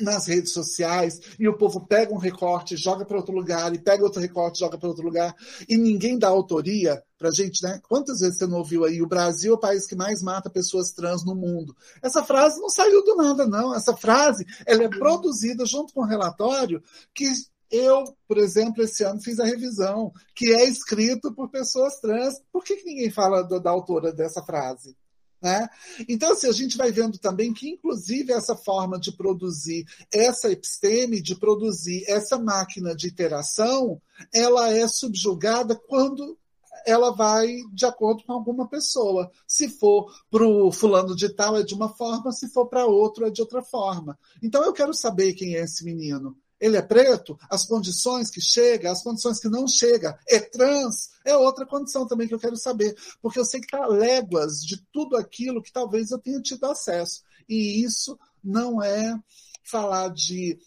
nas 0.00 0.26
redes 0.26 0.52
sociais 0.52 1.20
e 1.38 1.48
o 1.48 1.56
povo 1.56 1.86
pega 1.86 2.12
um 2.12 2.18
recorte, 2.18 2.76
joga 2.76 3.04
para 3.04 3.16
outro 3.16 3.34
lugar 3.34 3.74
e 3.74 3.78
pega 3.78 4.04
outro 4.04 4.20
recorte, 4.20 4.60
joga 4.60 4.78
para 4.78 4.88
outro 4.88 5.04
lugar 5.04 5.34
e 5.68 5.76
ninguém 5.76 6.18
dá 6.18 6.28
autoria 6.28 7.02
para 7.18 7.30
gente, 7.30 7.62
né? 7.62 7.80
Quantas 7.88 8.20
vezes 8.20 8.36
você 8.36 8.46
não 8.46 8.58
ouviu 8.58 8.84
aí 8.84 9.00
o 9.00 9.08
Brasil 9.08 9.52
é 9.52 9.56
o 9.56 9.60
país 9.60 9.86
que 9.86 9.96
mais 9.96 10.22
mata 10.22 10.50
pessoas 10.50 10.90
trans 10.90 11.24
no 11.24 11.34
mundo? 11.34 11.74
Essa 12.02 12.22
frase 12.22 12.60
não 12.60 12.68
saiu 12.68 13.02
do 13.02 13.16
nada, 13.16 13.46
não. 13.46 13.74
Essa 13.74 13.96
frase 13.96 14.44
ela 14.66 14.84
é 14.84 14.88
produzida 14.88 15.64
junto 15.64 15.94
com 15.94 16.02
um 16.02 16.06
relatório 16.06 16.82
que 17.14 17.26
eu, 17.70 18.04
por 18.28 18.38
exemplo, 18.38 18.82
esse 18.82 19.02
ano 19.02 19.20
fiz 19.20 19.40
a 19.40 19.44
revisão, 19.44 20.12
que 20.34 20.52
é 20.52 20.64
escrito 20.64 21.34
por 21.34 21.50
pessoas 21.50 21.98
trans. 22.00 22.34
Por 22.52 22.62
que, 22.62 22.76
que 22.76 22.84
ninguém 22.84 23.10
fala 23.10 23.42
da, 23.42 23.58
da 23.58 23.70
autora 23.70 24.12
dessa 24.12 24.42
frase? 24.42 24.96
Né? 25.40 25.68
Então, 26.08 26.32
assim, 26.32 26.48
a 26.48 26.52
gente 26.52 26.76
vai 26.76 26.90
vendo 26.90 27.18
também 27.18 27.52
que, 27.52 27.68
inclusive, 27.68 28.32
essa 28.32 28.56
forma 28.56 28.98
de 28.98 29.12
produzir 29.12 29.84
essa 30.12 30.50
episteme, 30.50 31.20
de 31.20 31.36
produzir 31.36 32.04
essa 32.08 32.38
máquina 32.38 32.94
de 32.94 33.08
interação, 33.08 34.00
ela 34.32 34.70
é 34.72 34.88
subjugada 34.88 35.74
quando 35.74 36.38
ela 36.86 37.10
vai 37.10 37.62
de 37.72 37.84
acordo 37.84 38.22
com 38.24 38.32
alguma 38.32 38.68
pessoa. 38.68 39.30
Se 39.46 39.68
for 39.68 40.12
para 40.30 40.46
o 40.46 40.70
fulano 40.70 41.16
de 41.16 41.28
tal, 41.28 41.56
é 41.56 41.62
de 41.62 41.74
uma 41.74 41.88
forma, 41.88 42.32
se 42.32 42.48
for 42.48 42.66
para 42.66 42.86
outro, 42.86 43.26
é 43.26 43.30
de 43.30 43.40
outra 43.40 43.62
forma. 43.62 44.18
Então, 44.42 44.64
eu 44.64 44.72
quero 44.72 44.94
saber 44.94 45.34
quem 45.34 45.56
é 45.56 45.62
esse 45.62 45.84
menino 45.84 46.36
ele 46.60 46.76
é 46.76 46.82
preto, 46.82 47.38
as 47.50 47.66
condições 47.66 48.30
que 48.30 48.40
chega, 48.40 48.90
as 48.90 49.02
condições 49.02 49.38
que 49.38 49.48
não 49.48 49.68
chega, 49.68 50.18
é 50.28 50.40
trans, 50.40 51.10
é 51.24 51.36
outra 51.36 51.66
condição 51.66 52.06
também 52.06 52.26
que 52.26 52.34
eu 52.34 52.38
quero 52.38 52.56
saber, 52.56 52.96
porque 53.20 53.38
eu 53.38 53.44
sei 53.44 53.60
que 53.60 53.66
está 53.66 53.86
léguas 53.86 54.60
de 54.60 54.82
tudo 54.92 55.16
aquilo 55.16 55.62
que 55.62 55.72
talvez 55.72 56.10
eu 56.10 56.18
tenha 56.18 56.40
tido 56.40 56.64
acesso. 56.64 57.22
E 57.48 57.84
isso 57.84 58.18
não 58.42 58.82
é 58.82 59.18
falar 59.62 60.08
de. 60.08 60.58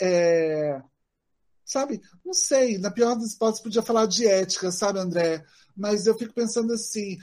É, 0.00 0.82
sabe, 1.64 2.00
não 2.24 2.34
sei, 2.34 2.78
na 2.78 2.90
pior 2.90 3.14
das 3.14 3.32
hipóteses 3.32 3.62
podia 3.62 3.82
falar 3.82 4.06
de 4.06 4.26
ética, 4.26 4.70
sabe, 4.70 4.98
André? 4.98 5.44
Mas 5.76 6.06
eu 6.06 6.16
fico 6.16 6.34
pensando 6.34 6.72
assim, 6.72 7.18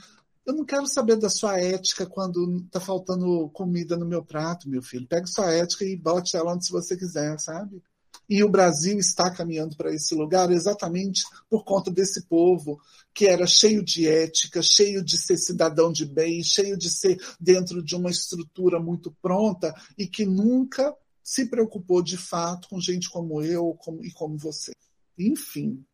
eu 0.46 0.54
não 0.54 0.64
quero 0.64 0.86
saber 0.86 1.16
da 1.16 1.30
sua 1.30 1.58
ética 1.58 2.06
quando 2.06 2.58
está 2.66 2.80
faltando 2.80 3.48
comida 3.50 3.96
no 3.96 4.06
meu 4.06 4.24
prato, 4.24 4.68
meu 4.68 4.82
filho. 4.82 5.08
Pega 5.08 5.26
sua 5.26 5.52
ética 5.52 5.84
e 5.84 5.96
bote 5.96 6.36
ela 6.36 6.52
onde 6.52 6.70
você 6.70 6.96
quiser, 6.96 7.38
sabe? 7.38 7.82
E 8.28 8.42
o 8.42 8.48
Brasil 8.48 8.98
está 8.98 9.30
caminhando 9.30 9.76
para 9.76 9.92
esse 9.92 10.14
lugar 10.14 10.50
exatamente 10.50 11.24
por 11.48 11.64
conta 11.64 11.90
desse 11.90 12.22
povo 12.26 12.80
que 13.12 13.26
era 13.26 13.46
cheio 13.46 13.82
de 13.82 14.08
ética, 14.08 14.60
cheio 14.60 15.02
de 15.02 15.16
ser 15.16 15.36
cidadão 15.36 15.92
de 15.92 16.04
bem, 16.04 16.42
cheio 16.42 16.76
de 16.76 16.90
ser 16.90 17.16
dentro 17.38 17.82
de 17.82 17.94
uma 17.94 18.10
estrutura 18.10 18.80
muito 18.80 19.14
pronta 19.22 19.72
e 19.96 20.06
que 20.06 20.26
nunca 20.26 20.94
se 21.22 21.46
preocupou 21.46 22.02
de 22.02 22.18
fato 22.18 22.68
com 22.68 22.80
gente 22.80 23.08
como 23.08 23.40
eu 23.40 23.74
como, 23.78 24.04
e 24.04 24.10
como 24.12 24.36
você. 24.36 24.72
Enfim, 25.16 25.84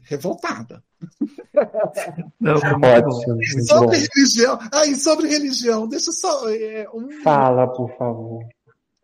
revoltada. 0.00 0.82
Não, 2.40 2.54
Ótimo, 2.54 3.66
sobre 3.66 3.98
bom. 3.98 4.06
religião. 4.14 4.58
Ah, 4.72 4.86
e 4.86 4.96
sobre 4.96 5.28
religião, 5.28 5.86
deixa 5.86 6.10
só. 6.12 6.48
É, 6.48 6.88
um... 6.92 7.22
Fala, 7.22 7.66
por 7.72 7.94
favor. 7.96 8.46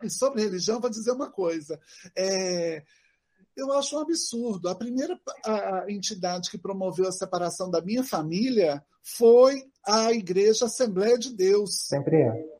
Sobre 0.09 0.43
religião, 0.43 0.79
vou 0.79 0.89
dizer 0.89 1.11
uma 1.11 1.29
coisa. 1.29 1.79
É, 2.15 2.83
eu 3.55 3.71
acho 3.73 3.95
um 3.95 3.99
absurdo. 3.99 4.69
A 4.69 4.75
primeira 4.75 5.19
a 5.45 5.85
entidade 5.89 6.49
que 6.49 6.57
promoveu 6.57 7.07
a 7.07 7.11
separação 7.11 7.69
da 7.69 7.81
minha 7.81 8.03
família 8.03 8.83
foi 9.01 9.63
a 9.85 10.11
Igreja 10.11 10.65
Assembleia 10.65 11.17
de 11.17 11.33
Deus. 11.35 11.87
Sempre 11.87 12.21
é. 12.21 12.53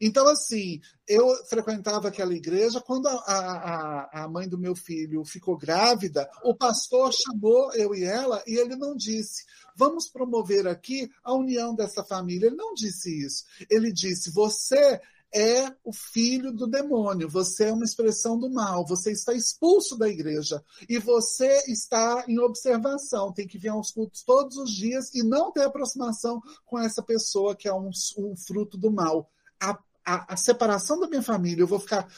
Então, 0.00 0.28
assim, 0.28 0.80
eu 1.08 1.28
frequentava 1.46 2.08
aquela 2.08 2.32
igreja. 2.32 2.80
Quando 2.80 3.08
a, 3.08 3.14
a, 3.16 4.24
a 4.24 4.28
mãe 4.28 4.48
do 4.48 4.56
meu 4.56 4.76
filho 4.76 5.24
ficou 5.24 5.56
grávida, 5.56 6.30
o 6.44 6.54
pastor 6.54 7.12
chamou 7.12 7.72
eu 7.74 7.94
e 7.94 8.04
ela 8.04 8.42
e 8.46 8.56
ele 8.56 8.76
não 8.76 8.94
disse: 8.94 9.44
vamos 9.74 10.08
promover 10.08 10.68
aqui 10.68 11.10
a 11.22 11.34
união 11.34 11.74
dessa 11.74 12.04
família. 12.04 12.46
Ele 12.46 12.56
não 12.56 12.74
disse 12.74 13.10
isso. 13.24 13.44
Ele 13.68 13.92
disse: 13.92 14.30
você 14.30 15.00
é 15.34 15.74
o 15.84 15.92
filho 15.92 16.52
do 16.52 16.66
demônio, 16.66 17.28
você 17.28 17.64
é 17.64 17.72
uma 17.72 17.84
expressão 17.84 18.38
do 18.38 18.50
mal, 18.50 18.86
você 18.86 19.12
está 19.12 19.34
expulso 19.34 19.96
da 19.96 20.08
igreja 20.08 20.62
e 20.88 20.98
você 20.98 21.64
está 21.68 22.24
em 22.26 22.38
observação, 22.38 23.32
tem 23.32 23.46
que 23.46 23.58
vir 23.58 23.68
aos 23.68 23.90
cultos 23.90 24.22
todos 24.22 24.56
os 24.56 24.70
dias 24.70 25.14
e 25.14 25.22
não 25.22 25.52
ter 25.52 25.62
aproximação 25.62 26.40
com 26.64 26.78
essa 26.78 27.02
pessoa 27.02 27.54
que 27.54 27.68
é 27.68 27.74
um, 27.74 27.90
um 28.18 28.36
fruto 28.36 28.78
do 28.78 28.90
mal. 28.90 29.30
A, 29.60 29.78
a, 30.04 30.34
a 30.34 30.36
separação 30.36 30.98
da 30.98 31.08
minha 31.08 31.22
família, 31.22 31.62
eu 31.62 31.68
vou 31.68 31.80
ficar 31.80 32.08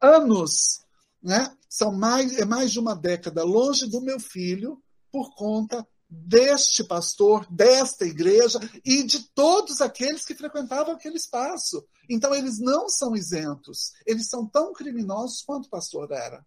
anos, 0.00 0.80
né? 1.22 1.56
São 1.68 1.92
mais, 1.92 2.36
é 2.38 2.44
mais 2.44 2.72
de 2.72 2.80
uma 2.80 2.94
década 2.94 3.44
longe 3.44 3.88
do 3.88 4.00
meu 4.00 4.18
filho 4.18 4.82
por 5.10 5.34
conta 5.34 5.86
deste 6.12 6.84
pastor, 6.84 7.46
desta 7.50 8.04
igreja 8.04 8.58
e 8.84 9.02
de 9.02 9.20
todos 9.34 9.80
aqueles 9.80 10.24
que 10.24 10.34
frequentavam 10.34 10.94
aquele 10.94 11.16
espaço. 11.16 11.82
Então, 12.08 12.34
eles 12.34 12.58
não 12.58 12.88
são 12.88 13.16
isentos. 13.16 13.92
Eles 14.04 14.28
são 14.28 14.46
tão 14.46 14.72
criminosos 14.72 15.42
quanto 15.42 15.66
o 15.66 15.70
pastor 15.70 16.10
era. 16.10 16.44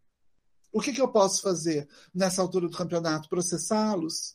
O 0.71 0.79
que, 0.79 0.93
que 0.93 1.01
eu 1.01 1.07
posso 1.07 1.41
fazer 1.41 1.87
nessa 2.13 2.41
altura 2.41 2.67
do 2.67 2.77
campeonato? 2.77 3.29
Processá-los? 3.29 4.34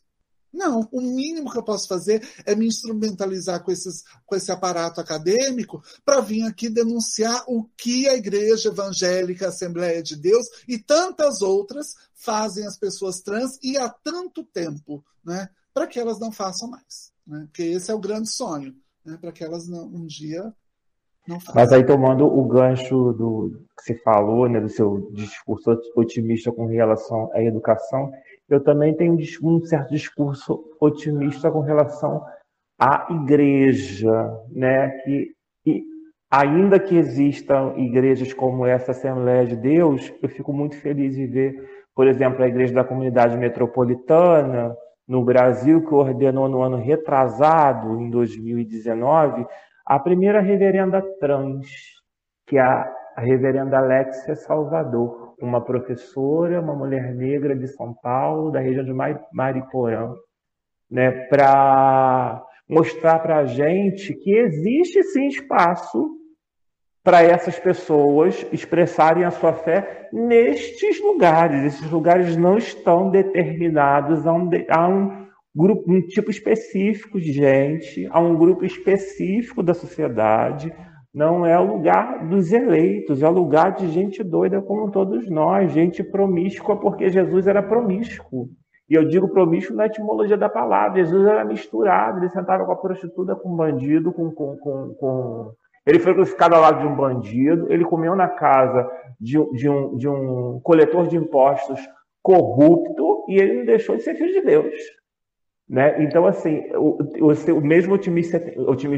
Não, 0.52 0.88
o 0.90 1.00
mínimo 1.00 1.50
que 1.50 1.58
eu 1.58 1.62
posso 1.62 1.86
fazer 1.86 2.26
é 2.44 2.54
me 2.54 2.66
instrumentalizar 2.66 3.62
com, 3.62 3.70
esses, 3.70 4.02
com 4.26 4.34
esse 4.34 4.50
aparato 4.50 5.00
acadêmico 5.00 5.82
para 6.04 6.20
vir 6.20 6.42
aqui 6.42 6.68
denunciar 6.68 7.44
o 7.46 7.64
que 7.76 8.08
a 8.08 8.14
Igreja 8.14 8.68
Evangélica 8.68 9.48
Assembleia 9.48 10.02
de 10.02 10.16
Deus 10.16 10.46
e 10.66 10.76
tantas 10.78 11.40
outras 11.40 11.94
fazem 12.14 12.66
as 12.66 12.76
pessoas 12.76 13.20
trans 13.20 13.58
e 13.62 13.78
há 13.78 13.88
tanto 13.88 14.44
tempo, 14.44 15.04
né, 15.24 15.48
para 15.72 15.86
que 15.86 15.98
elas 15.98 16.18
não 16.18 16.32
façam 16.32 16.68
mais. 16.68 17.12
Né? 17.26 17.44
Porque 17.46 17.62
esse 17.62 17.90
é 17.90 17.94
o 17.94 18.00
grande 18.00 18.28
sonho, 18.28 18.74
né, 19.04 19.16
para 19.20 19.32
que 19.32 19.44
elas 19.44 19.68
não, 19.68 19.86
um 19.86 20.04
dia 20.04 20.52
não 21.26 21.38
façam. 21.38 21.54
Mas 21.54 21.72
aí, 21.72 21.86
tomando 21.86 22.26
o 22.26 22.44
gancho 22.46 23.12
do 23.12 23.64
que 23.78 23.84
você 23.84 23.94
falou, 24.02 24.48
né, 24.48 24.60
do 24.60 24.68
seu 24.68 25.10
discurso 25.12 25.70
otimista 25.94 26.50
com 26.50 26.66
relação 26.66 27.30
à 27.32 27.42
educação 27.42 28.10
eu 28.50 28.60
também 28.60 28.94
tenho 28.94 29.16
um 29.42 29.64
certo 29.64 29.90
discurso 29.90 30.60
otimista 30.80 31.50
com 31.50 31.60
relação 31.60 32.24
à 32.78 33.06
igreja, 33.10 34.12
né? 34.50 34.88
Que, 35.04 35.28
que 35.62 35.84
ainda 36.28 36.80
que 36.80 36.96
existam 36.96 37.74
igrejas 37.76 38.34
como 38.34 38.66
essa 38.66 38.90
Assembleia 38.90 39.46
de 39.46 39.56
Deus, 39.56 40.12
eu 40.20 40.28
fico 40.28 40.52
muito 40.52 40.76
feliz 40.76 41.14
de 41.14 41.26
ver, 41.26 41.70
por 41.94 42.08
exemplo, 42.08 42.42
a 42.42 42.48
igreja 42.48 42.74
da 42.74 42.84
comunidade 42.84 43.36
metropolitana 43.36 44.76
no 45.06 45.24
Brasil, 45.24 45.84
que 45.86 45.94
ordenou 45.94 46.48
no 46.48 46.62
ano 46.62 46.76
retrasado, 46.76 48.00
em 48.00 48.10
2019, 48.10 49.46
a 49.86 49.98
primeira 49.98 50.40
reverenda 50.40 51.02
trans, 51.20 51.68
que 52.46 52.58
é 52.58 52.62
a 52.62 53.20
reverenda 53.20 53.78
Alexia 53.78 54.34
Salvador 54.34 55.19
uma 55.44 55.64
professora, 55.64 56.60
uma 56.60 56.74
mulher 56.74 57.14
negra 57.14 57.54
de 57.56 57.68
São 57.68 57.94
Paulo, 57.94 58.50
da 58.50 58.60
região 58.60 58.84
de 58.84 58.92
Mariporã, 59.32 60.14
né, 60.90 61.10
para 61.26 62.42
mostrar 62.68 63.18
para 63.18 63.38
a 63.38 63.44
gente 63.46 64.14
que 64.14 64.32
existe 64.32 65.02
sim 65.04 65.26
espaço 65.26 66.16
para 67.02 67.22
essas 67.22 67.58
pessoas 67.58 68.46
expressarem 68.52 69.24
a 69.24 69.30
sua 69.30 69.52
fé 69.52 70.08
nestes 70.12 71.00
lugares. 71.00 71.64
Esses 71.64 71.90
lugares 71.90 72.36
não 72.36 72.58
estão 72.58 73.10
determinados 73.10 74.26
a 74.26 74.32
um, 74.32 74.50
a 74.68 74.88
um 74.88 75.26
grupo, 75.54 75.90
um 75.90 76.00
tipo 76.02 76.30
específico 76.30 77.20
de 77.20 77.32
gente, 77.32 78.06
a 78.10 78.20
um 78.20 78.36
grupo 78.36 78.64
específico 78.64 79.62
da 79.62 79.74
sociedade, 79.74 80.72
não 81.12 81.44
é 81.44 81.58
o 81.58 81.66
lugar 81.66 82.28
dos 82.28 82.52
eleitos, 82.52 83.22
é 83.22 83.28
o 83.28 83.32
lugar 83.32 83.72
de 83.72 83.88
gente 83.88 84.22
doida 84.22 84.62
como 84.62 84.90
todos 84.90 85.28
nós, 85.28 85.72
gente 85.72 86.04
promíscua, 86.04 86.76
porque 86.78 87.08
Jesus 87.08 87.46
era 87.46 87.62
promíscuo. 87.62 88.48
E 88.88 88.94
eu 88.94 89.04
digo 89.06 89.28
promíscuo 89.28 89.76
na 89.76 89.86
etimologia 89.86 90.36
da 90.36 90.48
palavra. 90.48 90.98
Jesus 90.98 91.26
era 91.26 91.44
misturado, 91.44 92.18
ele 92.18 92.28
sentava 92.28 92.64
com 92.64 92.72
a 92.72 92.76
prostituta, 92.76 93.36
com 93.36 93.50
o 93.50 93.56
bandido, 93.56 94.12
com, 94.12 94.30
com, 94.30 94.56
com, 94.56 94.94
com... 94.94 95.52
Ele 95.86 95.98
foi 95.98 96.14
crucificado 96.14 96.54
ao 96.54 96.60
lado 96.60 96.80
de 96.80 96.86
um 96.86 96.96
bandido, 96.96 97.72
ele 97.72 97.84
comeu 97.84 98.14
na 98.14 98.28
casa 98.28 98.88
de, 99.20 99.38
de, 99.52 99.68
um, 99.68 99.96
de 99.96 100.08
um 100.08 100.60
coletor 100.62 101.06
de 101.06 101.16
impostos 101.16 101.80
corrupto 102.22 103.24
e 103.28 103.40
ele 103.40 103.58
não 103.58 103.64
deixou 103.64 103.96
de 103.96 104.02
ser 104.02 104.14
filho 104.14 104.32
de 104.32 104.42
Deus. 104.42 104.74
Né? 105.70 106.02
Então, 106.02 106.26
assim, 106.26 106.64
o, 106.74 106.98
o, 107.20 107.52
o 107.56 107.60
mesmo 107.60 107.94
otimismo, 107.94 108.40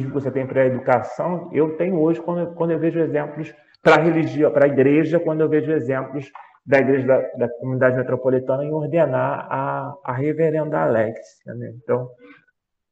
que 0.08 0.14
você 0.14 0.30
tem 0.30 0.46
para 0.46 0.62
a 0.62 0.66
educação, 0.66 1.50
eu 1.52 1.76
tenho 1.76 2.00
hoje 2.00 2.18
quando, 2.22 2.54
quando 2.54 2.70
eu 2.70 2.78
vejo 2.78 2.98
exemplos 2.98 3.54
para 3.82 3.96
a 3.96 4.00
religião, 4.00 4.50
para 4.50 4.64
a 4.64 4.68
igreja, 4.68 5.20
quando 5.20 5.42
eu 5.42 5.50
vejo 5.50 5.70
exemplos 5.70 6.32
da 6.64 6.78
igreja 6.78 7.06
da, 7.06 7.20
da 7.36 7.48
comunidade 7.58 7.96
metropolitana 7.96 8.64
em 8.64 8.72
ordenar 8.72 9.46
a, 9.50 9.94
a 10.02 10.12
reverenda 10.14 10.78
Alexia. 10.78 11.52
Né? 11.54 11.74
Então, 11.82 12.08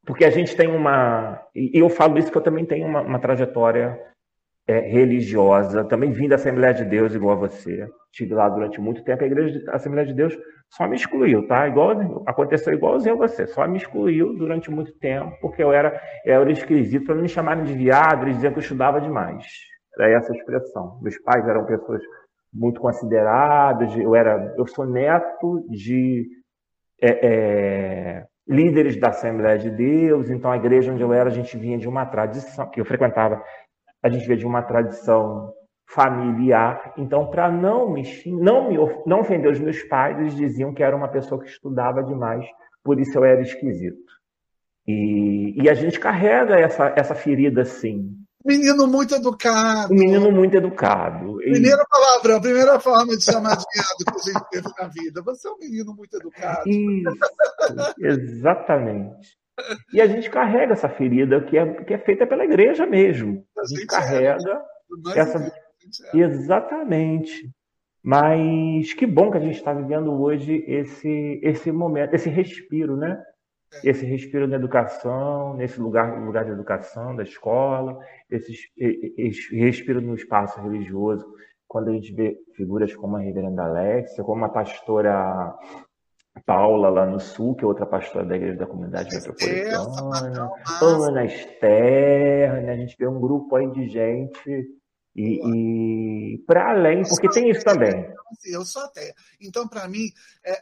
porque 0.05 0.27
a 0.27 0.31
gente 0.31 0.55
tem 0.55 0.69
uma. 0.69 1.41
E 1.55 1.79
eu 1.79 1.89
falo 1.89 2.19
isso 2.19 2.31
que 2.31 2.37
eu 2.37 2.43
também 2.43 2.67
tenho 2.67 2.87
uma, 2.87 3.01
uma 3.01 3.19
trajetória 3.19 3.99
é, 4.67 4.79
religiosa, 4.81 5.85
também 5.85 6.13
vim 6.13 6.29
da 6.29 6.37
Assembleia 6.37 6.73
de 6.73 6.85
Deus, 6.85 7.15
igual 7.15 7.33
a 7.33 7.49
você. 7.49 7.89
Estive 8.13 8.35
lá 8.35 8.49
durante 8.49 8.81
muito 8.81 9.03
tempo. 9.05 9.23
A 9.23 9.27
igreja 9.27 9.65
da 9.65 9.75
Assembleia 9.75 10.07
de 10.07 10.15
Deus 10.15 10.37
só 10.71 10.87
me 10.87 10.95
excluiu, 10.95 11.47
tá? 11.47 11.67
Igual, 11.67 12.23
aconteceu 12.27 12.73
igualzinho 12.73 13.17
a 13.17 13.27
você, 13.27 13.47
só 13.47 13.67
me 13.67 13.77
excluiu 13.77 14.37
durante 14.37 14.71
muito 14.71 14.93
tempo, 14.99 15.37
porque 15.41 15.63
eu 15.63 15.73
era, 15.73 16.01
eu 16.25 16.41
era 16.41 16.53
esquisito, 16.53 17.07
para 17.07 17.17
me 17.17 17.29
chamarem 17.29 17.65
de 17.65 17.73
viado, 17.73 18.23
eles 18.23 18.37
diziam 18.37 18.53
que 18.53 18.59
eu 18.59 18.63
estudava 18.63 19.01
demais. 19.01 19.45
Era 19.99 20.11
essa 20.11 20.33
a 20.33 20.37
expressão. 20.37 21.01
Meus 21.03 21.19
pais 21.19 21.47
eram 21.49 21.65
pessoas 21.67 22.01
muito 22.53 22.81
consideradas, 22.81 23.97
eu, 23.97 24.15
era, 24.15 24.55
eu 24.57 24.67
sou 24.67 24.87
neto 24.87 25.65
de 25.69 26.29
é, 27.01 27.27
é, 27.27 28.27
líderes 28.47 28.97
da 28.99 29.09
Assembleia 29.09 29.59
de 29.59 29.71
Deus, 29.71 30.31
então 30.31 30.51
a 30.51 30.57
igreja 30.57 30.93
onde 30.93 31.03
eu 31.03 31.13
era, 31.13 31.29
a 31.29 31.33
gente 31.33 31.57
vinha 31.57 31.79
de 31.79 31.89
uma 31.89 32.07
tradição, 32.07 32.69
que 32.69 32.81
eu 32.81 32.85
frequentava, 32.85 33.43
a 34.03 34.09
gente 34.09 34.27
vinha 34.27 34.39
de 34.39 34.47
uma 34.47 34.63
tradição 34.63 35.53
familiar. 35.87 36.95
Então, 36.97 37.29
para 37.29 37.51
não 37.51 37.91
me, 37.91 38.03
não 38.27 38.69
me 38.69 38.77
não 39.07 39.21
ofender 39.21 39.51
os 39.51 39.59
meus 39.59 39.83
pais, 39.85 40.19
eles 40.19 40.35
diziam 40.35 40.73
que 40.73 40.83
era 40.83 40.97
uma 40.97 41.09
pessoa 41.09 41.43
que 41.43 41.49
estudava 41.49 42.03
demais, 42.03 42.47
por 42.83 43.01
isso 43.01 43.19
eu 43.19 43.25
era 43.25 43.43
esquisito. 43.43 44.11
E, 44.87 45.63
e 45.63 45.69
a 45.69 45.75
gente 45.75 45.99
carrega 45.99 46.59
essa, 46.59 46.93
essa 46.97 47.15
ferida 47.15 47.63
assim. 47.63 48.17
Menino 48.45 48.87
muito 48.87 49.15
educado. 49.15 49.93
Menino 49.93 50.33
muito 50.33 50.57
educado. 50.57 51.37
Primeira 51.37 51.85
palavra, 51.85 52.37
a 52.37 52.41
primeira 52.41 52.81
forma 52.81 53.15
de 53.17 53.23
chamar 53.23 53.57
de 53.57 53.65
viado 53.75 53.97
que 53.99 54.31
a 54.31 54.33
gente 54.33 54.51
teve 54.51 54.69
na 54.79 54.89
vida. 54.89 55.23
Você 55.23 55.47
é 55.47 55.51
um 55.51 55.59
menino 55.59 55.95
muito 55.95 56.17
educado. 56.17 56.63
Isso, 56.67 57.19
exatamente. 58.01 59.40
E 59.93 60.01
a 60.01 60.07
gente 60.07 60.31
carrega 60.31 60.73
essa 60.73 60.89
ferida 60.89 61.41
que 61.41 61.57
é, 61.57 61.85
que 61.85 61.95
é 61.95 61.99
feita 61.99 62.27
pela 62.27 62.45
igreja 62.45 62.87
mesmo. 62.87 63.45
A 63.59 63.67
gente, 63.67 63.87
carrega 63.87 64.37
essa. 65.15 65.53
Exatamente. 66.15 67.51
Mas 68.03 68.95
que 68.95 69.07
bom 69.07 69.31
que 69.31 69.37
a 69.37 69.41
gente 69.41 69.57
está 69.57 69.73
vivendo 69.73 70.13
hoje 70.21 70.65
esse, 70.67 71.41
esse 71.43 71.71
momento, 71.71 72.15
esse 72.15 72.31
respiro, 72.31 72.97
né? 72.97 73.23
É. 73.85 73.91
Esse 73.91 74.05
respiro 74.05 74.49
da 74.49 74.57
educação, 74.57 75.55
nesse 75.55 75.81
lugar, 75.81 76.21
lugar 76.25 76.45
de 76.45 76.51
educação, 76.51 77.15
da 77.15 77.23
escola, 77.23 77.99
esse, 78.29 78.53
esse 78.77 79.55
respiro 79.55 80.01
no 80.01 80.15
espaço 80.15 80.61
religioso, 80.61 81.25
quando 81.69 81.91
a 81.91 81.93
gente 81.93 82.13
vê 82.13 82.37
figuras 82.57 82.95
como 82.97 83.17
a 83.17 83.21
reverenda 83.21 83.63
Alexia, 83.63 84.25
como 84.25 84.45
a 84.45 84.49
pastora 84.49 85.55
Paula 86.47 86.89
lá 86.89 87.07
no 87.07 87.19
sul, 87.19 87.55
que 87.55 87.65
é 87.65 87.67
outra 87.67 87.87
pastora 87.87 88.25
da 88.25 88.37
igreja 88.37 88.59
da 88.59 88.67
comunidade 88.67 89.15
metropolitana, 89.15 90.51
Ana 90.81 91.25
Esther, 91.25 92.63
né? 92.63 92.73
a 92.73 92.77
gente 92.77 92.97
vê 92.97 93.07
um 93.07 93.21
grupo 93.21 93.57
aí 93.57 93.71
de 93.73 93.89
gente 93.89 94.67
e, 95.15 96.35
e 96.35 96.39
para 96.47 96.71
além, 96.71 97.03
porque 97.03 97.29
tem 97.29 97.51
isso 97.51 97.65
também. 97.65 98.07
Assim, 98.31 98.53
eu 98.53 98.65
sou 98.65 98.83
ateia. 98.83 99.13
Então, 99.41 99.67
para 99.67 99.89
mim, 99.89 100.07
é, 100.47 100.57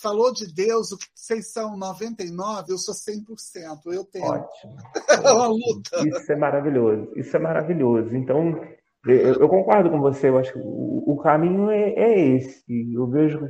falou 0.00 0.32
de 0.32 0.52
Deus, 0.52 0.92
o 0.92 0.98
que 0.98 1.06
vocês 1.14 1.52
são 1.52 1.76
99, 1.76 2.72
eu 2.72 2.78
sou 2.78 2.94
100%. 2.94 3.92
Eu 3.92 4.04
tenho. 4.04 4.24
Ótimo. 4.24 4.76
é 5.08 5.32
uma 5.32 5.48
luta. 5.48 6.08
Isso 6.08 6.32
é 6.32 6.36
maravilhoso. 6.36 7.12
Isso 7.16 7.36
é 7.36 7.40
maravilhoso. 7.40 8.14
Então, 8.14 8.60
eu, 9.06 9.34
eu 9.34 9.48
concordo 9.48 9.90
com 9.90 10.00
você. 10.00 10.28
Eu 10.28 10.38
acho 10.38 10.52
que 10.52 10.58
o, 10.58 11.04
o 11.06 11.16
caminho 11.18 11.70
é, 11.70 11.90
é, 11.90 12.18
esse. 12.36 12.64
Eu 12.92 13.06
vejo 13.08 13.48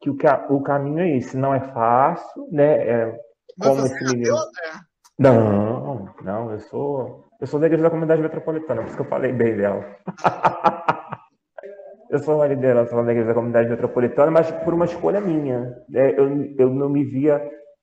que 0.00 0.10
o, 0.10 0.16
o 0.50 0.62
caminho 0.62 1.00
é 1.00 1.16
esse. 1.16 1.36
Não 1.36 1.54
é 1.54 1.60
fácil, 1.72 2.48
né? 2.50 2.88
É, 2.88 3.20
como 3.60 3.86
esse 3.86 3.94
é 3.94 4.08
menino. 4.08 4.34
né? 4.34 4.80
Não, 5.18 6.14
não, 6.22 6.52
eu 6.52 6.60
sou 6.60 7.28
eu 7.40 7.46
sou 7.46 7.60
da 7.60 7.66
igreja 7.66 7.84
da 7.84 7.90
comunidade 7.90 8.20
metropolitana, 8.20 8.82
por 8.82 8.88
isso 8.88 8.96
que 8.96 9.02
eu 9.02 9.08
falei 9.08 9.32
bem 9.32 9.56
dela. 9.56 9.96
eu 12.10 12.18
sou 12.18 12.34
uma 12.34 12.48
liderança 12.48 12.96
da 12.96 13.12
igreja 13.12 13.28
da 13.28 13.34
comunidade 13.34 13.70
metropolitana, 13.70 14.30
mas 14.30 14.50
por 14.64 14.74
uma 14.74 14.86
escolha 14.86 15.20
minha. 15.20 15.72
É, 15.94 16.18
eu, 16.18 16.28
eu 16.58 16.70
não 16.70 16.88
me 16.88 17.04
via. 17.04 17.40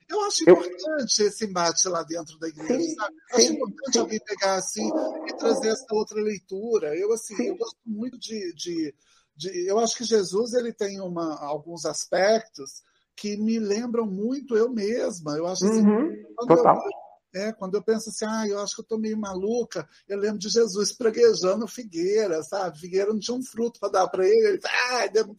Eu 0.09 0.21
acho 0.25 0.43
importante 0.43 1.21
eu... 1.21 1.27
esse 1.27 1.45
embate 1.45 1.87
lá 1.87 2.03
dentro 2.03 2.37
da 2.37 2.49
igreja, 2.49 2.81
sim, 2.81 2.95
sabe? 2.95 3.15
Eu 3.31 3.37
acho 3.37 3.47
sim, 3.47 3.53
importante 3.53 3.93
sim. 3.93 3.99
alguém 3.99 4.19
pegar 4.25 4.55
assim 4.55 4.89
e 5.25 5.37
trazer 5.37 5.69
essa 5.69 5.85
outra 5.91 6.21
leitura. 6.21 6.93
Eu, 6.93 7.13
assim, 7.13 7.47
eu 7.47 7.55
gosto 7.55 7.79
muito 7.85 8.19
de, 8.19 8.53
de, 8.55 8.93
de, 9.35 9.67
Eu 9.67 9.79
acho 9.79 9.97
que 9.97 10.03
Jesus 10.03 10.53
ele 10.53 10.73
tem 10.73 10.99
uma, 11.01 11.39
alguns 11.39 11.85
aspectos 11.85 12.83
que 13.15 13.37
me 13.37 13.59
lembram 13.59 14.05
muito 14.05 14.55
eu 14.55 14.69
mesma. 14.69 15.37
Eu 15.37 15.47
acho 15.47 15.65
assim, 15.65 15.81
uhum, 15.81 16.23
total. 16.47 16.77
Eu, 16.77 17.05
é, 17.41 17.51
quando 17.51 17.75
eu 17.75 17.83
penso 17.83 18.09
assim, 18.09 18.25
ah, 18.25 18.47
eu 18.47 18.59
acho 18.59 18.75
que 18.75 18.81
eu 18.81 18.83
estou 18.83 18.97
meio 18.97 19.17
maluca, 19.17 19.87
eu 20.07 20.17
lembro 20.17 20.39
de 20.39 20.49
Jesus 20.49 20.93
preguejando 20.93 21.67
figueira, 21.67 22.41
sabe? 22.43 22.79
Figueira 22.79 23.11
não 23.11 23.19
tinha 23.19 23.35
um 23.35 23.43
fruto 23.43 23.79
para 23.79 23.89
dar 23.91 24.07
para 24.07 24.25
ele, 24.25 24.47
ele 24.47 24.59
ah, 24.63 25.07
deu, 25.07 25.35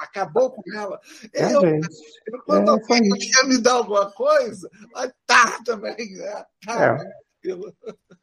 acabou 0.00 0.50
com 0.50 0.62
ela. 0.74 1.00
É, 1.32 1.54
eu, 1.54 1.62
eu, 1.62 2.42
quando 2.44 2.68
é, 2.68 2.72
alguém 2.72 3.00
quer 3.32 3.46
me 3.46 3.58
dar 3.58 3.74
alguma 3.74 4.10
coisa, 4.10 4.68
vai 4.92 5.12
tá 5.24 5.62
também? 5.64 5.96
Tá, 6.64 6.98
é. 6.98 7.48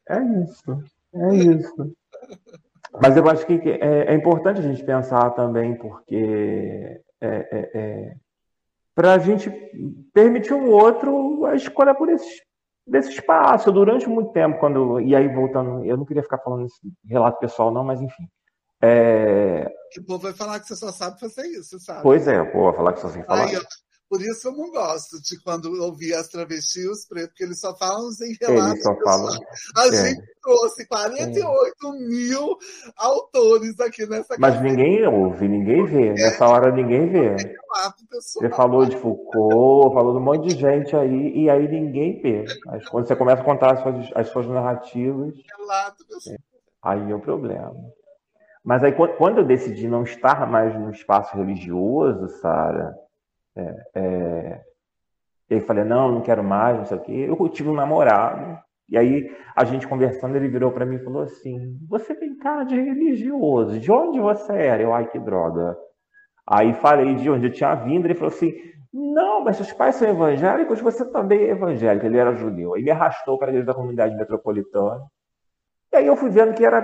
é 0.09 0.21
isso, 0.43 0.83
é 1.13 1.35
isso. 1.55 1.95
Mas 3.01 3.17
eu 3.17 3.27
acho 3.27 3.45
que 3.45 3.53
é, 3.53 4.11
é 4.11 4.13
importante 4.13 4.59
a 4.59 4.63
gente 4.63 4.83
pensar 4.83 5.31
também, 5.31 5.75
porque 5.75 7.01
é, 7.19 7.27
é, 7.27 7.71
é 7.73 8.15
para 8.95 9.13
a 9.13 9.17
gente 9.17 9.49
permitir 10.13 10.53
um 10.53 10.69
outro 10.69 11.45
a 11.45 11.55
escolha 11.55 11.95
por 11.95 12.09
esse, 12.09 12.41
desse 12.85 13.09
espaço. 13.09 13.71
Durante 13.71 14.07
muito 14.07 14.31
tempo, 14.31 14.59
quando. 14.59 14.99
E 14.99 15.15
aí, 15.15 15.27
voltando, 15.27 15.83
eu 15.85 15.97
não 15.97 16.05
queria 16.05 16.23
ficar 16.23 16.37
falando 16.37 16.65
esse 16.65 16.79
relato 17.05 17.39
pessoal, 17.39 17.71
não, 17.71 17.83
mas 17.83 18.01
enfim. 18.01 18.27
É... 18.81 19.71
O 19.97 20.03
povo 20.05 20.23
vai 20.23 20.33
falar 20.33 20.59
que 20.59 20.67
você 20.67 20.75
só 20.75 20.91
sabe 20.91 21.19
fazer 21.19 21.47
isso, 21.47 21.79
sabe? 21.79 22.03
Pois 22.03 22.27
é, 22.27 22.41
o 22.41 22.51
povo 22.51 22.65
vai 22.65 22.75
falar 22.75 22.93
que 22.93 22.99
só 22.99 23.09
sabe 23.09 23.25
falar. 23.25 23.45
Aí, 23.45 23.55
por 24.09 24.21
isso 24.21 24.47
eu 24.47 24.51
não 24.51 24.69
gosto 24.71 25.21
de 25.21 25.41
quando 25.41 25.73
ouvir 25.81 26.13
as 26.13 26.27
travestis 26.27 26.85
os 26.85 27.05
pretos, 27.05 27.29
porque 27.29 27.43
eles 27.43 27.59
só 27.59 27.75
falam 27.75 28.09
em 28.21 28.37
relatos. 28.39 28.83
Falam. 29.03 29.39
A 29.75 29.87
é. 29.87 29.91
gente 29.91 30.21
trouxe 30.41 30.85
48 30.87 31.47
é. 31.49 31.91
mil 32.07 32.57
autores 32.97 33.79
aqui 33.79 34.05
nessa 34.05 34.35
Mas 34.37 34.61
ninguém 34.61 35.07
ouve, 35.07 35.47
ninguém 35.47 35.85
vê. 35.85 36.07
É. 36.09 36.13
Nessa 36.13 36.47
hora 36.47 36.71
ninguém 36.71 37.09
vê. 37.09 37.35
Você 38.11 38.49
falou 38.49 38.85
de 38.85 38.95
Foucault, 38.97 39.95
falou 39.95 40.13
de 40.13 40.19
um 40.19 40.23
monte 40.23 40.49
de 40.49 40.59
gente 40.59 40.95
aí, 40.95 41.33
e 41.35 41.49
aí 41.49 41.67
ninguém 41.67 42.21
vê. 42.21 42.45
Mas 42.65 42.87
quando 42.87 43.07
você 43.07 43.15
começa 43.15 43.41
a 43.41 43.45
contar 43.45 43.73
as 43.73 43.81
suas, 43.81 44.11
as 44.15 44.29
suas 44.29 44.47
narrativas. 44.47 45.33
Relato, 45.57 46.03
é. 46.29 46.37
Aí 46.83 47.11
é 47.11 47.15
o 47.15 47.19
problema. 47.19 47.73
Mas 48.63 48.83
aí 48.83 48.93
quando 48.93 49.39
eu 49.39 49.45
decidi 49.45 49.87
não 49.87 50.03
estar 50.03 50.49
mais 50.49 50.73
no 50.79 50.91
espaço 50.91 51.35
religioso, 51.35 52.29
Sara, 52.39 52.93
é, 53.55 53.75
é... 53.95 54.61
E 55.49 55.55
aí 55.55 55.61
falei, 55.61 55.83
não, 55.83 56.11
não 56.11 56.21
quero 56.21 56.43
mais, 56.43 56.77
não 56.77 56.85
sei 56.85 56.97
o 56.97 57.01
quê. 57.01 57.25
Eu 57.29 57.49
tive 57.49 57.69
um 57.69 57.75
namorado, 57.75 58.59
e 58.89 58.97
aí 58.97 59.35
a 59.55 59.63
gente 59.63 59.87
conversando, 59.87 60.35
ele 60.35 60.47
virou 60.47 60.71
para 60.71 60.85
mim 60.85 60.95
e 60.95 61.03
falou 61.03 61.23
assim: 61.23 61.77
Você 61.89 62.13
tem 62.13 62.37
cara 62.37 62.63
de 62.63 62.79
religioso, 62.79 63.79
de 63.79 63.91
onde 63.91 64.19
você 64.19 64.53
era? 64.53 64.81
Eu, 64.81 64.93
ai, 64.93 65.07
que 65.09 65.19
droga. 65.19 65.75
Aí 66.47 66.73
falei 66.73 67.15
de 67.15 67.29
onde 67.29 67.47
eu 67.47 67.51
tinha 67.51 67.73
vindo, 67.75 68.05
ele 68.05 68.15
falou 68.15 68.33
assim: 68.33 68.53
Não, 68.93 69.43
mas 69.43 69.57
seus 69.57 69.71
pais 69.73 69.95
são 69.95 70.07
evangélicos, 70.07 70.81
você 70.81 71.05
também 71.11 71.39
é 71.39 71.51
evangélico. 71.51 72.05
Ele 72.05 72.17
era 72.17 72.35
judeu. 72.35 72.75
Aí 72.75 72.83
me 72.83 72.91
arrastou 72.91 73.37
para 73.37 73.51
dentro 73.51 73.67
da 73.67 73.73
comunidade 73.73 74.15
metropolitana. 74.15 75.01
E 75.91 75.95
aí 75.97 76.07
eu 76.07 76.15
fui 76.15 76.29
vendo 76.29 76.53
que 76.53 76.65
era 76.65 76.81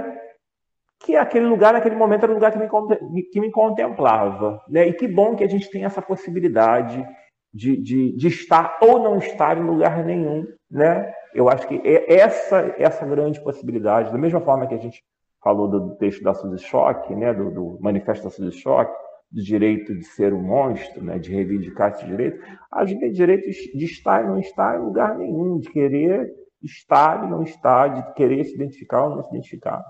que 1.00 1.16
aquele 1.16 1.46
lugar, 1.46 1.74
naquele 1.74 1.96
momento, 1.96 2.24
era 2.24 2.32
um 2.32 2.36
lugar 2.36 2.52
que 2.52 2.60
me, 2.60 3.24
que 3.24 3.40
me 3.40 3.52
contemplava. 3.52 4.62
Né? 4.68 4.88
E 4.88 4.94
que 4.94 5.08
bom 5.08 5.36
que 5.36 5.44
a 5.44 5.48
gente 5.48 5.70
tem 5.70 5.86
essa 5.86 6.02
possibilidade 6.02 7.06
de, 7.54 7.78
de, 7.78 8.16
de 8.16 8.28
estar 8.28 8.78
ou 8.82 9.00
não 9.00 9.18
estar 9.18 9.58
em 9.58 9.64
lugar 9.64 10.04
nenhum. 10.06 10.46
Né? 10.70 11.12
Eu 11.34 11.50
acho 11.50 11.68
que 11.68 11.82
é 11.84 12.14
essa, 12.16 12.76
essa 12.78 13.06
grande 13.06 13.42
possibilidade, 13.42 14.12
da 14.12 14.18
mesma 14.18 14.42
forma 14.42 14.68
que 14.68 14.76
a 14.76 14.80
gente 14.80 15.02
falou 15.42 15.68
do 15.70 15.96
texto 15.96 16.22
da 16.22 16.34
Suzy 16.34 16.64
Schock, 16.66 17.16
né? 17.16 17.34
do, 17.34 17.50
do 17.50 17.78
manifesto 17.80 18.26
da 18.26 18.30
Suzy 18.30 18.58
Schock, 18.60 18.92
do 19.32 19.42
direito 19.42 19.96
de 19.96 20.04
ser 20.04 20.34
um 20.34 20.42
monstro, 20.42 21.02
né? 21.02 21.18
de 21.18 21.32
reivindicar 21.32 21.92
esse 21.92 22.06
direito, 22.06 22.44
a 22.72 22.84
gente 22.84 23.00
tem 23.00 23.12
direito 23.12 23.50
de 23.50 23.86
estar 23.86 24.24
e 24.24 24.28
não 24.28 24.38
estar 24.38 24.78
em 24.78 24.84
lugar 24.84 25.18
nenhum, 25.18 25.60
de 25.60 25.70
querer 25.70 26.30
estar 26.62 27.24
e 27.24 27.30
não 27.30 27.44
estar, 27.44 27.88
de 27.88 28.14
querer 28.16 28.44
se 28.44 28.56
identificar 28.56 29.04
ou 29.06 29.16
não 29.16 29.24
se 29.24 29.30
identificar. 29.30 29.84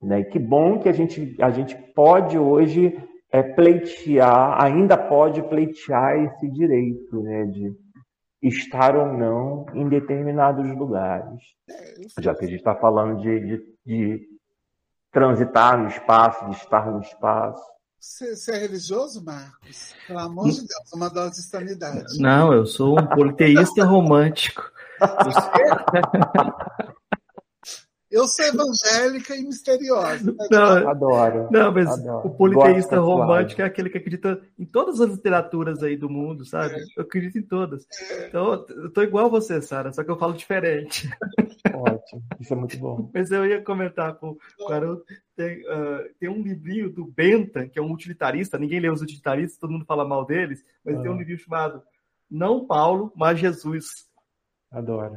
Né? 0.00 0.20
E 0.20 0.24
que 0.24 0.38
bom 0.38 0.78
que 0.78 0.88
a 0.88 0.92
gente, 0.92 1.36
a 1.40 1.50
gente 1.50 1.76
pode 1.94 2.38
hoje 2.38 2.96
é, 3.30 3.42
pleitear, 3.42 4.62
ainda 4.62 4.96
pode 4.96 5.42
pleitear 5.42 6.16
esse 6.18 6.48
direito 6.50 7.20
né, 7.22 7.44
de 7.46 7.76
estar 8.42 8.96
ou 8.96 9.12
não 9.12 9.66
em 9.74 9.88
determinados 9.88 10.68
lugares. 10.76 11.42
É, 11.68 12.22
Já 12.22 12.34
que 12.34 12.44
a 12.44 12.48
gente 12.48 12.58
está 12.58 12.74
falando 12.74 13.20
de, 13.20 13.40
de, 13.40 13.64
de, 13.84 14.28
transitar 15.10 15.76
no 15.76 15.88
espaço, 15.88 16.48
de 16.48 16.56
estar 16.56 16.90
no 16.90 17.00
espaço. 17.00 17.62
Você, 17.98 18.36
você, 18.36 18.52
é 18.52 18.58
religioso, 18.58 19.24
Marcos? 19.24 19.94
Pelo 20.06 20.20
amor 20.20 20.44
de 20.44 20.58
Deus, 20.58 20.92
uma 20.94 21.10
dose 21.10 21.40
de 21.40 21.48
sanidade. 21.48 22.20
Não, 22.20 22.52
eu 22.52 22.64
sou 22.64 22.96
um 22.98 23.06
politeísta 23.08 23.84
romântico. 23.84 24.62
Eu 28.10 28.26
sou 28.26 28.44
evangélica 28.44 29.36
e 29.36 29.44
misteriosa. 29.44 30.32
Né? 30.32 30.38
Não, 30.50 30.88
adoro. 30.88 31.48
Não, 31.50 31.72
mas 31.72 31.88
adoro. 31.88 32.26
o 32.26 32.30
politeísta 32.30 32.98
romântico 32.98 33.60
é 33.60 33.64
aquele 33.64 33.90
que 33.90 33.98
acredita 33.98 34.40
em 34.58 34.64
todas 34.64 34.98
as 35.00 35.10
literaturas 35.10 35.82
aí 35.82 35.94
do 35.94 36.08
mundo, 36.08 36.44
sabe? 36.44 36.76
É. 36.76 36.84
Eu 36.96 37.02
acredito 37.02 37.38
em 37.38 37.42
todas. 37.42 37.86
É. 38.10 38.28
Então, 38.28 38.64
eu 38.68 38.90
tô 38.90 39.02
igual 39.02 39.26
a 39.26 39.28
você, 39.28 39.60
Sara, 39.60 39.92
só 39.92 40.02
que 40.02 40.10
eu 40.10 40.18
falo 40.18 40.32
diferente. 40.32 41.10
Ótimo, 41.74 42.22
isso 42.40 42.52
é 42.52 42.56
muito 42.56 42.78
bom. 42.78 43.10
Mas 43.12 43.30
eu 43.30 43.44
ia 43.44 43.62
comentar 43.62 44.14
com 44.14 44.38
o 44.58 44.72
Haroldo, 44.72 45.04
tem, 45.36 45.60
uh, 45.66 46.08
tem 46.18 46.30
um 46.30 46.42
livrinho 46.42 46.90
do 46.90 47.04
Bentham, 47.04 47.68
que 47.68 47.78
é 47.78 47.82
um 47.82 47.92
utilitarista, 47.92 48.58
ninguém 48.58 48.80
lê 48.80 48.90
os 48.90 49.02
utilitaristas, 49.02 49.58
todo 49.58 49.70
mundo 49.70 49.84
fala 49.84 50.08
mal 50.08 50.24
deles, 50.24 50.64
mas 50.82 50.96
ah. 50.96 51.02
tem 51.02 51.10
um 51.10 51.18
livro 51.18 51.38
chamado 51.38 51.82
Não 52.30 52.66
Paulo, 52.66 53.12
mas 53.14 53.38
Jesus. 53.38 54.08
Adoro 54.72 55.14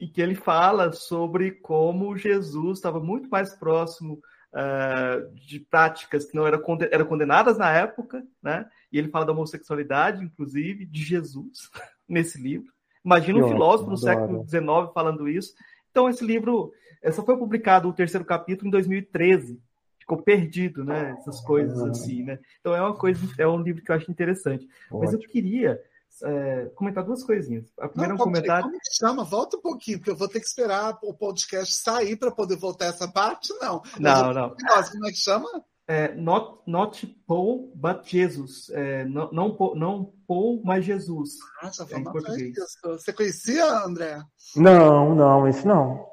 em 0.00 0.08
que 0.08 0.20
ele 0.20 0.34
fala 0.34 0.92
sobre 0.92 1.52
como 1.52 2.16
Jesus 2.16 2.78
estava 2.78 3.00
muito 3.00 3.28
mais 3.28 3.54
próximo 3.54 4.20
uh, 4.52 5.34
de 5.34 5.60
práticas 5.60 6.24
que 6.24 6.34
não 6.34 6.46
eram, 6.46 6.60
eram 6.90 7.06
condenadas 7.06 7.58
na 7.58 7.70
época, 7.70 8.24
né? 8.42 8.66
E 8.92 8.98
ele 8.98 9.08
fala 9.08 9.26
da 9.26 9.32
homossexualidade, 9.32 10.24
inclusive, 10.24 10.86
de 10.86 11.02
Jesus, 11.02 11.70
nesse 12.08 12.40
livro. 12.40 12.72
Imagina 13.04 13.44
um 13.44 13.48
filósofo 13.48 13.90
no 13.90 13.98
século 13.98 14.46
XIX 14.48 14.92
falando 14.94 15.28
isso. 15.28 15.54
Então, 15.90 16.08
esse 16.08 16.24
livro, 16.24 16.72
essa 17.02 17.22
foi 17.22 17.36
publicado 17.36 17.88
o 17.88 17.92
terceiro 17.92 18.24
capítulo 18.24 18.68
em 18.68 18.70
2013. 18.70 19.60
Ficou 19.98 20.22
perdido, 20.22 20.84
né? 20.84 21.14
Essas 21.18 21.40
coisas 21.40 21.80
assim, 21.82 22.22
né? 22.22 22.38
Então 22.60 22.74
é 22.74 22.80
uma 22.80 22.94
coisa, 22.94 23.20
é 23.38 23.46
um 23.46 23.60
livro 23.60 23.82
que 23.82 23.90
eu 23.90 23.94
acho 23.94 24.10
interessante. 24.10 24.66
Ótimo. 24.86 25.00
Mas 25.00 25.12
eu 25.12 25.18
queria 25.18 25.80
é, 26.22 26.70
comentar 26.74 27.04
duas 27.04 27.22
coisinhas. 27.22 27.72
A 27.78 27.88
primeira 27.88 28.14
não, 28.14 28.20
é 28.20 28.22
um 28.22 28.24
comentário. 28.24 28.64
Como 28.64 28.78
que 28.78 28.96
chama? 28.96 29.24
Volta 29.24 29.56
um 29.56 29.60
pouquinho, 29.60 29.98
porque 29.98 30.10
eu 30.10 30.16
vou 30.16 30.28
ter 30.28 30.40
que 30.40 30.46
esperar 30.46 30.98
o 31.02 31.14
podcast 31.14 31.74
sair 31.74 32.16
para 32.16 32.30
poder 32.30 32.56
voltar 32.56 32.86
essa 32.86 33.08
parte, 33.08 33.52
não. 33.60 33.82
Não, 33.98 34.32
não. 34.32 34.50
Como 34.50 35.06
é 35.06 35.10
que 35.10 35.18
chama? 35.18 35.48
É, 35.86 36.14
not, 36.14 36.62
not 36.66 37.06
Paul, 37.26 37.70
but 37.74 38.06
Jesus. 38.06 38.70
É, 38.70 39.04
não, 39.04 39.30
não, 39.30 39.74
não 39.74 40.12
Paul, 40.26 40.62
mas 40.64 40.84
Jesus. 40.84 41.32
Ah, 41.60 41.70
já 41.70 41.86
é, 41.90 41.98
em 41.98 42.04
português. 42.04 42.54
Você 42.82 43.12
conhecia, 43.12 43.84
André? 43.84 44.22
Não, 44.56 45.14
não, 45.14 45.46
esse 45.46 45.66
não. 45.66 46.06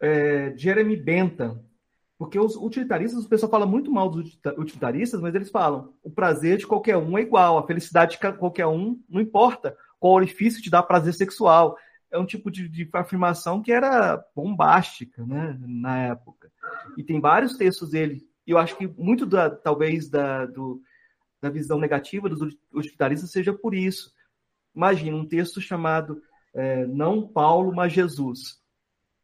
É, 0.00 0.54
Jeremy 0.56 0.96
Bentham, 0.96 1.62
porque 2.16 2.38
os 2.38 2.56
utilitaristas, 2.56 3.24
o 3.24 3.28
pessoal 3.28 3.50
fala 3.50 3.66
muito 3.66 3.90
mal 3.90 4.08
dos 4.08 4.38
utilitaristas, 4.56 5.20
mas 5.20 5.34
eles 5.34 5.50
falam: 5.50 5.92
o 6.02 6.10
prazer 6.10 6.58
de 6.58 6.66
qualquer 6.66 6.96
um 6.96 7.18
é 7.18 7.22
igual, 7.22 7.58
a 7.58 7.66
felicidade 7.66 8.12
de 8.12 8.32
qualquer 8.38 8.66
um 8.66 9.00
não 9.08 9.20
importa 9.20 9.76
qual 9.98 10.14
orifício 10.14 10.62
te 10.62 10.70
dá 10.70 10.82
prazer 10.82 11.14
sexual. 11.14 11.76
É 12.10 12.18
um 12.18 12.26
tipo 12.26 12.48
de, 12.48 12.68
de 12.68 12.88
afirmação 12.92 13.60
que 13.60 13.72
era 13.72 14.24
bombástica 14.36 15.26
né, 15.26 15.58
na 15.60 15.98
época. 15.98 16.52
E 16.96 17.02
tem 17.02 17.20
vários 17.20 17.56
textos 17.56 17.90
dele. 17.90 18.24
E 18.46 18.52
eu 18.52 18.58
acho 18.58 18.76
que 18.76 18.86
muito, 18.86 19.26
da, 19.26 19.50
talvez, 19.50 20.08
da, 20.08 20.46
do, 20.46 20.80
da 21.42 21.50
visão 21.50 21.80
negativa 21.80 22.28
dos 22.28 22.56
utilitaristas 22.72 23.32
seja 23.32 23.52
por 23.52 23.74
isso. 23.74 24.12
Imagina 24.76 25.16
um 25.16 25.26
texto 25.26 25.60
chamado 25.60 26.22
é, 26.54 26.86
Não 26.86 27.26
Paulo, 27.26 27.74
mas 27.74 27.92
Jesus 27.92 28.62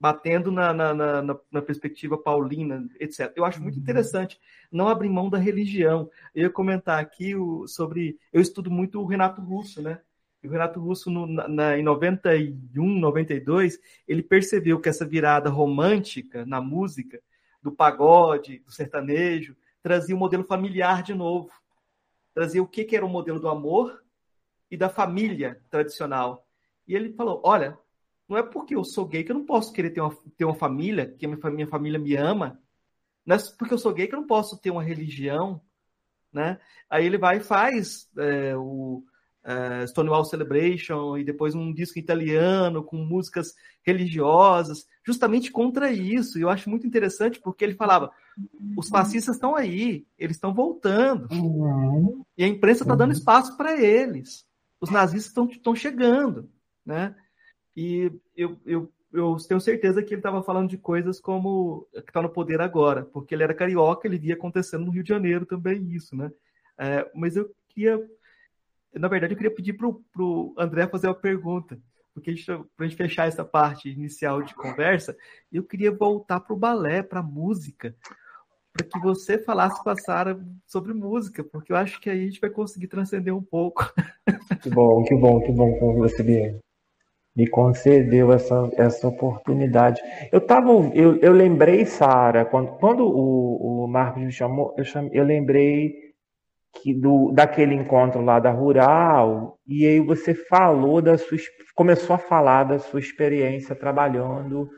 batendo 0.01 0.51
na, 0.51 0.73
na, 0.73 0.95
na, 0.95 1.37
na, 1.53 1.63
perspectiva 1.63 2.17
paulina, 2.17 2.89
etc. 2.99 3.31
Eu 3.37 3.45
acho 3.45 3.63
muito 3.63 3.77
uhum. 3.77 3.83
interessante 3.83 4.41
não 4.73 4.89
abrir 4.89 5.11
mão 5.11 5.29
da 5.29 5.37
religião. 5.37 6.11
Eu 6.35 6.45
ia 6.45 6.51
comentar 6.51 6.99
aqui 6.99 7.37
o, 7.37 7.67
sobre. 7.69 8.19
Eu 8.33 8.41
estudo 8.41 8.71
muito 8.71 8.99
o 8.99 9.05
Renato 9.05 9.43
Russo, 9.43 9.83
né? 9.83 10.01
E 10.43 10.49
o 10.49 10.51
Renato 10.51 10.81
Russo, 10.81 11.11
no, 11.11 11.27
na, 11.27 11.77
em 11.77 11.83
91, 11.83 12.99
92, 12.99 13.79
ele 14.09 14.23
percebeu 14.23 14.81
que 14.81 14.89
essa 14.89 15.05
virada 15.05 15.51
romântica 15.51 16.47
na 16.47 16.63
música, 16.63 17.21
do 17.63 17.71
pagode, 17.71 18.61
do 18.61 18.73
sertanejo, 18.73 19.55
trazia 19.83 20.15
o 20.15 20.17
um 20.17 20.21
modelo 20.21 20.45
familiar 20.45 21.03
de 21.03 21.13
novo. 21.13 21.51
Trazia 22.33 22.63
o 22.63 22.67
que, 22.67 22.85
que 22.85 22.97
era 22.97 23.05
o 23.05 23.09
modelo 23.09 23.39
do 23.39 23.51
amor 23.51 24.03
e 24.71 24.79
da 24.79 24.89
família 24.89 25.61
tradicional. 25.69 26.47
E 26.89 26.95
ele 26.95 27.13
falou: 27.13 27.43
olha, 27.45 27.79
não 28.31 28.39
é 28.39 28.45
porque 28.45 28.77
eu 28.77 28.85
sou 28.85 29.05
gay 29.07 29.25
que 29.25 29.33
eu 29.33 29.35
não 29.37 29.45
posso 29.45 29.73
querer 29.73 29.91
ter 29.91 30.01
uma, 30.01 30.17
ter 30.39 30.45
uma 30.45 30.55
família, 30.55 31.13
que 31.19 31.27
a 31.27 31.29
minha, 31.29 31.51
minha 31.51 31.67
família 31.67 31.99
me 31.99 32.15
ama. 32.15 32.61
Não 33.27 33.35
é 33.35 33.39
porque 33.59 33.75
eu 33.75 33.79
sou 33.79 33.93
gay 33.93 34.07
que 34.07 34.15
eu 34.15 34.21
não 34.21 34.27
posso 34.27 34.57
ter 34.57 34.71
uma 34.71 34.85
religião. 34.85 35.61
Né? 36.33 36.61
Aí 36.89 37.05
ele 37.05 37.19
vai 37.19 37.39
e 37.39 37.41
faz 37.41 38.09
é, 38.17 38.57
o 38.57 39.03
é, 39.43 39.85
Stonewall 39.89 40.25
Celebration 40.25 41.19
e 41.19 41.25
depois 41.25 41.57
um 41.57 41.75
disco 41.75 41.99
italiano 41.99 42.85
com 42.85 42.99
músicas 42.99 43.53
religiosas, 43.83 44.87
justamente 45.05 45.51
contra 45.51 45.91
isso. 45.91 46.39
E 46.39 46.43
eu 46.43 46.51
acho 46.51 46.71
muito 46.71 46.87
interessante 46.87 47.41
porque 47.41 47.65
ele 47.65 47.75
falava: 47.75 48.13
os 48.77 48.89
fascistas 48.89 49.35
estão 49.35 49.57
aí, 49.57 50.07
eles 50.17 50.37
estão 50.37 50.55
voltando. 50.55 51.27
Uhum. 51.35 52.25
E 52.39 52.45
a 52.45 52.47
imprensa 52.47 52.85
está 52.85 52.95
dando 52.95 53.11
uhum. 53.11 53.19
espaço 53.19 53.57
para 53.57 53.77
eles. 53.77 54.47
Os 54.81 54.89
nazistas 54.89 55.49
estão 55.51 55.75
chegando. 55.75 56.49
Né? 56.87 57.13
E 57.77 58.13
eu, 58.37 58.59
eu, 58.67 58.93
eu 59.13 59.37
tenho 59.49 59.61
certeza 59.61 60.03
que 60.03 60.15
ele 60.15 60.21
estava 60.21 60.43
falando 60.43 60.69
de 60.69 60.79
coisas 60.79 61.21
como 61.21 61.87
que 61.93 61.99
está 62.01 62.21
no 62.23 62.29
poder 62.29 62.61
agora, 62.61 63.05
porque 63.05 63.35
ele 63.35 63.43
era 63.43 63.55
carioca, 63.55 64.07
ele 64.07 64.19
via 64.19 64.35
acontecendo 64.35 64.85
no 64.85 64.93
Rio 64.93 65.03
de 65.03 65.09
Janeiro 65.09 65.47
também 65.47 65.93
isso, 65.93 66.17
né? 66.17 66.31
É, 66.79 67.11
mas 67.15 67.37
eu 67.37 67.51
queria 67.69 68.01
na 68.95 69.09
verdade, 69.09 69.35
eu 69.35 69.37
queria 69.37 69.55
pedir 69.55 69.75
para 69.75 69.87
o 69.87 70.55
André 70.59 70.87
fazer 70.89 71.07
uma 71.07 71.15
pergunta, 71.15 71.79
porque 72.13 72.35
para 72.77 72.87
a 72.87 72.89
gente 72.89 72.97
fechar 72.97 73.29
essa 73.29 73.45
parte 73.45 73.89
inicial 73.89 74.43
de 74.43 74.55
conversa, 74.55 75.17
eu 75.53 75.63
queria 75.63 75.93
voltar 75.93 76.41
para 76.41 76.55
o 76.55 76.59
balé, 76.59 77.03
para 77.03 77.21
a 77.21 77.23
música, 77.23 77.95
para 78.73 78.87
que 78.87 78.99
você 79.01 79.39
falasse 79.39 79.83
com 79.83 79.91
a 79.91 79.97
Sara 79.97 80.41
sobre 80.67 80.93
música, 80.93 81.45
porque 81.45 81.73
eu 81.73 81.77
acho 81.77 82.01
que 82.01 82.11
aí 82.11 82.23
a 82.23 82.25
gente 82.25 82.41
vai 82.41 82.51
conseguir 82.51 82.89
transcender 82.89 83.35
um 83.35 83.43
pouco. 83.43 83.93
Que 84.63 84.71
bom, 84.71 85.03
que 85.05 85.15
bom, 85.15 85.41
que 85.41 85.53
bom 85.53 85.79
com 85.79 85.95
você 85.95 86.23
me 87.35 87.49
concedeu 87.49 88.33
essa, 88.33 88.71
essa 88.77 89.09
oportunidade. 89.09 90.01
Eu 90.33 90.41
tava, 90.41 90.71
eu, 90.95 91.17
eu 91.21 91.33
lembrei, 91.33 91.85
Sara, 91.87 92.45
quando, 92.45 92.73
quando 92.79 93.07
o, 93.07 93.85
o 93.85 93.89
Marcos 93.89 94.23
me 94.23 94.33
chamou, 94.33 94.75
eu, 94.77 94.85
chame, 94.85 95.11
eu 95.13 95.25
lembrei 95.25 96.11
que 96.73 96.95
do, 96.95 97.33
daquele 97.33 97.75
encontro 97.75 98.21
lá 98.23 98.39
da 98.39 98.51
Rural, 98.51 99.59
e 99.67 99.87
aí 99.87 100.01
você 100.01 100.35
falou 100.35 101.03
da 101.03 101.19
sua, 101.19 101.39
começou 101.75 102.15
a 102.15 102.19
falar 102.19 102.65
da 102.65 102.79
sua 102.79 103.01
experiência 103.01 103.75
trabalhando. 103.75 104.69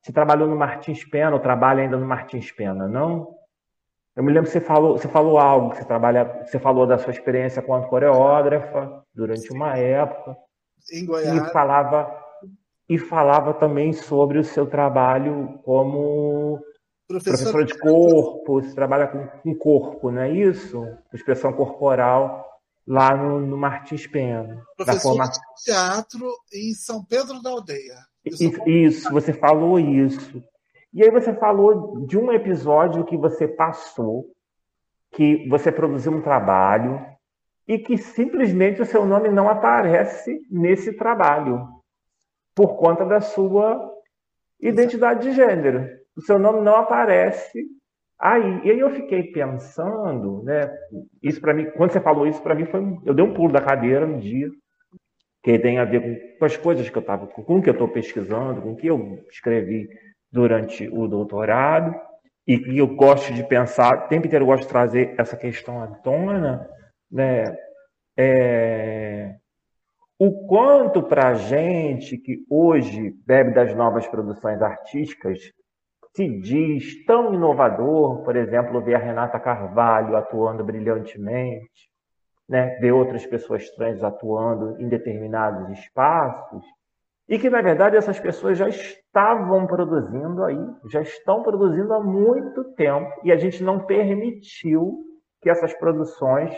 Você 0.00 0.12
trabalhou 0.12 0.48
no 0.48 0.56
Martins 0.56 1.04
Pena, 1.04 1.32
ou 1.32 1.40
trabalha 1.40 1.82
ainda 1.82 1.96
no 1.96 2.06
Martins 2.06 2.50
Pena, 2.50 2.88
não? 2.88 3.28
Eu 4.16 4.22
me 4.22 4.32
lembro 4.32 4.50
que 4.50 4.52
você 4.52 4.60
falou, 4.60 4.98
você 4.98 5.08
falou 5.08 5.38
algo, 5.38 5.74
você 5.74 5.84
trabalha, 5.84 6.44
você 6.44 6.58
falou 6.58 6.86
da 6.86 6.98
sua 6.98 7.12
experiência 7.12 7.62
como 7.62 7.88
coreógrafa 7.88 9.02
durante 9.14 9.50
uma 9.52 9.76
época. 9.78 10.36
Em 10.90 11.04
Goiás. 11.04 11.48
E 11.48 11.52
falava, 11.52 12.24
e 12.88 12.98
falava 12.98 13.54
também 13.54 13.92
sobre 13.92 14.38
o 14.38 14.44
seu 14.44 14.66
trabalho 14.66 15.60
como 15.64 16.60
Professor, 17.06 17.52
professora 17.52 17.64
de 17.64 17.78
corpo, 17.78 18.62
você 18.62 18.74
trabalha 18.74 19.06
com, 19.06 19.26
com 19.26 19.54
corpo, 19.54 20.10
não 20.10 20.22
é 20.22 20.30
isso? 20.30 20.86
Expressão 21.12 21.52
corporal 21.52 22.48
lá 22.86 23.16
no, 23.16 23.40
no 23.40 23.56
Martins 23.56 24.06
Pena. 24.06 24.62
Professor 24.76 25.16
forma... 25.16 25.30
de 25.30 25.38
teatro 25.64 26.32
em 26.52 26.72
São 26.74 27.04
Pedro 27.04 27.42
da 27.42 27.50
Aldeia. 27.50 27.96
Isso, 28.24 28.68
isso, 28.68 29.10
você 29.10 29.32
falou 29.32 29.78
isso. 29.78 30.42
E 30.92 31.02
aí 31.02 31.10
você 31.10 31.34
falou 31.34 32.06
de 32.06 32.16
um 32.16 32.32
episódio 32.32 33.04
que 33.04 33.16
você 33.16 33.48
passou, 33.48 34.30
que 35.12 35.48
você 35.48 35.72
produziu 35.72 36.12
um 36.12 36.22
trabalho 36.22 37.04
e 37.66 37.78
que 37.78 37.96
simplesmente 37.96 38.82
o 38.82 38.86
seu 38.86 39.06
nome 39.06 39.28
não 39.28 39.48
aparece 39.48 40.40
nesse 40.50 40.92
trabalho 40.96 41.66
por 42.54 42.76
conta 42.76 43.04
da 43.04 43.20
sua 43.20 43.90
identidade 44.60 45.22
de 45.22 45.32
gênero 45.32 46.02
o 46.16 46.20
seu 46.20 46.38
nome 46.38 46.60
não 46.60 46.76
aparece 46.76 47.64
aí. 48.18 48.60
E 48.64 48.70
aí 48.70 48.78
eu 48.78 48.90
fiquei 48.90 49.24
pensando, 49.24 50.42
né? 50.44 50.70
Isso 51.22 51.40
para 51.40 51.54
mim, 51.54 51.70
quando 51.76 51.92
você 51.92 52.00
falou 52.00 52.26
isso 52.26 52.42
para 52.42 52.54
mim 52.54 52.66
foi, 52.66 52.80
eu 53.04 53.14
dei 53.14 53.24
um 53.24 53.34
pulo 53.34 53.52
da 53.52 53.60
cadeira 53.60 54.06
no 54.06 54.20
dia, 54.20 54.48
que 55.42 55.58
tem 55.58 55.78
a 55.78 55.84
ver 55.84 56.36
com 56.38 56.44
as 56.44 56.56
coisas 56.56 56.88
que 56.88 56.96
eu 56.96 57.00
estava, 57.00 57.26
com 57.26 57.42
o 57.58 57.62
que 57.62 57.68
eu 57.68 57.72
estou 57.72 57.88
pesquisando, 57.88 58.62
com 58.62 58.72
o 58.72 58.76
que 58.76 58.86
eu 58.86 59.18
escrevi 59.30 59.88
durante 60.30 60.88
o 60.88 61.08
doutorado 61.08 61.94
e 62.46 62.58
que 62.58 62.78
eu 62.78 62.86
gosto 62.88 63.32
de 63.32 63.42
pensar, 63.44 64.04
o 64.04 64.08
tempo 64.08 64.26
inteiro 64.26 64.44
eu 64.44 64.48
gosto 64.48 64.62
de 64.62 64.68
trazer 64.68 65.14
essa 65.18 65.36
questão 65.36 65.82
à 65.82 65.86
tona, 65.86 66.68
né? 67.12 67.54
É, 68.16 69.36
o 70.18 70.46
quanto 70.46 71.02
para 71.02 71.28
a 71.28 71.34
gente 71.34 72.16
que 72.16 72.44
hoje 72.48 73.14
bebe 73.26 73.52
das 73.52 73.74
novas 73.74 74.06
produções 74.06 74.62
artísticas 74.62 75.38
se 76.14 76.28
diz 76.40 77.04
tão 77.06 77.34
inovador, 77.34 78.22
por 78.22 78.36
exemplo, 78.36 78.80
ver 78.82 78.94
a 78.94 78.98
Renata 78.98 79.40
Carvalho 79.40 80.14
atuando 80.14 80.62
brilhantemente, 80.62 81.90
né? 82.48 82.76
ver 82.80 82.92
outras 82.92 83.26
pessoas 83.26 83.68
trans 83.70 84.02
atuando 84.04 84.80
em 84.80 84.88
determinados 84.88 85.70
espaços, 85.78 86.64
e 87.28 87.38
que, 87.38 87.48
na 87.48 87.62
verdade, 87.62 87.96
essas 87.96 88.20
pessoas 88.20 88.58
já 88.58 88.68
estavam 88.68 89.66
produzindo 89.66 90.44
aí, 90.44 90.58
já 90.90 91.00
estão 91.00 91.42
produzindo 91.42 91.94
há 91.94 92.00
muito 92.00 92.62
tempo, 92.74 93.10
e 93.24 93.32
a 93.32 93.36
gente 93.36 93.62
não 93.64 93.80
permitiu 93.86 94.98
que 95.40 95.48
essas 95.48 95.72
produções 95.74 96.54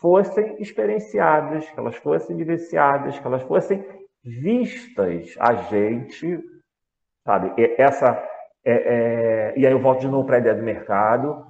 fossem 0.00 0.56
experienciadas, 0.60 1.68
que 1.68 1.78
elas 1.78 1.96
fossem 1.96 2.36
vivenciadas, 2.36 3.18
que 3.18 3.26
elas 3.26 3.42
fossem 3.42 3.84
vistas. 4.24 5.34
A 5.38 5.54
gente, 5.54 6.40
sabe, 7.24 7.52
essa 7.78 8.22
é, 8.64 8.72
é, 8.72 9.54
e 9.56 9.66
aí 9.66 9.72
eu 9.72 9.80
volto 9.80 10.00
de 10.00 10.08
novo 10.08 10.26
para 10.26 10.36
a 10.36 10.40
ideia 10.40 10.54
do 10.54 10.62
mercado. 10.62 11.44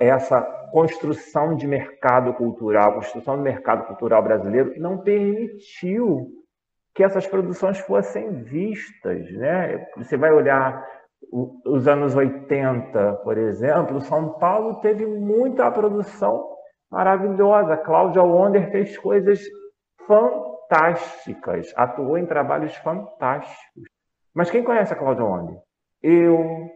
Essa 0.00 0.40
construção 0.70 1.56
de 1.56 1.66
mercado 1.66 2.32
cultural, 2.34 2.94
construção 2.94 3.36
do 3.36 3.42
mercado 3.42 3.86
cultural 3.86 4.22
brasileiro, 4.22 4.72
não 4.78 4.98
permitiu 4.98 6.28
que 6.94 7.02
essas 7.02 7.26
produções 7.26 7.78
fossem 7.80 8.42
vistas. 8.44 9.30
Né? 9.32 9.86
Você 9.96 10.16
vai 10.16 10.32
olhar 10.32 10.84
os 11.64 11.86
anos 11.86 12.14
80, 12.14 13.14
por 13.24 13.36
exemplo, 13.36 14.00
São 14.00 14.38
Paulo 14.38 14.80
teve 14.80 15.06
muita 15.06 15.70
produção 15.70 16.48
maravilhosa. 16.90 17.76
Cláudia 17.76 18.22
Wonder 18.22 18.70
fez 18.70 18.98
coisas 18.98 19.40
fantásticas, 20.06 21.72
atuou 21.76 22.18
em 22.18 22.26
trabalhos 22.26 22.74
fantásticos. 22.76 23.84
Mas 24.34 24.50
quem 24.50 24.62
conhece 24.62 24.92
a 24.92 24.96
Cláudia 24.96 25.24
Wonder? 25.24 25.60
eu, 26.02 26.70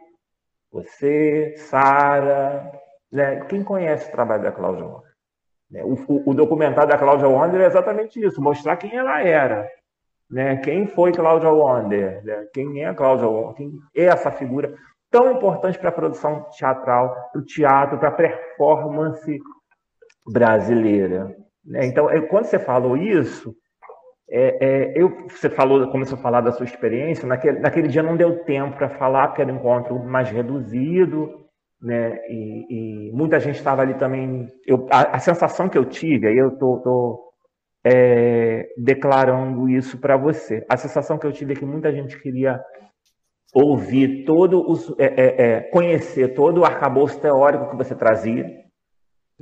você, 0.71 1.55
Sara, 1.57 2.71
né? 3.11 3.45
quem 3.47 3.63
conhece 3.63 4.09
o 4.09 4.13
trabalho 4.13 4.43
da 4.43 4.53
Cláudia 4.53 4.85
Wander? 4.85 5.13
Né? 5.71 5.83
O, 5.85 6.31
o, 6.31 6.35
documentário 6.35 6.91
da 6.91 6.99
Cláudia 6.99 7.29
Wander 7.29 7.63
é 7.63 7.67
exatamente 7.67 8.23
isso, 8.23 8.43
mostrar 8.43 8.77
quem 8.77 8.95
ela 8.97 9.23
era. 9.23 9.69
Né? 10.31 10.57
Quem 10.57 10.87
foi 10.87 11.13
Cláudia 11.13 11.51
Wander? 11.51 12.23
Né? 12.25 12.47
Quem 12.53 12.85
é 12.85 12.93
Cláudia 12.93 13.29
Wander? 13.29 13.55
Quem 13.55 13.73
é 13.97 14.05
essa 14.05 14.31
figura 14.31 14.75
tão 15.11 15.31
importante 15.31 15.79
para 15.79 15.91
a 15.91 15.93
produção 15.93 16.45
teatral, 16.51 17.15
para 17.31 17.41
o 17.41 17.45
teatro, 17.45 17.99
para 17.99 18.09
a 18.09 18.13
performance 18.13 19.39
brasileira. 20.27 21.35
Né? 21.65 21.87
Então, 21.87 22.07
quando 22.29 22.45
você 22.45 22.59
falou 22.59 22.97
isso, 22.97 23.55
é, 24.31 24.67
é, 24.67 24.93
eu, 24.97 25.29
você 25.29 25.51
falou, 25.51 25.91
começou 25.91 26.19
a 26.19 26.23
falar 26.23 26.41
da 26.41 26.53
sua 26.53 26.65
experiência. 26.65 27.27
Naquele, 27.27 27.61
naquele 27.61 27.89
dia 27.89 28.03
não 28.03 28.17
deu 28.17 28.45
tempo 28.45 28.77
para 28.77 28.89
falar, 28.91 29.29
porque 29.29 29.43
era 29.43 29.53
um 29.53 29.57
encontro 29.57 29.99
mais 30.05 30.31
reduzido, 30.31 31.45
né? 31.81 32.19
E, 32.29 33.09
e 33.09 33.13
muita 33.13 33.39
gente 33.39 33.57
estava 33.57 33.83
ali 33.83 33.95
também. 33.95 34.49
Eu, 34.67 34.87
a, 34.91 35.17
a, 35.17 35.19
sensação 35.19 35.69
que 35.69 35.77
eu 35.77 35.85
tive, 35.85 36.27
aí 36.27 36.37
eu 36.37 36.57
tô, 36.59 36.81
tô 36.81 37.33
é, 37.85 38.67
declarando 38.79 39.69
isso 39.69 40.01
para 40.01 40.17
você. 40.17 40.65
A 40.69 40.77
sensação 40.77 41.19
que 41.19 41.27
eu 41.27 41.33
tive 41.33 41.53
é 41.53 41.57
que 41.57 41.67
muita 41.67 41.93
gente 41.93 42.19
queria 42.21 42.61
ouvir 43.55 44.25
todo 44.25 44.69
os, 44.69 44.93
é, 44.99 45.05
é, 45.05 45.43
é, 45.43 45.61
conhecer 45.61 46.35
todo 46.35 46.63
o 46.63 46.65
arcabouço 46.65 47.21
teórico 47.21 47.71
que 47.71 47.77
você 47.77 47.95
trazia. 47.95 48.64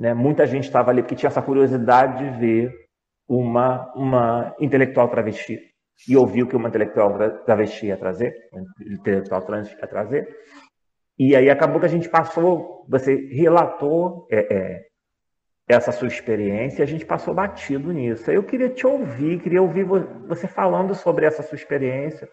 Né? 0.03 0.13
Muita 0.13 0.45
gente 0.45 0.65
estava 0.65 0.91
ali 0.91 1.01
porque 1.01 1.15
tinha 1.15 1.29
essa 1.29 1.41
curiosidade 1.41 2.17
de 2.17 2.37
ver 2.37 2.75
uma, 3.25 3.89
uma 3.95 4.53
intelectual 4.59 5.07
travesti 5.07 5.57
e 6.09 6.17
ouviu 6.17 6.45
que 6.45 6.57
uma 6.57 6.67
intelectual 6.67 7.17
travesti 7.45 7.85
ia 7.85 7.95
trazer, 7.95 8.33
intelectual 8.81 9.41
trans 9.43 9.71
ia 9.71 9.87
trazer. 9.87 10.27
E 11.17 11.33
aí 11.37 11.49
acabou 11.49 11.79
que 11.79 11.85
a 11.85 11.89
gente 11.89 12.09
passou, 12.09 12.85
você 12.89 13.15
relatou 13.31 14.27
é, 14.29 14.53
é, 14.53 14.81
essa 15.69 15.93
sua 15.93 16.09
experiência 16.09 16.83
a 16.83 16.87
gente 16.87 17.05
passou 17.05 17.33
batido 17.33 17.93
nisso. 17.93 18.29
Eu 18.29 18.43
queria 18.43 18.67
te 18.67 18.85
ouvir, 18.85 19.39
queria 19.39 19.61
ouvir 19.61 19.85
você 20.27 20.49
falando 20.49 20.93
sobre 20.93 21.25
essa 21.25 21.41
sua 21.43 21.55
experiência 21.55 22.27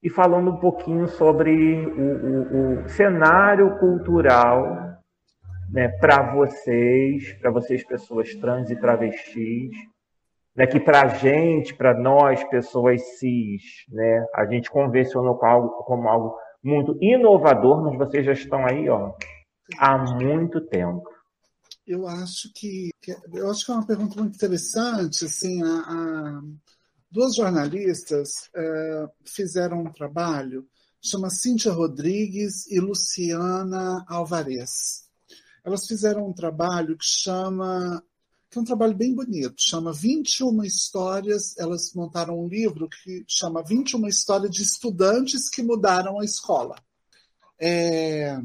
e 0.00 0.08
falando 0.08 0.52
um 0.52 0.60
pouquinho 0.60 1.08
sobre 1.08 1.74
o, 1.86 2.78
o, 2.78 2.84
o 2.84 2.88
cenário 2.88 3.76
cultural 3.80 4.99
né, 5.72 5.88
para 5.88 6.34
vocês, 6.34 7.32
para 7.34 7.50
vocês 7.50 7.84
pessoas 7.84 8.34
trans 8.34 8.70
e 8.70 8.76
travestis, 8.76 9.70
né, 10.54 10.66
que 10.66 10.80
para 10.80 11.02
a 11.02 11.08
gente, 11.08 11.74
para 11.74 11.98
nós, 11.98 12.42
pessoas 12.44 13.00
cis, 13.18 13.62
né, 13.88 14.26
a 14.34 14.44
gente 14.46 14.70
convencionou 14.70 15.36
como 15.36 15.50
algo, 15.50 15.68
como 15.84 16.08
algo 16.08 16.36
muito 16.62 16.96
inovador, 17.00 17.82
mas 17.82 17.98
vocês 17.98 18.26
já 18.26 18.32
estão 18.32 18.66
aí 18.66 18.88
ó, 18.88 19.14
há 19.78 19.96
muito 19.98 20.60
tempo. 20.60 21.08
Eu 21.86 22.06
acho 22.06 22.52
que, 22.54 22.90
eu 23.32 23.50
acho 23.50 23.64
que 23.64 23.72
é 23.72 23.74
uma 23.74 23.86
pergunta 23.86 24.20
muito 24.20 24.36
interessante. 24.36 25.24
Assim, 25.24 25.62
a, 25.62 25.66
a 25.66 26.42
duas 27.10 27.34
jornalistas 27.34 28.48
é, 28.54 29.08
fizeram 29.24 29.80
um 29.80 29.92
trabalho, 29.92 30.66
chama 31.02 31.30
Cíntia 31.30 31.72
Rodrigues 31.72 32.70
e 32.70 32.78
Luciana 32.78 34.04
Alvarez. 34.06 35.09
Elas 35.64 35.86
fizeram 35.86 36.28
um 36.28 36.32
trabalho 36.32 36.96
que 36.96 37.04
chama 37.04 38.02
que 38.50 38.58
é 38.58 38.62
um 38.62 38.64
trabalho 38.64 38.96
bem 38.96 39.14
bonito, 39.14 39.54
chama 39.58 39.92
21 39.92 40.64
histórias. 40.64 41.56
Elas 41.56 41.94
montaram 41.94 42.36
um 42.36 42.48
livro 42.48 42.88
que 42.88 43.24
chama 43.28 43.62
21 43.62 44.08
histórias 44.08 44.50
de 44.50 44.62
estudantes 44.62 45.48
que 45.48 45.62
mudaram 45.62 46.18
a 46.18 46.24
escola. 46.24 46.74
É, 47.56 48.36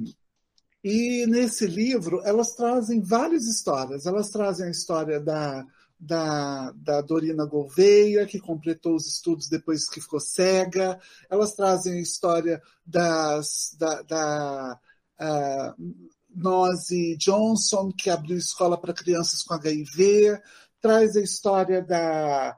e 0.84 1.26
nesse 1.26 1.66
livro 1.66 2.22
elas 2.24 2.52
trazem 2.52 3.02
várias 3.02 3.46
histórias. 3.48 4.06
Elas 4.06 4.30
trazem 4.30 4.68
a 4.68 4.72
história 4.72 5.20
da 5.20 5.66
da, 6.00 6.72
da 6.76 7.02
Dorina 7.02 7.46
Gouveia, 7.46 8.26
que 8.26 8.40
completou 8.40 8.96
os 8.96 9.08
estudos 9.08 9.48
depois 9.50 9.90
que 9.90 10.02
ficou 10.02 10.20
cega. 10.20 11.00
Elas 11.30 11.56
trazem 11.56 11.94
a 11.94 12.02
história 12.02 12.62
das, 12.86 13.76
da, 13.80 14.02
da 14.04 14.80
uh, 15.20 16.10
Nose 16.36 17.16
Johnson, 17.18 17.92
que 17.92 18.10
abriu 18.10 18.38
escola 18.38 18.78
para 18.78 18.94
crianças 18.94 19.44
com 19.44 19.54
HIV. 19.54 20.42
Traz 20.82 21.16
a 21.16 21.22
história 21.22 21.82
da, 21.82 22.58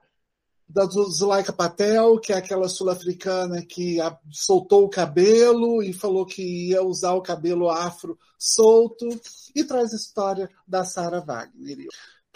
da 0.68 0.86
Zulaika 0.86 1.54
Patel, 1.54 2.20
que 2.20 2.34
é 2.34 2.38
aquela 2.38 2.68
sul-africana 2.68 3.64
que 3.66 3.98
soltou 4.32 4.86
o 4.86 4.90
cabelo 4.90 5.84
e 5.84 5.94
falou 5.94 6.26
que 6.26 6.70
ia 6.70 6.84
usar 6.84 7.14
o 7.14 7.22
cabelo 7.22 7.70
afro 7.70 8.18
solto. 8.38 9.08
E 9.56 9.64
traz 9.64 9.94
a 9.94 9.98
história 9.98 10.50
da 10.68 10.84
Sarah 10.84 11.22
Wagner 11.22 11.88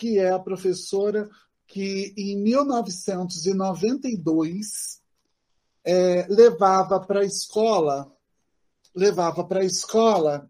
que 0.01 0.18
é 0.18 0.31
a 0.31 0.39
professora 0.39 1.30
que 1.68 2.11
em 2.18 2.35
1992 2.41 4.99
é, 5.85 6.26
levava 6.27 6.99
para 6.99 7.19
a 7.19 7.26
escola, 7.26 8.11
levava 8.95 9.43
para 9.43 9.59
a 9.59 9.63
escola 9.63 10.49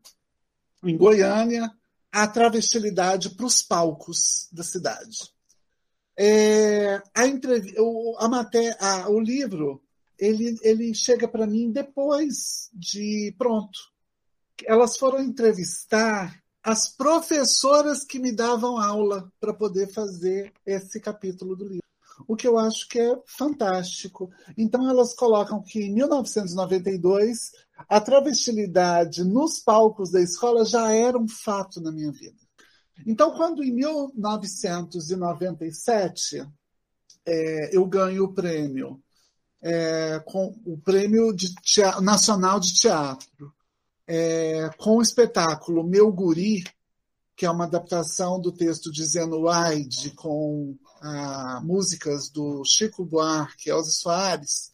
em 0.84 0.98
Goiânia 0.98 1.72
a 2.12 2.28
travestilidade 2.28 3.30
para 3.30 3.46
os 3.46 3.62
palcos 3.62 4.48
da 4.52 4.64
cidade. 4.64 5.32
É, 6.18 7.02
a, 7.16 7.26
entrev... 7.26 7.74
o, 7.78 8.18
a 8.20 8.28
maté... 8.28 8.76
a, 8.80 9.10
o 9.10 9.20
livro 9.20 9.82
ele, 10.22 10.56
ele 10.62 10.94
chega 10.94 11.28
para 11.28 11.48
mim 11.48 11.72
depois 11.72 12.70
de 12.72 13.34
pronto. 13.38 13.80
Elas 14.66 14.96
foram 14.96 15.20
entrevistar 15.20 16.40
as 16.64 16.88
professoras 16.88 18.04
que 18.06 18.20
me 18.20 18.32
davam 18.32 18.78
aula 18.78 19.32
para 19.40 19.52
poder 19.52 19.88
fazer 19.92 20.54
esse 20.64 21.00
capítulo 21.00 21.56
do 21.56 21.68
livro. 21.68 21.82
O 22.28 22.36
que 22.36 22.48
eu 22.48 22.60
acho 22.60 22.88
que 22.88 23.00
é 23.00 23.20
fantástico. 23.26 24.30
Então, 24.56 24.88
elas 24.88 25.16
colocam 25.16 25.60
que 25.64 25.82
em 25.82 25.92
1992 25.92 27.52
a 27.88 28.02
travestilidade 28.02 29.24
nos 29.24 29.60
palcos 29.60 30.12
da 30.12 30.22
escola 30.22 30.66
já 30.66 30.92
era 30.92 31.18
um 31.18 31.28
fato 31.28 31.82
na 31.82 31.92
minha 31.92 32.12
vida. 32.12 32.38
Então, 33.06 33.36
quando 33.36 33.64
em 33.64 33.72
1997 33.72 36.48
é, 37.26 37.76
eu 37.76 37.86
ganho 37.86 38.26
o 38.26 38.34
prêmio, 38.34 39.02
é, 39.62 40.20
com 40.26 40.54
o 40.66 40.78
prêmio 40.78 41.34
de 41.34 41.54
teatro, 41.56 42.02
nacional 42.02 42.60
de 42.60 42.74
teatro, 42.74 43.54
é, 44.08 44.70
com 44.78 44.98
o 44.98 45.02
espetáculo 45.02 45.84
Meu 45.84 46.12
Guri, 46.12 46.64
que 47.36 47.46
é 47.46 47.50
uma 47.50 47.66
adaptação 47.66 48.40
do 48.40 48.52
texto 48.52 48.92
de 48.92 49.04
Zenoide 49.04 50.12
com 50.12 50.78
ah, 51.02 51.60
músicas 51.64 52.30
do 52.30 52.62
Chico 52.64 53.04
Buarque 53.04 53.70
e 53.70 53.72
Elza 53.72 53.90
Soares, 53.90 54.72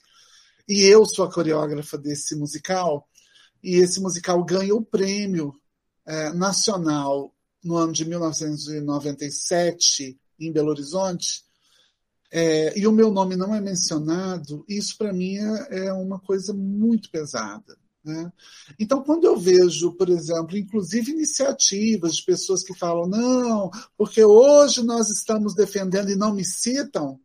e 0.67 0.83
eu 0.83 1.05
sou 1.05 1.25
a 1.25 1.31
coreógrafa 1.31 1.97
desse 1.97 2.35
musical, 2.35 3.07
e 3.63 3.77
esse 3.77 3.99
musical 3.99 4.43
ganha 4.43 4.75
o 4.75 4.83
prêmio 4.83 5.55
é, 6.05 6.31
nacional 6.33 7.33
no 7.63 7.75
ano 7.75 7.93
de 7.93 8.05
1997 8.05 10.19
em 10.39 10.51
Belo 10.51 10.69
Horizonte, 10.69 11.47
é, 12.31 12.77
e 12.77 12.85
o 12.85 12.91
meu 12.91 13.11
nome 13.11 13.35
não 13.35 13.55
é 13.55 13.61
mencionado, 13.61 14.65
isso 14.67 14.97
para 14.97 15.13
mim 15.13 15.37
é, 15.37 15.87
é 15.87 15.93
uma 15.93 16.19
coisa 16.19 16.53
muito 16.53 17.09
pesada. 17.09 17.77
Né? 18.03 18.31
Então, 18.79 19.03
quando 19.03 19.25
eu 19.25 19.37
vejo, 19.37 19.93
por 19.93 20.09
exemplo, 20.09 20.57
inclusive 20.57 21.11
iniciativas 21.11 22.15
de 22.15 22.23
pessoas 22.23 22.63
que 22.63 22.73
falam, 22.73 23.07
não, 23.07 23.69
porque 23.97 24.23
hoje 24.23 24.81
nós 24.81 25.09
estamos 25.09 25.53
defendendo 25.53 26.09
e 26.09 26.15
não 26.15 26.33
me 26.33 26.45
citam, 26.45 27.19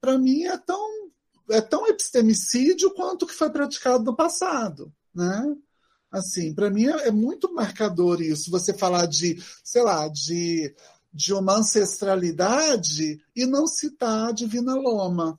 para 0.00 0.16
mim 0.16 0.44
é 0.44 0.56
tão, 0.56 0.97
é 1.50 1.60
tão 1.60 1.86
epistemicídio 1.86 2.92
quanto 2.94 3.22
o 3.22 3.26
que 3.26 3.34
foi 3.34 3.50
praticado 3.50 4.04
no 4.04 4.16
passado. 4.16 4.92
Né? 5.14 5.56
Assim, 6.10 6.54
para 6.54 6.70
mim 6.70 6.86
é, 6.86 7.08
é 7.08 7.10
muito 7.10 7.52
marcador 7.52 8.20
isso, 8.22 8.50
você 8.50 8.72
falar 8.72 9.06
de, 9.06 9.42
sei 9.62 9.82
lá, 9.82 10.08
de, 10.08 10.74
de 11.12 11.34
uma 11.34 11.56
ancestralidade 11.56 13.20
e 13.34 13.46
não 13.46 13.66
citar 13.66 14.28
a 14.28 14.32
Divina 14.32 14.74
Loma. 14.74 15.38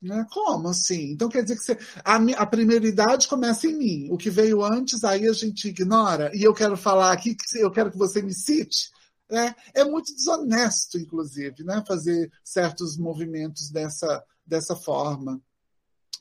Né? 0.00 0.26
Como 0.32 0.68
assim? 0.68 1.12
Então 1.12 1.28
quer 1.28 1.42
dizer 1.42 1.56
que 1.56 1.62
você, 1.62 1.78
a, 2.04 2.16
a 2.16 2.46
prioridade 2.46 3.28
começa 3.28 3.68
em 3.68 3.76
mim. 3.76 4.08
O 4.10 4.16
que 4.16 4.30
veio 4.30 4.64
antes, 4.64 5.04
aí 5.04 5.28
a 5.28 5.32
gente 5.32 5.68
ignora. 5.68 6.30
E 6.34 6.42
eu 6.42 6.52
quero 6.52 6.76
falar 6.76 7.12
aqui 7.12 7.36
que 7.36 7.58
eu 7.58 7.70
quero 7.70 7.90
que 7.90 7.98
você 7.98 8.20
me 8.20 8.34
cite. 8.34 8.90
Né? 9.30 9.54
É 9.72 9.84
muito 9.84 10.14
desonesto, 10.14 10.98
inclusive, 10.98 11.62
né? 11.62 11.82
fazer 11.86 12.30
certos 12.44 12.98
movimentos 12.98 13.70
dessa, 13.70 14.22
dessa 14.46 14.76
forma. 14.76 15.40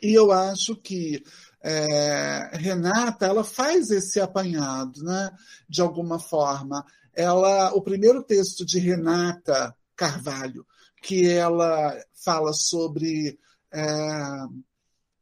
E 0.01 0.13
eu 0.13 0.31
acho 0.31 0.75
que 0.75 1.23
é, 1.61 2.49
Renata 2.53 3.27
ela 3.27 3.43
faz 3.43 3.91
esse 3.91 4.19
apanhado, 4.19 5.03
né? 5.03 5.31
de 5.69 5.81
alguma 5.81 6.19
forma. 6.19 6.83
Ela, 7.13 7.71
o 7.73 7.81
primeiro 7.81 8.23
texto 8.23 8.65
de 8.65 8.79
Renata 8.79 9.75
Carvalho, 9.95 10.65
que 11.03 11.29
ela 11.29 11.95
fala 12.15 12.51
sobre 12.53 13.37
é, 13.71 13.83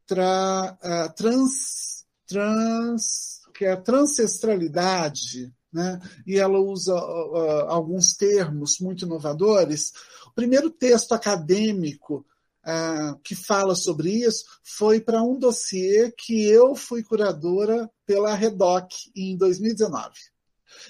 tra, 0.07 0.77
é, 0.81 1.09
trans, 1.09 2.05
trans, 2.25 3.41
que 3.53 3.65
é 3.65 3.75
transestralidade, 3.75 5.53
né? 5.71 5.99
e 6.25 6.37
ela 6.37 6.59
usa 6.59 6.95
uh, 6.95 7.67
alguns 7.67 8.13
termos 8.13 8.79
muito 8.79 9.05
inovadores. 9.05 9.91
O 10.27 10.31
primeiro 10.31 10.69
texto 10.69 11.13
acadêmico 11.13 12.25
uh, 12.65 13.19
que 13.23 13.35
fala 13.35 13.75
sobre 13.75 14.11
isso 14.11 14.43
foi 14.63 14.99
para 14.99 15.23
um 15.23 15.37
dossiê 15.37 16.11
que 16.11 16.45
eu 16.45 16.75
fui 16.75 17.03
curadora 17.03 17.89
pela 18.05 18.33
Redoc 18.35 18.91
em 19.15 19.37
2019. 19.37 20.11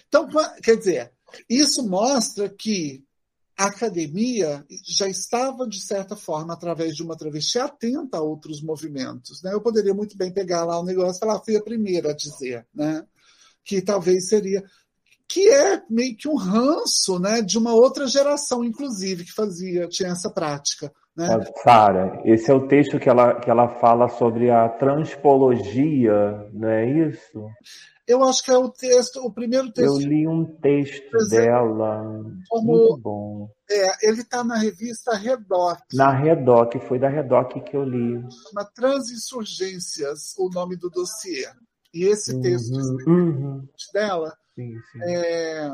Então, 0.07 0.27
quer 0.61 0.75
dizer, 0.75 1.11
isso 1.49 1.87
mostra 1.87 2.49
que 2.49 3.03
a 3.59 3.65
academia 3.65 4.65
já 4.87 5.09
estava, 5.09 5.67
de 5.67 5.81
certa 5.81 6.15
forma, 6.15 6.53
através 6.53 6.95
de 6.95 7.03
uma 7.03 7.17
travesti, 7.17 7.59
atenta 7.59 8.17
a 8.17 8.21
outros 8.21 8.61
movimentos. 8.61 9.43
Né? 9.43 9.53
Eu 9.53 9.59
poderia 9.59 9.93
muito 9.93 10.15
bem 10.15 10.31
pegar 10.31 10.63
lá 10.63 10.79
o 10.79 10.85
negócio 10.85 11.17
e 11.17 11.19
falar, 11.19 11.43
fui 11.43 11.57
a 11.57 11.61
primeira 11.61 12.11
a 12.11 12.15
dizer, 12.15 12.65
né? 12.73 13.05
que 13.65 13.81
talvez 13.81 14.29
seria. 14.29 14.63
que 15.27 15.49
é 15.49 15.83
meio 15.89 16.15
que 16.15 16.29
um 16.29 16.37
ranço 16.37 17.19
né? 17.19 17.41
de 17.41 17.57
uma 17.57 17.73
outra 17.73 18.07
geração, 18.07 18.63
inclusive, 18.63 19.25
que 19.25 19.33
fazia, 19.33 19.89
tinha 19.89 20.11
essa 20.11 20.29
prática. 20.29 20.89
Né? 21.17 21.27
Sara, 21.63 22.21
esse 22.23 22.49
é 22.49 22.53
o 22.53 22.67
texto 22.67 22.99
que 22.99 23.09
ela, 23.09 23.39
que 23.39 23.49
ela 23.49 23.67
fala 23.79 24.07
sobre 24.07 24.49
a 24.49 24.69
transpologia, 24.69 26.49
não 26.53 26.69
é 26.69 27.09
isso? 27.09 27.45
Eu 28.07 28.23
acho 28.23 28.43
que 28.43 28.49
é 28.49 28.57
o 28.57 28.69
texto, 28.69 29.19
o 29.19 29.31
primeiro 29.31 29.71
texto. 29.71 30.01
Eu 30.01 30.07
li 30.07 30.27
um 30.27 30.43
texto 30.43 31.15
dela, 31.29 32.01
como, 32.49 32.65
muito 32.65 32.97
bom. 32.97 33.49
É, 33.69 34.09
ele 34.09 34.21
está 34.21 34.43
na 34.43 34.57
revista 34.57 35.15
Redoc. 35.15 35.77
Na 35.93 36.11
Redoc, 36.11 36.73
foi 36.87 36.97
da 36.97 37.07
Redoc 37.07 37.53
que 37.63 37.77
eu 37.77 37.83
li. 37.83 38.19
Chama 38.31 38.65
Transinsurgências, 38.73 40.33
o 40.39 40.49
nome 40.49 40.75
do 40.75 40.89
dossiê. 40.89 41.45
E 41.93 42.05
esse 42.05 42.33
uhum, 42.33 42.41
texto 42.41 42.75
uhum. 43.07 43.67
dela 43.93 44.33
sim, 44.55 44.73
sim. 44.91 44.99
É, 45.03 45.69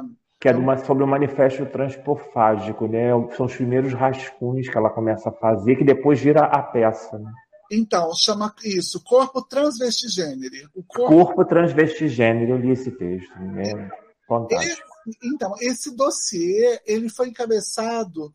que 0.45 0.49
é 0.49 0.51
uma, 0.55 0.77
sobre 0.77 1.03
o 1.03 1.07
manifesto 1.07 1.65
transpofágico, 1.65 2.87
né? 2.87 3.09
São 3.35 3.47
os 3.47 3.55
primeiros 3.55 3.93
rascunhos 3.93 4.69
que 4.69 4.77
ela 4.77 4.91
começa 4.91 5.29
a 5.29 5.31
fazer, 5.31 5.75
que 5.75 5.83
depois 5.83 6.21
vira 6.21 6.41
a 6.41 6.61
peça, 6.61 7.17
né? 7.17 7.31
Então, 7.71 8.13
chama 8.13 8.53
isso, 8.63 9.03
corpo 9.03 9.41
transvestigênero. 9.41 10.69
O 10.75 10.83
corpo, 10.83 11.15
corpo 11.15 11.45
transvestigênero, 11.45 12.51
eu 12.51 12.57
li 12.57 12.69
esse 12.69 12.91
texto. 12.91 13.33
É 13.57 13.89
fantástico. 14.27 14.87
Esse, 15.07 15.17
então, 15.23 15.55
esse 15.59 15.95
dossiê 15.95 16.79
ele 16.85 17.09
foi 17.09 17.29
encabeçado 17.29 18.31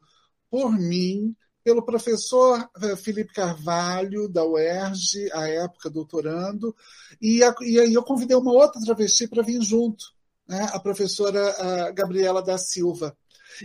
por 0.51 0.73
mim, 0.73 1.33
pelo 1.63 1.81
professor 1.81 2.69
eh, 2.83 2.97
Felipe 2.97 3.33
Carvalho, 3.33 4.29
da 4.29 4.45
UERJ, 4.45 5.31
à 5.33 5.47
época 5.47 5.89
doutorando, 5.89 6.75
e, 7.23 7.45
a, 7.45 7.55
e 7.61 7.79
aí 7.79 7.95
eu 7.95 8.03
convidei 8.03 8.37
uma 8.37 8.53
outra 8.53 8.81
travesti 8.81 9.29
para 9.29 9.45
vir 9.45 9.63
junto, 9.63 10.07
né, 10.51 10.69
a 10.73 10.81
professora 10.81 11.87
a 11.87 11.93
Gabriela 11.93 12.43
da 12.43 12.59
Silva. 12.59 13.17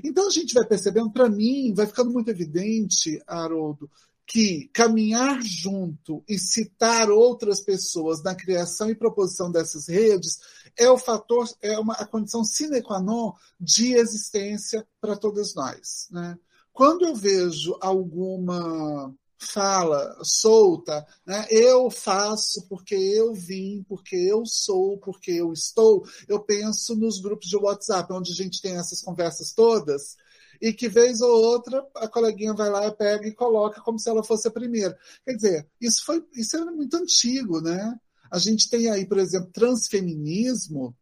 Então 0.03 0.27
a 0.27 0.29
gente 0.29 0.53
vai 0.53 0.63
percebendo, 0.63 1.11
para 1.11 1.27
mim, 1.27 1.73
vai 1.73 1.87
ficando 1.87 2.11
muito 2.11 2.29
evidente, 2.29 3.19
Haroldo, 3.25 3.89
que 4.27 4.69
caminhar 4.71 5.41
junto 5.41 6.23
e 6.29 6.37
citar 6.37 7.09
outras 7.09 7.59
pessoas 7.59 8.21
na 8.21 8.35
criação 8.35 8.87
e 8.89 8.95
proposição 8.95 9.51
dessas 9.51 9.87
redes 9.87 10.39
é 10.77 10.87
o 10.89 10.97
fator, 10.97 11.47
é 11.61 11.77
uma, 11.79 11.93
a 11.95 12.05
condição 12.05 12.43
sine 12.43 12.81
qua 12.81 12.99
non 12.99 13.33
de 13.59 13.95
existência 13.95 14.85
para 15.01 15.15
todos 15.15 15.55
nós. 15.55 16.07
Né? 16.11 16.37
Quando 16.71 17.05
eu 17.05 17.15
vejo 17.15 17.75
alguma 17.81 19.11
fala 19.37 20.17
solta, 20.23 21.05
né? 21.25 21.45
eu 21.49 21.89
faço 21.91 22.65
porque 22.67 22.95
eu 22.95 23.33
vim, 23.33 23.83
porque 23.87 24.15
eu 24.15 24.43
sou, 24.45 24.97
porque 24.99 25.31
eu 25.31 25.51
estou, 25.51 26.03
eu 26.27 26.39
penso 26.39 26.95
nos 26.95 27.19
grupos 27.19 27.47
de 27.47 27.57
WhatsApp, 27.57 28.11
onde 28.13 28.31
a 28.31 28.35
gente 28.35 28.61
tem 28.61 28.77
essas 28.77 29.01
conversas 29.01 29.51
todas, 29.53 30.15
e 30.61 30.73
que 30.73 30.87
vez 30.87 31.21
ou 31.21 31.29
outra 31.29 31.85
a 31.95 32.07
coleguinha 32.07 32.53
vai 32.53 32.69
lá, 32.69 32.89
pega 32.91 33.27
e 33.27 33.33
coloca 33.33 33.81
como 33.81 33.99
se 33.99 34.09
ela 34.09 34.23
fosse 34.23 34.47
a 34.47 34.51
primeira. 34.51 34.97
Quer 35.25 35.35
dizer, 35.35 35.67
isso 35.81 36.05
foi 36.05 36.25
isso 36.33 36.55
é 36.55 36.65
muito 36.65 36.95
antigo, 36.95 37.61
né? 37.61 37.99
A 38.31 38.39
gente 38.39 38.69
tem 38.69 38.89
aí, 38.89 39.05
por 39.05 39.17
exemplo, 39.17 39.51
transfeminismo. 39.51 40.95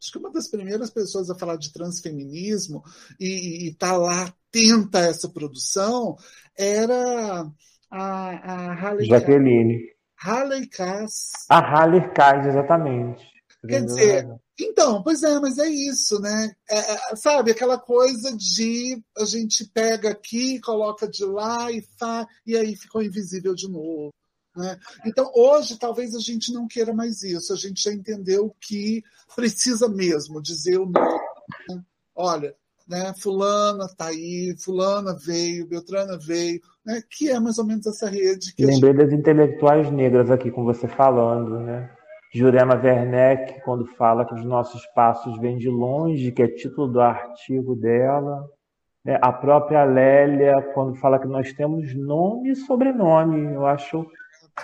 Acho 0.00 0.12
que 0.12 0.18
uma 0.18 0.30
das 0.30 0.48
primeiras 0.48 0.90
pessoas 0.90 1.28
a 1.28 1.34
falar 1.34 1.56
de 1.56 1.72
transfeminismo 1.72 2.82
e 3.18 3.68
estar 3.70 3.90
tá 3.90 3.96
lá 3.96 4.24
atenta 4.24 5.00
a 5.00 5.06
essa 5.06 5.28
produção 5.28 6.16
era 6.56 7.50
a, 7.90 8.00
a 8.00 8.74
Halle 8.74 9.06
Jaqueline. 9.06 9.78
Halle 10.16 10.66
Cass. 10.66 11.30
A 11.48 11.58
Halle 11.60 12.12
Cass, 12.12 12.46
exatamente. 12.46 13.24
Quer 13.66 13.84
dizer, 13.84 14.28
então, 14.58 15.02
pois 15.02 15.22
é, 15.22 15.38
mas 15.40 15.58
é 15.58 15.68
isso, 15.68 16.20
né? 16.20 16.52
É, 16.68 16.78
é, 16.78 17.16
sabe, 17.16 17.50
aquela 17.50 17.78
coisa 17.78 18.36
de 18.36 19.02
a 19.16 19.24
gente 19.24 19.64
pega 19.72 20.10
aqui, 20.10 20.60
coloca 20.60 21.08
de 21.08 21.24
lá 21.24 21.70
e 21.70 21.82
faz, 21.98 22.26
e 22.46 22.56
aí 22.56 22.76
ficou 22.76 23.02
invisível 23.02 23.54
de 23.54 23.68
novo. 23.68 24.12
Né? 24.58 24.76
Então, 25.06 25.30
hoje, 25.36 25.78
talvez 25.78 26.16
a 26.16 26.18
gente 26.18 26.52
não 26.52 26.66
queira 26.66 26.92
mais 26.92 27.22
isso, 27.22 27.52
a 27.52 27.56
gente 27.56 27.80
já 27.80 27.92
entendeu 27.92 28.52
que 28.60 29.04
precisa 29.36 29.88
mesmo 29.88 30.42
dizer 30.42 30.78
o 30.78 30.86
nome. 30.86 31.20
Né? 31.68 31.80
Olha, 32.12 32.52
né, 32.88 33.12
fulana 33.22 33.84
está 33.84 34.06
aí, 34.06 34.56
fulana 34.58 35.14
veio, 35.14 35.68
Beltrana 35.68 36.18
veio, 36.18 36.60
né, 36.84 37.00
que 37.08 37.30
é 37.30 37.38
mais 37.38 37.56
ou 37.58 37.64
menos 37.64 37.86
essa 37.86 38.08
rede. 38.08 38.52
Que 38.52 38.66
Lembrei 38.66 38.92
gente... 38.92 39.04
das 39.04 39.12
intelectuais 39.12 39.92
negras 39.92 40.28
aqui 40.28 40.50
com 40.50 40.64
você 40.64 40.88
falando, 40.88 41.60
né? 41.60 41.94
Jurema 42.34 42.74
Werneck, 42.74 43.62
quando 43.62 43.86
fala 43.94 44.24
que 44.24 44.34
os 44.34 44.44
nossos 44.44 44.84
passos 44.86 45.38
vêm 45.38 45.56
de 45.56 45.70
longe, 45.70 46.32
que 46.32 46.42
é 46.42 46.48
título 46.48 46.88
do 46.88 47.00
artigo 47.00 47.76
dela. 47.76 48.44
Né? 49.04 49.18
A 49.22 49.32
própria 49.32 49.84
Lélia, 49.84 50.60
quando 50.74 50.96
fala 50.96 51.18
que 51.18 51.28
nós 51.28 51.52
temos 51.54 51.94
nome 51.94 52.50
e 52.50 52.56
sobrenome. 52.56 53.54
Eu 53.54 53.64
acho 53.64 54.04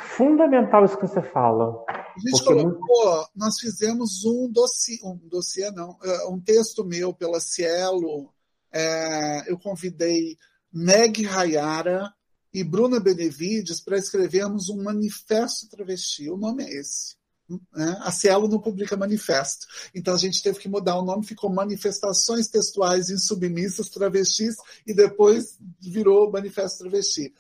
fundamental 0.03 0.85
isso 0.85 0.99
que 0.99 1.07
você 1.07 1.23
fala. 1.23 1.85
A 1.89 2.21
gente 2.21 2.45
colocou, 2.45 3.27
nós 3.35 3.59
fizemos 3.59 4.25
um 4.25 4.51
dossiê, 4.51 4.99
um 5.05 5.17
dossiê 5.29 5.71
não, 5.71 5.99
é, 6.03 6.29
um 6.29 6.41
texto 6.41 6.85
meu 6.85 7.13
pela 7.13 7.41
Cielo. 7.41 8.33
É, 8.73 9.51
eu 9.51 9.59
convidei 9.59 10.37
Meg 10.73 11.23
Rayara 11.23 12.13
e 12.53 12.63
Bruna 12.63 13.01
Benevides 13.01 13.81
para 13.81 13.99
escrevermos 13.99 14.69
um 14.69 14.83
manifesto 14.83 15.69
travesti. 15.69 16.31
O 16.31 16.37
nome 16.37 16.65
é 16.65 16.81
esse. 16.81 17.17
Né? 17.49 17.97
A 18.01 18.11
Cielo 18.11 18.49
não 18.49 18.61
publica 18.61 18.97
manifesto. 18.97 19.67
Então 19.95 20.15
a 20.15 20.19
gente 20.19 20.43
teve 20.43 20.59
que 20.59 20.69
mudar 20.69 20.97
o 20.97 21.05
nome, 21.05 21.27
ficou 21.27 21.51
Manifestações 21.51 22.49
Textuais 22.49 23.11
Insubmissas 23.11 23.89
Travestis 23.89 24.57
e 24.87 24.95
depois 24.95 25.59
virou 25.81 26.31
Manifesto 26.31 26.79
Travesti. 26.79 27.35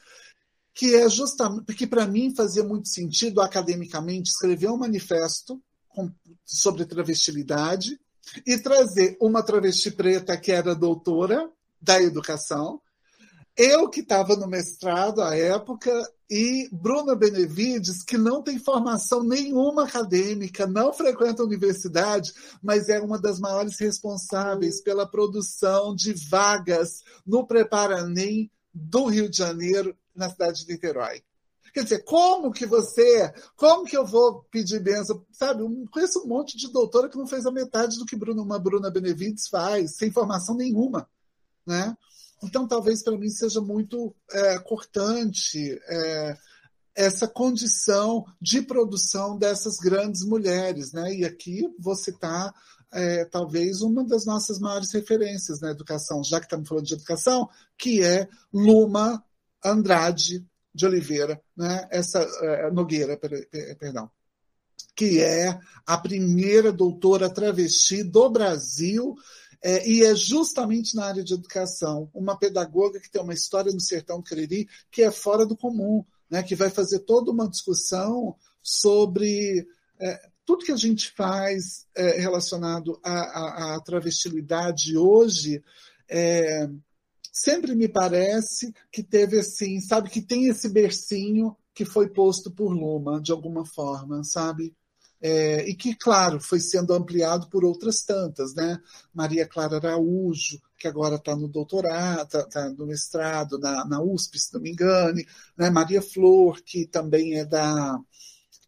Que 0.74 0.96
é 0.96 1.08
justamente, 1.08 1.64
porque 1.64 1.86
para 1.86 2.06
mim 2.06 2.34
fazia 2.34 2.64
muito 2.64 2.88
sentido 2.88 3.40
academicamente 3.40 4.30
escrever 4.30 4.68
um 4.70 4.76
manifesto 4.76 5.62
com, 5.88 6.10
sobre 6.44 6.84
travestilidade 6.84 7.98
e 8.46 8.58
trazer 8.58 9.16
uma 9.20 9.42
travesti 9.42 9.90
preta 9.90 10.36
que 10.36 10.50
era 10.50 10.74
doutora 10.74 11.48
da 11.80 12.02
educação, 12.02 12.80
eu 13.56 13.88
que 13.88 14.00
estava 14.00 14.34
no 14.34 14.48
mestrado 14.48 15.22
à 15.22 15.36
época 15.36 15.92
e 16.28 16.68
Bruna 16.72 17.14
Benevides, 17.14 18.02
que 18.02 18.18
não 18.18 18.42
tem 18.42 18.58
formação 18.58 19.22
nenhuma 19.22 19.84
acadêmica, 19.84 20.66
não 20.66 20.92
frequenta 20.92 21.42
a 21.42 21.46
universidade, 21.46 22.32
mas 22.60 22.88
é 22.88 23.00
uma 23.00 23.18
das 23.18 23.38
maiores 23.38 23.78
responsáveis 23.78 24.82
pela 24.82 25.08
produção 25.08 25.94
de 25.94 26.12
vagas 26.28 27.04
no 27.24 27.46
Preparanem 27.46 28.50
do 28.72 29.04
Rio 29.06 29.28
de 29.28 29.36
Janeiro, 29.36 29.96
na 30.14 30.30
cidade 30.30 30.64
de 30.64 30.72
Niterói. 30.72 31.22
Quer 31.72 31.82
dizer, 31.82 32.04
como 32.04 32.52
que 32.52 32.66
você, 32.66 33.32
como 33.56 33.84
que 33.84 33.96
eu 33.96 34.06
vou 34.06 34.44
pedir 34.44 34.80
benção? 34.80 35.24
Sabe, 35.32 35.62
eu 35.62 35.88
conheço 35.90 36.20
um 36.20 36.28
monte 36.28 36.56
de 36.56 36.70
doutora 36.70 37.08
que 37.08 37.18
não 37.18 37.26
fez 37.26 37.46
a 37.46 37.50
metade 37.50 37.98
do 37.98 38.06
que 38.06 38.14
Bruna, 38.14 38.42
uma 38.42 38.60
Bruna 38.60 38.90
Benevides 38.90 39.48
faz, 39.48 39.96
sem 39.96 40.10
formação 40.12 40.54
nenhuma, 40.54 41.08
né? 41.66 41.96
Então, 42.44 42.68
talvez 42.68 43.02
para 43.02 43.18
mim 43.18 43.28
seja 43.28 43.60
muito 43.60 44.14
é, 44.30 44.58
cortante 44.58 45.80
é, 45.88 46.36
essa 46.94 47.26
condição 47.26 48.24
de 48.40 48.62
produção 48.62 49.36
dessas 49.36 49.78
grandes 49.78 50.24
mulheres. 50.24 50.92
Né? 50.92 51.14
E 51.16 51.24
aqui 51.24 51.62
vou 51.78 51.96
citar 51.96 52.54
é, 52.92 53.24
talvez 53.24 53.80
uma 53.80 54.04
das 54.04 54.24
nossas 54.24 54.58
maiores 54.58 54.92
referências 54.92 55.60
na 55.60 55.70
educação, 55.70 56.22
já 56.22 56.38
que 56.38 56.46
estamos 56.46 56.68
falando 56.68 56.86
de 56.86 56.94
educação, 56.94 57.48
que 57.76 58.02
é 58.02 58.28
Luma 58.52 59.24
Andrade 59.64 60.44
de 60.74 60.86
Oliveira, 60.86 61.40
né? 61.56 61.86
essa 61.90 62.20
é, 62.20 62.70
Nogueira, 62.70 63.16
perdão, 63.78 64.10
que 64.96 65.20
é 65.20 65.58
a 65.86 65.96
primeira 65.96 66.72
doutora 66.72 67.30
travesti 67.30 68.02
do 68.02 68.28
Brasil 68.28 69.14
é, 69.62 69.88
e 69.88 70.04
é 70.04 70.14
justamente 70.14 70.94
na 70.94 71.06
área 71.06 71.24
de 71.24 71.32
educação, 71.32 72.10
uma 72.12 72.38
pedagoga 72.38 73.00
que 73.00 73.10
tem 73.10 73.22
uma 73.22 73.32
história 73.32 73.72
no 73.72 73.80
Sertão 73.80 74.20
Cariri 74.20 74.68
que 74.90 75.02
é 75.02 75.10
fora 75.10 75.46
do 75.46 75.56
comum, 75.56 76.04
né, 76.28 76.42
que 76.42 76.54
vai 76.54 76.70
fazer 76.70 77.00
toda 77.00 77.30
uma 77.30 77.48
discussão 77.48 78.36
sobre 78.62 79.66
é, 79.98 80.28
tudo 80.44 80.64
que 80.64 80.72
a 80.72 80.76
gente 80.76 81.10
faz 81.12 81.86
é, 81.96 82.18
relacionado 82.20 83.00
à, 83.02 83.12
à, 83.12 83.74
à, 83.74 83.80
travestilidade 83.80 84.96
hoje. 84.96 85.62
É, 86.08 86.68
sempre 87.34 87.74
me 87.74 87.88
parece 87.88 88.72
que 88.92 89.02
teve 89.02 89.40
assim, 89.40 89.80
sabe, 89.80 90.08
que 90.08 90.22
tem 90.22 90.46
esse 90.48 90.68
bercinho 90.68 91.56
que 91.74 91.84
foi 91.84 92.08
posto 92.08 92.50
por 92.50 92.72
Luma, 92.72 93.20
de 93.20 93.32
alguma 93.32 93.66
forma, 93.66 94.22
sabe? 94.22 94.74
é, 95.26 95.66
e 95.66 95.74
que, 95.74 95.94
claro, 95.94 96.38
foi 96.38 96.60
sendo 96.60 96.92
ampliado 96.92 97.48
por 97.48 97.64
outras 97.64 98.02
tantas, 98.02 98.54
né? 98.54 98.78
Maria 99.10 99.48
Clara 99.48 99.76
Araújo, 99.78 100.60
que 100.78 100.86
agora 100.86 101.14
está 101.16 101.34
no 101.34 101.48
doutorado, 101.48 102.24
está 102.24 102.42
tá 102.46 102.68
no 102.68 102.84
mestrado 102.86 103.58
na, 103.58 103.86
na 103.86 104.02
USP, 104.02 104.38
se 104.38 104.52
não 104.52 104.60
me 104.60 104.70
engane, 104.70 105.26
né? 105.56 105.70
Maria 105.70 106.02
Flor, 106.02 106.60
que 106.60 106.86
também 106.86 107.38
é 107.38 107.44
da, 107.46 107.98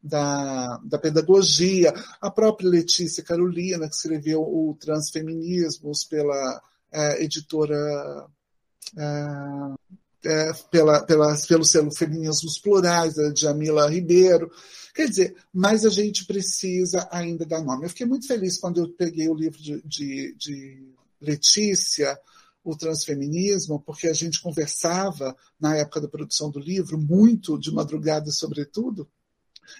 da, 0.02 0.78
da 0.78 0.98
pedagogia, 0.98 1.92
a 2.22 2.30
própria 2.30 2.70
Letícia 2.70 3.22
Carolina, 3.22 3.86
que 3.86 3.94
escreveu 3.94 4.40
o 4.40 4.74
Transfeminismos 4.80 6.04
pela 6.04 6.62
é, 6.90 7.22
editora. 7.22 8.26
É, 8.96 9.86
é, 10.24 10.52
pela, 10.70 11.04
pela, 11.04 11.36
pelo 11.46 11.64
selo 11.64 11.94
Feminismos 11.94 12.58
Plurais, 12.58 13.14
da 13.14 13.32
Jamila 13.34 13.88
Ribeiro. 13.88 14.50
Quer 14.94 15.08
dizer, 15.08 15.36
mas 15.52 15.84
a 15.84 15.90
gente 15.90 16.24
precisa 16.24 17.08
ainda 17.12 17.44
dar 17.44 17.62
nome. 17.62 17.84
Eu 17.84 17.90
fiquei 17.90 18.06
muito 18.06 18.26
feliz 18.26 18.58
quando 18.58 18.80
eu 18.80 18.88
peguei 18.88 19.28
o 19.28 19.34
livro 19.34 19.62
de, 19.62 19.80
de, 19.82 20.34
de 20.36 20.92
Letícia, 21.20 22.18
o 22.64 22.76
transfeminismo, 22.76 23.80
porque 23.80 24.08
a 24.08 24.12
gente 24.12 24.40
conversava 24.42 25.36
na 25.60 25.76
época 25.76 26.00
da 26.00 26.08
produção 26.08 26.50
do 26.50 26.58
livro, 26.58 26.98
muito 26.98 27.58
de 27.58 27.72
madrugada, 27.72 28.30
sobretudo, 28.32 29.08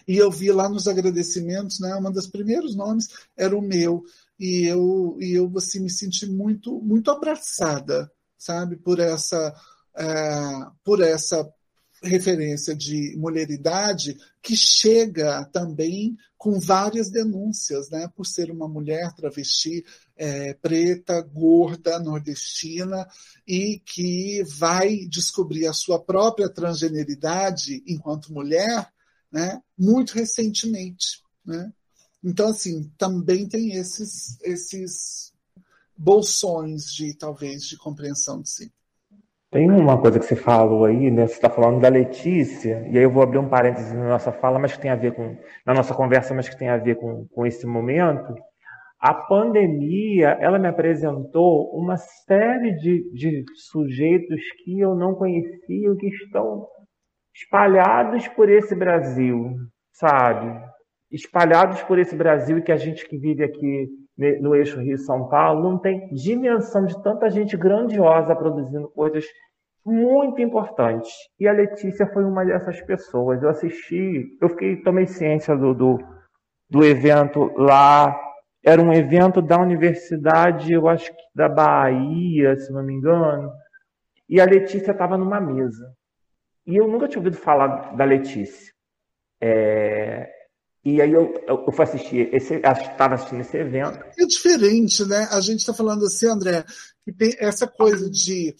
e 0.06 0.16
eu 0.16 0.30
vi 0.30 0.52
lá 0.52 0.68
nos 0.68 0.86
agradecimentos, 0.86 1.80
né, 1.80 1.96
um 1.96 2.12
dos 2.12 2.26
primeiros 2.26 2.76
nomes 2.76 3.08
era 3.36 3.56
o 3.56 3.62
meu, 3.62 4.04
e 4.38 4.66
eu, 4.66 5.16
e 5.20 5.32
eu 5.32 5.50
assim, 5.56 5.80
me 5.80 5.90
senti 5.90 6.26
muito, 6.26 6.80
muito 6.80 7.10
abraçada, 7.10 8.10
sabe, 8.38 8.76
por 8.76 9.00
essa, 9.00 9.54
é, 9.96 10.06
por 10.84 11.02
essa 11.02 11.48
referência 12.02 12.74
de 12.74 13.16
mulheridade 13.16 14.16
que 14.42 14.54
chega 14.54 15.44
também 15.46 16.16
com 16.36 16.60
várias 16.60 17.10
denúncias, 17.10 17.90
né, 17.90 18.08
por 18.14 18.26
ser 18.26 18.50
uma 18.50 18.68
mulher 18.68 19.12
travesti 19.14 19.84
é, 20.16 20.54
preta, 20.54 21.20
gorda, 21.22 21.98
nordestina 21.98 23.08
e 23.46 23.80
que 23.84 24.44
vai 24.44 25.06
descobrir 25.08 25.66
a 25.66 25.72
sua 25.72 26.02
própria 26.02 26.48
transgeneridade 26.48 27.82
enquanto 27.86 28.32
mulher, 28.32 28.88
né, 29.32 29.60
muito 29.76 30.12
recentemente, 30.12 31.22
né? 31.44 31.72
Então 32.22 32.48
assim 32.48 32.90
também 32.98 33.48
tem 33.48 33.72
esses 33.72 34.40
esses 34.42 35.32
bolsões 35.96 36.84
de 36.92 37.16
talvez 37.16 37.62
de 37.62 37.76
compreensão 37.76 38.40
de 38.40 38.50
si. 38.50 38.72
Tem 39.50 39.70
uma 39.70 39.98
coisa 40.00 40.18
que 40.18 40.26
você 40.26 40.36
falou 40.36 40.84
aí, 40.84 41.10
né? 41.10 41.26
Você 41.26 41.34
está 41.34 41.48
falando 41.48 41.80
da 41.80 41.88
Letícia, 41.88 42.86
e 42.90 42.98
aí 42.98 43.04
eu 43.04 43.10
vou 43.10 43.22
abrir 43.22 43.38
um 43.38 43.48
parênteses 43.48 43.92
na 43.92 44.08
nossa 44.08 44.32
fala, 44.32 44.58
mas 44.58 44.72
que 44.72 44.80
tem 44.80 44.90
a 44.90 44.96
ver 44.96 45.14
com, 45.14 45.36
na 45.64 45.72
nossa 45.72 45.94
conversa, 45.94 46.34
mas 46.34 46.48
que 46.48 46.58
tem 46.58 46.68
a 46.68 46.76
ver 46.76 46.96
com, 46.96 47.26
com 47.28 47.46
esse 47.46 47.66
momento. 47.66 48.34
A 48.98 49.14
pandemia, 49.14 50.36
ela 50.40 50.58
me 50.58 50.68
apresentou 50.68 51.70
uma 51.74 51.96
série 51.96 52.72
de, 52.76 53.10
de 53.12 53.44
sujeitos 53.54 54.40
que 54.64 54.80
eu 54.80 54.94
não 54.94 55.14
conhecia, 55.14 55.94
que 55.96 56.08
estão 56.08 56.66
espalhados 57.34 58.26
por 58.28 58.48
esse 58.48 58.74
Brasil, 58.74 59.54
sabe? 59.92 60.60
Espalhados 61.10 61.82
por 61.82 61.98
esse 61.98 62.16
Brasil 62.16 62.62
que 62.62 62.72
a 62.72 62.76
gente 62.76 63.08
que 63.08 63.16
vive 63.16 63.44
aqui 63.44 63.88
no 64.16 64.54
eixo 64.54 64.80
Rio-São 64.80 65.28
Paulo, 65.28 65.62
não 65.62 65.78
tem 65.78 66.08
dimensão 66.08 66.86
de 66.86 67.00
tanta 67.02 67.28
gente 67.30 67.56
grandiosa 67.56 68.34
produzindo 68.34 68.88
coisas 68.88 69.24
muito 69.84 70.40
importantes. 70.40 71.12
E 71.38 71.46
a 71.46 71.52
Letícia 71.52 72.06
foi 72.06 72.24
uma 72.24 72.44
dessas 72.44 72.80
pessoas. 72.82 73.42
Eu 73.42 73.50
assisti, 73.50 74.36
eu 74.40 74.48
fiquei, 74.48 74.76
tomei 74.76 75.06
ciência 75.06 75.56
do, 75.56 75.74
do, 75.74 75.98
do 76.68 76.84
evento 76.84 77.52
lá. 77.56 78.18
Era 78.64 78.82
um 78.82 78.92
evento 78.92 79.40
da 79.40 79.60
Universidade, 79.60 80.72
eu 80.72 80.88
acho 80.88 81.12
que 81.14 81.22
da 81.32 81.48
Bahia, 81.48 82.56
se 82.56 82.72
não 82.72 82.82
me 82.82 82.94
engano. 82.94 83.52
E 84.28 84.40
a 84.40 84.44
Letícia 84.44 84.90
estava 84.90 85.16
numa 85.16 85.40
mesa. 85.40 85.94
E 86.66 86.76
eu 86.76 86.88
nunca 86.88 87.06
tinha 87.06 87.20
ouvido 87.20 87.36
falar 87.36 87.94
da 87.94 88.04
Letícia. 88.04 88.72
É, 89.40 90.28
e 90.86 91.02
aí 91.02 91.10
eu, 91.10 91.34
eu, 91.48 91.72
fui 91.72 91.82
assistir, 91.82 92.32
estava 92.32 93.16
assistindo 93.16 93.40
esse 93.40 93.56
evento. 93.56 93.98
É 94.16 94.24
diferente, 94.24 95.04
né? 95.04 95.26
A 95.32 95.40
gente 95.40 95.58
está 95.58 95.74
falando 95.74 96.06
assim, 96.06 96.28
André, 96.28 96.64
que 97.04 97.12
tem 97.12 97.34
essa 97.40 97.66
coisa 97.66 98.08
de 98.08 98.54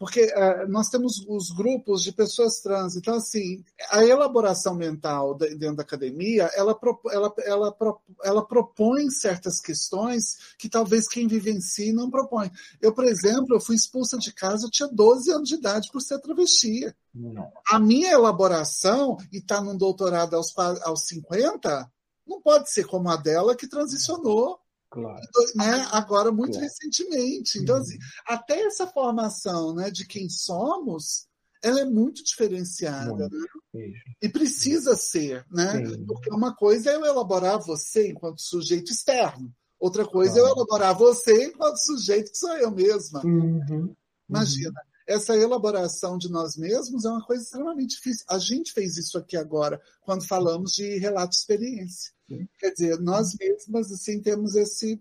porque 0.00 0.24
uh, 0.24 0.66
nós 0.66 0.88
temos 0.88 1.22
os 1.28 1.50
grupos 1.50 2.02
de 2.02 2.10
pessoas 2.10 2.62
trans. 2.62 2.96
Então, 2.96 3.16
assim, 3.16 3.62
a 3.90 4.02
elaboração 4.02 4.74
mental 4.74 5.34
dentro 5.34 5.76
da 5.76 5.82
academia, 5.82 6.50
ela, 6.54 6.74
ela, 7.12 7.34
ela, 7.44 7.76
ela 8.24 8.46
propõe 8.46 9.10
certas 9.10 9.60
questões 9.60 10.54
que 10.58 10.70
talvez 10.70 11.06
quem 11.06 11.28
vivencie 11.28 11.92
não 11.92 12.10
propõe. 12.10 12.50
Eu, 12.80 12.94
por 12.94 13.04
exemplo, 13.04 13.54
eu 13.54 13.60
fui 13.60 13.76
expulsa 13.76 14.16
de 14.16 14.32
casa, 14.32 14.64
eu 14.64 14.70
tinha 14.70 14.88
12 14.88 15.32
anos 15.32 15.48
de 15.50 15.56
idade 15.56 15.90
por 15.92 16.00
ser 16.00 16.18
travesti. 16.18 16.90
Não. 17.14 17.52
A 17.70 17.78
minha 17.78 18.10
elaboração, 18.10 19.18
e 19.30 19.36
está 19.36 19.60
num 19.60 19.76
doutorado 19.76 20.34
aos, 20.34 20.56
aos 20.82 21.06
50, 21.08 21.92
não 22.26 22.40
pode 22.40 22.72
ser 22.72 22.86
como 22.86 23.10
a 23.10 23.16
dela 23.16 23.54
que 23.54 23.68
transicionou 23.68 24.58
Claro. 24.90 25.20
Né? 25.54 25.88
Agora, 25.92 26.32
muito 26.32 26.58
claro. 26.58 26.66
recentemente. 26.66 27.58
Então, 27.58 27.76
uhum. 27.76 27.82
assim, 27.82 27.98
até 28.26 28.60
essa 28.62 28.86
formação 28.86 29.74
né, 29.74 29.90
de 29.90 30.04
quem 30.04 30.28
somos, 30.28 31.28
ela 31.62 31.80
é 31.80 31.84
muito 31.84 32.24
diferenciada. 32.24 33.28
Muito. 33.28 33.36
Né? 33.72 33.92
E 34.20 34.28
precisa 34.28 34.96
ser, 34.96 35.46
né? 35.50 35.86
Sim. 35.86 36.04
Porque 36.06 36.30
uma 36.30 36.54
coisa 36.54 36.90
é 36.90 36.96
eu 36.96 37.04
elaborar 37.04 37.60
você 37.60 38.08
enquanto 38.08 38.42
sujeito 38.42 38.90
externo. 38.90 39.52
Outra 39.78 40.04
coisa 40.04 40.34
claro. 40.34 40.46
é 40.46 40.50
eu 40.50 40.56
elaborar 40.56 40.98
você 40.98 41.46
enquanto 41.46 41.76
sujeito 41.76 42.32
que 42.32 42.38
sou 42.38 42.56
eu 42.56 42.70
mesma. 42.70 43.22
Uhum. 43.24 43.94
Imagina, 44.28 44.70
uhum. 44.70 45.14
essa 45.14 45.36
elaboração 45.36 46.18
de 46.18 46.30
nós 46.30 46.56
mesmos 46.56 47.04
é 47.04 47.10
uma 47.10 47.24
coisa 47.24 47.44
extremamente 47.44 47.96
difícil. 47.96 48.24
A 48.28 48.38
gente 48.38 48.72
fez 48.72 48.96
isso 48.96 49.16
aqui 49.16 49.36
agora, 49.36 49.80
quando 50.02 50.26
falamos 50.26 50.72
de 50.72 50.98
relato 50.98 51.30
de 51.30 51.36
experiência. 51.36 52.12
Quer 52.58 52.70
dizer, 52.70 52.98
nós 53.00 53.34
mesmas 53.38 53.90
assim 53.90 54.20
temos 54.20 54.54
esse 54.54 55.00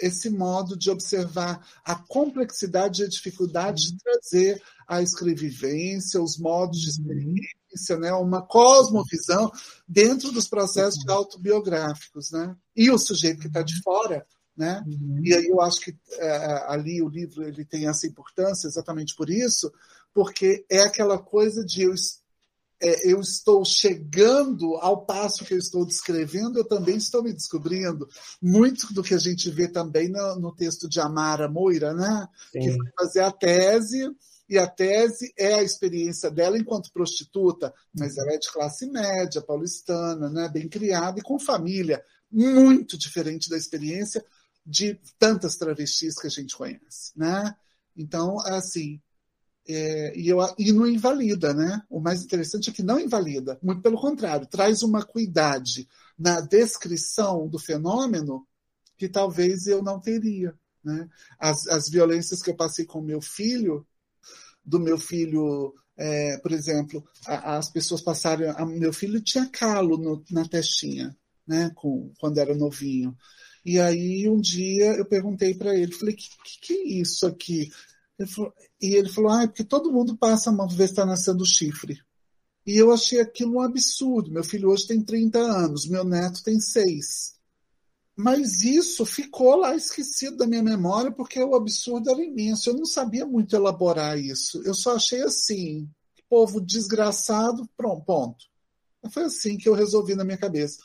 esse 0.00 0.30
modo 0.30 0.76
de 0.76 0.90
observar 0.90 1.66
a 1.84 1.94
complexidade 1.94 3.02
e 3.02 3.04
a 3.04 3.08
dificuldade 3.08 3.90
de 3.90 3.98
trazer 3.98 4.62
a 4.86 5.02
escrevivência, 5.02 6.22
os 6.22 6.38
modos 6.38 6.80
de 6.80 6.90
experiência, 6.90 7.98
né, 7.98 8.12
uma 8.12 8.40
cosmovisão 8.40 9.50
dentro 9.86 10.30
dos 10.30 10.48
processos 10.48 11.06
autobiográficos, 11.08 12.30
né? 12.30 12.56
E 12.76 12.90
o 12.90 12.98
sujeito 12.98 13.40
que 13.40 13.48
está 13.48 13.62
de 13.62 13.82
fora, 13.82 14.24
né? 14.56 14.82
Uhum. 14.86 15.20
E 15.22 15.34
aí 15.34 15.46
eu 15.46 15.60
acho 15.60 15.80
que 15.80 15.96
é, 16.12 16.64
ali 16.68 17.02
o 17.02 17.08
livro 17.08 17.44
ele 17.44 17.64
tem 17.64 17.88
essa 17.88 18.06
importância 18.06 18.66
exatamente 18.66 19.14
por 19.14 19.28
isso, 19.28 19.72
porque 20.14 20.64
é 20.70 20.80
aquela 20.80 21.18
coisa 21.18 21.64
de 21.64 21.82
eu 21.82 21.94
é, 22.80 23.10
eu 23.12 23.20
estou 23.20 23.64
chegando 23.64 24.76
ao 24.76 25.04
passo 25.04 25.44
que 25.44 25.54
eu 25.54 25.58
estou 25.58 25.84
descrevendo, 25.84 26.58
eu 26.58 26.64
também 26.64 26.96
estou 26.96 27.22
me 27.22 27.32
descobrindo. 27.32 28.08
Muito 28.40 28.92
do 28.94 29.02
que 29.02 29.14
a 29.14 29.18
gente 29.18 29.50
vê 29.50 29.68
também 29.68 30.08
no, 30.08 30.36
no 30.36 30.54
texto 30.54 30.88
de 30.88 31.00
Amara 31.00 31.48
Moira, 31.48 31.92
né? 31.92 32.28
Sim. 32.52 32.60
Que 32.60 32.76
foi 32.76 32.86
fazer 32.96 33.20
a 33.20 33.32
tese, 33.32 34.08
e 34.48 34.56
a 34.56 34.66
tese 34.66 35.32
é 35.36 35.54
a 35.54 35.62
experiência 35.62 36.30
dela 36.30 36.56
enquanto 36.56 36.92
prostituta, 36.92 37.74
mas 37.92 38.16
ela 38.16 38.32
é 38.32 38.38
de 38.38 38.50
classe 38.50 38.86
média, 38.86 39.42
paulistana, 39.42 40.30
né? 40.30 40.48
bem 40.48 40.68
criada 40.68 41.18
e 41.18 41.22
com 41.22 41.38
família, 41.38 42.02
muito 42.30 42.96
diferente 42.96 43.50
da 43.50 43.58
experiência 43.58 44.24
de 44.64 44.98
tantas 45.18 45.56
travestis 45.56 46.18
que 46.18 46.26
a 46.26 46.30
gente 46.30 46.56
conhece. 46.56 47.12
Né? 47.14 47.54
Então, 47.94 48.40
assim, 48.40 49.00
é, 49.68 50.18
e, 50.18 50.28
eu, 50.28 50.38
e 50.58 50.72
não 50.72 50.86
invalida, 50.86 51.52
né? 51.52 51.82
O 51.90 52.00
mais 52.00 52.22
interessante 52.22 52.70
é 52.70 52.72
que 52.72 52.82
não 52.82 52.98
invalida, 52.98 53.58
muito 53.62 53.82
pelo 53.82 54.00
contrário, 54.00 54.46
traz 54.46 54.82
uma 54.82 55.04
cuidade 55.04 55.86
na 56.18 56.40
descrição 56.40 57.46
do 57.46 57.58
fenômeno 57.58 58.46
que 58.96 59.08
talvez 59.08 59.66
eu 59.66 59.82
não 59.82 60.00
teria. 60.00 60.54
Né? 60.82 61.08
As, 61.38 61.66
as 61.68 61.88
violências 61.88 62.42
que 62.42 62.50
eu 62.50 62.56
passei 62.56 62.86
com 62.86 63.02
meu 63.02 63.20
filho, 63.20 63.86
do 64.64 64.80
meu 64.80 64.98
filho, 64.98 65.74
é, 65.96 66.38
por 66.38 66.52
exemplo, 66.52 67.04
a, 67.26 67.58
as 67.58 67.70
pessoas 67.70 68.00
passaram. 68.00 68.50
A, 68.56 68.64
meu 68.64 68.92
filho 68.92 69.20
tinha 69.20 69.46
calo 69.50 69.98
no, 69.98 70.24
na 70.30 70.48
testinha, 70.48 71.14
né? 71.46 71.70
Com, 71.74 72.10
quando 72.18 72.38
era 72.38 72.54
novinho. 72.54 73.14
E 73.64 73.78
aí 73.78 74.26
um 74.30 74.40
dia 74.40 74.94
eu 74.94 75.04
perguntei 75.04 75.54
para 75.54 75.76
ele, 75.76 75.92
falei, 75.92 76.14
que, 76.14 76.28
que, 76.42 76.60
que 76.62 76.72
é 76.72 77.00
isso 77.00 77.26
aqui? 77.26 77.70
Ele 78.18 78.28
falou, 78.28 78.52
e 78.80 78.96
ele 78.96 79.08
falou, 79.08 79.30
ah, 79.30 79.42
é 79.44 79.46
porque 79.46 79.64
todo 79.64 79.92
mundo 79.92 80.16
passa 80.16 80.50
uma 80.50 80.66
vez 80.66 80.90
está 80.90 81.06
nascendo 81.06 81.46
chifre. 81.46 82.00
E 82.66 82.76
eu 82.76 82.92
achei 82.92 83.20
aquilo 83.20 83.54
um 83.54 83.60
absurdo. 83.60 84.30
Meu 84.30 84.44
filho 84.44 84.68
hoje 84.68 84.86
tem 84.86 85.02
30 85.02 85.38
anos, 85.38 85.88
meu 85.88 86.04
neto 86.04 86.42
tem 86.42 86.60
6. 86.60 87.38
Mas 88.16 88.64
isso 88.64 89.06
ficou 89.06 89.54
lá 89.56 89.76
esquecido 89.76 90.36
da 90.36 90.46
minha 90.46 90.62
memória 90.62 91.12
porque 91.12 91.40
o 91.42 91.54
absurdo 91.54 92.10
era 92.10 92.22
imenso. 92.22 92.68
Eu 92.68 92.74
não 92.74 92.84
sabia 92.84 93.24
muito 93.24 93.54
elaborar 93.54 94.18
isso. 94.18 94.60
Eu 94.64 94.74
só 94.74 94.96
achei 94.96 95.22
assim, 95.22 95.88
povo 96.28 96.60
desgraçado, 96.60 97.68
pronto, 97.76 98.04
ponto. 98.04 98.44
Foi 99.10 99.24
assim 99.24 99.56
que 99.56 99.68
eu 99.68 99.74
resolvi 99.74 100.14
na 100.16 100.24
minha 100.24 100.36
cabeça. 100.36 100.78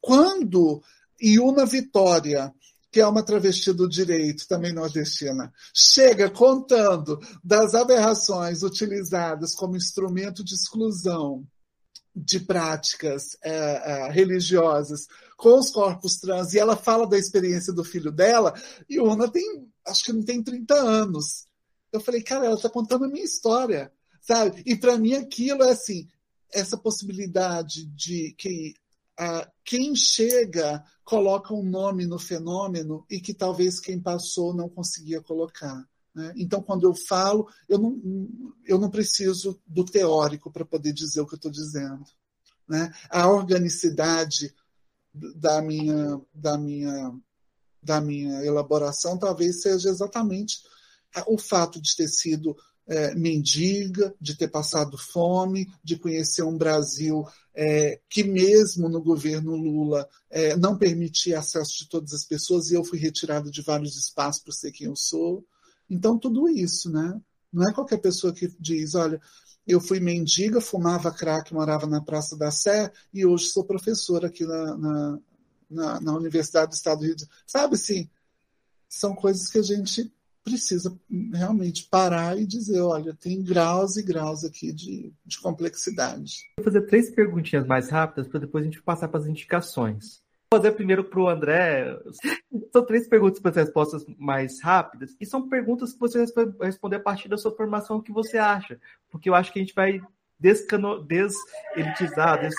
Quando 0.00 0.82
Iuna 1.22 1.64
Vitória 1.64 2.52
que 2.92 3.00
é 3.00 3.06
uma 3.06 3.24
travesti 3.24 3.72
do 3.72 3.88
direito, 3.88 4.46
também 4.46 4.70
nordestina, 4.70 5.50
chega 5.74 6.28
contando 6.28 7.18
das 7.42 7.74
aberrações 7.74 8.62
utilizadas 8.62 9.54
como 9.54 9.78
instrumento 9.78 10.44
de 10.44 10.54
exclusão 10.54 11.42
de 12.14 12.38
práticas 12.40 13.34
é, 13.42 13.50
é, 13.50 14.10
religiosas 14.10 15.06
com 15.38 15.58
os 15.58 15.70
corpos 15.70 16.18
trans, 16.18 16.52
e 16.52 16.58
ela 16.58 16.76
fala 16.76 17.06
da 17.06 17.16
experiência 17.16 17.72
do 17.72 17.82
filho 17.82 18.12
dela, 18.12 18.52
e 18.86 19.00
Una 19.00 19.26
tem, 19.26 19.66
acho 19.86 20.04
que 20.04 20.12
não 20.12 20.22
tem 20.22 20.42
30 20.42 20.74
anos. 20.74 21.46
Eu 21.90 21.98
falei, 21.98 22.22
cara, 22.22 22.44
ela 22.44 22.56
está 22.56 22.68
contando 22.68 23.06
a 23.06 23.08
minha 23.08 23.24
história, 23.24 23.90
sabe? 24.20 24.62
E 24.66 24.76
para 24.76 24.98
mim 24.98 25.14
aquilo 25.14 25.62
é 25.62 25.70
assim, 25.70 26.06
essa 26.52 26.76
possibilidade 26.76 27.86
de 27.86 28.34
que 28.36 28.74
ah, 29.18 29.50
quem 29.64 29.96
chega 29.96 30.84
coloca 31.12 31.52
um 31.52 31.62
nome 31.62 32.06
no 32.06 32.18
fenômeno 32.18 33.04
e 33.10 33.20
que 33.20 33.34
talvez 33.34 33.78
quem 33.78 34.00
passou 34.00 34.54
não 34.54 34.66
conseguia 34.66 35.20
colocar. 35.20 35.86
Né? 36.14 36.32
Então, 36.38 36.62
quando 36.62 36.84
eu 36.84 36.94
falo, 36.94 37.46
eu 37.68 37.78
não, 37.78 38.00
eu 38.64 38.78
não 38.78 38.88
preciso 38.88 39.60
do 39.66 39.84
teórico 39.84 40.50
para 40.50 40.64
poder 40.64 40.90
dizer 40.94 41.20
o 41.20 41.26
que 41.26 41.34
eu 41.34 41.36
estou 41.36 41.50
dizendo. 41.50 42.02
Né? 42.66 42.90
A 43.10 43.28
organicidade 43.28 44.54
da 45.12 45.60
minha, 45.60 46.18
da, 46.32 46.56
minha, 46.56 47.14
da 47.82 48.00
minha 48.00 48.42
elaboração 48.42 49.18
talvez 49.18 49.60
seja 49.60 49.90
exatamente 49.90 50.62
o 51.26 51.36
fato 51.36 51.78
de 51.78 51.94
ter 51.94 52.08
sido 52.08 52.56
é, 52.86 53.14
mendiga, 53.14 54.14
de 54.20 54.36
ter 54.36 54.48
passado 54.48 54.98
fome, 54.98 55.72
de 55.82 55.96
conhecer 55.96 56.42
um 56.42 56.56
Brasil 56.56 57.24
é, 57.54 58.00
que 58.08 58.24
mesmo 58.24 58.88
no 58.88 59.02
governo 59.02 59.54
Lula 59.54 60.08
é, 60.30 60.56
não 60.56 60.76
permitia 60.76 61.38
acesso 61.38 61.78
de 61.78 61.88
todas 61.88 62.12
as 62.12 62.24
pessoas 62.24 62.70
e 62.70 62.74
eu 62.74 62.84
fui 62.84 62.98
retirada 62.98 63.50
de 63.50 63.62
vários 63.62 63.96
espaços 63.96 64.42
por 64.42 64.52
ser 64.52 64.72
quem 64.72 64.86
eu 64.86 64.96
sou. 64.96 65.44
Então, 65.88 66.18
tudo 66.18 66.48
isso, 66.48 66.90
né? 66.90 67.20
Não 67.52 67.68
é 67.68 67.72
qualquer 67.72 67.98
pessoa 67.98 68.32
que 68.32 68.48
diz, 68.58 68.94
olha, 68.94 69.20
eu 69.66 69.80
fui 69.80 70.00
mendiga, 70.00 70.60
fumava 70.60 71.12
crack, 71.12 71.52
morava 71.52 71.86
na 71.86 72.00
Praça 72.00 72.36
da 72.36 72.50
Sé 72.50 72.90
e 73.12 73.26
hoje 73.26 73.46
sou 73.46 73.64
professora 73.64 74.28
aqui 74.28 74.44
na, 74.44 74.76
na, 74.76 75.18
na, 75.70 76.00
na 76.00 76.16
Universidade 76.16 76.70
do 76.70 76.74
Estado 76.74 77.00
do 77.00 77.04
Rio 77.04 77.14
de 77.14 77.22
Janeiro. 77.22 77.42
Sabe, 77.46 77.74
assim, 77.74 78.10
são 78.88 79.14
coisas 79.14 79.48
que 79.48 79.58
a 79.58 79.62
gente 79.62 80.12
precisa 80.44 80.96
realmente 81.32 81.88
parar 81.88 82.38
e 82.38 82.46
dizer, 82.46 82.80
olha, 82.80 83.14
tem 83.14 83.42
graus 83.42 83.96
e 83.96 84.02
graus 84.02 84.44
aqui 84.44 84.72
de, 84.72 85.12
de 85.24 85.40
complexidade. 85.40 86.38
Vou 86.58 86.64
fazer 86.64 86.82
três 86.82 87.10
perguntinhas 87.10 87.66
mais 87.66 87.88
rápidas 87.88 88.28
para 88.28 88.40
depois 88.40 88.62
a 88.62 88.66
gente 88.66 88.82
passar 88.82 89.08
para 89.08 89.20
as 89.20 89.26
indicações. 89.26 90.22
Vou 90.50 90.60
fazer 90.60 90.72
primeiro 90.72 91.04
para 91.04 91.20
o 91.20 91.28
André. 91.28 91.98
São 92.72 92.84
três 92.84 93.08
perguntas 93.08 93.40
para 93.40 93.50
as 93.50 93.56
respostas 93.56 94.04
mais 94.18 94.60
rápidas 94.60 95.16
e 95.20 95.24
são 95.24 95.48
perguntas 95.48 95.92
que 95.92 96.00
você 96.00 96.26
vai 96.26 96.46
responder 96.62 96.96
a 96.96 97.00
partir 97.00 97.28
da 97.28 97.38
sua 97.38 97.54
formação, 97.56 97.96
o 97.96 98.02
que 98.02 98.12
você 98.12 98.36
acha, 98.36 98.78
porque 99.10 99.30
eu 99.30 99.34
acho 99.34 99.52
que 99.52 99.58
a 99.58 99.62
gente 99.62 99.74
vai 99.74 100.00
descano, 100.38 101.02
deselitizar, 101.02 102.40
des, 102.40 102.54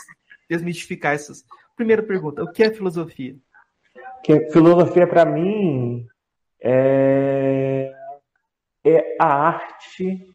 desmistificar 0.49 1.13
essas. 1.13 1.45
Primeira 1.75 2.01
pergunta: 2.01 2.43
o 2.43 2.51
que 2.51 2.63
é 2.63 2.73
filosofia? 2.73 3.35
que 4.23 4.49
filosofia 4.51 5.05
para 5.05 5.25
mim 5.25 6.07
é, 6.63 7.93
é 8.85 9.17
a 9.19 9.25
arte 9.25 10.33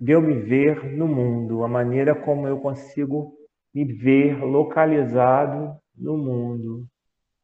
de 0.00 0.12
eu 0.12 0.20
me 0.20 0.34
ver 0.34 0.84
no 0.84 1.06
mundo, 1.06 1.64
a 1.64 1.68
maneira 1.68 2.14
como 2.14 2.46
eu 2.46 2.58
consigo 2.58 3.32
me 3.74 3.84
ver 3.84 4.42
localizado 4.42 5.76
no 5.96 6.16
mundo. 6.16 6.86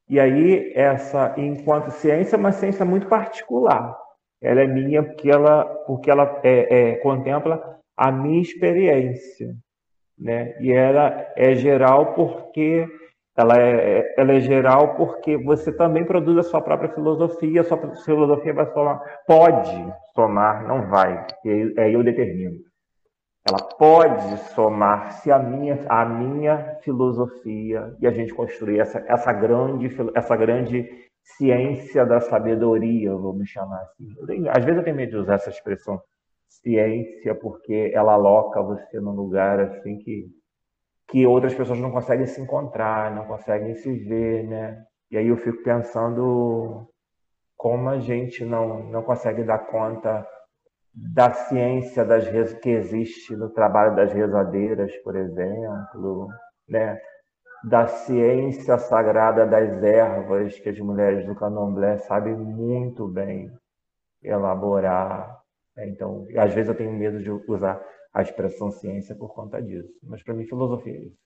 E 0.09 0.21
aí, 0.21 0.73
essa, 0.75 1.35
enquanto 1.39 1.91
ciência, 1.91 2.37
é 2.37 2.39
uma 2.39 2.53
ciência 2.53 2.85
muito 2.85 3.09
particular. 3.09 3.97
Ela 4.41 4.63
é 4.63 4.67
minha 4.67 5.03
porque 5.03 5.31
ela, 5.31 5.65
porque 5.87 6.11
ela 6.11 6.41
é, 6.45 6.91
é, 6.91 6.97
contempla 6.97 7.81
a 7.97 8.13
minha 8.13 8.43
experiência. 8.43 9.57
Né? 10.19 10.57
E 10.61 10.73
ela 10.73 11.33
é 11.37 11.55
geral 11.55 12.15
porque 12.15 12.87
ela 13.37 13.59
é, 13.59 14.15
ela 14.17 14.33
é 14.33 14.41
geral 14.41 14.95
porque 14.97 15.37
você 15.37 15.73
também 15.73 16.05
produz 16.05 16.39
a 16.39 16.43
sua 16.43 16.63
própria 16.63 16.93
filosofia, 16.93 17.61
a 17.61 17.65
sua 17.65 17.79
filosofia 18.05 18.55
vai 18.55 18.67
somar, 18.73 19.03
pode 19.27 19.95
somar, 20.15 20.67
não 20.67 20.89
vai, 20.89 21.27
aí 21.45 21.75
é, 21.77 21.95
eu 21.95 22.05
determino. 22.05 22.59
Ela 23.47 23.59
pode 23.77 24.39
somar-se 24.55 25.31
à 25.31 25.39
minha, 25.39 25.85
à 25.89 26.05
minha 26.07 26.79
filosofia 26.83 27.95
e 28.01 28.07
a 28.07 28.11
gente 28.11 28.33
construir 28.33 28.81
essa, 28.81 29.05
essa, 29.07 29.33
grande, 29.33 29.95
essa 30.15 30.35
grande 30.35 30.89
ciência 31.37 32.07
da 32.07 32.21
sabedoria, 32.21 33.15
vamos 33.15 33.49
chamar 33.51 33.83
assim. 33.83 34.49
Às 34.49 34.65
vezes 34.65 34.79
eu 34.79 34.85
tenho 34.85 34.97
medo 34.97 35.11
de 35.11 35.17
usar 35.17 35.35
essa 35.35 35.51
expressão 35.51 36.01
ciência 36.49 37.35
porque 37.35 37.91
ela 37.93 38.15
aloca 38.15 38.63
você 38.63 38.99
num 39.01 39.13
lugar 39.13 39.61
assim 39.61 39.99
que 39.99 40.27
que 41.15 41.25
outras 41.29 41.55
pessoas 41.55 41.79
não 41.79 41.93
conseguem 41.93 42.27
se 42.27 42.41
encontrar, 42.41 43.15
não 43.15 43.25
conseguem 43.25 43.73
se 43.77 43.97
ver, 44.01 44.49
né? 44.49 44.85
E 45.13 45.17
aí 45.17 45.29
eu 45.29 45.37
fico 45.37 45.63
pensando 45.63 46.89
como 47.57 47.89
a 47.89 48.01
gente 48.01 48.45
não, 48.45 48.83
não 48.91 49.01
consegue 49.01 49.45
dar 49.45 49.61
conta 49.61 50.27
da 50.93 51.33
ciência 51.33 52.05
das 52.05 52.25
que 52.55 52.69
existe 52.69 53.37
no 53.37 53.49
trabalho 53.49 53.95
das 53.95 54.13
rezadeiras, 54.13 54.93
por 55.05 55.15
exemplo, 55.15 56.27
né? 56.69 56.99
da 57.63 57.87
ciência 57.87 58.77
sagrada 58.77 59.47
das 59.47 59.85
ervas 59.85 60.59
que 60.59 60.69
as 60.69 60.81
mulheres 60.81 61.25
do 61.27 61.37
candomblé 61.37 61.97
sabem 61.99 62.35
muito 62.35 63.07
bem 63.07 63.53
elaborar. 64.21 65.41
Né? 65.77 65.91
Então, 65.91 66.27
às 66.37 66.53
vezes 66.53 66.71
eu 66.71 66.77
tenho 66.77 66.93
medo 66.93 67.23
de 67.23 67.31
usar 67.31 67.81
a 68.15 68.23
expressão 68.23 68.71
ciência 68.71 69.15
por 69.15 69.35
conta 69.35 69.61
disso. 69.61 69.93
Mas 70.01 70.23
para 70.23 70.33
mim, 70.33 70.47
filosofia 70.47 70.95
é 70.95 71.01
isso. 71.01 71.19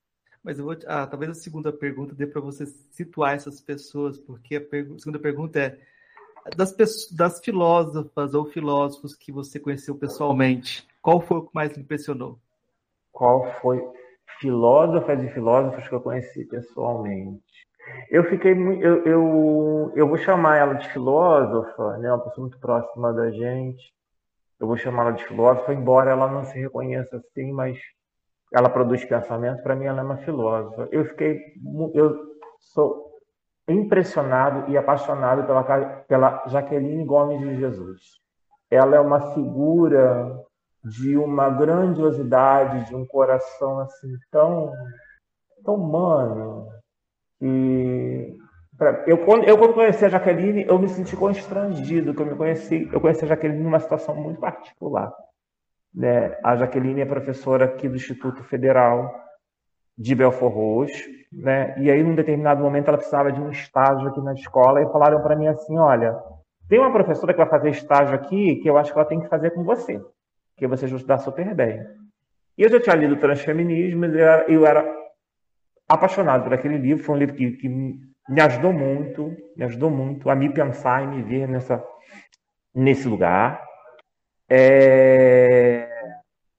Mas 0.43 0.59
eu 0.59 0.65
vou. 0.65 0.77
Ah, 0.87 1.07
talvez 1.07 1.31
a 1.31 1.35
segunda 1.35 1.71
pergunta 1.71 2.15
dê 2.15 2.27
para 2.27 2.41
você 2.41 2.65
situar 2.67 3.35
essas 3.35 3.61
pessoas, 3.61 4.17
porque 4.19 4.57
a, 4.57 4.61
a 4.61 4.99
segunda 4.99 5.19
pergunta 5.19 5.59
é 5.59 5.79
das, 6.57 6.75
das 7.11 7.41
filósofas 7.41 8.33
ou 8.33 8.47
filósofos 8.47 9.15
que 9.15 9.31
você 9.31 9.61
conheceu 9.61 9.95
pessoalmente, 9.95 10.89
qual 11.03 11.21
foi 11.21 11.39
o 11.39 11.43
que 11.43 11.55
mais 11.55 11.77
lhe 11.77 11.83
impressionou? 11.83 12.39
Qual 13.13 13.53
foi 13.61 13.85
filósofas 14.41 15.23
e 15.23 15.29
filósofos 15.29 15.87
que 15.87 15.95
eu 15.95 16.01
conheci 16.01 16.45
pessoalmente? 16.47 17.43
Eu 18.11 18.25
fiquei 18.25 18.53
eu, 18.53 19.05
eu, 19.05 19.93
eu 19.95 20.09
vou 20.09 20.17
chamar 20.17 20.57
ela 20.57 20.75
de 20.75 20.89
filósofa, 20.91 21.99
né? 21.99 22.11
Uma 22.11 22.25
pessoa 22.25 22.47
muito 22.47 22.59
próxima 22.59 23.13
da 23.13 23.31
gente 23.31 23.93
eu 24.61 24.67
vou 24.67 24.77
chamá-la 24.77 25.13
de 25.13 25.25
filósofa, 25.25 25.73
embora 25.73 26.11
ela 26.11 26.29
não 26.29 26.45
se 26.45 26.59
reconheça 26.59 27.17
assim, 27.17 27.53
mas 27.53 27.79
ela 28.53 28.69
produz 28.69 29.05
pensamento, 29.05 29.63
para 29.63 29.77
mim 29.77 29.85
ela 29.85 30.01
é 30.01 30.05
uma 30.05 30.17
filósofa. 30.19 30.89
Eu 30.91 31.05
fiquei, 31.05 31.41
eu 31.95 32.17
sou 32.59 33.09
impressionado 33.69 34.71
e 34.71 34.77
apaixonado 34.77 35.47
pela, 35.47 35.63
pela 36.05 36.45
Jaqueline 36.49 37.05
Gomes 37.05 37.41
de 37.41 37.57
Jesus. 37.57 38.01
Ela 38.71 38.97
é 38.97 39.01
uma 39.01 39.35
figura 39.35 40.43
de 40.83 41.17
uma 41.17 41.51
grandiosidade, 41.51 42.87
de 42.87 42.97
um 42.97 43.07
coração 43.07 43.81
assim 43.81 44.13
tão, 44.31 44.73
tão 45.65 45.75
humano, 45.75 46.69
e 47.41 48.37
eu 49.07 49.19
quando, 49.25 49.45
eu, 49.45 49.59
quando 49.59 49.75
conheci 49.75 50.05
a 50.05 50.09
Jaqueline, 50.09 50.65
eu 50.67 50.79
me 50.79 50.89
senti 50.89 51.17
constrangido, 51.17 52.15
que 52.15 52.23
eu 52.23 52.27
me 52.27 52.37
conheci, 52.37 52.89
eu 52.93 53.01
conheci 53.01 53.25
a 53.25 53.29
Jaqueline 53.29 53.63
numa 53.63 53.81
situação 53.81 54.15
muito 54.15 54.41
particular. 54.41 55.13
Né? 55.95 56.39
A 56.45 56.57
Jaqueline 56.57 57.01
é 57.01 57.07
professora 57.07 57.65
aqui 57.65 57.89
do 57.89 57.97
Instituto 57.97 58.45
Federal 58.45 59.13
de 59.97 60.15
Belfort 60.15 60.55
Roxo, 60.55 61.11
né? 61.33 61.75
E 61.79 61.91
aí, 61.91 62.03
num 62.05 62.15
determinado 62.15 62.63
momento, 62.63 62.87
ela 62.87 62.97
precisava 62.97 63.33
de 63.33 63.41
um 63.41 63.51
estágio 63.51 64.09
aqui 64.09 64.21
na 64.21 64.33
escola 64.33 64.81
e 64.81 64.93
falaram 64.93 65.21
para 65.21 65.35
mim 65.35 65.49
assim: 65.49 65.77
olha, 65.77 66.17
tem 66.69 66.79
uma 66.79 66.93
professora 66.93 67.33
que 67.33 67.39
vai 67.39 67.49
fazer 67.49 67.71
estágio 67.71 68.15
aqui 68.15 68.57
que 68.57 68.71
eu 68.71 68.77
acho 68.79 68.93
que 68.93 68.99
ela 68.99 69.09
tem 69.09 69.21
que 69.21 69.29
fazer 69.29 69.51
com 69.51 69.65
você, 69.65 70.01
que 70.57 70.69
você 70.69 70.87
vai 70.87 70.97
estudar 70.97 71.19
super 71.19 71.53
bem. 71.53 71.85
E 72.57 72.63
eu 72.63 72.69
já 72.69 72.81
tinha 72.81 72.95
lido 72.95 73.17
Transfeminismo, 73.17 74.05
eu 74.05 74.19
era, 74.19 74.51
eu 74.51 74.67
era 74.67 74.99
apaixonado 75.89 76.45
por 76.45 76.55
aquele 76.55 76.79
livro, 76.79 77.03
foi 77.03 77.15
um 77.17 77.19
livro 77.19 77.35
que, 77.35 77.53
que 77.53 77.69
me 78.29 78.41
ajudou 78.43 78.73
muito, 78.73 79.35
me 79.57 79.65
ajudou 79.65 79.91
muito 79.91 80.29
a 80.29 80.35
me 80.35 80.53
pensar 80.53 81.03
e 81.03 81.07
me 81.07 81.23
ver 81.23 81.49
nessa, 81.49 81.83
nesse 82.75 83.09
lugar. 83.09 83.65
É... 84.49 85.89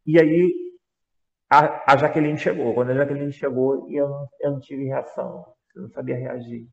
E 0.06 0.20
aí 0.20 0.54
a, 1.50 1.94
a, 1.94 1.98
Jaqueline 1.98 2.38
chegou. 2.38 2.74
Quando 2.74 2.92
a 2.92 2.96
Jaqueline 2.96 3.32
chegou, 3.32 3.88
eu 3.92 4.08
não, 4.08 4.28
eu 4.42 4.52
não 4.52 4.60
tive 4.60 4.86
reação, 4.86 5.46
eu 5.76 5.84
não 5.84 5.90
sabia 5.90 6.16
reagir. 6.16 6.68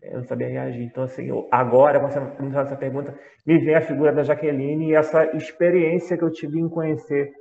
Eu 0.00 0.18
não 0.18 0.24
sabia 0.24 0.48
reagir. 0.48 0.82
Então, 0.82 1.02
assim, 1.02 1.26
eu, 1.26 1.48
agora, 1.50 1.98
quando 1.98 2.12
você 2.12 2.42
me 2.42 2.52
faz 2.52 2.68
essa 2.68 2.76
pergunta, 2.76 3.18
me 3.44 3.58
vem 3.58 3.74
a 3.74 3.80
figura 3.80 4.12
da 4.12 4.22
Jaqueline 4.22 4.90
e 4.90 4.94
essa 4.94 5.24
experiência 5.36 6.16
que 6.16 6.22
eu 6.22 6.30
tive 6.30 6.60
em 6.60 6.68
conhecer 6.68 7.32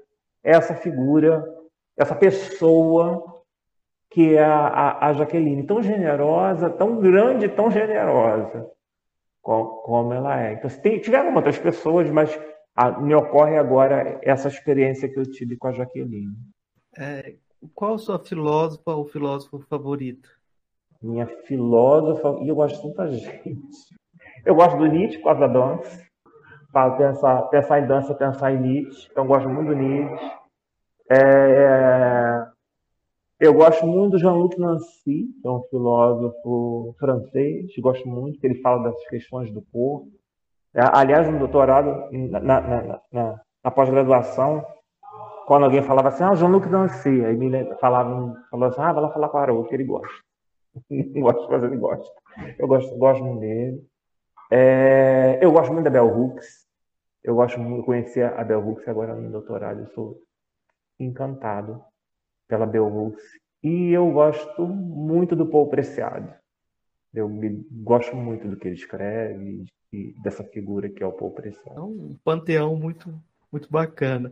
essa 0.44 0.74
figura, 0.74 1.44
essa 1.96 2.16
pessoa 2.16 3.37
que 4.18 4.34
é 4.34 4.44
a, 4.44 4.66
a, 4.66 5.10
a 5.10 5.14
Jaqueline, 5.14 5.62
tão 5.62 5.80
generosa, 5.80 6.72
tão 6.72 7.00
grande, 7.00 7.48
tão 7.48 7.70
generosa 7.70 8.68
como, 9.44 9.70
como 9.84 10.12
ela 10.12 10.42
é. 10.44 10.54
Então, 10.54 10.68
tem, 10.82 11.00
tiveram 11.00 11.36
outras 11.36 11.60
pessoas, 11.60 12.10
mas 12.10 12.36
a, 12.76 13.00
me 13.00 13.14
ocorre 13.14 13.60
agora 13.60 14.20
essa 14.24 14.48
experiência 14.48 15.08
que 15.08 15.20
eu 15.20 15.32
tive 15.32 15.56
com 15.56 15.68
a 15.68 15.72
Jaqueline. 15.72 16.36
É, 16.98 17.36
qual 17.76 17.94
a 17.94 17.98
sua 18.00 18.18
filósofa 18.18 18.92
ou 18.96 19.06
filósofo 19.06 19.60
favorito? 19.70 20.28
Minha 21.00 21.28
filósofa, 21.46 22.40
e 22.42 22.48
eu 22.50 22.56
gosto 22.56 22.76
de 22.78 22.96
tanta 22.96 23.12
gente. 23.12 23.96
Eu 24.44 24.56
gosto 24.56 24.80
do 24.80 24.88
Nietzsche, 24.88 25.20
por 25.20 25.26
causa 25.26 25.42
da 25.42 25.48
dança. 25.48 26.08
Para 26.74 26.90
pensar, 26.96 27.42
pensar 27.44 27.80
em 27.82 27.88
dança, 27.88 28.16
pensar 28.16 28.52
em 28.52 28.60
Nietzsche. 28.60 29.10
Então, 29.12 29.26
eu 29.26 29.28
gosto 29.28 29.48
muito 29.48 29.68
do 29.68 29.76
Nietzsche. 29.76 30.32
É, 31.12 32.47
eu 33.40 33.54
gosto 33.54 33.86
muito 33.86 34.14
do 34.14 34.20
Jean-Luc 34.20 34.60
Nancy, 34.60 35.28
que 35.42 35.48
é 35.48 35.50
um 35.50 35.62
filósofo 35.70 36.96
francês, 37.00 37.72
gosto 37.80 38.08
muito, 38.08 38.40
que 38.40 38.48
ele 38.48 38.62
fala 38.62 38.84
das 38.84 39.08
questões 39.08 39.52
do 39.52 39.62
corpo. 39.62 40.12
É, 40.74 40.82
aliás, 40.82 41.28
no 41.30 41.38
doutorado, 41.38 42.10
na, 42.12 42.40
na, 42.40 43.02
na, 43.12 43.42
na 43.64 43.72
pós-graduação, 43.72 44.66
quando 45.46 45.66
alguém 45.66 45.84
falava 45.84 46.10
assim, 46.10 46.24
ah, 46.24 46.34
Jean-Luc 46.34 46.68
Nancy, 46.68 47.24
aí 47.24 47.38
me 47.38 47.76
falavam, 47.76 48.36
falava 48.50 48.74
assim, 48.74 48.82
ah, 48.82 48.94
vai 48.94 49.04
lá 49.04 49.10
falar 49.12 49.30
com 49.30 49.38
o 49.38 49.40
Haroldo, 49.40 49.70
que 49.70 49.76
ele 49.76 49.86
gosta. 49.86 50.24
Não 50.90 51.22
gosto, 51.22 51.48
mas 51.50 51.64
ele 51.64 51.78
gosta. 51.78 52.14
Eu 52.58 52.68
gosto, 52.68 52.98
gosto 52.98 53.24
muito 53.24 53.40
dele. 53.42 53.88
É, 54.50 55.40
eu 55.42 55.52
gosto 55.52 55.72
muito 55.72 55.86
da 55.86 55.92
Bell 55.92 56.08
Hooks. 56.08 56.66
Eu 57.24 57.36
gosto 57.36 57.60
muito 57.60 57.82
de 57.82 57.86
conhecer 57.86 58.26
a 58.34 58.44
Bell 58.44 58.68
Hooks 58.68 58.88
agora 58.88 59.14
no 59.14 59.32
doutorado. 59.32 59.82
Eu 59.82 59.88
sou 59.88 60.22
encantado 61.00 61.84
pela 62.48 62.66
Beowulf. 62.66 63.18
E 63.64 63.92
eu 63.92 64.12
gosto 64.12 64.66
muito 64.66 65.36
do 65.36 65.48
Paul 65.48 65.70
Preciado. 65.70 66.34
Eu 67.14 67.28
me, 67.28 67.66
gosto 67.72 68.16
muito 68.16 68.48
do 68.48 68.58
que 68.58 68.68
ele 68.68 68.76
escreve 68.76 69.66
e 69.92 70.14
dessa 70.22 70.44
figura 70.44 70.90
que 70.90 71.04
é 71.04 71.08
o 71.08 71.12
Paul 71.12 71.32
Preciado. 71.32 71.80
É 71.80 71.82
um 71.82 72.18
panteão 72.24 72.76
muito, 72.76 73.14
muito 73.52 73.70
bacana. 73.70 74.32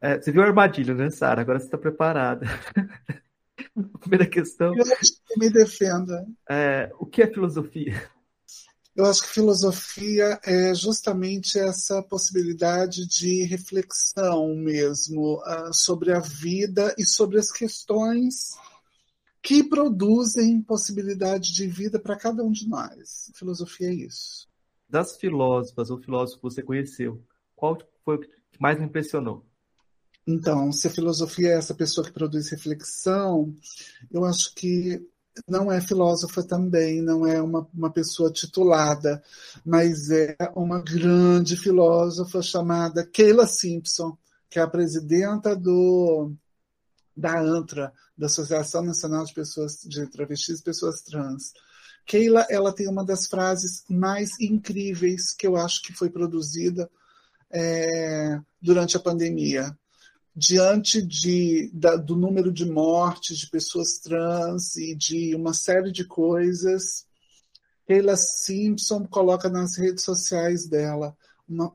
É, 0.00 0.20
você 0.20 0.32
viu 0.32 0.42
a 0.42 0.46
armadilha, 0.46 0.94
né, 0.94 1.10
Sara? 1.10 1.40
Agora 1.40 1.58
você 1.58 1.66
está 1.66 1.78
preparada. 1.78 2.46
Primeira 4.00 4.26
questão. 4.26 4.74
Eu 4.74 4.82
acho 4.82 5.12
que 5.26 5.38
me 5.38 5.50
defenda. 5.50 6.26
É, 6.48 6.90
o 6.98 7.06
que 7.06 7.22
é 7.22 7.26
filosofia? 7.26 7.94
Eu 8.94 9.06
acho 9.06 9.22
que 9.22 9.28
filosofia 9.28 10.38
é 10.44 10.74
justamente 10.74 11.58
essa 11.58 12.02
possibilidade 12.02 13.06
de 13.06 13.42
reflexão 13.44 14.54
mesmo 14.54 15.40
uh, 15.40 15.72
sobre 15.72 16.12
a 16.12 16.20
vida 16.20 16.94
e 16.98 17.04
sobre 17.04 17.38
as 17.38 17.50
questões 17.50 18.58
que 19.42 19.64
produzem 19.64 20.60
possibilidade 20.60 21.54
de 21.54 21.66
vida 21.66 21.98
para 21.98 22.16
cada 22.16 22.44
um 22.44 22.52
de 22.52 22.68
nós. 22.68 23.32
Filosofia 23.34 23.88
é 23.88 23.94
isso. 23.94 24.46
Das 24.88 25.16
filósofas 25.16 25.90
ou 25.90 25.98
filósofos 25.98 26.36
que 26.36 26.42
você 26.42 26.62
conheceu, 26.62 27.24
qual 27.56 27.78
foi 28.04 28.16
o 28.16 28.20
que 28.20 28.28
mais 28.60 28.78
lhe 28.78 28.84
impressionou? 28.84 29.44
Então, 30.26 30.70
se 30.70 30.86
a 30.86 30.90
filosofia 30.90 31.48
é 31.48 31.56
essa 31.56 31.74
pessoa 31.74 32.06
que 32.06 32.12
produz 32.12 32.50
reflexão, 32.50 33.52
eu 34.10 34.24
acho 34.24 34.54
que 34.54 35.04
não 35.48 35.70
é 35.72 35.80
filósofa 35.80 36.42
também, 36.42 37.00
não 37.00 37.26
é 37.26 37.40
uma, 37.40 37.66
uma 37.72 37.90
pessoa 37.90 38.30
titulada, 38.30 39.22
mas 39.64 40.10
é 40.10 40.36
uma 40.54 40.80
grande 40.80 41.56
filósofa 41.56 42.42
chamada 42.42 43.06
Keila 43.06 43.46
Simpson, 43.46 44.16
que 44.50 44.58
é 44.58 44.62
a 44.62 44.68
presidenta 44.68 45.56
do, 45.56 46.32
da 47.16 47.40
ANTRA, 47.40 47.92
da 48.16 48.26
Associação 48.26 48.82
Nacional 48.82 49.24
de 49.24 49.34
Pessoas 49.34 49.78
de 49.84 50.06
Travestis 50.06 50.60
e 50.60 50.64
Pessoas 50.64 51.02
Trans. 51.02 51.52
Keila, 52.04 52.46
ela 52.50 52.72
tem 52.72 52.88
uma 52.88 53.04
das 53.04 53.26
frases 53.26 53.84
mais 53.88 54.38
incríveis 54.40 55.32
que 55.34 55.46
eu 55.46 55.56
acho 55.56 55.82
que 55.82 55.92
foi 55.92 56.10
produzida 56.10 56.90
é, 57.50 58.40
durante 58.60 58.96
a 58.96 59.00
pandemia 59.00 59.76
diante 60.34 61.02
de, 61.02 61.70
da, 61.74 61.96
do 61.96 62.16
número 62.16 62.52
de 62.52 62.64
mortes 62.64 63.38
de 63.38 63.50
pessoas 63.50 63.98
trans 63.98 64.76
e 64.76 64.94
de 64.94 65.34
uma 65.34 65.52
série 65.52 65.92
de 65.92 66.04
coisas, 66.04 67.06
Keila 67.86 68.16
Simpson 68.16 69.04
coloca 69.06 69.48
nas 69.48 69.76
redes 69.76 70.04
sociais 70.04 70.66
dela 70.66 71.16
uma, 71.46 71.74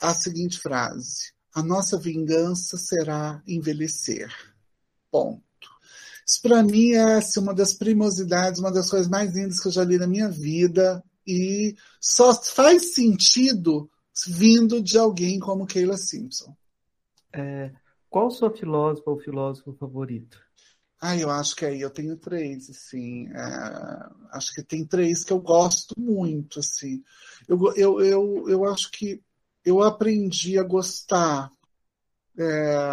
a 0.00 0.14
seguinte 0.14 0.58
frase: 0.58 1.32
A 1.52 1.62
nossa 1.62 1.98
vingança 1.98 2.76
será 2.76 3.42
envelhecer. 3.46 4.32
Ponto. 5.10 5.42
Isso 6.24 6.40
para 6.42 6.62
mim 6.62 6.92
é 6.92 7.14
assim, 7.14 7.40
uma 7.40 7.52
das 7.52 7.74
primosidades, 7.74 8.60
uma 8.60 8.70
das 8.70 8.88
coisas 8.88 9.08
mais 9.08 9.34
lindas 9.34 9.58
que 9.58 9.66
eu 9.66 9.72
já 9.72 9.82
li 9.82 9.98
na 9.98 10.06
minha 10.06 10.28
vida 10.28 11.02
e 11.26 11.74
só 12.00 12.32
faz 12.32 12.94
sentido 12.94 13.90
vindo 14.26 14.80
de 14.80 14.96
alguém 14.96 15.40
como 15.40 15.66
Keila 15.66 15.96
Simpson. 15.96 16.54
É, 17.32 17.72
qual 18.10 18.30
sua 18.30 18.50
filósofa 18.50 19.10
ou 19.10 19.20
filósofo 19.20 19.72
favorito? 19.74 20.38
Ah, 21.00 21.16
eu 21.16 21.30
acho 21.30 21.56
que 21.56 21.64
aí 21.64 21.80
eu 21.80 21.88
tenho 21.88 22.16
três, 22.16 22.68
assim. 22.68 23.28
É, 23.28 24.10
acho 24.32 24.52
que 24.52 24.62
tem 24.62 24.84
três 24.84 25.24
que 25.24 25.32
eu 25.32 25.40
gosto 25.40 25.94
muito, 25.98 26.58
assim. 26.58 27.02
Eu, 27.48 27.58
eu, 27.74 28.00
eu, 28.00 28.48
eu 28.48 28.64
acho 28.66 28.90
que 28.90 29.22
eu 29.64 29.82
aprendi 29.82 30.58
a 30.58 30.62
gostar. 30.62 31.50
É, 32.38 32.90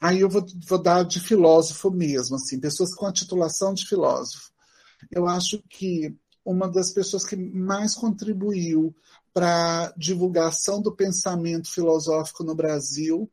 aí 0.00 0.20
eu 0.20 0.28
vou, 0.30 0.46
vou 0.66 0.82
dar 0.82 1.02
de 1.02 1.20
filósofo 1.20 1.90
mesmo, 1.90 2.36
assim, 2.36 2.60
pessoas 2.60 2.94
com 2.94 3.06
a 3.06 3.12
titulação 3.12 3.74
de 3.74 3.86
filósofo. 3.86 4.50
Eu 5.10 5.26
acho 5.26 5.62
que 5.68 6.16
uma 6.44 6.66
das 6.66 6.90
pessoas 6.92 7.26
que 7.26 7.36
mais 7.36 7.94
contribuiu 7.94 8.94
para 9.34 9.86
a 9.86 9.92
divulgação 9.96 10.80
do 10.80 10.94
pensamento 10.94 11.70
filosófico 11.70 12.42
no 12.42 12.54
Brasil 12.54 13.30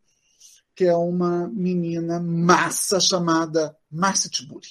que 0.75 0.83
é 0.85 0.95
uma 0.95 1.47
menina 1.47 2.19
massa 2.19 2.99
chamada 2.99 3.75
Marcia 3.89 4.29
Tiburi, 4.29 4.67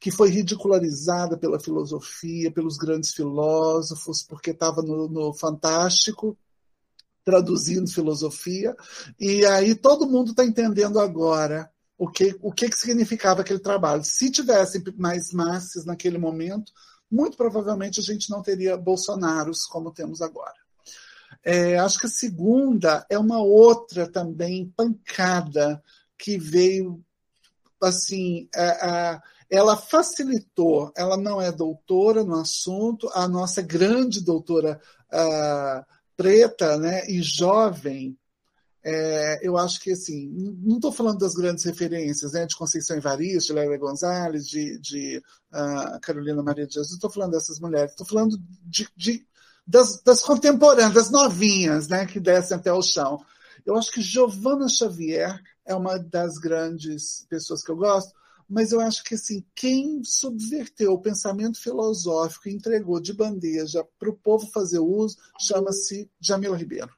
que 0.00 0.10
foi 0.10 0.30
ridicularizada 0.30 1.36
pela 1.36 1.60
filosofia, 1.60 2.50
pelos 2.50 2.78
grandes 2.78 3.12
filósofos, 3.12 4.22
porque 4.22 4.50
estava 4.50 4.82
no, 4.82 5.08
no 5.08 5.34
Fantástico 5.34 6.36
traduzindo 7.24 7.90
filosofia, 7.90 8.76
e 9.18 9.46
aí 9.46 9.74
todo 9.74 10.06
mundo 10.06 10.30
está 10.30 10.44
entendendo 10.44 11.00
agora 11.00 11.70
o 11.96 12.08
que, 12.08 12.36
o 12.42 12.52
que, 12.52 12.68
que 12.68 12.76
significava 12.76 13.40
aquele 13.40 13.60
trabalho. 13.60 14.04
Se 14.04 14.30
tivessem 14.30 14.82
mais 14.96 15.32
massas 15.32 15.86
naquele 15.86 16.18
momento, 16.18 16.70
muito 17.10 17.36
provavelmente 17.36 18.00
a 18.00 18.02
gente 18.02 18.30
não 18.30 18.42
teria 18.42 18.76
Bolsonaros 18.76 19.64
como 19.64 19.92
temos 19.92 20.20
agora. 20.20 20.63
É, 21.44 21.78
acho 21.78 21.98
que 21.98 22.06
a 22.06 22.10
segunda 22.10 23.06
é 23.10 23.18
uma 23.18 23.38
outra 23.38 24.10
também 24.10 24.72
pancada 24.74 25.82
que 26.16 26.38
veio 26.38 27.04
assim, 27.82 28.48
é, 28.54 28.64
é, 28.64 29.20
ela 29.50 29.76
facilitou, 29.76 30.92
ela 30.96 31.16
não 31.16 31.40
é 31.40 31.52
doutora 31.52 32.24
no 32.24 32.40
assunto, 32.40 33.10
a 33.12 33.28
nossa 33.28 33.60
grande 33.60 34.24
doutora 34.24 34.80
uh, 35.12 35.84
preta 36.16 36.78
né, 36.78 37.06
e 37.08 37.22
jovem, 37.22 38.18
é, 38.82 39.40
eu 39.46 39.56
acho 39.56 39.80
que 39.80 39.92
assim, 39.92 40.28
não 40.62 40.76
estou 40.76 40.92
falando 40.92 41.18
das 41.18 41.34
grandes 41.34 41.64
referências, 41.64 42.32
né, 42.32 42.46
de 42.46 42.56
Conceição 42.56 42.96
Evaristo, 42.96 43.52
de 43.52 43.60
Lélia 43.60 43.78
Gonzalez, 43.78 44.46
de, 44.46 44.78
de 44.78 45.22
uh, 45.52 46.00
Carolina 46.00 46.42
Maria 46.42 46.66
de 46.66 46.74
Jesus, 46.74 46.94
estou 46.94 47.10
falando 47.10 47.32
dessas 47.32 47.60
mulheres, 47.60 47.92
estou 47.92 48.06
falando 48.06 48.38
de, 48.62 48.88
de 48.96 49.26
das, 49.66 50.02
das 50.02 50.22
contemporâneas, 50.22 50.92
das 50.92 51.10
novinhas, 51.10 51.88
né, 51.88 52.06
que 52.06 52.20
descem 52.20 52.56
até 52.56 52.72
o 52.72 52.82
chão. 52.82 53.24
Eu 53.64 53.76
acho 53.76 53.90
que 53.90 54.02
Giovanna 54.02 54.68
Xavier 54.68 55.40
é 55.64 55.74
uma 55.74 55.98
das 55.98 56.34
grandes 56.38 57.26
pessoas 57.28 57.62
que 57.62 57.70
eu 57.70 57.76
gosto, 57.76 58.12
mas 58.48 58.72
eu 58.72 58.80
acho 58.80 59.02
que 59.02 59.14
assim, 59.14 59.44
quem 59.54 60.02
subverteu 60.04 60.92
o 60.92 61.00
pensamento 61.00 61.58
filosófico 61.58 62.48
e 62.48 62.52
entregou 62.52 63.00
de 63.00 63.14
bandeja 63.14 63.86
para 63.98 64.10
o 64.10 64.16
povo 64.16 64.46
fazer 64.52 64.80
uso 64.80 65.16
chama-se 65.40 66.10
Jamila 66.20 66.56
Ribeiro. 66.56 66.90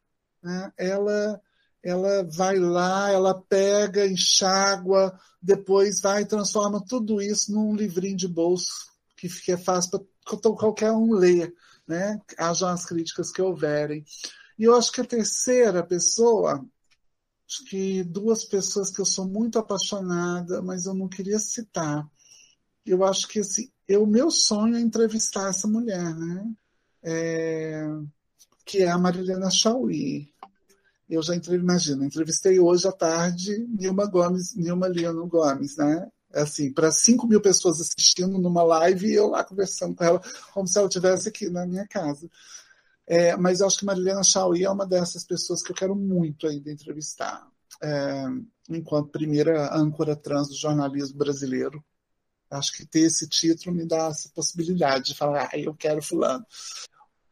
Né? 0.43 0.73
Ela, 0.77 1.41
ela 1.83 2.25
vai 2.25 2.59
lá, 2.59 3.13
ela 3.13 3.41
pega, 3.49 4.07
enxágua, 4.07 5.17
depois 5.41 6.01
vai 6.01 6.23
e 6.23 6.27
transforma 6.27 6.85
tudo 6.85 7.23
isso 7.23 7.53
num 7.53 7.77
livrinho 7.77 8.17
de 8.17 8.27
bolso 8.27 8.91
que 9.17 9.29
fica 9.29 9.57
fácil 9.57 9.91
para 9.91 10.53
qualquer 10.53 10.91
um 10.91 11.15
ler 11.15 11.55
né? 11.87 12.21
Hajam 12.39 12.69
as 12.69 12.85
críticas 12.85 13.31
que 13.31 13.43
houverem. 13.43 14.05
E 14.59 14.65
eu 14.65 14.75
acho 14.75 14.91
que 14.93 15.01
a 15.01 15.05
terceira 15.05 15.83
pessoa, 15.85 16.65
acho 17.49 17.65
que 17.67 18.03
duas 18.05 18.45
pessoas 18.45 18.91
que 18.91 19.01
eu 19.01 19.07
sou 19.07 19.27
muito 19.27 19.59
apaixonada, 19.59 20.63
mas 20.63 20.87
eu 20.87 20.95
não 20.95 21.09
queria 21.09 21.39
citar. 21.39 22.09
Eu 22.85 23.05
acho 23.05 23.29
que 23.29 23.41
assim, 23.41 23.71
o 23.91 24.07
meu 24.07 24.31
sonho 24.31 24.77
é 24.77 24.81
entrevistar 24.81 25.51
essa 25.51 25.69
mulher, 25.69 26.15
né? 26.15 26.53
É, 27.03 27.87
que 28.65 28.83
é 28.83 28.91
a 28.91 28.99
Marilena 28.99 29.51
Chauí. 29.51 30.33
Eu 31.09 31.23
já 31.23 31.37
entrei, 31.37 31.59
imagina, 31.59 32.05
entrevistei 32.05 32.59
hoje 32.59 32.89
à 32.89 32.93
tarde 32.93 33.65
Nilma 33.69 34.07
Gomes, 34.07 34.57
Nilma 34.57 34.89
Liano 34.89 35.27
Gomes, 35.29 35.77
né? 35.77 36.11
Assim, 36.37 36.73
para 36.73 36.91
5 36.93 37.27
mil 37.27 37.41
pessoas 37.41 37.81
assistindo 37.81 38.39
numa 38.39 38.63
live 38.63 39.09
e 39.09 39.15
eu 39.15 39.29
lá 39.29 39.43
conversando 39.43 39.95
com 39.95 40.05
ela, 40.05 40.21
como 40.53 40.67
se 40.69 40.79
ela 40.79 40.87
estivesse 40.87 41.29
aqui 41.29 41.49
na 41.49 41.67
minha 41.67 41.87
casa. 41.87 42.29
É, 43.07 43.37
mas 43.37 43.61
eu 43.61 43.67
acho 43.67 43.79
que 43.79 43.85
Marilena 43.85 44.23
Chauí 44.23 44.65
é 44.65 44.71
uma 44.71 44.87
dessas 44.87 45.25
pessoas 45.25 45.63
que 45.63 45.71
eu 45.71 45.77
quero 45.77 45.95
muito 45.95 46.47
ainda 46.47 46.71
entrevistar, 46.71 47.47
é, 47.83 48.25
enquanto 48.69 49.11
primeira 49.11 49.75
âncora 49.75 50.17
trans 50.17 50.49
do 50.49 50.57
jornalismo 50.57 51.17
brasileiro. 51.17 51.85
Acho 52.51 52.73
que 52.73 52.87
ter 52.87 53.01
esse 53.01 53.29
título 53.29 53.75
me 53.75 53.87
dá 53.87 54.07
essa 54.07 54.29
possibilidade 54.35 55.07
de 55.07 55.15
falar, 55.15 55.49
ah, 55.53 55.59
eu 55.59 55.75
quero 55.75 56.03
fulano. 56.03 56.45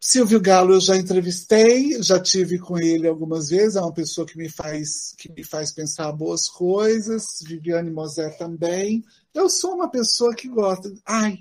Silvio 0.06 0.38
Galo 0.38 0.74
eu 0.74 0.80
já 0.82 0.98
entrevistei, 0.98 2.02
já 2.02 2.20
tive 2.20 2.58
com 2.58 2.78
ele 2.78 3.08
algumas 3.08 3.48
vezes, 3.48 3.76
é 3.76 3.80
uma 3.80 3.90
pessoa 3.90 4.26
que 4.26 4.36
me 4.36 4.50
faz 4.50 5.14
que 5.16 5.32
me 5.32 5.42
faz 5.42 5.72
pensar 5.72 6.12
boas 6.12 6.46
coisas. 6.46 7.38
Viviane 7.42 7.90
Mosé 7.90 8.28
também. 8.28 9.02
Eu 9.32 9.48
sou 9.48 9.74
uma 9.74 9.90
pessoa 9.90 10.34
que 10.34 10.46
gosta. 10.46 10.92
Ai, 11.06 11.38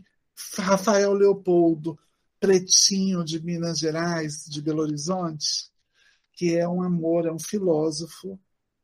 Rafael 0.58 1.12
Leopoldo, 1.12 2.00
pretinho 2.40 3.26
de 3.26 3.44
Minas 3.44 3.80
Gerais, 3.80 4.46
de 4.46 4.62
Belo 4.62 4.84
Horizonte, 4.84 5.70
que 6.32 6.56
é 6.56 6.66
um 6.66 6.82
amor, 6.82 7.26
é 7.28 7.34
um 7.34 7.40
filósofo 7.40 8.40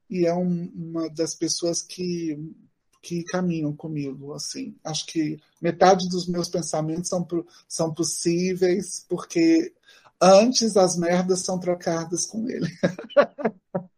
e 0.10 0.26
é 0.26 0.34
um, 0.34 0.70
uma 0.76 1.10
das 1.10 1.34
pessoas 1.34 1.82
que 1.82 2.38
que 3.02 3.24
caminham 3.24 3.76
comigo, 3.76 4.34
assim. 4.34 4.76
Acho 4.84 5.06
que 5.06 5.40
metade 5.62 6.10
dos 6.10 6.28
meus 6.28 6.50
pensamentos 6.50 7.10
são, 7.10 7.26
são 7.68 7.94
possíveis 7.94 9.06
porque 9.08 9.74
antes 10.22 10.76
as 10.76 10.98
merdas 10.98 11.40
são 11.40 11.60
trocadas 11.60 12.26
com 12.26 12.48
ele. 12.50 12.68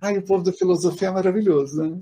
Ai, 0.00 0.18
o 0.18 0.22
povo 0.22 0.44
da 0.44 0.52
filosofia 0.52 1.08
é 1.08 1.10
maravilhoso, 1.10 1.82
né? 1.82 2.00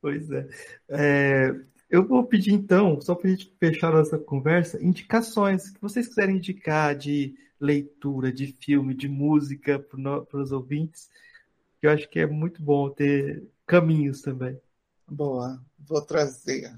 Pois 0.00 0.30
é. 0.30 0.48
é 0.88 1.54
eu 1.94 2.04
vou 2.04 2.24
pedir 2.24 2.52
então, 2.52 3.00
só 3.00 3.14
para 3.14 3.28
a 3.28 3.30
gente 3.30 3.54
fechar 3.60 3.92
nossa 3.92 4.18
conversa, 4.18 4.82
indicações 4.82 5.70
que 5.70 5.80
vocês 5.80 6.08
quiserem 6.08 6.38
indicar 6.38 6.96
de 6.96 7.36
leitura, 7.60 8.32
de 8.32 8.48
filme, 8.48 8.94
de 8.94 9.08
música 9.08 9.78
para 9.78 10.40
os 10.40 10.50
ouvintes, 10.50 11.08
que 11.80 11.86
eu 11.86 11.90
acho 11.92 12.08
que 12.08 12.18
é 12.18 12.26
muito 12.26 12.60
bom 12.60 12.90
ter 12.90 13.44
caminhos 13.64 14.22
também. 14.22 14.58
Boa, 15.08 15.60
vou 15.78 16.00
trazer. 16.00 16.72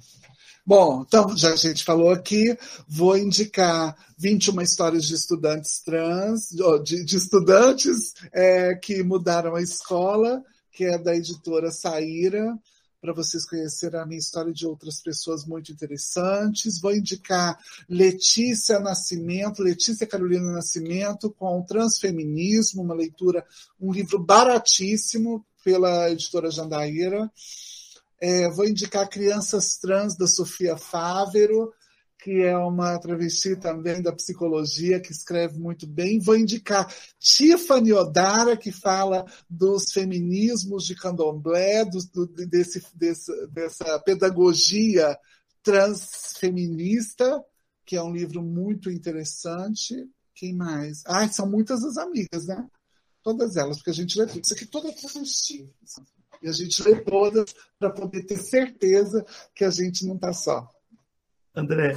Bom, 0.64 1.04
então, 1.06 1.36
já 1.36 1.52
a 1.52 1.56
gente 1.56 1.84
falou 1.84 2.10
aqui, 2.10 2.58
vou 2.88 3.16
indicar 3.16 3.96
21 4.18 4.60
histórias 4.62 5.04
de 5.04 5.14
estudantes 5.14 5.80
trans, 5.80 6.48
de, 6.82 7.04
de 7.04 7.16
estudantes 7.16 8.14
é, 8.32 8.74
que 8.74 9.00
mudaram 9.04 9.54
a 9.54 9.62
escola, 9.62 10.42
que 10.72 10.84
é 10.84 10.98
da 10.98 11.14
editora 11.14 11.70
Saíra, 11.70 12.58
para 13.00 13.12
vocês 13.12 13.46
conhecerem 13.46 14.00
a 14.00 14.06
minha 14.06 14.18
história 14.18 14.52
de 14.52 14.66
outras 14.66 15.00
pessoas 15.00 15.44
muito 15.46 15.70
interessantes. 15.70 16.80
Vou 16.80 16.92
indicar 16.92 17.56
Letícia 17.88 18.80
Nascimento, 18.80 19.62
Letícia 19.62 20.04
Carolina 20.04 20.50
Nascimento, 20.50 21.30
com 21.30 21.62
Transfeminismo, 21.62 22.82
uma 22.82 22.94
leitura, 22.94 23.46
um 23.80 23.92
livro 23.92 24.18
baratíssimo 24.18 25.46
pela 25.62 26.10
editora 26.10 26.50
Jandaíra. 26.50 27.30
É, 28.20 28.50
vou 28.50 28.66
indicar 28.66 29.08
Crianças 29.08 29.76
Trans, 29.76 30.16
da 30.16 30.26
Sofia 30.26 30.76
Fávero, 30.76 31.72
que 32.18 32.42
é 32.42 32.56
uma 32.56 32.98
travesti 32.98 33.54
também 33.56 34.02
da 34.02 34.12
psicologia, 34.12 34.98
que 34.98 35.12
escreve 35.12 35.58
muito 35.58 35.86
bem. 35.86 36.18
Vou 36.18 36.36
indicar 36.36 36.92
Tiffany 37.20 37.92
Odara, 37.92 38.56
que 38.56 38.72
fala 38.72 39.24
dos 39.48 39.92
feminismos 39.92 40.84
de 40.84 40.96
candomblé, 40.96 41.84
do, 41.84 41.98
do, 42.12 42.26
desse, 42.48 42.82
desse, 42.94 43.30
dessa 43.48 43.98
pedagogia 44.00 45.16
transfeminista, 45.62 47.44
que 47.84 47.96
é 47.96 48.02
um 48.02 48.12
livro 48.12 48.42
muito 48.42 48.90
interessante. 48.90 49.94
Quem 50.34 50.54
mais? 50.54 51.02
Ah, 51.06 51.28
são 51.28 51.48
muitas 51.48 51.84
as 51.84 51.96
amigas, 51.96 52.46
né? 52.46 52.66
Todas 53.22 53.56
elas, 53.56 53.76
porque 53.76 53.90
a 53.90 53.94
gente 53.94 54.18
lê 54.18 54.26
tudo. 54.26 54.40
Isso 54.44 54.54
aqui 54.54 54.66
todas 54.66 54.90
é 54.90 54.94
travesti. 54.94 55.72
E 56.42 56.48
a 56.48 56.52
gente 56.52 56.82
lê 56.82 56.96
todas 56.96 57.54
para 57.78 57.90
poder 57.90 58.24
ter 58.24 58.36
certeza 58.36 59.24
que 59.54 59.64
a 59.64 59.70
gente 59.70 60.06
não 60.06 60.16
está 60.16 60.32
só. 60.32 60.70
André, 61.54 61.96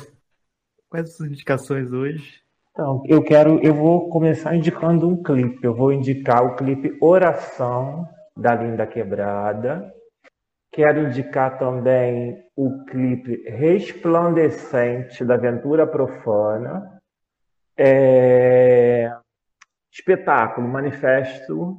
Quais 0.90 1.07
as 1.07 1.20
indicações 1.22 1.91
hoje? 1.91 2.41
Então, 2.72 3.03
eu 3.06 3.24
quero, 3.24 3.60
eu 3.61 3.76
vou 3.76 4.10
começar 4.10 4.56
indicando 4.56 5.07
um 5.07 5.22
clipe. 5.22 5.64
Eu 5.64 5.76
vou 5.76 5.94
indicar 5.94 6.44
o 6.44 6.56
clipe 6.56 6.98
Oração 6.99 8.10
da 8.36 8.56
Linda 8.56 8.88
Quebrada. 8.88 9.94
Quero 10.72 11.07
indicar 11.07 11.60
também 11.60 12.44
o 12.56 12.84
clipe 12.86 13.44
Resplandecente 13.48 15.24
da 15.24 15.36
Aventura 15.36 15.86
Profana. 15.86 16.99
É... 17.78 19.16
Espetáculo, 19.91 20.68
manifesto, 20.68 21.78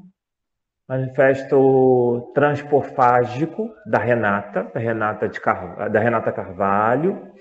manifesto 0.91 2.33
transpofágico 2.35 3.73
da 3.87 3.99
Renata, 3.99 4.65
da 4.75 4.81
Renata, 4.81 5.29
de 5.29 5.41
Car... 5.41 5.89
da 5.89 6.01
Renata 6.01 6.33
Carvalho. 6.33 7.33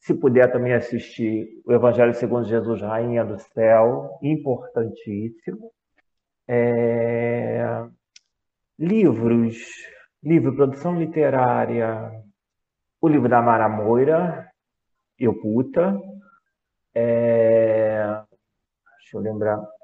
Se 0.00 0.12
puder 0.12 0.52
também 0.52 0.74
assistir 0.74 1.48
o 1.64 1.72
Evangelho 1.72 2.12
segundo 2.12 2.46
Jesus, 2.46 2.82
Rainha 2.82 3.24
do 3.24 3.38
Céu, 3.38 4.18
importantíssimo. 4.22 5.72
É... 6.46 7.86
Livros, 8.78 9.56
livro, 10.22 10.54
produção 10.54 10.98
literária, 10.98 12.12
o 13.00 13.08
livro 13.08 13.30
da 13.30 13.40
Mara 13.40 13.66
Moira, 13.66 14.46
Eu 15.18 15.32
Puta. 15.40 15.98
É... 16.94 18.22
Deixa 18.98 19.16
eu 19.16 19.20
lembrar. 19.20 19.79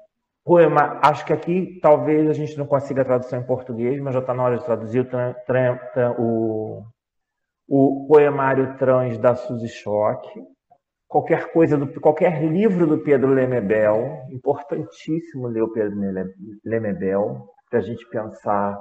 Poema, 0.47 0.99
acho 1.03 1.25
que 1.25 1.33
aqui 1.33 1.79
talvez 1.81 2.29
a 2.29 2.33
gente 2.33 2.57
não 2.57 2.65
consiga 2.65 3.01
a 3.01 3.05
tradução 3.05 3.39
em 3.39 3.45
português, 3.45 3.99
mas 4.01 4.13
já 4.13 4.21
está 4.21 4.33
na 4.33 4.43
hora 4.43 4.57
de 4.57 4.65
traduzir 4.65 5.05
o, 6.17 6.21
o 6.23 6.83
o 7.67 8.07
poemário 8.07 8.77
trans 8.77 9.17
da 9.17 9.35
Suzy 9.35 9.67
Schock, 9.67 10.25
qualquer 11.07 11.51
coisa 11.51 11.77
do 11.77 11.99
qualquer 11.99 12.41
livro 12.41 12.87
do 12.87 12.99
Pedro 12.99 13.33
Lemebel, 13.33 14.25
importantíssimo 14.31 15.47
ler 15.47 15.63
o 15.63 15.73
Pedro 15.73 15.99
Lemebel 16.63 17.49
para 17.69 17.79
a 17.79 17.81
gente 17.81 18.07
pensar 18.09 18.77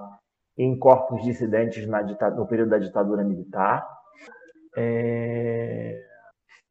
em 0.57 0.79
corpos 0.79 1.23
dissidentes 1.25 1.87
na, 1.87 2.03
no 2.31 2.47
período 2.47 2.71
da 2.71 2.79
ditadura 2.79 3.25
militar. 3.25 3.85
É... 4.77 6.01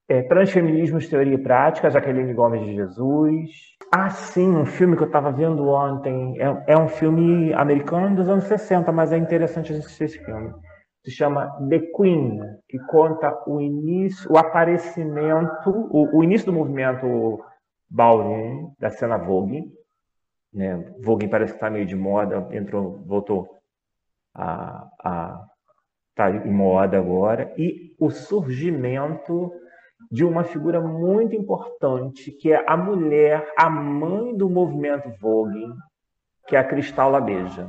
É, 0.08 0.22
Transfeminismos, 0.22 1.10
Teoria 1.10 1.34
e 1.34 1.42
Prática, 1.42 1.90
Jaqueline 1.90 2.32
Gomes 2.36 2.64
de 2.64 2.76
Jesus. 2.76 3.75
Ah, 3.92 4.10
sim, 4.10 4.50
um 4.50 4.66
filme 4.66 4.96
que 4.96 5.04
eu 5.04 5.08
estava 5.08 5.32
vendo 5.32 5.68
ontem. 5.68 6.40
É, 6.40 6.74
é, 6.74 6.78
um 6.78 6.88
filme 6.88 7.54
americano 7.54 8.16
dos 8.16 8.28
anos 8.28 8.46
60, 8.46 8.92
mas 8.92 9.12
é 9.12 9.18
interessante 9.18 9.72
assistir 9.72 10.06
esse 10.06 10.20
filme 10.20 10.54
se 11.06 11.12
chama 11.12 11.56
The 11.70 11.80
Queen, 11.96 12.40
que 12.68 12.80
conta 12.80 13.32
o 13.46 13.62
início, 13.62 14.32
o 14.32 14.40
aparecimento, 14.40 15.70
o, 15.70 16.18
o 16.18 16.24
início 16.24 16.48
do 16.48 16.54
movimento 16.54 17.40
ballroom 17.88 18.74
da 18.80 18.90
cena 18.90 19.16
Vogue. 19.16 19.72
Né? 20.52 20.78
Vogue 21.04 21.28
parece 21.28 21.54
que 21.54 21.58
está 21.58 21.70
meio 21.70 21.86
de 21.86 21.96
moda, 21.96 22.48
entrou, 22.52 23.04
voltou 23.06 23.48
a, 24.34 24.90
a 25.00 25.46
tá 26.16 26.32
em 26.32 26.52
moda 26.52 26.98
agora 26.98 27.54
e 27.58 27.94
o 28.00 28.10
surgimento 28.10 29.52
de 30.16 30.24
uma 30.24 30.46
figura 30.46 30.80
muito 30.80 31.36
importante 31.36 32.32
que 32.32 32.54
é 32.54 32.64
a 32.66 32.78
mulher, 32.78 33.46
a 33.60 33.70
mãe 33.70 34.34
do 34.34 34.50
movimento 34.50 35.10
Vogue, 35.20 35.68
que 36.48 36.56
é 36.56 36.60
a 36.60 36.64
Cristal 36.64 37.12
Labeja. 37.12 37.68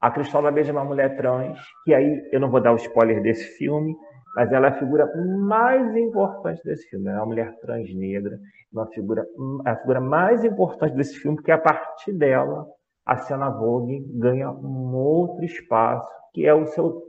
A 0.00 0.08
Cristóla 0.08 0.52
Beija 0.52 0.70
é 0.70 0.72
uma 0.72 0.84
mulher 0.84 1.16
trans, 1.16 1.58
que 1.84 1.92
aí 1.92 2.22
eu 2.30 2.38
não 2.38 2.48
vou 2.48 2.60
dar 2.60 2.72
o 2.72 2.76
spoiler 2.76 3.20
desse 3.20 3.42
filme, 3.58 3.92
mas 4.36 4.52
ela 4.52 4.68
é 4.68 4.70
a 4.70 4.78
figura 4.78 5.04
mais 5.48 5.96
importante 5.96 6.62
desse 6.62 6.88
filme. 6.88 7.08
Ela 7.08 7.16
é 7.16 7.20
uma 7.22 7.26
mulher 7.26 7.58
trans 7.58 7.92
negra, 7.92 8.38
uma 8.72 8.86
figura, 8.86 9.26
a 9.66 9.74
figura 9.74 10.00
mais 10.00 10.44
importante 10.44 10.94
desse 10.94 11.18
filme, 11.18 11.38
porque 11.38 11.50
a 11.50 11.58
partir 11.58 12.12
dela 12.12 12.68
a 13.04 13.16
cena 13.16 13.50
Vogue 13.50 14.06
ganha 14.10 14.48
um 14.48 14.94
outro 14.94 15.44
espaço, 15.44 16.08
que 16.32 16.46
é 16.46 16.54
o 16.54 16.66
seu 16.66 17.02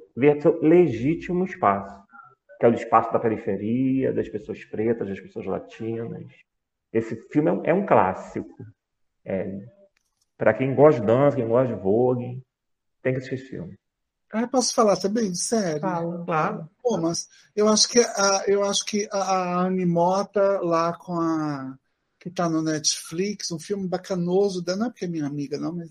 legítimo 0.63 1.43
espaço, 1.43 1.95
que 2.59 2.65
é 2.65 2.69
o 2.69 2.73
espaço 2.73 3.11
da 3.13 3.19
periferia, 3.19 4.11
das 4.11 4.27
pessoas 4.27 4.63
pretas, 4.65 5.07
das 5.07 5.19
pessoas 5.19 5.45
latinas. 5.45 6.25
Esse 6.91 7.15
filme 7.29 7.49
é 7.49 7.73
um, 7.73 7.81
é 7.81 7.85
clássico. 7.85 8.65
É, 9.23 9.61
Para 10.37 10.53
quem 10.53 10.75
gosta 10.75 10.99
de 10.99 11.07
dança, 11.07 11.37
quem 11.37 11.47
gosta 11.47 11.73
de 11.73 11.81
Vogue, 11.81 12.43
tem 13.01 13.13
que 13.13 13.19
assistir 13.19 13.35
esse 13.35 13.49
filme. 13.49 13.77
Ah, 14.31 14.47
posso 14.47 14.75
falar 14.75 14.97
também? 14.97 15.33
Sério? 15.33 15.79
Fala, 15.79 16.25
claro. 16.25 16.69
Pô, 16.83 16.97
mas 16.97 17.27
eu 17.55 17.67
acho 17.67 17.87
que 17.87 17.99
a, 17.99 18.43
eu 18.47 18.63
acho 18.63 18.85
que 18.85 19.07
a, 19.11 19.65
a 19.65 19.71
Mota 19.71 20.59
lá 20.61 20.93
com 20.93 21.13
a 21.13 21.75
que 22.19 22.29
está 22.29 22.49
no 22.49 22.61
Netflix, 22.61 23.51
um 23.51 23.59
filme 23.59 23.87
bacanoso, 23.87 24.63
não 24.67 24.87
é 24.87 24.89
porque 24.89 25.05
é 25.05 25.07
minha 25.07 25.25
amiga, 25.25 25.57
não, 25.57 25.73
mas 25.73 25.89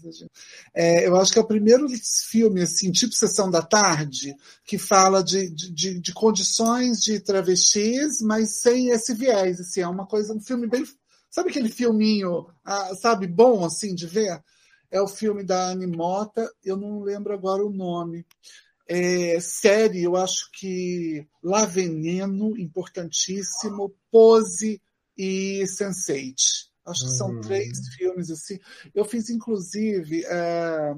é, 0.74 1.06
eu 1.06 1.16
acho 1.16 1.32
que 1.32 1.38
é 1.38 1.42
o 1.42 1.46
primeiro 1.46 1.86
filme, 2.28 2.62
assim, 2.62 2.92
tipo 2.92 3.14
Sessão 3.14 3.50
da 3.50 3.62
Tarde, 3.62 4.36
que 4.64 4.76
fala 4.76 5.22
de, 5.22 5.48
de, 5.50 5.98
de 5.98 6.12
condições 6.12 7.00
de 7.00 7.18
travestis, 7.20 8.20
mas 8.20 8.60
sem 8.60 8.90
esse 8.90 9.14
viés, 9.14 9.58
assim, 9.60 9.80
é 9.80 9.88
uma 9.88 10.06
coisa, 10.06 10.34
um 10.34 10.40
filme 10.40 10.66
bem, 10.66 10.84
sabe 11.30 11.50
aquele 11.50 11.70
filminho, 11.70 12.46
ah, 12.64 12.94
sabe, 12.94 13.26
bom, 13.26 13.64
assim, 13.64 13.94
de 13.94 14.06
ver? 14.06 14.42
é 14.90 15.00
o 15.00 15.08
filme 15.08 15.44
da 15.44 15.70
Anne 15.70 15.86
Mota, 15.86 16.50
eu 16.64 16.76
não 16.76 17.02
lembro 17.02 17.32
agora 17.32 17.64
o 17.64 17.72
nome. 17.72 18.26
É, 18.86 19.38
série, 19.40 20.02
eu 20.02 20.16
acho 20.16 20.50
que 20.52 21.26
La 21.42 21.66
Veneno, 21.66 22.58
importantíssimo, 22.58 23.94
Pose 24.10 24.80
e 25.18 25.62
Sense8. 25.64 26.68
Acho 26.86 27.04
que 27.04 27.10
são 27.16 27.30
hum. 27.30 27.40
três 27.40 27.68
filmes 27.96 28.30
assim. 28.30 28.58
Eu 28.94 29.04
fiz, 29.04 29.28
inclusive, 29.28 30.24
é... 30.24 30.94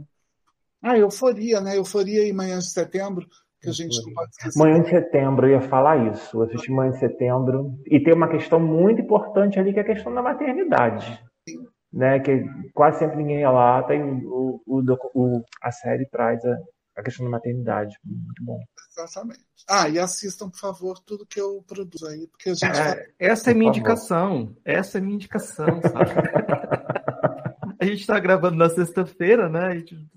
ah, 0.82 0.98
Euforia, 0.98 1.60
né? 1.60 1.76
Euforia 1.76 2.26
e 2.28 2.32
Manhã 2.32 2.59
de 2.59 2.70
Setembro, 2.70 3.26
que 3.60 3.68
a 3.68 3.72
gente 3.72 4.01
não 4.05 4.14
pode 4.14 4.30
esquecer. 4.30 4.59
Manhã 4.59 4.82
de 4.82 4.90
Setembro, 4.90 5.47
eu 5.48 5.60
ia 5.60 5.68
falar 5.68 6.12
isso. 6.12 6.36
Eu 6.36 6.42
assisti 6.42 6.70
Manhã 6.70 6.92
de 6.92 7.01
Setembro. 7.01 7.74
E 7.86 7.98
tem 7.98 8.14
uma 8.14 8.28
questão 8.28 8.60
muito 8.60 9.01
importante 9.01 9.59
ali, 9.59 9.72
que 9.72 9.80
é 9.80 9.82
a 9.82 9.86
questão 9.86 10.14
da 10.14 10.22
maternidade. 10.22 11.20
Sim 11.48 11.66
né? 11.92 12.20
Que 12.20 12.44
quase 12.72 12.98
sempre 12.98 13.16
ninguém 13.16 13.38
relata 13.38 13.94
e 13.94 14.02
o, 14.02 14.62
o, 14.66 14.82
o, 15.14 15.44
a 15.62 15.72
série 15.72 16.06
traz 16.06 16.44
a, 16.44 16.56
a 16.97 17.02
questão 17.02 17.24
da 17.24 17.30
maternidade. 17.30 17.97
Muito 18.05 18.44
bom. 18.44 18.59
Exatamente. 19.05 19.40
Ah, 19.68 19.89
e 19.89 19.98
assistam, 19.98 20.48
por 20.51 20.59
favor, 20.59 20.98
tudo 20.98 21.27
que 21.27 21.40
eu 21.40 21.62
produzo 21.66 22.06
aí, 22.06 22.27
porque 22.27 22.51
a 22.51 22.55
gente. 22.55 22.78
É, 22.78 23.10
essa 23.18 23.51
é 23.51 23.55
minha 23.55 23.68
indicação. 23.68 24.56
Essa 24.64 24.98
é 24.98 25.01
minha 25.01 25.14
indicação, 25.14 25.81
sabe? 25.82 26.10
a 27.78 27.85
gente 27.85 28.01
está 28.01 28.18
gravando 28.18 28.56
na 28.56 28.68
sexta-feira, 28.68 29.48
né? 29.48 29.66
A 29.66 29.74
gente 29.74 30.09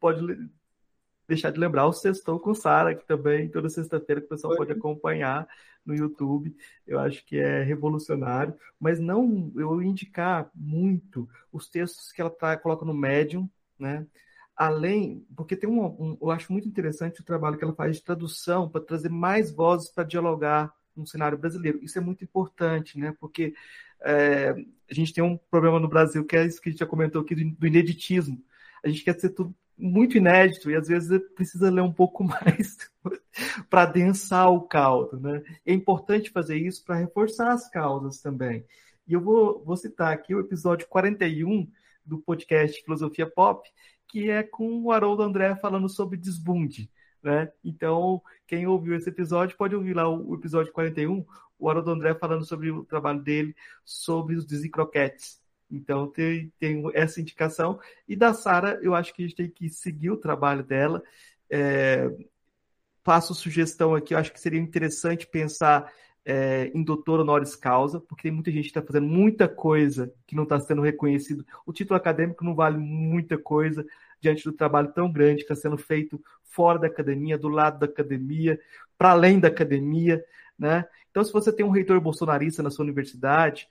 pode 0.00 0.48
deixar 1.28 1.50
de 1.50 1.60
lembrar 1.60 1.86
o 1.86 1.92
Sextou 1.92 2.40
com 2.40 2.54
Sara, 2.54 2.94
que 2.94 3.06
também 3.06 3.48
toda 3.48 3.68
sexta-feira 3.68 4.20
que 4.20 4.26
o 4.26 4.30
pessoal 4.30 4.52
Oi. 4.52 4.56
pode 4.56 4.72
acompanhar 4.72 5.46
no 5.84 5.94
YouTube. 5.94 6.56
Eu 6.86 6.98
acho 6.98 7.24
que 7.24 7.38
é 7.38 7.62
revolucionário, 7.62 8.54
mas 8.80 8.98
não 8.98 9.52
eu 9.54 9.82
indicar 9.82 10.50
muito 10.54 11.28
os 11.52 11.68
textos 11.68 12.10
que 12.10 12.20
ela 12.20 12.30
tá, 12.30 12.56
coloca 12.56 12.84
no 12.84 12.94
Medium, 12.94 13.48
né? 13.78 14.06
Além, 14.58 15.24
porque 15.36 15.54
tem 15.54 15.70
um, 15.70 15.84
um 15.86 16.18
eu 16.20 16.32
acho 16.32 16.52
muito 16.52 16.66
interessante 16.66 17.20
o 17.20 17.24
trabalho 17.24 17.56
que 17.56 17.62
ela 17.62 17.76
faz 17.76 17.94
de 17.94 18.02
tradução 18.02 18.68
para 18.68 18.80
trazer 18.80 19.08
mais 19.08 19.52
vozes 19.52 19.88
para 19.88 20.02
dialogar 20.02 20.74
no 20.96 21.06
cenário 21.06 21.38
brasileiro. 21.38 21.78
Isso 21.80 21.96
é 21.96 22.00
muito 22.00 22.24
importante, 22.24 22.98
né? 22.98 23.14
Porque 23.20 23.54
é, 24.00 24.50
a 24.90 24.92
gente 24.92 25.14
tem 25.14 25.22
um 25.22 25.36
problema 25.48 25.78
no 25.78 25.86
Brasil 25.86 26.24
que 26.24 26.36
é 26.36 26.44
isso 26.44 26.60
que 26.60 26.68
a 26.68 26.72
gente 26.72 26.80
já 26.80 26.86
comentou 26.86 27.22
aqui 27.22 27.36
do, 27.36 27.56
do 27.56 27.66
ineditismo. 27.68 28.42
A 28.82 28.88
gente 28.88 29.04
quer 29.04 29.16
ser 29.20 29.28
tudo 29.28 29.54
muito 29.78 30.16
inédito 30.16 30.68
e 30.68 30.74
às 30.74 30.88
vezes 30.88 31.22
precisa 31.36 31.70
ler 31.70 31.82
um 31.82 31.92
pouco 31.92 32.24
mais 32.26 32.76
para 33.70 33.86
densar 33.86 34.50
o 34.50 34.62
caldo. 34.62 35.20
Né? 35.20 35.40
É 35.64 35.72
importante 35.72 36.30
fazer 36.30 36.56
isso 36.56 36.84
para 36.84 36.96
reforçar 36.96 37.52
as 37.52 37.70
causas 37.70 38.20
também. 38.20 38.64
E 39.06 39.12
eu 39.12 39.20
vou, 39.20 39.62
vou 39.64 39.76
citar 39.76 40.12
aqui 40.12 40.34
o 40.34 40.40
episódio 40.40 40.88
41 40.88 41.70
do 42.04 42.18
podcast 42.18 42.82
Filosofia 42.82 43.26
Pop, 43.26 43.68
que 44.08 44.30
é 44.30 44.42
com 44.42 44.82
o 44.82 44.90
Haroldo 44.90 45.22
André 45.22 45.54
falando 45.56 45.88
sobre 45.88 46.16
desbunde. 46.16 46.90
Né? 47.22 47.50
Então, 47.64 48.22
quem 48.46 48.66
ouviu 48.66 48.96
esse 48.96 49.08
episódio 49.08 49.56
pode 49.56 49.74
ouvir 49.74 49.94
lá 49.94 50.08
o 50.08 50.34
episódio 50.34 50.72
41, 50.72 51.24
o 51.58 51.68
Haroldo 51.68 51.90
André 51.90 52.14
falando 52.14 52.44
sobre 52.44 52.70
o 52.70 52.84
trabalho 52.84 53.20
dele, 53.20 53.54
sobre 53.84 54.34
os 54.34 54.46
desencroquetes. 54.46 55.40
Então, 55.70 56.06
tem, 56.06 56.52
tem 56.58 56.82
essa 56.94 57.20
indicação. 57.20 57.78
E 58.08 58.16
da 58.16 58.32
Sara, 58.32 58.78
eu 58.82 58.94
acho 58.94 59.12
que 59.12 59.22
a 59.22 59.26
gente 59.26 59.36
tem 59.36 59.50
que 59.50 59.68
seguir 59.68 60.10
o 60.10 60.16
trabalho 60.16 60.62
dela. 60.62 61.02
É, 61.50 62.10
faço 63.04 63.34
sugestão 63.34 63.94
aqui, 63.94 64.14
eu 64.14 64.18
acho 64.18 64.32
que 64.32 64.40
seria 64.40 64.60
interessante 64.60 65.26
pensar 65.26 65.90
é, 66.24 66.70
em 66.74 66.82
doutor 66.82 67.20
honoris 67.20 67.56
causa, 67.56 68.00
porque 68.00 68.24
tem 68.24 68.32
muita 68.32 68.50
gente 68.50 68.64
que 68.64 68.70
está 68.70 68.82
fazendo 68.82 69.06
muita 69.06 69.48
coisa 69.48 70.12
que 70.26 70.36
não 70.36 70.42
está 70.42 70.60
sendo 70.60 70.82
reconhecido. 70.82 71.44
O 71.64 71.72
título 71.72 71.96
acadêmico 71.96 72.44
não 72.44 72.54
vale 72.54 72.76
muita 72.76 73.38
coisa 73.38 73.84
diante 74.20 74.44
do 74.44 74.52
trabalho 74.52 74.92
tão 74.92 75.10
grande 75.10 75.44
que 75.44 75.52
está 75.52 75.54
sendo 75.54 75.78
feito 75.78 76.20
fora 76.42 76.78
da 76.78 76.86
academia, 76.86 77.38
do 77.38 77.48
lado 77.48 77.78
da 77.78 77.86
academia, 77.86 78.58
para 78.96 79.10
além 79.10 79.38
da 79.38 79.48
academia. 79.48 80.22
Né? 80.58 80.84
Então, 81.10 81.22
se 81.24 81.32
você 81.32 81.52
tem 81.52 81.64
um 81.64 81.70
reitor 81.70 82.00
bolsonarista 82.00 82.62
na 82.62 82.70
sua 82.70 82.84
universidade, 82.84 83.68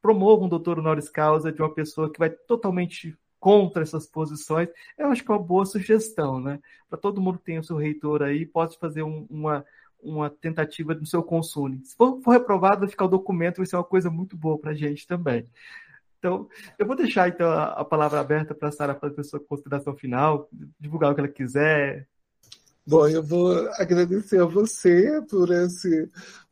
promova 0.00 0.44
um 0.44 0.48
doutor 0.48 0.78
honoris 0.78 1.08
causa 1.08 1.52
de 1.52 1.60
uma 1.60 1.72
pessoa 1.72 2.10
que 2.10 2.18
vai 2.18 2.30
totalmente 2.30 3.16
contra 3.38 3.82
essas 3.82 4.06
posições, 4.06 4.68
eu 4.98 5.08
acho 5.08 5.24
que 5.24 5.30
é 5.30 5.34
uma 5.34 5.42
boa 5.42 5.64
sugestão, 5.64 6.38
né? 6.38 6.60
Para 6.88 6.98
todo 6.98 7.20
mundo 7.20 7.38
que 7.38 7.44
tem 7.44 7.58
o 7.58 7.64
seu 7.64 7.76
reitor 7.76 8.22
aí, 8.22 8.44
pode 8.44 8.78
fazer 8.78 9.02
um, 9.02 9.26
uma, 9.30 9.64
uma 10.02 10.30
tentativa 10.30 10.94
no 10.94 11.06
seu 11.06 11.22
consumo. 11.22 11.80
Se 11.84 11.96
for, 11.96 12.20
for, 12.22 12.32
reprovado, 12.32 12.80
vai 12.80 12.88
ficar 12.88 13.04
o 13.04 13.08
documento, 13.08 13.58
vai 13.58 13.66
ser 13.66 13.76
uma 13.76 13.84
coisa 13.84 14.10
muito 14.10 14.36
boa 14.36 14.58
para 14.58 14.72
a 14.72 14.74
gente 14.74 15.06
também. 15.06 15.46
Então, 16.18 16.48
eu 16.78 16.86
vou 16.86 16.94
deixar 16.94 17.28
então 17.28 17.50
a, 17.50 17.64
a 17.80 17.84
palavra 17.84 18.20
aberta 18.20 18.54
para 18.54 18.68
a 18.68 18.72
Sara 18.72 18.94
fazer 18.94 19.20
a 19.20 19.24
sua 19.24 19.40
consideração 19.40 19.96
final, 19.96 20.48
divulgar 20.78 21.10
o 21.10 21.14
que 21.14 21.20
ela 21.20 21.28
quiser. 21.28 22.06
Bom, 22.86 23.08
eu 23.08 23.22
vou 23.22 23.52
agradecer 23.74 24.40
a 24.40 24.44
você 24.44 25.22
por 25.28 25.50
esse 25.50 26.10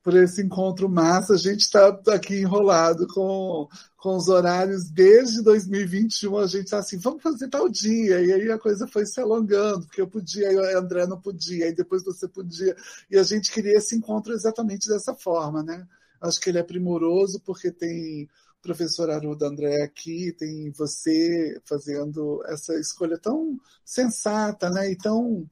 por 0.09 0.17
esse 0.17 0.41
encontro 0.41 0.89
massa. 0.89 1.35
A 1.35 1.37
gente 1.37 1.61
está 1.61 1.89
aqui 2.07 2.37
enrolado 2.37 3.07
com, 3.09 3.69
com 3.95 4.17
os 4.17 4.29
horários 4.29 4.89
desde 4.89 5.43
2021. 5.43 6.39
A 6.39 6.47
gente 6.47 6.65
está 6.65 6.79
assim, 6.79 6.97
vamos 6.97 7.23
fazer 7.23 7.47
tal 7.49 7.69
dia. 7.69 8.19
E 8.23 8.33
aí 8.33 8.51
a 8.51 8.59
coisa 8.59 8.87
foi 8.87 9.05
se 9.05 9.21
alongando, 9.21 9.85
porque 9.85 10.01
eu 10.01 10.09
podia, 10.09 10.51
e 10.51 10.75
André 10.75 11.07
não 11.07 11.21
podia, 11.21 11.69
e 11.69 11.75
depois 11.75 12.03
você 12.03 12.27
podia. 12.27 12.75
E 13.11 13.19
a 13.19 13.23
gente 13.23 13.53
queria 13.53 13.77
esse 13.77 13.95
encontro 13.95 14.33
exatamente 14.33 14.89
dessa 14.89 15.15
forma, 15.15 15.63
né? 15.63 15.87
Acho 16.23 16.41
que 16.41 16.49
ele 16.49 16.59
é 16.59 16.63
primoroso 16.63 17.39
porque 17.45 17.71
tem 17.71 18.25
o 18.25 18.63
professor 18.63 19.11
Haroldo 19.11 19.45
André 19.45 19.83
aqui, 19.83 20.33
tem 20.33 20.71
você 20.71 21.61
fazendo 21.67 22.43
essa 22.47 22.75
escolha 22.81 23.19
tão 23.19 23.61
sensata 23.85 24.71
né? 24.71 24.91
e 24.91 24.97
tão 24.97 25.47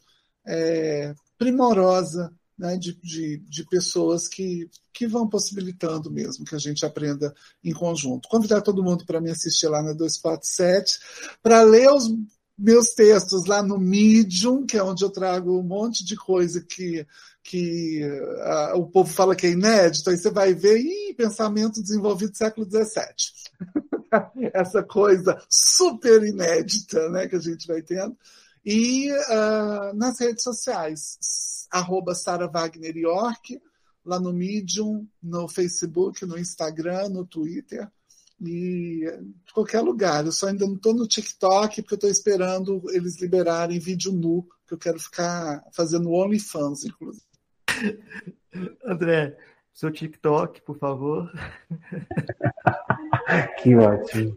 é, 0.46 1.14
primorosa 1.36 2.32
né, 2.58 2.76
de, 2.76 2.94
de, 3.02 3.38
de, 3.38 3.66
pessoas 3.66 4.26
que, 4.26 4.68
que 4.92 5.06
vão 5.06 5.28
possibilitando 5.28 6.10
mesmo 6.10 6.44
que 6.44 6.54
a 6.54 6.58
gente 6.58 6.86
aprenda 6.86 7.34
em 7.62 7.72
conjunto. 7.72 8.28
Convidar 8.28 8.62
todo 8.62 8.82
mundo 8.82 9.04
para 9.04 9.20
me 9.20 9.30
assistir 9.30 9.68
lá 9.68 9.82
na 9.82 9.92
247, 9.92 10.98
para 11.42 11.62
ler 11.62 11.90
os 11.90 12.08
meus 12.58 12.90
textos 12.90 13.44
lá 13.44 13.62
no 13.62 13.78
Medium, 13.78 14.64
que 14.64 14.78
é 14.78 14.82
onde 14.82 15.04
eu 15.04 15.10
trago 15.10 15.58
um 15.58 15.62
monte 15.62 16.04
de 16.04 16.16
coisa 16.16 16.62
que, 16.62 17.06
que 17.44 18.02
o 18.74 18.86
povo 18.86 19.12
fala 19.12 19.36
que 19.36 19.46
é 19.46 19.50
inédito, 19.50 20.08
aí 20.08 20.16
você 20.16 20.30
vai 20.30 20.54
ver, 20.54 20.78
ih, 20.78 21.14
pensamento 21.14 21.82
desenvolvido 21.82 22.36
século 22.36 22.66
XVII. 22.66 24.50
Essa 24.54 24.82
coisa 24.82 25.38
super 25.50 26.22
inédita 26.22 27.10
né, 27.10 27.28
que 27.28 27.36
a 27.36 27.40
gente 27.40 27.66
vai 27.66 27.82
tendo. 27.82 28.16
E 28.64 29.12
uh, 29.12 29.94
nas 29.94 30.18
redes 30.18 30.42
sociais, 30.42 31.18
arroba 31.70 32.14
Sara 32.14 32.46
Wagner 32.46 32.96
York, 32.96 33.60
lá 34.04 34.20
no 34.20 34.32
Medium, 34.32 35.06
no 35.22 35.48
Facebook, 35.48 36.24
no 36.24 36.38
Instagram, 36.38 37.08
no 37.08 37.26
Twitter 37.26 37.90
e 38.40 39.04
em 39.04 39.34
qualquer 39.52 39.80
lugar. 39.80 40.24
Eu 40.24 40.32
só 40.32 40.48
ainda 40.48 40.66
não 40.66 40.74
estou 40.74 40.94
no 40.94 41.06
TikTok 41.06 41.82
porque 41.82 41.94
eu 41.94 41.96
estou 41.96 42.10
esperando 42.10 42.82
eles 42.90 43.20
liberarem 43.20 43.78
vídeo 43.78 44.12
nu, 44.12 44.46
que 44.66 44.74
eu 44.74 44.78
quero 44.78 44.98
ficar 44.98 45.64
fazendo 45.72 46.12
OnlyFans, 46.12 46.84
inclusive. 46.84 47.24
André, 48.84 49.36
seu 49.72 49.90
TikTok, 49.90 50.62
por 50.62 50.78
favor. 50.78 51.30
que 53.62 53.74
ótimo. 53.74 54.36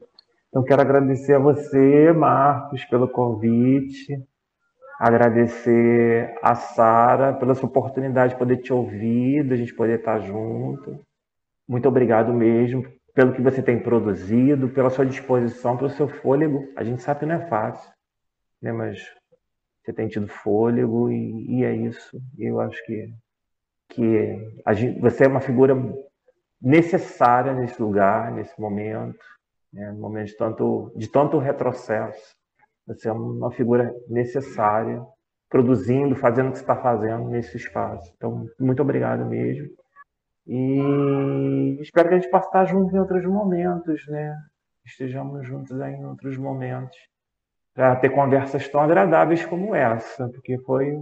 Então, 0.49 0.63
quero 0.63 0.81
agradecer 0.81 1.35
a 1.35 1.39
você, 1.39 2.11
Marcos, 2.11 2.83
pelo 2.85 3.07
convite 3.07 4.27
agradecer 4.99 6.37
a 6.43 6.53
Sara 6.55 7.33
pela 7.33 7.55
sua 7.55 7.69
oportunidade 7.69 8.33
de 8.33 8.39
poder 8.39 8.57
te 8.57 8.73
ouvir, 8.73 9.47
da 9.47 9.55
gente 9.55 9.73
poder 9.73 9.99
estar 9.99 10.19
junto. 10.19 10.99
Muito 11.65 11.87
obrigado 11.87 12.33
mesmo 12.33 12.85
pelo 13.13 13.33
que 13.33 13.41
você 13.41 13.61
tem 13.61 13.79
produzido, 13.79 14.67
pela 14.67 14.89
sua 14.89 15.05
disposição, 15.05 15.77
pelo 15.77 15.89
seu 15.89 16.09
fôlego. 16.09 16.67
A 16.75 16.83
gente 16.83 17.01
sabe 17.01 17.21
que 17.21 17.25
não 17.25 17.35
é 17.35 17.47
fácil, 17.47 17.89
né? 18.61 18.73
mas 18.73 18.99
você 19.81 19.93
tem 19.93 20.09
tido 20.09 20.27
fôlego 20.27 21.09
e, 21.09 21.59
e 21.59 21.63
é 21.63 21.73
isso. 21.73 22.21
Eu 22.37 22.59
acho 22.59 22.85
que, 22.85 23.13
que 23.89 24.53
gente, 24.73 24.99
você 24.99 25.23
é 25.23 25.27
uma 25.29 25.39
figura 25.39 25.75
necessária 26.61 27.53
nesse 27.53 27.81
lugar, 27.81 28.33
nesse 28.33 28.59
momento, 28.59 29.23
né? 29.71 29.91
no 29.93 29.99
momento 29.99 30.27
de 30.27 30.37
tanto, 30.37 30.91
de 30.93 31.07
tanto 31.07 31.37
retrocesso. 31.37 32.37
Você 32.89 33.07
é 33.07 33.11
uma 33.11 33.51
figura 33.51 33.93
necessária, 34.07 34.99
produzindo, 35.47 36.15
fazendo 36.15 36.49
o 36.49 36.51
que 36.51 36.57
você 36.57 36.63
está 36.63 36.75
fazendo 36.75 37.29
nesse 37.29 37.55
espaço. 37.55 38.11
Então, 38.17 38.47
muito 38.59 38.81
obrigado 38.81 39.23
mesmo. 39.25 39.69
E 40.47 41.77
espero 41.81 42.09
que 42.09 42.15
a 42.15 42.19
gente 42.19 42.31
possa 42.31 42.47
estar 42.47 42.65
juntos 42.65 42.91
em 42.91 42.99
outros 42.99 43.23
momentos, 43.25 44.07
né? 44.07 44.35
Estejamos 44.83 45.45
juntos 45.45 45.79
aí 45.79 45.93
em 45.93 46.05
outros 46.05 46.35
momentos. 46.35 46.97
Para 47.75 47.95
ter 47.95 48.09
conversas 48.09 48.67
tão 48.67 48.81
agradáveis 48.81 49.45
como 49.45 49.75
essa, 49.75 50.27
porque 50.29 50.57
foi. 50.57 50.97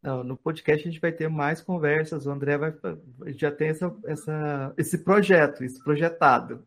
Não, 0.00 0.22
no 0.22 0.36
podcast 0.36 0.86
a 0.86 0.90
gente 0.90 1.00
vai 1.00 1.10
ter 1.10 1.28
mais 1.28 1.60
conversas. 1.60 2.24
O 2.24 2.30
André 2.30 2.56
vai, 2.56 2.72
já 3.34 3.50
tem 3.50 3.70
essa, 3.70 3.92
essa, 4.06 4.72
esse 4.78 4.98
projeto, 4.98 5.64
esse 5.64 5.82
projetado. 5.82 6.64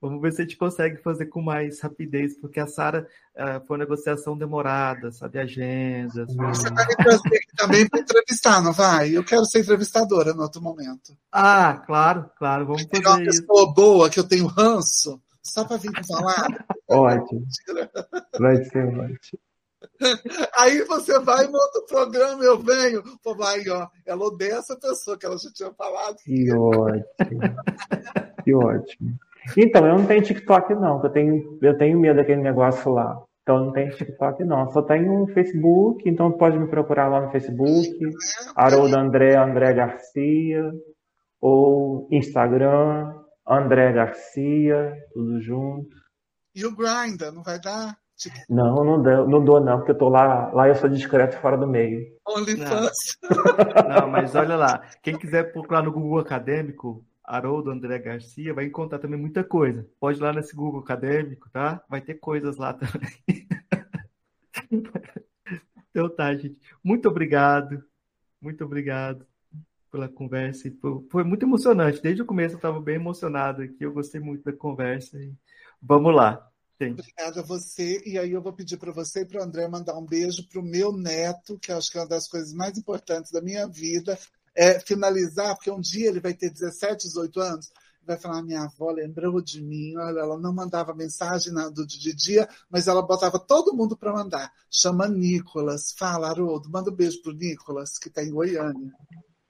Vamos 0.00 0.20
ver 0.20 0.32
se 0.32 0.42
a 0.42 0.44
gente 0.44 0.56
consegue 0.56 1.02
fazer 1.02 1.26
com 1.26 1.40
mais 1.40 1.80
rapidez, 1.80 2.38
porque 2.38 2.60
a 2.60 2.66
Sara 2.66 3.06
uh, 3.34 3.66
foi 3.66 3.76
uma 3.76 3.84
negociação 3.84 4.36
demorada, 4.36 5.10
sabe? 5.12 5.38
Agendas. 5.38 6.34
Você 6.34 6.70
vai 6.70 6.86
me 6.86 6.96
trazer 6.96 7.36
aqui 7.36 7.56
também 7.56 7.88
para 7.88 8.00
entrevistar, 8.00 8.62
não 8.62 8.72
vai? 8.72 9.16
Eu 9.16 9.24
quero 9.24 9.44
ser 9.44 9.60
entrevistadora 9.60 10.34
no 10.34 10.42
outro 10.42 10.60
momento. 10.62 11.16
Ah, 11.32 11.82
claro, 11.86 12.30
claro, 12.36 12.66
vamos 12.66 12.82
fazer 12.82 13.06
uma 13.06 13.22
isso. 13.22 13.46
pessoa 13.46 13.72
boa 13.72 14.10
que 14.10 14.20
eu 14.20 14.28
tenho 14.28 14.46
ranço, 14.46 15.20
só 15.42 15.64
para 15.64 15.76
vir 15.76 15.92
falar. 16.06 16.66
Ótimo. 16.88 17.46
Vai 18.38 18.64
ser 18.64 18.86
ótimo. 18.86 19.38
Aí 20.56 20.82
você 20.84 21.18
vai 21.20 21.44
e 21.44 21.48
monta 21.48 21.78
o 21.78 21.86
programa, 21.86 22.42
eu 22.42 22.58
venho. 22.58 23.02
Pô, 23.22 23.34
vai, 23.34 23.66
ó. 23.68 23.88
Ela 24.04 24.24
odeia 24.24 24.54
essa 24.56 24.76
pessoa 24.76 25.16
que 25.16 25.26
ela 25.26 25.38
já 25.38 25.50
tinha 25.52 25.72
falado. 25.74 26.16
Que 26.16 26.52
ótimo. 26.52 27.40
que 28.44 28.54
ótimo. 28.54 29.18
Então, 29.56 29.86
eu 29.86 29.98
não 29.98 30.06
tenho 30.06 30.22
TikTok, 30.22 30.74
não, 30.74 31.02
eu 31.02 31.10
tenho, 31.10 31.58
eu 31.62 31.76
tenho 31.76 31.98
medo 31.98 32.16
daquele 32.16 32.42
negócio 32.42 32.92
lá. 32.92 33.22
Então, 33.42 33.56
eu 33.56 33.64
não 33.66 33.72
tenho 33.72 33.94
TikTok, 33.94 34.42
não. 34.44 34.70
Só 34.70 34.82
tenho 34.82 35.26
Facebook, 35.28 36.08
então 36.08 36.32
pode 36.32 36.58
me 36.58 36.66
procurar 36.66 37.08
lá 37.08 37.20
no 37.20 37.30
Facebook, 37.30 37.90
Haroldo 38.56 38.96
André, 38.96 39.36
André 39.36 39.74
Garcia, 39.74 40.72
ou 41.40 42.08
Instagram, 42.10 43.12
André 43.46 43.92
Garcia, 43.92 44.94
tudo 45.12 45.40
junto. 45.42 45.94
E 46.54 46.64
o 46.64 46.74
Grindr, 46.74 47.32
não 47.32 47.42
vai 47.42 47.60
dar? 47.60 47.98
Não, 48.48 48.84
não 48.84 49.02
dou, 49.02 49.28
não 49.28 49.44
dou 49.44 49.60
não, 49.60 49.78
porque 49.78 49.90
eu 49.90 49.98
tô 49.98 50.08
lá, 50.08 50.50
lá 50.52 50.68
eu 50.68 50.74
sou 50.74 50.88
discreto 50.88 51.36
fora 51.38 51.58
do 51.58 51.66
meio. 51.66 52.00
OnlyFans. 52.26 53.18
Não. 53.22 54.00
não, 54.00 54.08
mas 54.08 54.34
olha 54.34 54.56
lá, 54.56 54.82
quem 55.02 55.18
quiser 55.18 55.52
procurar 55.52 55.82
no 55.82 55.92
Google 55.92 56.20
Acadêmico, 56.20 57.04
Haroldo 57.24 57.70
André 57.70 57.98
Garcia, 57.98 58.52
vai 58.52 58.66
encontrar 58.66 58.98
também 58.98 59.18
muita 59.18 59.42
coisa. 59.42 59.88
Pode 59.98 60.18
ir 60.18 60.22
lá 60.22 60.32
nesse 60.32 60.54
Google 60.54 60.80
acadêmico, 60.80 61.48
tá? 61.50 61.82
Vai 61.88 62.00
ter 62.00 62.14
coisas 62.14 62.56
lá 62.56 62.74
também. 62.74 63.48
então 65.90 66.08
tá, 66.10 66.34
gente. 66.34 66.58
Muito 66.82 67.08
obrigado. 67.08 67.82
Muito 68.40 68.62
obrigado 68.62 69.26
pela 69.90 70.08
conversa. 70.08 70.70
Foi, 71.10 71.24
muito 71.24 71.44
emocionante. 71.44 72.02
Desde 72.02 72.20
o 72.20 72.26
começo 72.26 72.54
eu 72.54 72.58
estava 72.58 72.80
bem 72.80 72.96
emocionado 72.96 73.62
aqui. 73.62 73.84
Eu 73.84 73.92
gostei 73.92 74.20
muito 74.20 74.44
da 74.44 74.52
conversa. 74.52 75.18
Vamos 75.80 76.14
lá. 76.14 76.46
Gente. 76.80 77.00
Obrigada 77.00 77.40
a 77.40 77.44
você. 77.44 78.02
E 78.04 78.18
aí 78.18 78.32
eu 78.32 78.42
vou 78.42 78.52
pedir 78.52 78.76
para 78.76 78.92
você 78.92 79.20
e 79.20 79.24
para 79.24 79.40
o 79.40 79.44
André 79.44 79.66
mandar 79.68 79.96
um 79.96 80.04
beijo 80.04 80.46
para 80.48 80.60
o 80.60 80.64
meu 80.64 80.92
neto, 80.92 81.58
que 81.58 81.72
acho 81.72 81.90
que 81.90 81.96
é 81.96 82.00
uma 82.00 82.08
das 82.08 82.28
coisas 82.28 82.52
mais 82.52 82.76
importantes 82.76 83.30
da 83.30 83.40
minha 83.40 83.66
vida, 83.66 84.18
é, 84.56 84.78
finalizar, 84.80 85.54
porque 85.54 85.70
um 85.70 85.80
dia 85.80 86.08
ele 86.08 86.20
vai 86.20 86.34
ter 86.34 86.50
17, 86.50 87.08
18 87.08 87.40
anos, 87.40 87.72
vai 88.06 88.16
falar: 88.16 88.42
minha 88.42 88.62
avó 88.62 88.90
lembrou 88.90 89.40
de 89.40 89.62
mim. 89.62 89.96
Olha, 89.96 90.20
ela 90.20 90.38
não 90.38 90.52
mandava 90.52 90.94
mensagem 90.94 91.52
do 91.72 91.86
de 91.86 92.14
dia, 92.14 92.48
mas 92.70 92.86
ela 92.86 93.02
botava 93.02 93.38
todo 93.38 93.74
mundo 93.74 93.96
para 93.96 94.12
mandar. 94.12 94.50
Chama 94.70 95.08
Nicolas. 95.08 95.94
Fala, 95.98 96.28
Haroldo, 96.28 96.70
manda 96.70 96.90
um 96.90 96.94
beijo 96.94 97.22
pro 97.22 97.32
Nicolas, 97.32 97.98
que 97.98 98.08
está 98.08 98.22
em 98.22 98.30
Goiânia. 98.30 98.92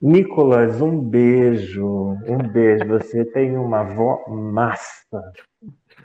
Nicolas, 0.00 0.80
um 0.80 1.00
beijo. 1.00 1.86
Um 1.86 2.48
beijo. 2.52 2.86
Você 2.88 3.24
tem 3.24 3.56
uma 3.56 3.80
avó 3.80 4.24
massa. 4.28 5.32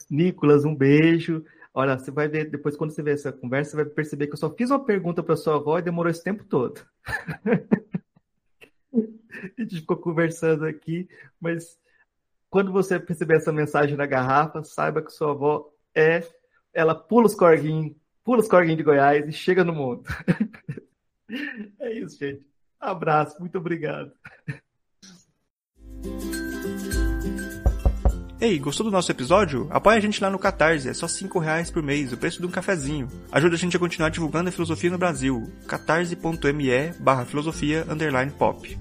Nicolas, 0.10 0.66
um 0.66 0.76
beijo. 0.76 1.44
Olha, 1.74 1.98
você 1.98 2.10
vai 2.10 2.28
ver, 2.28 2.50
depois 2.50 2.76
quando 2.76 2.92
você 2.92 3.04
ver 3.04 3.14
essa 3.14 3.32
conversa, 3.32 3.72
você 3.72 3.78
vai 3.78 3.86
perceber 3.86 4.28
que 4.28 4.34
eu 4.34 4.38
só 4.38 4.50
fiz 4.50 4.72
uma 4.72 4.84
pergunta 4.84 5.22
para 5.22 5.36
sua 5.36 5.56
avó 5.56 5.78
e 5.78 5.84
demorou 5.84 6.10
esse 6.10 6.24
tempo 6.24 6.44
todo. 6.44 6.82
a 9.58 9.62
gente 9.62 9.82
ficou 9.82 9.98
conversando 9.98 10.66
aqui, 10.66 11.08
mas 11.40 11.78
quando 12.50 12.72
você 12.72 13.00
perceber 13.00 13.38
essa 13.38 13.52
mensagem 13.52 13.96
na 13.96 14.06
garrafa, 14.06 14.64
saiba 14.64 15.02
que 15.02 15.12
sua 15.12 15.32
avó 15.32 15.70
é. 15.96 16.24
Ela 16.74 16.96
pula 16.96 17.26
os 17.26 17.36
corguinhos, 17.36 17.96
pula 18.24 18.42
os 18.42 18.48
corguinhos 18.48 18.78
de 18.78 18.84
Goiás 18.84 19.28
e 19.28 19.32
chega 19.32 19.64
no 19.64 19.74
mundo. 19.74 20.04
é 21.80 21.94
isso, 21.94 22.18
gente. 22.18 22.46
Abraço, 22.80 23.40
muito 23.40 23.58
obrigado. 23.58 24.12
Ei, 28.42 28.58
gostou 28.58 28.86
do 28.86 28.92
nosso 28.92 29.12
episódio? 29.12 29.68
Apoia 29.70 29.98
a 29.98 30.02
gente 30.02 30.22
lá 30.24 30.30
no 30.30 30.40
Catarse, 30.40 30.88
é 30.88 30.94
só 30.94 31.10
5 31.10 31.40
reais 31.40 31.70
por 31.70 31.84
mês, 31.84 32.14
o 32.14 32.18
preço 32.18 32.40
de 32.40 32.48
um 32.48 32.52
cafezinho. 32.52 33.10
Ajuda 33.32 33.56
a 33.56 33.58
gente 33.58 33.76
a 33.76 33.80
continuar 33.80 34.10
divulgando 34.10 34.48
a 34.48 34.52
filosofia 34.52 34.90
no 34.90 34.98
Brasil. 34.98 35.52
catarse.me 35.68 36.94
barra 37.00 37.26
filosofia 37.26 37.86
underline 37.90 38.32
pop. 38.32 38.78